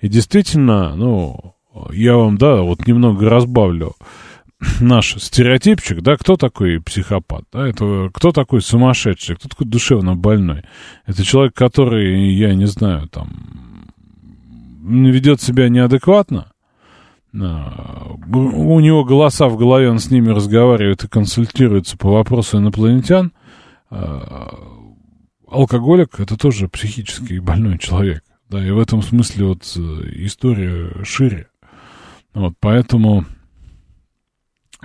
И 0.00 0.08
действительно, 0.08 0.96
ну, 0.96 1.54
я 1.92 2.16
вам, 2.16 2.38
да, 2.38 2.62
вот 2.62 2.86
немного 2.88 3.30
разбавлю 3.30 3.94
наш 4.80 5.14
стереотипчик, 5.22 6.02
да, 6.02 6.16
кто 6.16 6.36
такой 6.36 6.80
психопат, 6.80 7.44
да, 7.52 7.68
это 7.68 8.10
кто 8.12 8.32
такой 8.32 8.60
сумасшедший, 8.62 9.36
кто 9.36 9.48
такой 9.48 9.68
душевно 9.68 10.16
больной. 10.16 10.64
Это 11.06 11.22
человек, 11.22 11.54
который, 11.54 12.34
я 12.34 12.52
не 12.54 12.66
знаю, 12.66 13.08
там, 13.08 13.92
ведет 14.82 15.40
себя 15.40 15.68
неадекватно, 15.68 16.50
у 17.38 18.80
него 18.80 19.04
голоса 19.04 19.48
в 19.48 19.56
голове, 19.56 19.90
он 19.90 19.98
с 19.98 20.10
ними 20.10 20.30
разговаривает 20.30 21.04
и 21.04 21.08
консультируется 21.08 21.98
по 21.98 22.10
вопросу 22.10 22.58
инопланетян. 22.58 23.32
А, 23.90 24.54
алкоголик— 25.46 26.14
это 26.18 26.36
тоже 26.36 26.68
психически 26.68 27.38
больной 27.38 27.78
человек. 27.78 28.22
Да, 28.48 28.64
и 28.64 28.70
в 28.70 28.78
этом 28.78 29.02
смысле 29.02 29.46
вот 29.46 29.62
э, 29.76 29.80
история 30.24 31.04
шире. 31.04 31.48
Вот, 32.32 32.54
поэтому, 32.60 33.24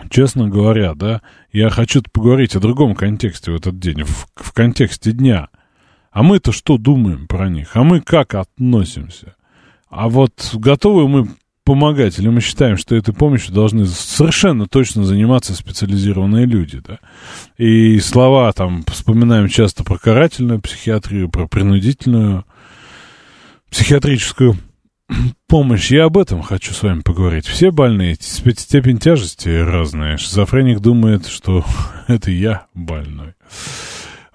честно 0.10 0.49
говоря, 0.49 0.95
да, 0.95 1.22
я 1.52 1.69
хочу 1.69 2.02
поговорить 2.11 2.56
о 2.56 2.60
другом 2.60 2.95
контексте 2.95 3.52
в 3.52 3.56
этот 3.56 3.78
день, 3.78 4.03
в, 4.03 4.28
в 4.36 4.52
контексте 4.53 5.11
дня. 5.11 5.49
А 6.11 6.23
мы-то 6.23 6.52
что 6.52 6.78
думаем 6.78 7.28
про 7.28 7.49
них? 7.49 7.76
А 7.76 7.84
мы 7.84 8.02
как 8.02 8.34
относимся? 8.34 9.36
А 9.90 10.10
вот 10.10 10.34
готовы 10.53 11.07
мы 11.07 11.28
помогать, 11.63 12.17
или 12.19 12.27
мы 12.27 12.41
считаем, 12.41 12.77
что 12.77 12.95
этой 12.95 13.13
помощью 13.13 13.53
должны 13.53 13.85
совершенно 13.85 14.67
точно 14.67 15.03
заниматься 15.03 15.53
специализированные 15.53 16.45
люди, 16.45 16.81
да? 16.85 16.99
И 17.57 17.99
слова 17.99 18.51
там 18.53 18.83
вспоминаем 18.88 19.47
часто 19.47 19.83
про 19.83 19.97
карательную 19.97 20.59
психиатрию, 20.59 21.29
про 21.29 21.47
принудительную 21.47 22.45
психиатрическую 23.69 24.57
помощь. 25.47 25.91
Я 25.91 26.05
об 26.05 26.17
этом 26.17 26.41
хочу 26.41 26.73
с 26.73 26.81
вами 26.83 27.01
поговорить. 27.01 27.45
Все 27.45 27.71
больные, 27.71 28.15
степень 28.15 28.97
тяжести 28.97 29.49
разная. 29.49 30.17
Шизофреник 30.17 30.79
думает, 30.79 31.27
что 31.27 31.63
это 32.07 32.31
я 32.31 32.65
больной. 32.73 33.35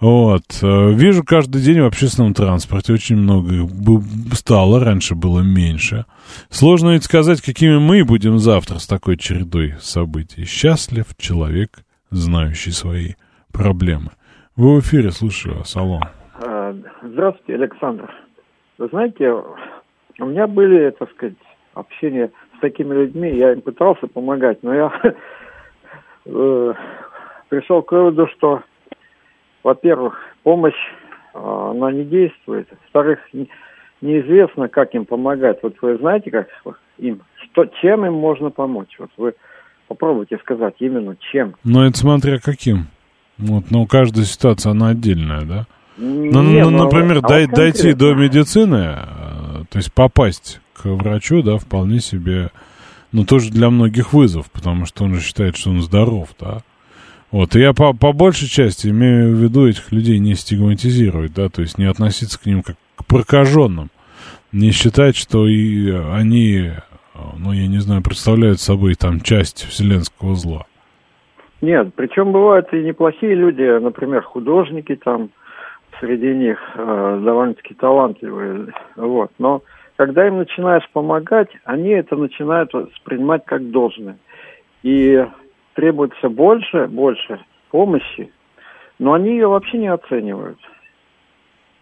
Вот. 0.00 0.42
Э, 0.62 0.92
вижу 0.92 1.24
каждый 1.24 1.62
день 1.62 1.80
в 1.80 1.86
общественном 1.86 2.34
транспорте 2.34 2.92
очень 2.92 3.16
много 3.16 3.66
стало, 4.32 4.84
раньше 4.84 5.14
было 5.14 5.40
меньше. 5.40 6.04
Сложно 6.50 6.90
ведь 6.90 7.04
сказать, 7.04 7.40
какими 7.40 7.78
мы 7.78 8.04
будем 8.04 8.38
завтра 8.38 8.78
с 8.78 8.86
такой 8.86 9.16
чередой 9.16 9.74
событий. 9.78 10.44
Счастлив 10.44 11.06
человек, 11.16 11.78
знающий 12.10 12.72
свои 12.72 13.14
проблемы. 13.52 14.10
Вы 14.54 14.76
в 14.76 14.80
эфире, 14.80 15.10
слушаю 15.10 15.56
вас, 15.56 15.74
алло. 15.76 16.00
А, 16.42 16.74
здравствуйте, 17.02 17.54
Александр. 17.54 18.12
Вы 18.76 18.88
знаете, 18.88 19.32
у 20.18 20.26
меня 20.26 20.46
были, 20.46 20.90
так 20.90 21.10
сказать, 21.12 21.36
общения 21.72 22.30
с 22.56 22.60
такими 22.60 22.94
людьми, 22.94 23.34
я 23.34 23.52
им 23.52 23.62
пытался 23.62 24.06
помогать, 24.06 24.62
но 24.62 24.74
я 24.74 24.92
э, 26.26 26.74
пришел 27.48 27.82
к 27.82 27.92
выводу, 27.92 28.28
что 28.36 28.62
во-первых, 29.66 30.14
помощь, 30.44 30.78
а, 31.34 31.72
она 31.72 31.90
не 31.90 32.04
действует. 32.04 32.68
Во-вторых, 32.70 33.18
не- 33.32 33.48
неизвестно, 34.00 34.68
как 34.68 34.94
им 34.94 35.04
помогать. 35.04 35.58
Вот 35.62 35.74
вы 35.82 35.96
знаете, 35.98 36.30
как 36.30 36.46
им, 36.98 37.22
что, 37.50 37.64
чем 37.82 38.06
им 38.06 38.14
можно 38.14 38.50
помочь? 38.50 38.94
Вот 39.00 39.10
вы 39.16 39.34
попробуйте 39.88 40.38
сказать 40.38 40.74
именно 40.78 41.16
чем. 41.32 41.56
Но 41.64 41.84
это 41.84 41.98
смотря 41.98 42.38
каким. 42.38 42.86
Вот, 43.38 43.64
ну, 43.70 43.86
каждая 43.86 44.24
ситуация, 44.24 44.70
она 44.70 44.90
отдельная, 44.90 45.42
да? 45.42 45.66
Ну, 45.96 46.42
Не, 46.42 46.62
ну, 46.62 46.70
ну, 46.70 46.84
например, 46.84 47.18
а 47.18 47.28
дай- 47.28 47.46
вот 47.46 47.54
дойти 47.56 47.92
до 47.92 48.14
медицины, 48.14 48.76
э, 48.76 49.64
то 49.68 49.78
есть 49.78 49.92
попасть 49.92 50.60
к 50.74 50.84
врачу, 50.84 51.42
да, 51.42 51.56
вполне 51.58 51.98
себе, 51.98 52.50
ну, 53.10 53.24
тоже 53.24 53.50
для 53.50 53.68
многих 53.70 54.12
вызов, 54.12 54.48
потому 54.52 54.86
что 54.86 55.04
он 55.04 55.14
же 55.14 55.20
считает, 55.20 55.56
что 55.56 55.70
он 55.70 55.80
здоров, 55.82 56.28
да. 56.38 56.62
Вот, 57.32 57.56
и 57.56 57.60
я 57.60 57.72
по, 57.72 57.92
по 57.92 58.12
большей 58.12 58.48
части 58.48 58.88
имею 58.88 59.34
в 59.34 59.38
виду 59.38 59.68
этих 59.68 59.90
людей 59.90 60.18
не 60.18 60.34
стигматизировать, 60.34 61.34
да, 61.34 61.48
то 61.48 61.62
есть 61.62 61.76
не 61.76 61.86
относиться 61.86 62.40
к 62.40 62.46
ним 62.46 62.62
как 62.62 62.76
к 62.96 63.04
прокаженным, 63.04 63.90
не 64.52 64.70
считать, 64.70 65.16
что 65.16 65.46
и 65.46 65.90
они, 65.90 66.70
ну, 67.38 67.52
я 67.52 67.66
не 67.66 67.78
знаю, 67.78 68.02
представляют 68.02 68.60
собой 68.60 68.94
там 68.94 69.20
часть 69.20 69.64
вселенского 69.64 70.34
зла. 70.34 70.64
Нет, 71.60 71.94
причем 71.94 72.32
бывают 72.32 72.72
и 72.72 72.82
неплохие 72.82 73.34
люди, 73.34 73.78
например, 73.78 74.22
художники 74.22 74.96
там, 74.96 75.30
среди 76.00 76.34
них 76.34 76.58
э, 76.74 77.20
довольно-таки 77.24 77.74
талантливые, 77.74 78.72
вот. 78.96 79.30
Но 79.38 79.62
когда 79.96 80.26
им 80.26 80.38
начинаешь 80.38 80.88
помогать, 80.92 81.48
они 81.64 81.90
это 81.90 82.16
начинают 82.16 82.72
воспринимать 82.72 83.44
как 83.46 83.70
должное. 83.70 84.18
И 84.82 85.24
требуется 85.76 86.28
больше, 86.28 86.88
больше 86.88 87.38
помощи, 87.70 88.32
но 88.98 89.12
они 89.12 89.30
ее 89.30 89.46
вообще 89.46 89.78
не 89.78 89.88
оценивают. 89.88 90.58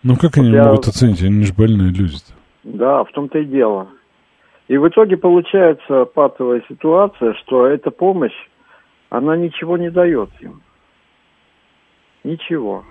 Ну, 0.02 0.16
как 0.16 0.36
они 0.36 0.50
я- 0.50 0.64
могут 0.64 0.88
оценить? 0.88 1.22
Они 1.22 1.44
же 1.44 1.54
больные 1.54 1.90
люди-то. 1.90 2.34
Да, 2.64 3.04
в 3.04 3.10
том-то 3.12 3.38
и 3.38 3.44
дело. 3.44 3.88
И 4.68 4.76
в 4.76 4.88
итоге 4.88 5.16
получается 5.16 6.04
патовая 6.06 6.62
ситуация, 6.68 7.34
что 7.34 7.66
эта 7.66 7.90
помощь, 7.90 8.34
она 9.10 9.36
ничего 9.36 9.78
не 9.78 9.90
дает 9.90 10.30
им. 10.40 10.60
Ничего. 12.24 12.84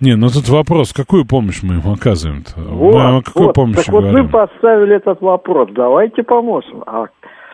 Не, 0.00 0.16
ну 0.16 0.28
тут 0.28 0.48
вопрос, 0.48 0.92
какую 0.92 1.24
помощь 1.24 1.62
мы 1.62 1.76
им 1.76 1.92
оказываем-то? 1.92 2.60
Вот, 2.60 2.94
мы 2.94 3.18
о 3.18 3.22
какой 3.22 3.46
вот. 3.46 3.54
помощи 3.54 3.76
так 3.76 3.88
вот 3.88 4.02
говорим? 4.02 4.24
вы 4.24 4.30
поставили 4.30 4.96
этот 4.96 5.20
вопрос. 5.20 5.70
Давайте 5.72 6.24
поможем. 6.24 6.82
А, 6.86 7.06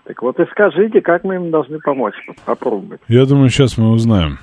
так 0.08 0.22
вот 0.22 0.40
и 0.40 0.46
скажите, 0.46 1.02
как 1.02 1.22
мы 1.22 1.34
им 1.34 1.50
должны 1.50 1.80
помочь. 1.80 2.14
Попробуйте. 2.46 3.02
Я 3.08 3.26
думаю, 3.26 3.50
сейчас 3.50 3.76
мы 3.76 3.92
узнаем. 3.92 4.38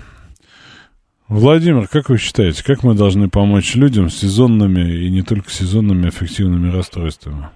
Владимир, 1.27 1.87
как 1.87 2.09
вы 2.09 2.19
считаете, 2.19 2.63
как 2.63 2.83
мы 2.83 2.93
должны 2.93 3.29
помочь 3.29 3.73
людям 3.73 4.09
с 4.09 4.19
сезонными 4.19 4.81
и 4.81 5.09
не 5.09 5.23
только 5.23 5.49
сезонными 5.49 6.09
аффективными 6.09 6.71
расстройствами? 6.71 7.49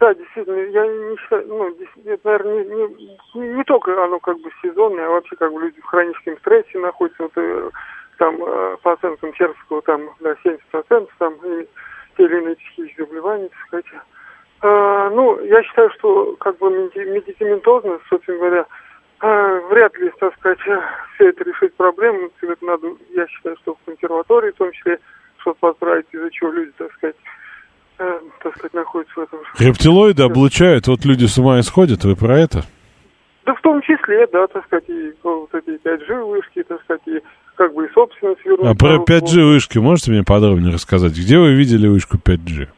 Да, 0.00 0.12
действительно, 0.14 0.56
я 0.56 0.82
не 0.84 1.16
считаю, 1.16 1.46
ну, 1.46 1.76
это, 2.04 2.20
наверное, 2.24 2.64
не, 2.64 3.40
не- 3.40 3.56
не, 3.56 3.64
только 3.64 3.92
оно 4.04 4.18
как 4.18 4.36
бы 4.42 4.50
сезонное, 4.60 5.06
а 5.06 5.10
вообще 5.10 5.36
как 5.36 5.52
бы 5.52 5.60
люди 5.60 5.80
в 5.80 5.84
хроническом 5.84 6.36
стрессе 6.38 6.78
находятся, 6.80 7.22
вот, 7.22 7.32
э, 7.36 7.70
там, 8.18 8.34
э, 8.42 8.76
по 8.82 8.92
оценкам 8.94 9.32
Черского, 9.32 9.80
там, 9.82 10.02
да, 10.20 10.34
70% 10.42 11.08
там, 11.18 11.34
и 11.34 11.66
те 12.16 12.24
или 12.24 12.40
иные 12.42 12.56
психические 12.56 13.06
заболевания, 13.06 13.48
так 13.48 13.60
сказать. 13.68 14.02
А, 14.62 15.10
ну, 15.10 15.38
я 15.44 15.62
считаю, 15.62 15.90
что 15.98 16.36
как 16.40 16.58
бы 16.58 16.70
меди- 16.70 17.08
медикаментозно, 17.08 17.98
собственно 18.08 18.38
говоря, 18.38 18.66
а, 19.20 19.60
вряд 19.70 19.96
ли, 19.98 20.10
так 20.18 20.34
сказать, 20.36 20.58
все 21.14 21.28
это 21.28 21.44
решить 21.44 21.74
проблему. 21.74 22.30
Это 22.40 22.64
надо, 22.64 22.88
я 23.14 23.26
считаю, 23.28 23.56
что 23.62 23.74
в 23.74 23.78
консерватории, 23.86 24.52
в 24.52 24.56
том 24.56 24.72
числе, 24.72 24.98
что-то 25.38 25.58
подправить, 25.60 26.06
из-за 26.12 26.30
чего 26.30 26.50
люди, 26.52 26.72
так 26.78 26.92
сказать, 26.94 27.16
э, 27.98 28.20
так 28.42 28.54
сказать, 28.56 28.74
находятся 28.74 29.20
в 29.20 29.22
этом 29.22 29.38
Рептилоиды 29.58 30.22
облучают, 30.22 30.86
вот 30.88 31.04
люди 31.04 31.26
с 31.26 31.38
ума 31.38 31.60
исходят, 31.60 32.04
вы 32.04 32.16
про 32.16 32.38
это? 32.38 32.64
Да 33.44 33.54
в 33.54 33.60
том 33.60 33.80
числе, 33.82 34.26
да, 34.32 34.46
так 34.48 34.64
сказать, 34.64 34.88
и 34.88 35.14
вот 35.22 35.54
эти 35.54 35.78
5G 35.80 36.24
вышки, 36.24 36.62
так 36.64 36.82
сказать, 36.82 37.02
и 37.06 37.20
как 37.54 37.72
бы 37.74 37.86
и 37.86 37.92
собственность 37.92 38.44
вернуть. 38.44 38.66
А 38.66 38.74
про 38.74 38.88
наружу. 38.98 39.04
5G 39.04 39.44
вышки 39.44 39.78
можете 39.78 40.10
мне 40.10 40.24
подробнее 40.24 40.72
рассказать? 40.72 41.12
Где 41.12 41.38
вы 41.38 41.54
видели 41.54 41.86
вышку 41.86 42.16
5G? 42.18 42.68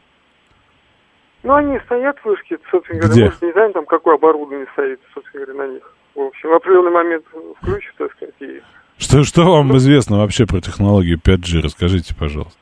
Ну, 1.43 1.53
они 1.53 1.79
стоят 1.85 2.17
вышки, 2.23 2.57
собственно 2.69 2.99
говоря, 2.99 3.13
Где? 3.13 3.25
мы 3.25 3.31
же 3.31 3.45
не 3.45 3.51
знаем, 3.53 3.73
там, 3.73 3.85
какое 3.85 4.15
оборудование 4.15 4.67
стоит, 4.73 4.99
собственно 5.13 5.45
говоря, 5.45 5.67
на 5.67 5.73
них. 5.73 5.95
В 6.15 6.21
общем, 6.21 6.49
в 6.49 6.53
определенный 6.53 6.91
момент 6.91 7.25
включат, 7.61 7.95
так 7.97 8.11
сказать, 8.13 8.35
и... 8.39 8.61
Что, 8.97 9.23
что 9.23 9.43
вам 9.43 9.75
известно 9.77 10.17
вообще 10.19 10.45
про 10.45 10.59
технологию 10.59 11.17
5G? 11.17 11.61
Расскажите, 11.63 12.13
пожалуйста. 12.13 12.59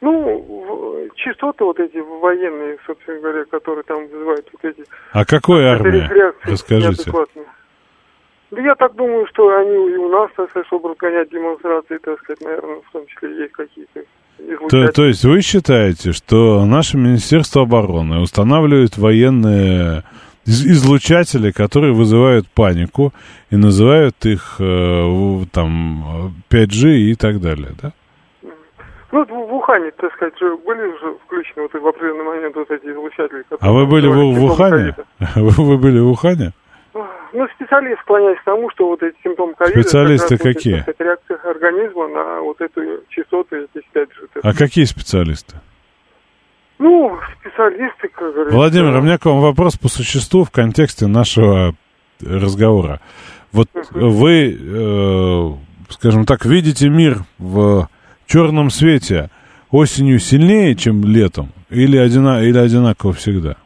Ну, 0.00 1.08
частоты 1.16 1.64
вот 1.64 1.80
эти 1.80 1.98
военные, 1.98 2.78
собственно 2.86 3.20
говоря, 3.20 3.44
которые 3.46 3.82
там 3.84 4.06
вызывают 4.06 4.48
вот 4.52 4.64
эти... 4.64 4.84
А 5.12 5.24
какой 5.24 5.64
армия? 5.64 6.34
Расскажите. 6.44 7.10
Да 8.52 8.60
я 8.60 8.74
так 8.74 8.94
думаю, 8.94 9.26
что 9.28 9.48
они 9.56 9.92
и 9.92 9.96
у 9.96 10.08
нас, 10.10 10.30
так 10.36 10.50
сказать, 10.50 10.66
чтобы 10.66 10.90
разгонять 10.90 11.30
демонстрации, 11.30 11.96
так 11.98 12.18
сказать, 12.20 12.42
наверное, 12.42 12.82
в 12.82 12.92
том 12.92 13.06
числе 13.06 13.34
есть 13.38 13.52
какие-то 13.52 14.04
То, 14.68 14.88
то 14.88 15.04
есть 15.04 15.24
вы 15.24 15.40
считаете, 15.42 16.12
что 16.12 16.64
наше 16.64 16.96
Министерство 16.96 17.62
обороны 17.62 18.20
устанавливает 18.20 18.96
военные 18.98 20.02
из- 20.46 20.64
излучатели, 20.66 21.50
которые 21.50 21.92
вызывают 21.92 22.48
панику 22.48 23.12
и 23.50 23.56
называют 23.56 24.14
их 24.24 24.56
э, 24.58 25.44
там 25.52 26.32
э, 26.50 26.54
5G 26.54 26.96
и 26.96 27.14
так 27.14 27.40
далее, 27.40 27.70
да? 27.80 27.92
Ну, 29.12 29.24
в 29.24 29.28
в 29.28 29.54
Ухане, 29.54 29.90
так 30.00 30.10
сказать, 30.14 30.32
же 30.40 30.56
были 30.66 30.80
же 30.98 31.14
включены 31.26 31.68
вот 31.70 31.82
в 31.82 31.86
определенный 31.86 32.24
момент 32.24 32.56
вот 32.56 32.70
эти 32.70 32.86
излучатели. 32.86 33.44
А 33.60 33.70
вы 33.72 33.86
были 33.86 34.06
в, 34.08 34.14
в 34.14 34.44
Ухане? 34.44 34.94
Вы, 35.36 35.50
вы 35.50 35.76
были 35.78 35.98
в 36.00 36.08
Ухане? 36.10 36.52
Ну, 37.32 37.46
специалист 37.56 38.00
склоняюсь 38.02 38.38
к 38.40 38.44
тому, 38.44 38.70
что 38.70 38.88
вот 38.88 39.02
эти 39.02 39.16
симптомы 39.22 39.54
ковида... 39.54 39.80
Специалисты 39.80 40.36
как 40.36 40.46
вот 40.46 40.54
какие? 40.54 40.80
сказать, 40.80 41.00
реакция 41.00 41.36
организма 41.50 42.08
на 42.08 42.40
вот 42.40 42.60
эту 42.60 42.80
эти 43.52 43.84
5G. 43.94 44.28
так 44.34 44.44
А 44.44 44.52
какие 44.54 44.84
специалисты? 44.84 45.56
Ну, 46.78 47.18
специалисты, 47.40 48.08
как 48.08 48.32
говорится. 48.32 48.56
Владимир, 48.56 48.96
у 48.96 49.02
меня 49.02 49.16
к 49.16 49.24
вам 49.24 49.40
вопрос 49.40 49.76
по 49.76 49.88
существу 49.88 50.44
в 50.44 50.50
контексте 50.50 51.06
нашего 51.06 51.74
разговора. 52.20 53.00
Вот 53.52 53.68
вы, 53.90 54.58
э, 54.58 55.50
скажем 55.90 56.26
так, 56.26 56.44
видите 56.44 56.88
мир 56.88 57.18
в 57.38 57.88
черном 58.26 58.70
свете 58.70 59.30
осенью 59.70 60.18
сильнее, 60.18 60.74
чем 60.74 61.04
летом, 61.04 61.50
или, 61.70 61.96
одина, 61.96 62.42
или 62.42 62.58
одинаково 62.58 63.12
всегда? 63.12 63.56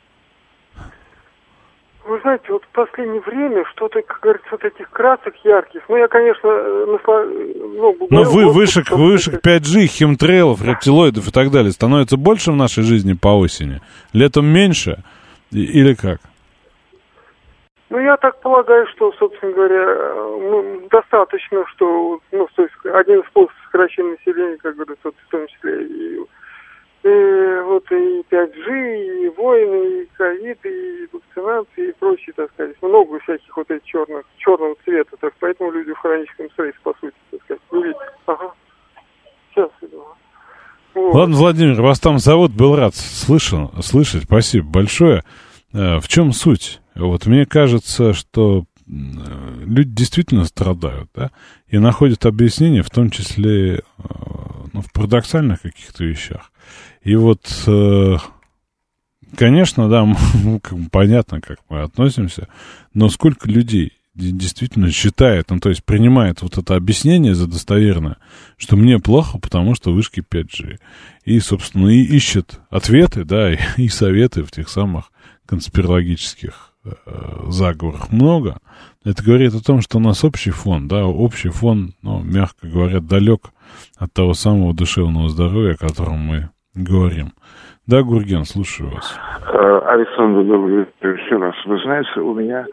Вы 2.07 2.21
знаете, 2.21 2.45
вот 2.51 2.63
в 2.63 2.69
последнее 2.69 3.21
время 3.21 3.65
что-то, 3.73 4.01
как 4.03 4.21
говорится, 4.21 4.49
вот 4.53 4.65
этих 4.65 4.89
красок 4.91 5.35
ярких. 5.43 5.83
Ну, 5.89 5.97
я, 5.97 6.07
конечно, 6.07 6.47
э, 6.47 6.87
насла... 6.87 7.25
ну, 7.25 7.97
Но 8.11 8.23
благодарю 8.23 8.31
вы 8.31 8.53
вышек, 8.53 8.91
вышек 8.93 9.45
5G, 9.45 9.87
химтрейлов, 9.87 10.63
рептилоидов 10.63 11.27
и 11.27 11.33
так 11.33 11.51
далее 11.51 11.73
становится 11.73 12.17
больше 12.17 12.53
в 12.53 12.57
нашей 12.57 12.85
жизни 12.85 13.15
по 13.15 13.37
осени? 13.37 13.81
Летом 14.13 14.47
меньше? 14.47 15.03
Или 15.51 15.95
как? 15.95 16.21
Ну, 17.91 17.99
я 17.99 18.17
так 18.17 18.41
полагаю, 18.41 18.87
что, 18.95 19.13
собственно 19.19 19.53
говоря, 19.53 19.85
э, 19.89 20.39
ну, 20.43 20.89
достаточно, 20.89 21.65
что, 21.75 22.21
ну, 22.31 22.49
то 22.55 22.63
есть 22.63 22.75
один 22.85 23.25
способ 23.25 23.53
сокращения 23.65 24.11
населения, 24.11 24.59
как 24.59 24.75
говорится, 24.75 25.03
вот 25.05 25.15
в 25.27 25.31
том 25.31 25.47
числе 25.49 25.85
и, 25.87 26.21
и 27.07 27.63
вот 27.63 27.85
и 27.93 28.25
5G, 28.31 29.25
и 29.25 29.29
войны, 29.37 30.03
и 30.03 30.09
ковид, 30.17 30.59
и 30.65 31.09
вакцинации, 31.13 31.91
и 31.91 31.93
прочее, 32.01 32.33
так 32.37 32.51
сказать. 32.53 32.77
Много 32.83 33.21
всяких 33.21 33.57
вот 33.57 33.71
этих 33.71 33.85
черных, 33.85 34.25
черного 34.39 34.75
цвета, 34.85 35.17
так 35.21 35.33
поэтому 35.39 35.71
люди 35.71 35.93
в 35.93 35.99
хроническом 35.99 36.51
стрессе, 36.51 36.79
по 36.83 36.93
сути, 37.01 37.15
так 37.31 37.41
сказать. 37.45 37.63
Вы 37.71 37.83
видите? 37.85 38.01
Ага. 38.27 38.53
Сейчас 39.55 39.71
иду. 39.83 40.05
Вот. 40.95 41.15
Ладно, 41.15 41.37
Владимир, 41.37 41.81
вас 41.81 42.01
там 42.01 42.19
зовут, 42.19 42.53
был 42.53 42.75
рад 42.75 42.95
слышен, 42.95 43.71
слышать. 43.83 44.25
Спасибо 44.25 44.67
большое. 44.69 45.23
Э, 45.73 46.01
В 46.01 46.09
чем 46.09 46.33
суть? 46.33 46.81
Вот 46.95 47.27
мне 47.27 47.47
кажется, 47.47 48.15
что 48.15 48.65
э, 48.65 48.91
люди 49.65 49.91
действительно 49.91 50.45
страдают, 50.45 51.09
да, 51.15 51.31
и 51.69 51.79
находят 51.79 52.27
объяснение, 52.27 52.83
в 52.83 52.91
том 52.91 53.11
числе 53.11 53.83
э, 54.77 54.79
ну, 54.79 54.83
в 54.83 54.93
парадоксальных 54.93 55.63
каких-то 55.63 56.05
вещах. 56.05 56.53
И 57.03 57.15
вот, 57.17 57.47
э, 57.67 58.17
конечно, 59.37 59.89
да, 59.89 60.01
м, 60.45 60.61
как 60.61 60.79
понятно, 60.91 61.41
как 61.41 61.59
мы 61.69 61.83
относимся, 61.83 62.49
но 62.95 63.09
сколько 63.09 63.49
людей 63.49 63.93
де- 64.15 64.33
действительно 64.33 64.91
считает, 64.91 65.51
ну, 65.51 65.61
то 65.61 65.69
есть 65.69 65.85
принимает 65.85 66.43
вот 66.43 66.59
это 66.59 66.77
объяснение 66.77 67.35
за 67.35 67.47
достоверное, 67.47 68.17
что 68.57 68.77
мне 68.77 68.99
плохо, 68.99 69.39
потому 69.39 69.75
что 69.75 69.93
вышки 69.93 70.21
5G. 70.21 70.79
И, 71.25 71.41
собственно, 71.41 71.89
и 71.89 72.03
ищет 72.03 72.61
ответы, 72.71 73.25
да, 73.25 73.53
и, 73.53 73.59
и 73.77 73.89
советы 73.89 74.43
в 74.43 74.51
тех 74.51 74.69
самых 74.69 75.11
конспирологических 75.47 76.73
э, 77.07 77.45
заговорах 77.49 78.11
много, 78.13 78.59
это 79.05 79.23
говорит 79.23 79.55
о 79.55 79.63
том, 79.63 79.81
что 79.81 79.99
у 79.99 80.01
нас 80.01 80.25
общий 80.25 80.51
фон, 80.51 80.89
да, 80.89 81.05
общий 81.05 81.49
фон, 81.49 81.95
ну, 82.03 82.21
мягко 82.23 82.67
говоря, 82.67 83.01
далек 83.01 83.53
от 83.97 84.13
того 84.13 84.35
самого 84.35 84.75
душевного 84.75 85.29
здоровья, 85.29 85.75
о 85.75 85.77
котором 85.77 86.19
мы 86.19 86.51
говорим. 86.75 87.33
Да, 87.89 88.03
Гурген, 88.03 88.45
слушаю 88.45 88.91
вас. 88.91 89.17
Э, 89.47 89.81
Александр, 89.87 90.43
добрый 90.43 90.79
вечер 90.79 91.25
еще 91.25 91.37
раз. 91.37 91.55
Вы 91.67 91.79
знаете, 91.79 92.19
у 92.19 92.35
меня 92.35 92.67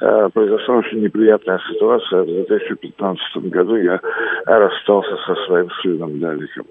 э, 0.00 0.28
произошла 0.32 0.76
очень 0.76 1.02
неприятная 1.02 1.58
ситуация. 1.68 2.22
В 2.22 2.26
2015 2.26 3.36
году 3.50 3.74
я 3.74 3.98
расстался 4.46 5.16
со 5.26 5.34
своим 5.46 5.68
сыном 5.82 6.20
Давиком. 6.20 6.66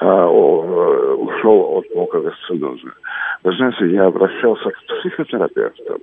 Он 0.00 0.70
э, 0.70 1.14
ушел 1.14 1.78
от 1.78 1.92
мукоисцидоза. 1.96 2.94
Вы 3.42 3.52
знаете, 3.56 3.88
я 3.90 4.06
обращался 4.06 4.70
к 4.70 4.78
психотерапевтам, 4.86 5.98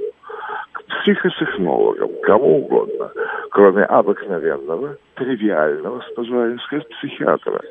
к 0.74 0.84
психотехнологам, 1.04 2.10
кому 2.24 2.66
угодно, 2.66 3.12
кроме 3.52 3.86
обыкновенного, 3.86 4.98
тривиального, 5.16 6.02
с 6.02 6.16
позволения 6.16 6.60
сказать, 6.66 6.90
психиатра. 6.90 7.62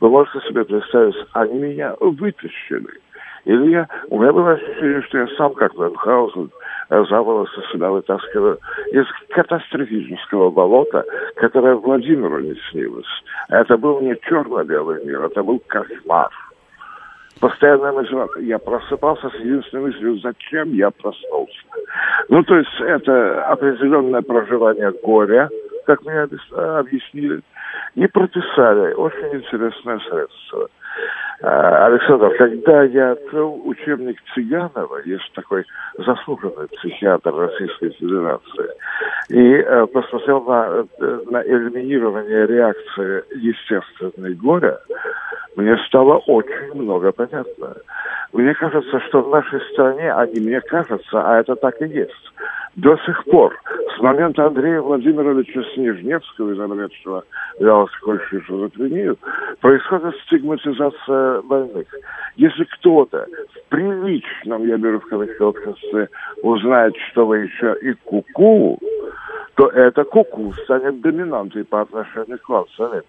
Вы 0.00 0.10
можете 0.10 0.40
себе 0.48 0.64
представить, 0.64 1.16
они 1.32 1.58
меня 1.58 1.94
вытащили. 2.00 2.88
Или 3.44 3.70
я, 3.70 3.88
у 4.08 4.20
меня 4.20 4.32
было 4.32 4.52
ощущение, 4.52 5.02
что 5.02 5.18
я 5.18 5.28
сам, 5.36 5.54
как 5.54 5.74
Мюнхгаузен, 5.76 6.50
за 6.90 7.20
волосы 7.20 7.62
сюда 7.70 7.90
вытаскиваю 7.90 8.58
из 8.92 9.06
катастрофического 9.30 10.50
болота, 10.50 11.04
которое 11.36 11.76
Владимиру 11.76 12.40
не 12.40 12.56
снилось. 12.70 13.06
Это 13.48 13.76
был 13.76 14.00
не 14.00 14.16
черно-белый 14.22 15.04
мир, 15.04 15.24
это 15.24 15.42
был 15.42 15.60
кошмар. 15.66 16.30
Постоянная 17.40 17.92
мысль, 17.92 18.16
я 18.40 18.58
просыпался 18.58 19.28
с 19.28 19.34
единственной 19.34 19.88
мыслью, 19.88 20.18
зачем 20.18 20.72
я 20.72 20.90
проснулся. 20.90 21.60
Ну, 22.28 22.42
то 22.42 22.56
есть 22.56 22.80
это 22.80 23.44
определенное 23.46 24.22
проживание 24.22 24.92
горя, 25.02 25.50
как 25.86 26.02
мне 26.02 26.20
объяснили, 26.20 27.40
и 27.94 28.06
прописали 28.06 28.92
очень 28.94 29.36
интересное 29.36 29.98
средство. 30.00 30.68
А, 31.42 31.86
Александр, 31.86 32.34
когда 32.38 32.84
я 32.84 33.12
открыл 33.12 33.60
учебник 33.64 34.18
Цыганова, 34.34 35.00
есть 35.04 35.30
такой 35.34 35.64
заслуженный 35.98 36.66
психиатр 36.78 37.34
Российской 37.34 37.90
Федерации, 37.90 38.70
и 39.28 39.54
э, 39.56 39.86
посмотрел 39.86 40.42
на, 40.44 40.86
э, 40.98 41.18
на 41.30 41.42
элиминирование 41.42 42.46
реакции 42.46 43.22
естественной 43.36 44.34
горя, 44.34 44.78
мне 45.56 45.76
стало 45.88 46.18
очень 46.26 46.74
много 46.74 47.12
понятно. 47.12 47.76
Мне 48.32 48.54
кажется, 48.54 49.00
что 49.08 49.22
в 49.22 49.30
нашей 49.30 49.60
стране, 49.72 50.12
а 50.12 50.26
не 50.26 50.40
мне 50.40 50.60
кажется, 50.60 51.22
а 51.22 51.40
это 51.40 51.56
так 51.56 51.80
и 51.80 51.86
есть, 51.86 52.32
до 52.76 52.96
сих 53.06 53.24
пор, 53.24 53.56
с 53.96 54.00
момента 54.00 54.46
Андрея 54.46 54.82
Владимировича 54.82 55.62
Снежневского, 55.74 56.52
изобретшего 56.52 57.24
вялоскольную 57.58 58.26
шизофрению, 58.28 59.16
происходит 59.60 60.14
стигматизация 60.26 60.85
больных. 61.42 61.86
Если 62.36 62.64
кто-то 62.64 63.26
в 63.54 63.68
приличном, 63.70 64.66
я 64.66 64.76
беру 64.76 65.00
в 65.00 65.06
кавычки 65.06 65.42
обществе, 65.42 66.08
узнает, 66.42 66.94
что 67.10 67.26
вы 67.26 67.38
еще 67.38 67.76
и 67.82 67.92
куку, 68.04 68.78
-ку, 68.80 68.86
то 69.56 69.68
это 69.68 70.04
куку 70.04 70.52
станет 70.64 71.00
доминантой 71.00 71.64
по 71.64 71.80
отношению 71.80 72.38
к 72.38 72.48
вам 72.48 72.66
самим. 72.76 73.02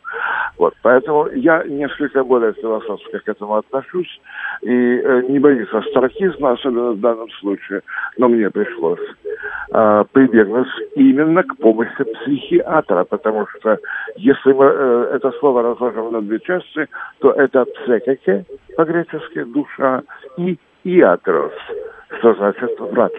Вот, 0.57 0.73
поэтому 0.81 1.27
я 1.35 1.63
несколько 1.63 2.23
более 2.23 2.53
философски 2.53 3.19
к 3.19 3.27
этому 3.27 3.55
отношусь 3.55 4.19
и 4.61 4.71
э, 4.71 5.23
не 5.27 5.39
боюсь 5.39 5.67
астракизма, 5.73 6.51
особенно 6.51 6.91
в 6.91 6.99
данном 6.99 7.29
случае, 7.41 7.81
но 8.17 8.29
мне 8.29 8.49
пришлось 8.49 8.99
э, 9.73 10.03
прибегнуть 10.13 10.67
именно 10.95 11.43
к 11.43 11.57
помощи 11.57 12.03
психиатра, 12.03 13.03
потому 13.03 13.45
что 13.47 13.77
если 14.15 14.53
мы 14.53 14.65
э, 14.65 15.11
это 15.15 15.31
слово 15.39 15.63
разложим 15.63 16.13
на 16.13 16.21
две 16.21 16.39
части, 16.39 16.87
то 17.19 17.31
это 17.31 17.65
псекеке 17.76 18.45
по-гречески 18.76 19.44
душа 19.44 20.03
и 20.38 20.57
иатрос, 20.84 21.53
что 22.19 22.34
значит 22.35 22.80
врач 22.80 23.14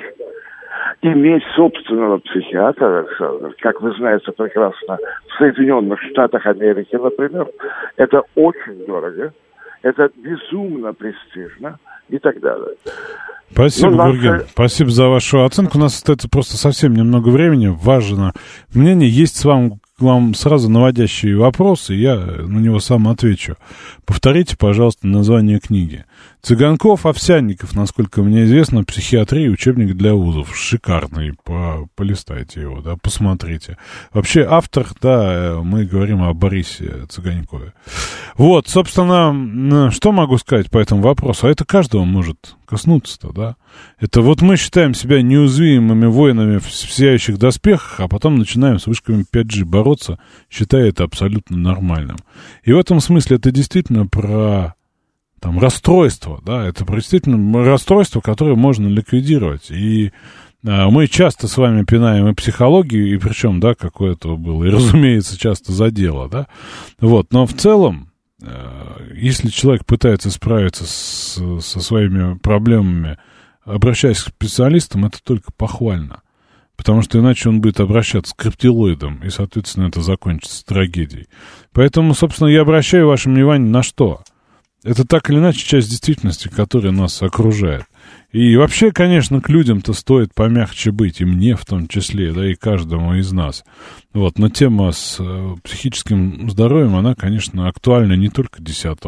иметь 1.03 1.43
собственного 1.55 2.19
психиатра, 2.19 3.01
Александр, 3.01 3.55
как 3.61 3.81
вы 3.81 3.93
знаете 3.97 4.33
прекрасно, 4.33 4.99
в 5.29 5.39
Соединенных 5.39 6.01
Штатах 6.11 6.47
Америки, 6.47 6.97
например, 6.97 7.49
это 7.97 8.23
очень 8.35 8.87
дорого, 8.87 9.33
это 9.83 10.11
безумно 10.16 10.93
престижно 10.93 11.79
и 12.09 12.19
так 12.19 12.41
далее. 12.41 12.75
Спасибо, 13.51 13.91
ну, 13.91 14.07
Гурген. 14.07 14.33
Наши... 14.33 14.47
Спасибо 14.49 14.91
за 14.91 15.09
вашу 15.09 15.45
оценку. 15.45 15.79
У 15.79 15.81
нас 15.81 15.95
остается 15.95 16.29
просто 16.29 16.57
совсем 16.57 16.95
немного 16.95 17.31
времени. 17.31 17.69
Важно 17.83 18.33
мнение. 18.75 19.09
Есть 19.09 19.37
с 19.37 19.45
вами 19.45 19.79
к 19.99 20.03
вам 20.03 20.35
сразу 20.35 20.70
наводящие 20.70 21.37
вопросы, 21.37 21.95
я 21.95 22.15
на 22.16 22.59
него 22.59 22.79
сам 22.79 23.09
отвечу. 23.09 23.57
Повторите, 24.07 24.57
пожалуйста, 24.57 25.09
название 25.09 25.59
книги. 25.59 26.05
Цыганков, 26.41 27.05
Овсянников, 27.05 27.75
насколько 27.75 28.23
мне 28.23 28.45
известно, 28.45 28.85
психиатрия, 28.85 29.51
учебник 29.51 29.97
для 29.97 30.15
вузов. 30.15 30.57
Шикарный, 30.57 31.33
по, 31.43 31.89
полистайте 31.97 32.61
его, 32.61 32.81
да, 32.81 32.97
посмотрите. 32.97 33.77
Вообще, 34.12 34.47
автор, 34.49 34.87
да, 35.03 35.61
мы 35.65 35.85
говорим 35.85 36.23
о 36.23 36.33
Борисе 36.33 37.07
Цыганькове. 37.09 37.73
Вот, 38.37 38.69
собственно, 38.69 39.91
что 39.91 40.12
могу 40.12 40.39
сказать 40.39 40.70
по 40.70 40.79
этому 40.79 41.03
вопросу? 41.03 41.49
А 41.49 41.51
это 41.51 41.65
каждого 41.65 42.05
может 42.05 42.55
коснуться-то, 42.69 43.32
да? 43.32 43.57
Это 43.99 44.20
вот 44.20 44.43
мы 44.43 44.57
считаем 44.57 44.95
себя 44.95 45.23
неуязвимыми 45.23 46.07
воинами 46.07 46.59
в 46.59 46.70
сияющих 46.70 47.39
доспехах, 47.39 48.01
а 48.01 48.09
потом 48.09 48.39
начинаем 48.39 48.78
с 48.78 48.86
вышками 48.86 49.24
5G 49.32 49.65
бороться, 49.65 50.19
считая 50.51 50.89
это 50.89 51.05
абсолютно 51.05 51.57
нормальным. 51.57 52.16
И 52.65 52.73
в 52.73 52.78
этом 52.78 53.01
смысле 53.01 53.36
это 53.36 53.51
действительно 53.51 54.07
про 54.07 54.74
там, 55.40 55.59
расстройство, 55.59 56.40
да, 56.45 56.66
это 56.66 56.85
действительно 56.85 57.65
расстройство, 57.65 58.20
которое 58.20 58.57
можно 58.57 58.89
ликвидировать. 58.89 59.70
И 59.70 60.12
а, 60.66 60.90
мы 60.90 61.07
часто 61.07 61.49
с 61.49 61.57
вами 61.57 61.85
пинаем 61.85 62.28
и 62.28 62.35
психологию, 62.35 63.15
и 63.15 63.16
причем, 63.16 63.61
да, 63.61 63.74
какое 63.74 64.12
это 64.12 64.28
было, 64.35 64.65
и, 64.65 64.70
разумеется, 64.70 65.39
часто 65.39 65.73
за 65.73 65.90
дело, 65.90 66.28
да. 66.28 66.49
Вот, 67.01 67.32
но 67.32 67.47
в 67.47 67.55
целом, 67.55 68.07
если 69.15 69.48
человек 69.48 69.85
пытается 69.85 70.31
справиться 70.31 70.85
с, 70.86 71.60
со 71.60 71.81
своими 71.81 72.39
проблемами, 72.39 73.19
обращаясь 73.65 74.23
к 74.23 74.28
специалистам, 74.28 75.06
это 75.06 75.23
только 75.23 75.52
похвально. 75.52 76.23
Потому 76.77 77.02
что 77.02 77.19
иначе 77.19 77.48
он 77.48 77.60
будет 77.60 77.81
обращаться 77.81 78.35
к 78.35 78.39
криптилоидам, 78.39 79.24
и, 79.24 79.31
соответственно, 79.31 79.89
это 79.89 80.01
закончится 80.01 80.65
трагедией. 80.65 81.27
Поэтому, 81.73 82.15
собственно, 82.15 82.48
я 82.48 82.60
обращаю 82.60 83.09
ваше 83.09 83.28
внимание 83.28 83.70
на 83.70 83.82
что– 83.82 84.23
это 84.84 85.05
так 85.05 85.30
или 85.30 85.38
иначе 85.38 85.66
часть 85.66 85.90
действительности, 85.90 86.48
которая 86.48 86.92
нас 86.92 87.20
окружает. 87.22 87.84
И 88.30 88.56
вообще, 88.56 88.92
конечно, 88.92 89.40
к 89.40 89.48
людям-то 89.48 89.94
стоит 89.94 90.34
помягче 90.34 90.90
быть, 90.90 91.22
и 91.22 91.24
мне 91.24 91.56
в 91.56 91.64
том 91.64 91.88
числе, 91.88 92.32
да, 92.32 92.46
и 92.46 92.55
каждому 92.55 93.14
из 93.14 93.32
нас. 93.32 93.64
Вот, 94.12 94.38
но 94.38 94.50
тема 94.50 94.92
с 94.92 95.16
э, 95.18 95.55
психическим 95.62 96.50
здоровьем, 96.50 96.94
она, 96.94 97.14
конечно, 97.14 97.68
актуальна 97.68 98.12
не 98.14 98.28
только 98.28 98.62
10 98.62 98.98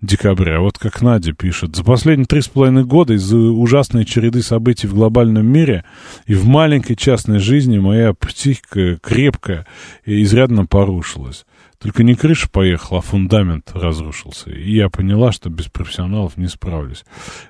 декабря. 0.00 0.60
Вот 0.60 0.78
как 0.78 1.02
Надя 1.02 1.34
пишет, 1.34 1.76
за 1.76 1.84
последние 1.84 2.26
три 2.26 2.40
с 2.40 2.48
половиной 2.48 2.84
года 2.84 3.12
из-за 3.12 3.36
ужасной 3.36 4.06
череды 4.06 4.42
событий 4.42 4.86
в 4.86 4.94
глобальном 4.94 5.46
мире 5.46 5.84
и 6.26 6.34
в 6.34 6.46
маленькой 6.46 6.96
частной 6.96 7.40
жизни 7.40 7.78
моя 7.78 8.14
психика 8.14 8.96
крепкая 8.96 9.66
и 10.06 10.22
изрядно 10.22 10.64
порушилась. 10.64 11.44
Только 11.84 12.02
не 12.02 12.14
крыша 12.14 12.48
поехала, 12.48 13.00
а 13.00 13.02
фундамент 13.02 13.72
разрушился. 13.74 14.48
И 14.48 14.74
я 14.74 14.88
поняла, 14.88 15.32
что 15.32 15.50
без 15.50 15.66
профессионалов 15.66 16.38
не 16.38 16.46
справлюсь. 16.46 17.04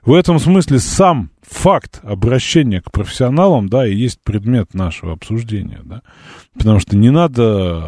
В 0.04 0.12
этом 0.12 0.40
смысле 0.40 0.80
сам 0.80 1.30
факт 1.42 2.00
обращения 2.02 2.80
к 2.80 2.90
профессионалам, 2.90 3.68
да, 3.68 3.86
и 3.86 3.94
есть 3.94 4.18
предмет 4.24 4.74
нашего 4.74 5.12
обсуждения, 5.12 5.82
да. 5.84 6.02
Потому 6.58 6.80
что 6.80 6.96
не 6.96 7.10
надо 7.10 7.78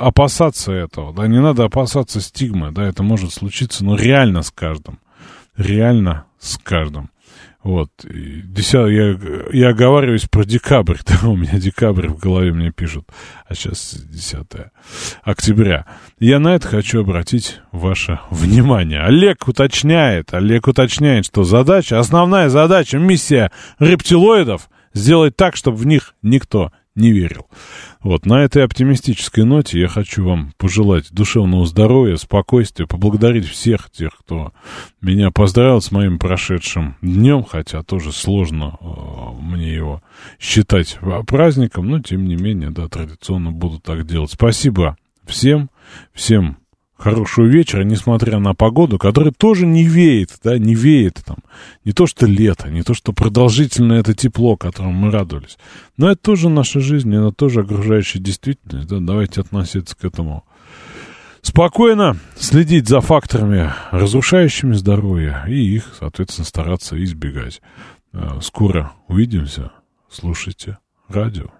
опасаться 0.00 0.72
этого, 0.72 1.12
да, 1.12 1.26
не 1.26 1.42
надо 1.42 1.66
опасаться 1.66 2.22
стигмы, 2.22 2.70
да, 2.72 2.84
это 2.84 3.02
может 3.02 3.34
случиться, 3.34 3.84
но 3.84 3.96
реально 3.96 4.40
с 4.40 4.50
каждым. 4.50 4.98
Реально 5.58 6.24
с 6.38 6.56
каждым. 6.56 7.10
Вот. 7.66 7.90
Десят, 8.04 8.88
я, 8.90 9.18
я 9.52 9.70
оговариваюсь 9.70 10.26
про 10.30 10.44
декабрь. 10.44 10.98
Да, 11.04 11.28
у 11.28 11.36
меня 11.36 11.58
декабрь 11.58 12.06
в 12.06 12.16
голове 12.16 12.52
мне 12.52 12.70
пишут. 12.70 13.08
А 13.48 13.56
сейчас 13.56 13.96
10 14.08 14.46
октября. 15.22 15.84
Я 16.20 16.38
на 16.38 16.54
это 16.54 16.68
хочу 16.68 17.00
обратить 17.00 17.58
ваше 17.72 18.20
внимание. 18.30 19.00
Олег 19.00 19.48
уточняет, 19.48 20.32
Олег 20.32 20.68
уточняет, 20.68 21.26
что 21.26 21.42
задача, 21.42 21.98
основная 21.98 22.50
задача, 22.50 22.98
миссия 22.98 23.50
рептилоидов 23.80 24.70
сделать 24.94 25.34
так, 25.34 25.56
чтобы 25.56 25.78
в 25.78 25.86
них 25.86 26.14
никто 26.22 26.70
не 26.96 27.12
верил. 27.12 27.46
Вот, 28.02 28.26
на 28.26 28.42
этой 28.42 28.64
оптимистической 28.64 29.44
ноте 29.44 29.78
я 29.80 29.88
хочу 29.88 30.24
вам 30.24 30.52
пожелать 30.56 31.12
душевного 31.12 31.66
здоровья, 31.66 32.16
спокойствия, 32.16 32.86
поблагодарить 32.86 33.46
всех 33.46 33.90
тех, 33.90 34.16
кто 34.18 34.52
меня 35.00 35.30
поздравил 35.30 35.80
с 35.80 35.90
моим 35.92 36.18
прошедшим 36.18 36.96
днем, 37.02 37.44
хотя 37.44 37.82
тоже 37.82 38.12
сложно 38.12 38.78
э, 38.80 38.86
мне 39.40 39.74
его 39.74 40.02
считать 40.40 40.98
праздником, 41.26 41.88
но 41.88 42.00
тем 42.00 42.24
не 42.24 42.36
менее, 42.36 42.70
да, 42.70 42.88
традиционно 42.88 43.52
буду 43.52 43.78
так 43.78 44.06
делать. 44.06 44.32
Спасибо 44.32 44.96
всем, 45.26 45.70
всем 46.12 46.58
хорошего 46.96 47.46
вечера, 47.46 47.82
несмотря 47.82 48.38
на 48.38 48.54
погоду, 48.54 48.98
которая 48.98 49.32
тоже 49.32 49.66
не 49.66 49.84
веет, 49.84 50.30
да, 50.42 50.58
не 50.58 50.74
веет 50.74 51.22
там. 51.24 51.38
Не 51.84 51.92
то, 51.92 52.06
что 52.06 52.26
лето, 52.26 52.70
не 52.70 52.82
то, 52.82 52.94
что 52.94 53.12
продолжительное 53.12 54.00
это 54.00 54.14
тепло, 54.14 54.56
которому 54.56 54.92
мы 54.92 55.10
радовались. 55.10 55.58
Но 55.96 56.10
это 56.10 56.20
тоже 56.20 56.48
наша 56.48 56.80
жизнь, 56.80 57.14
это 57.14 57.32
тоже 57.32 57.60
окружающая 57.60 58.18
действительность, 58.18 58.88
да, 58.88 58.98
давайте 58.98 59.40
относиться 59.40 59.96
к 59.96 60.04
этому 60.04 60.44
спокойно, 61.42 62.16
следить 62.36 62.88
за 62.88 63.00
факторами, 63.00 63.72
разрушающими 63.92 64.74
здоровье, 64.74 65.44
и 65.48 65.74
их, 65.76 65.94
соответственно, 65.98 66.46
стараться 66.46 67.02
избегать. 67.02 67.60
Э, 68.12 68.40
скоро 68.40 68.92
увидимся, 69.08 69.70
слушайте 70.10 70.78
радио. 71.08 71.50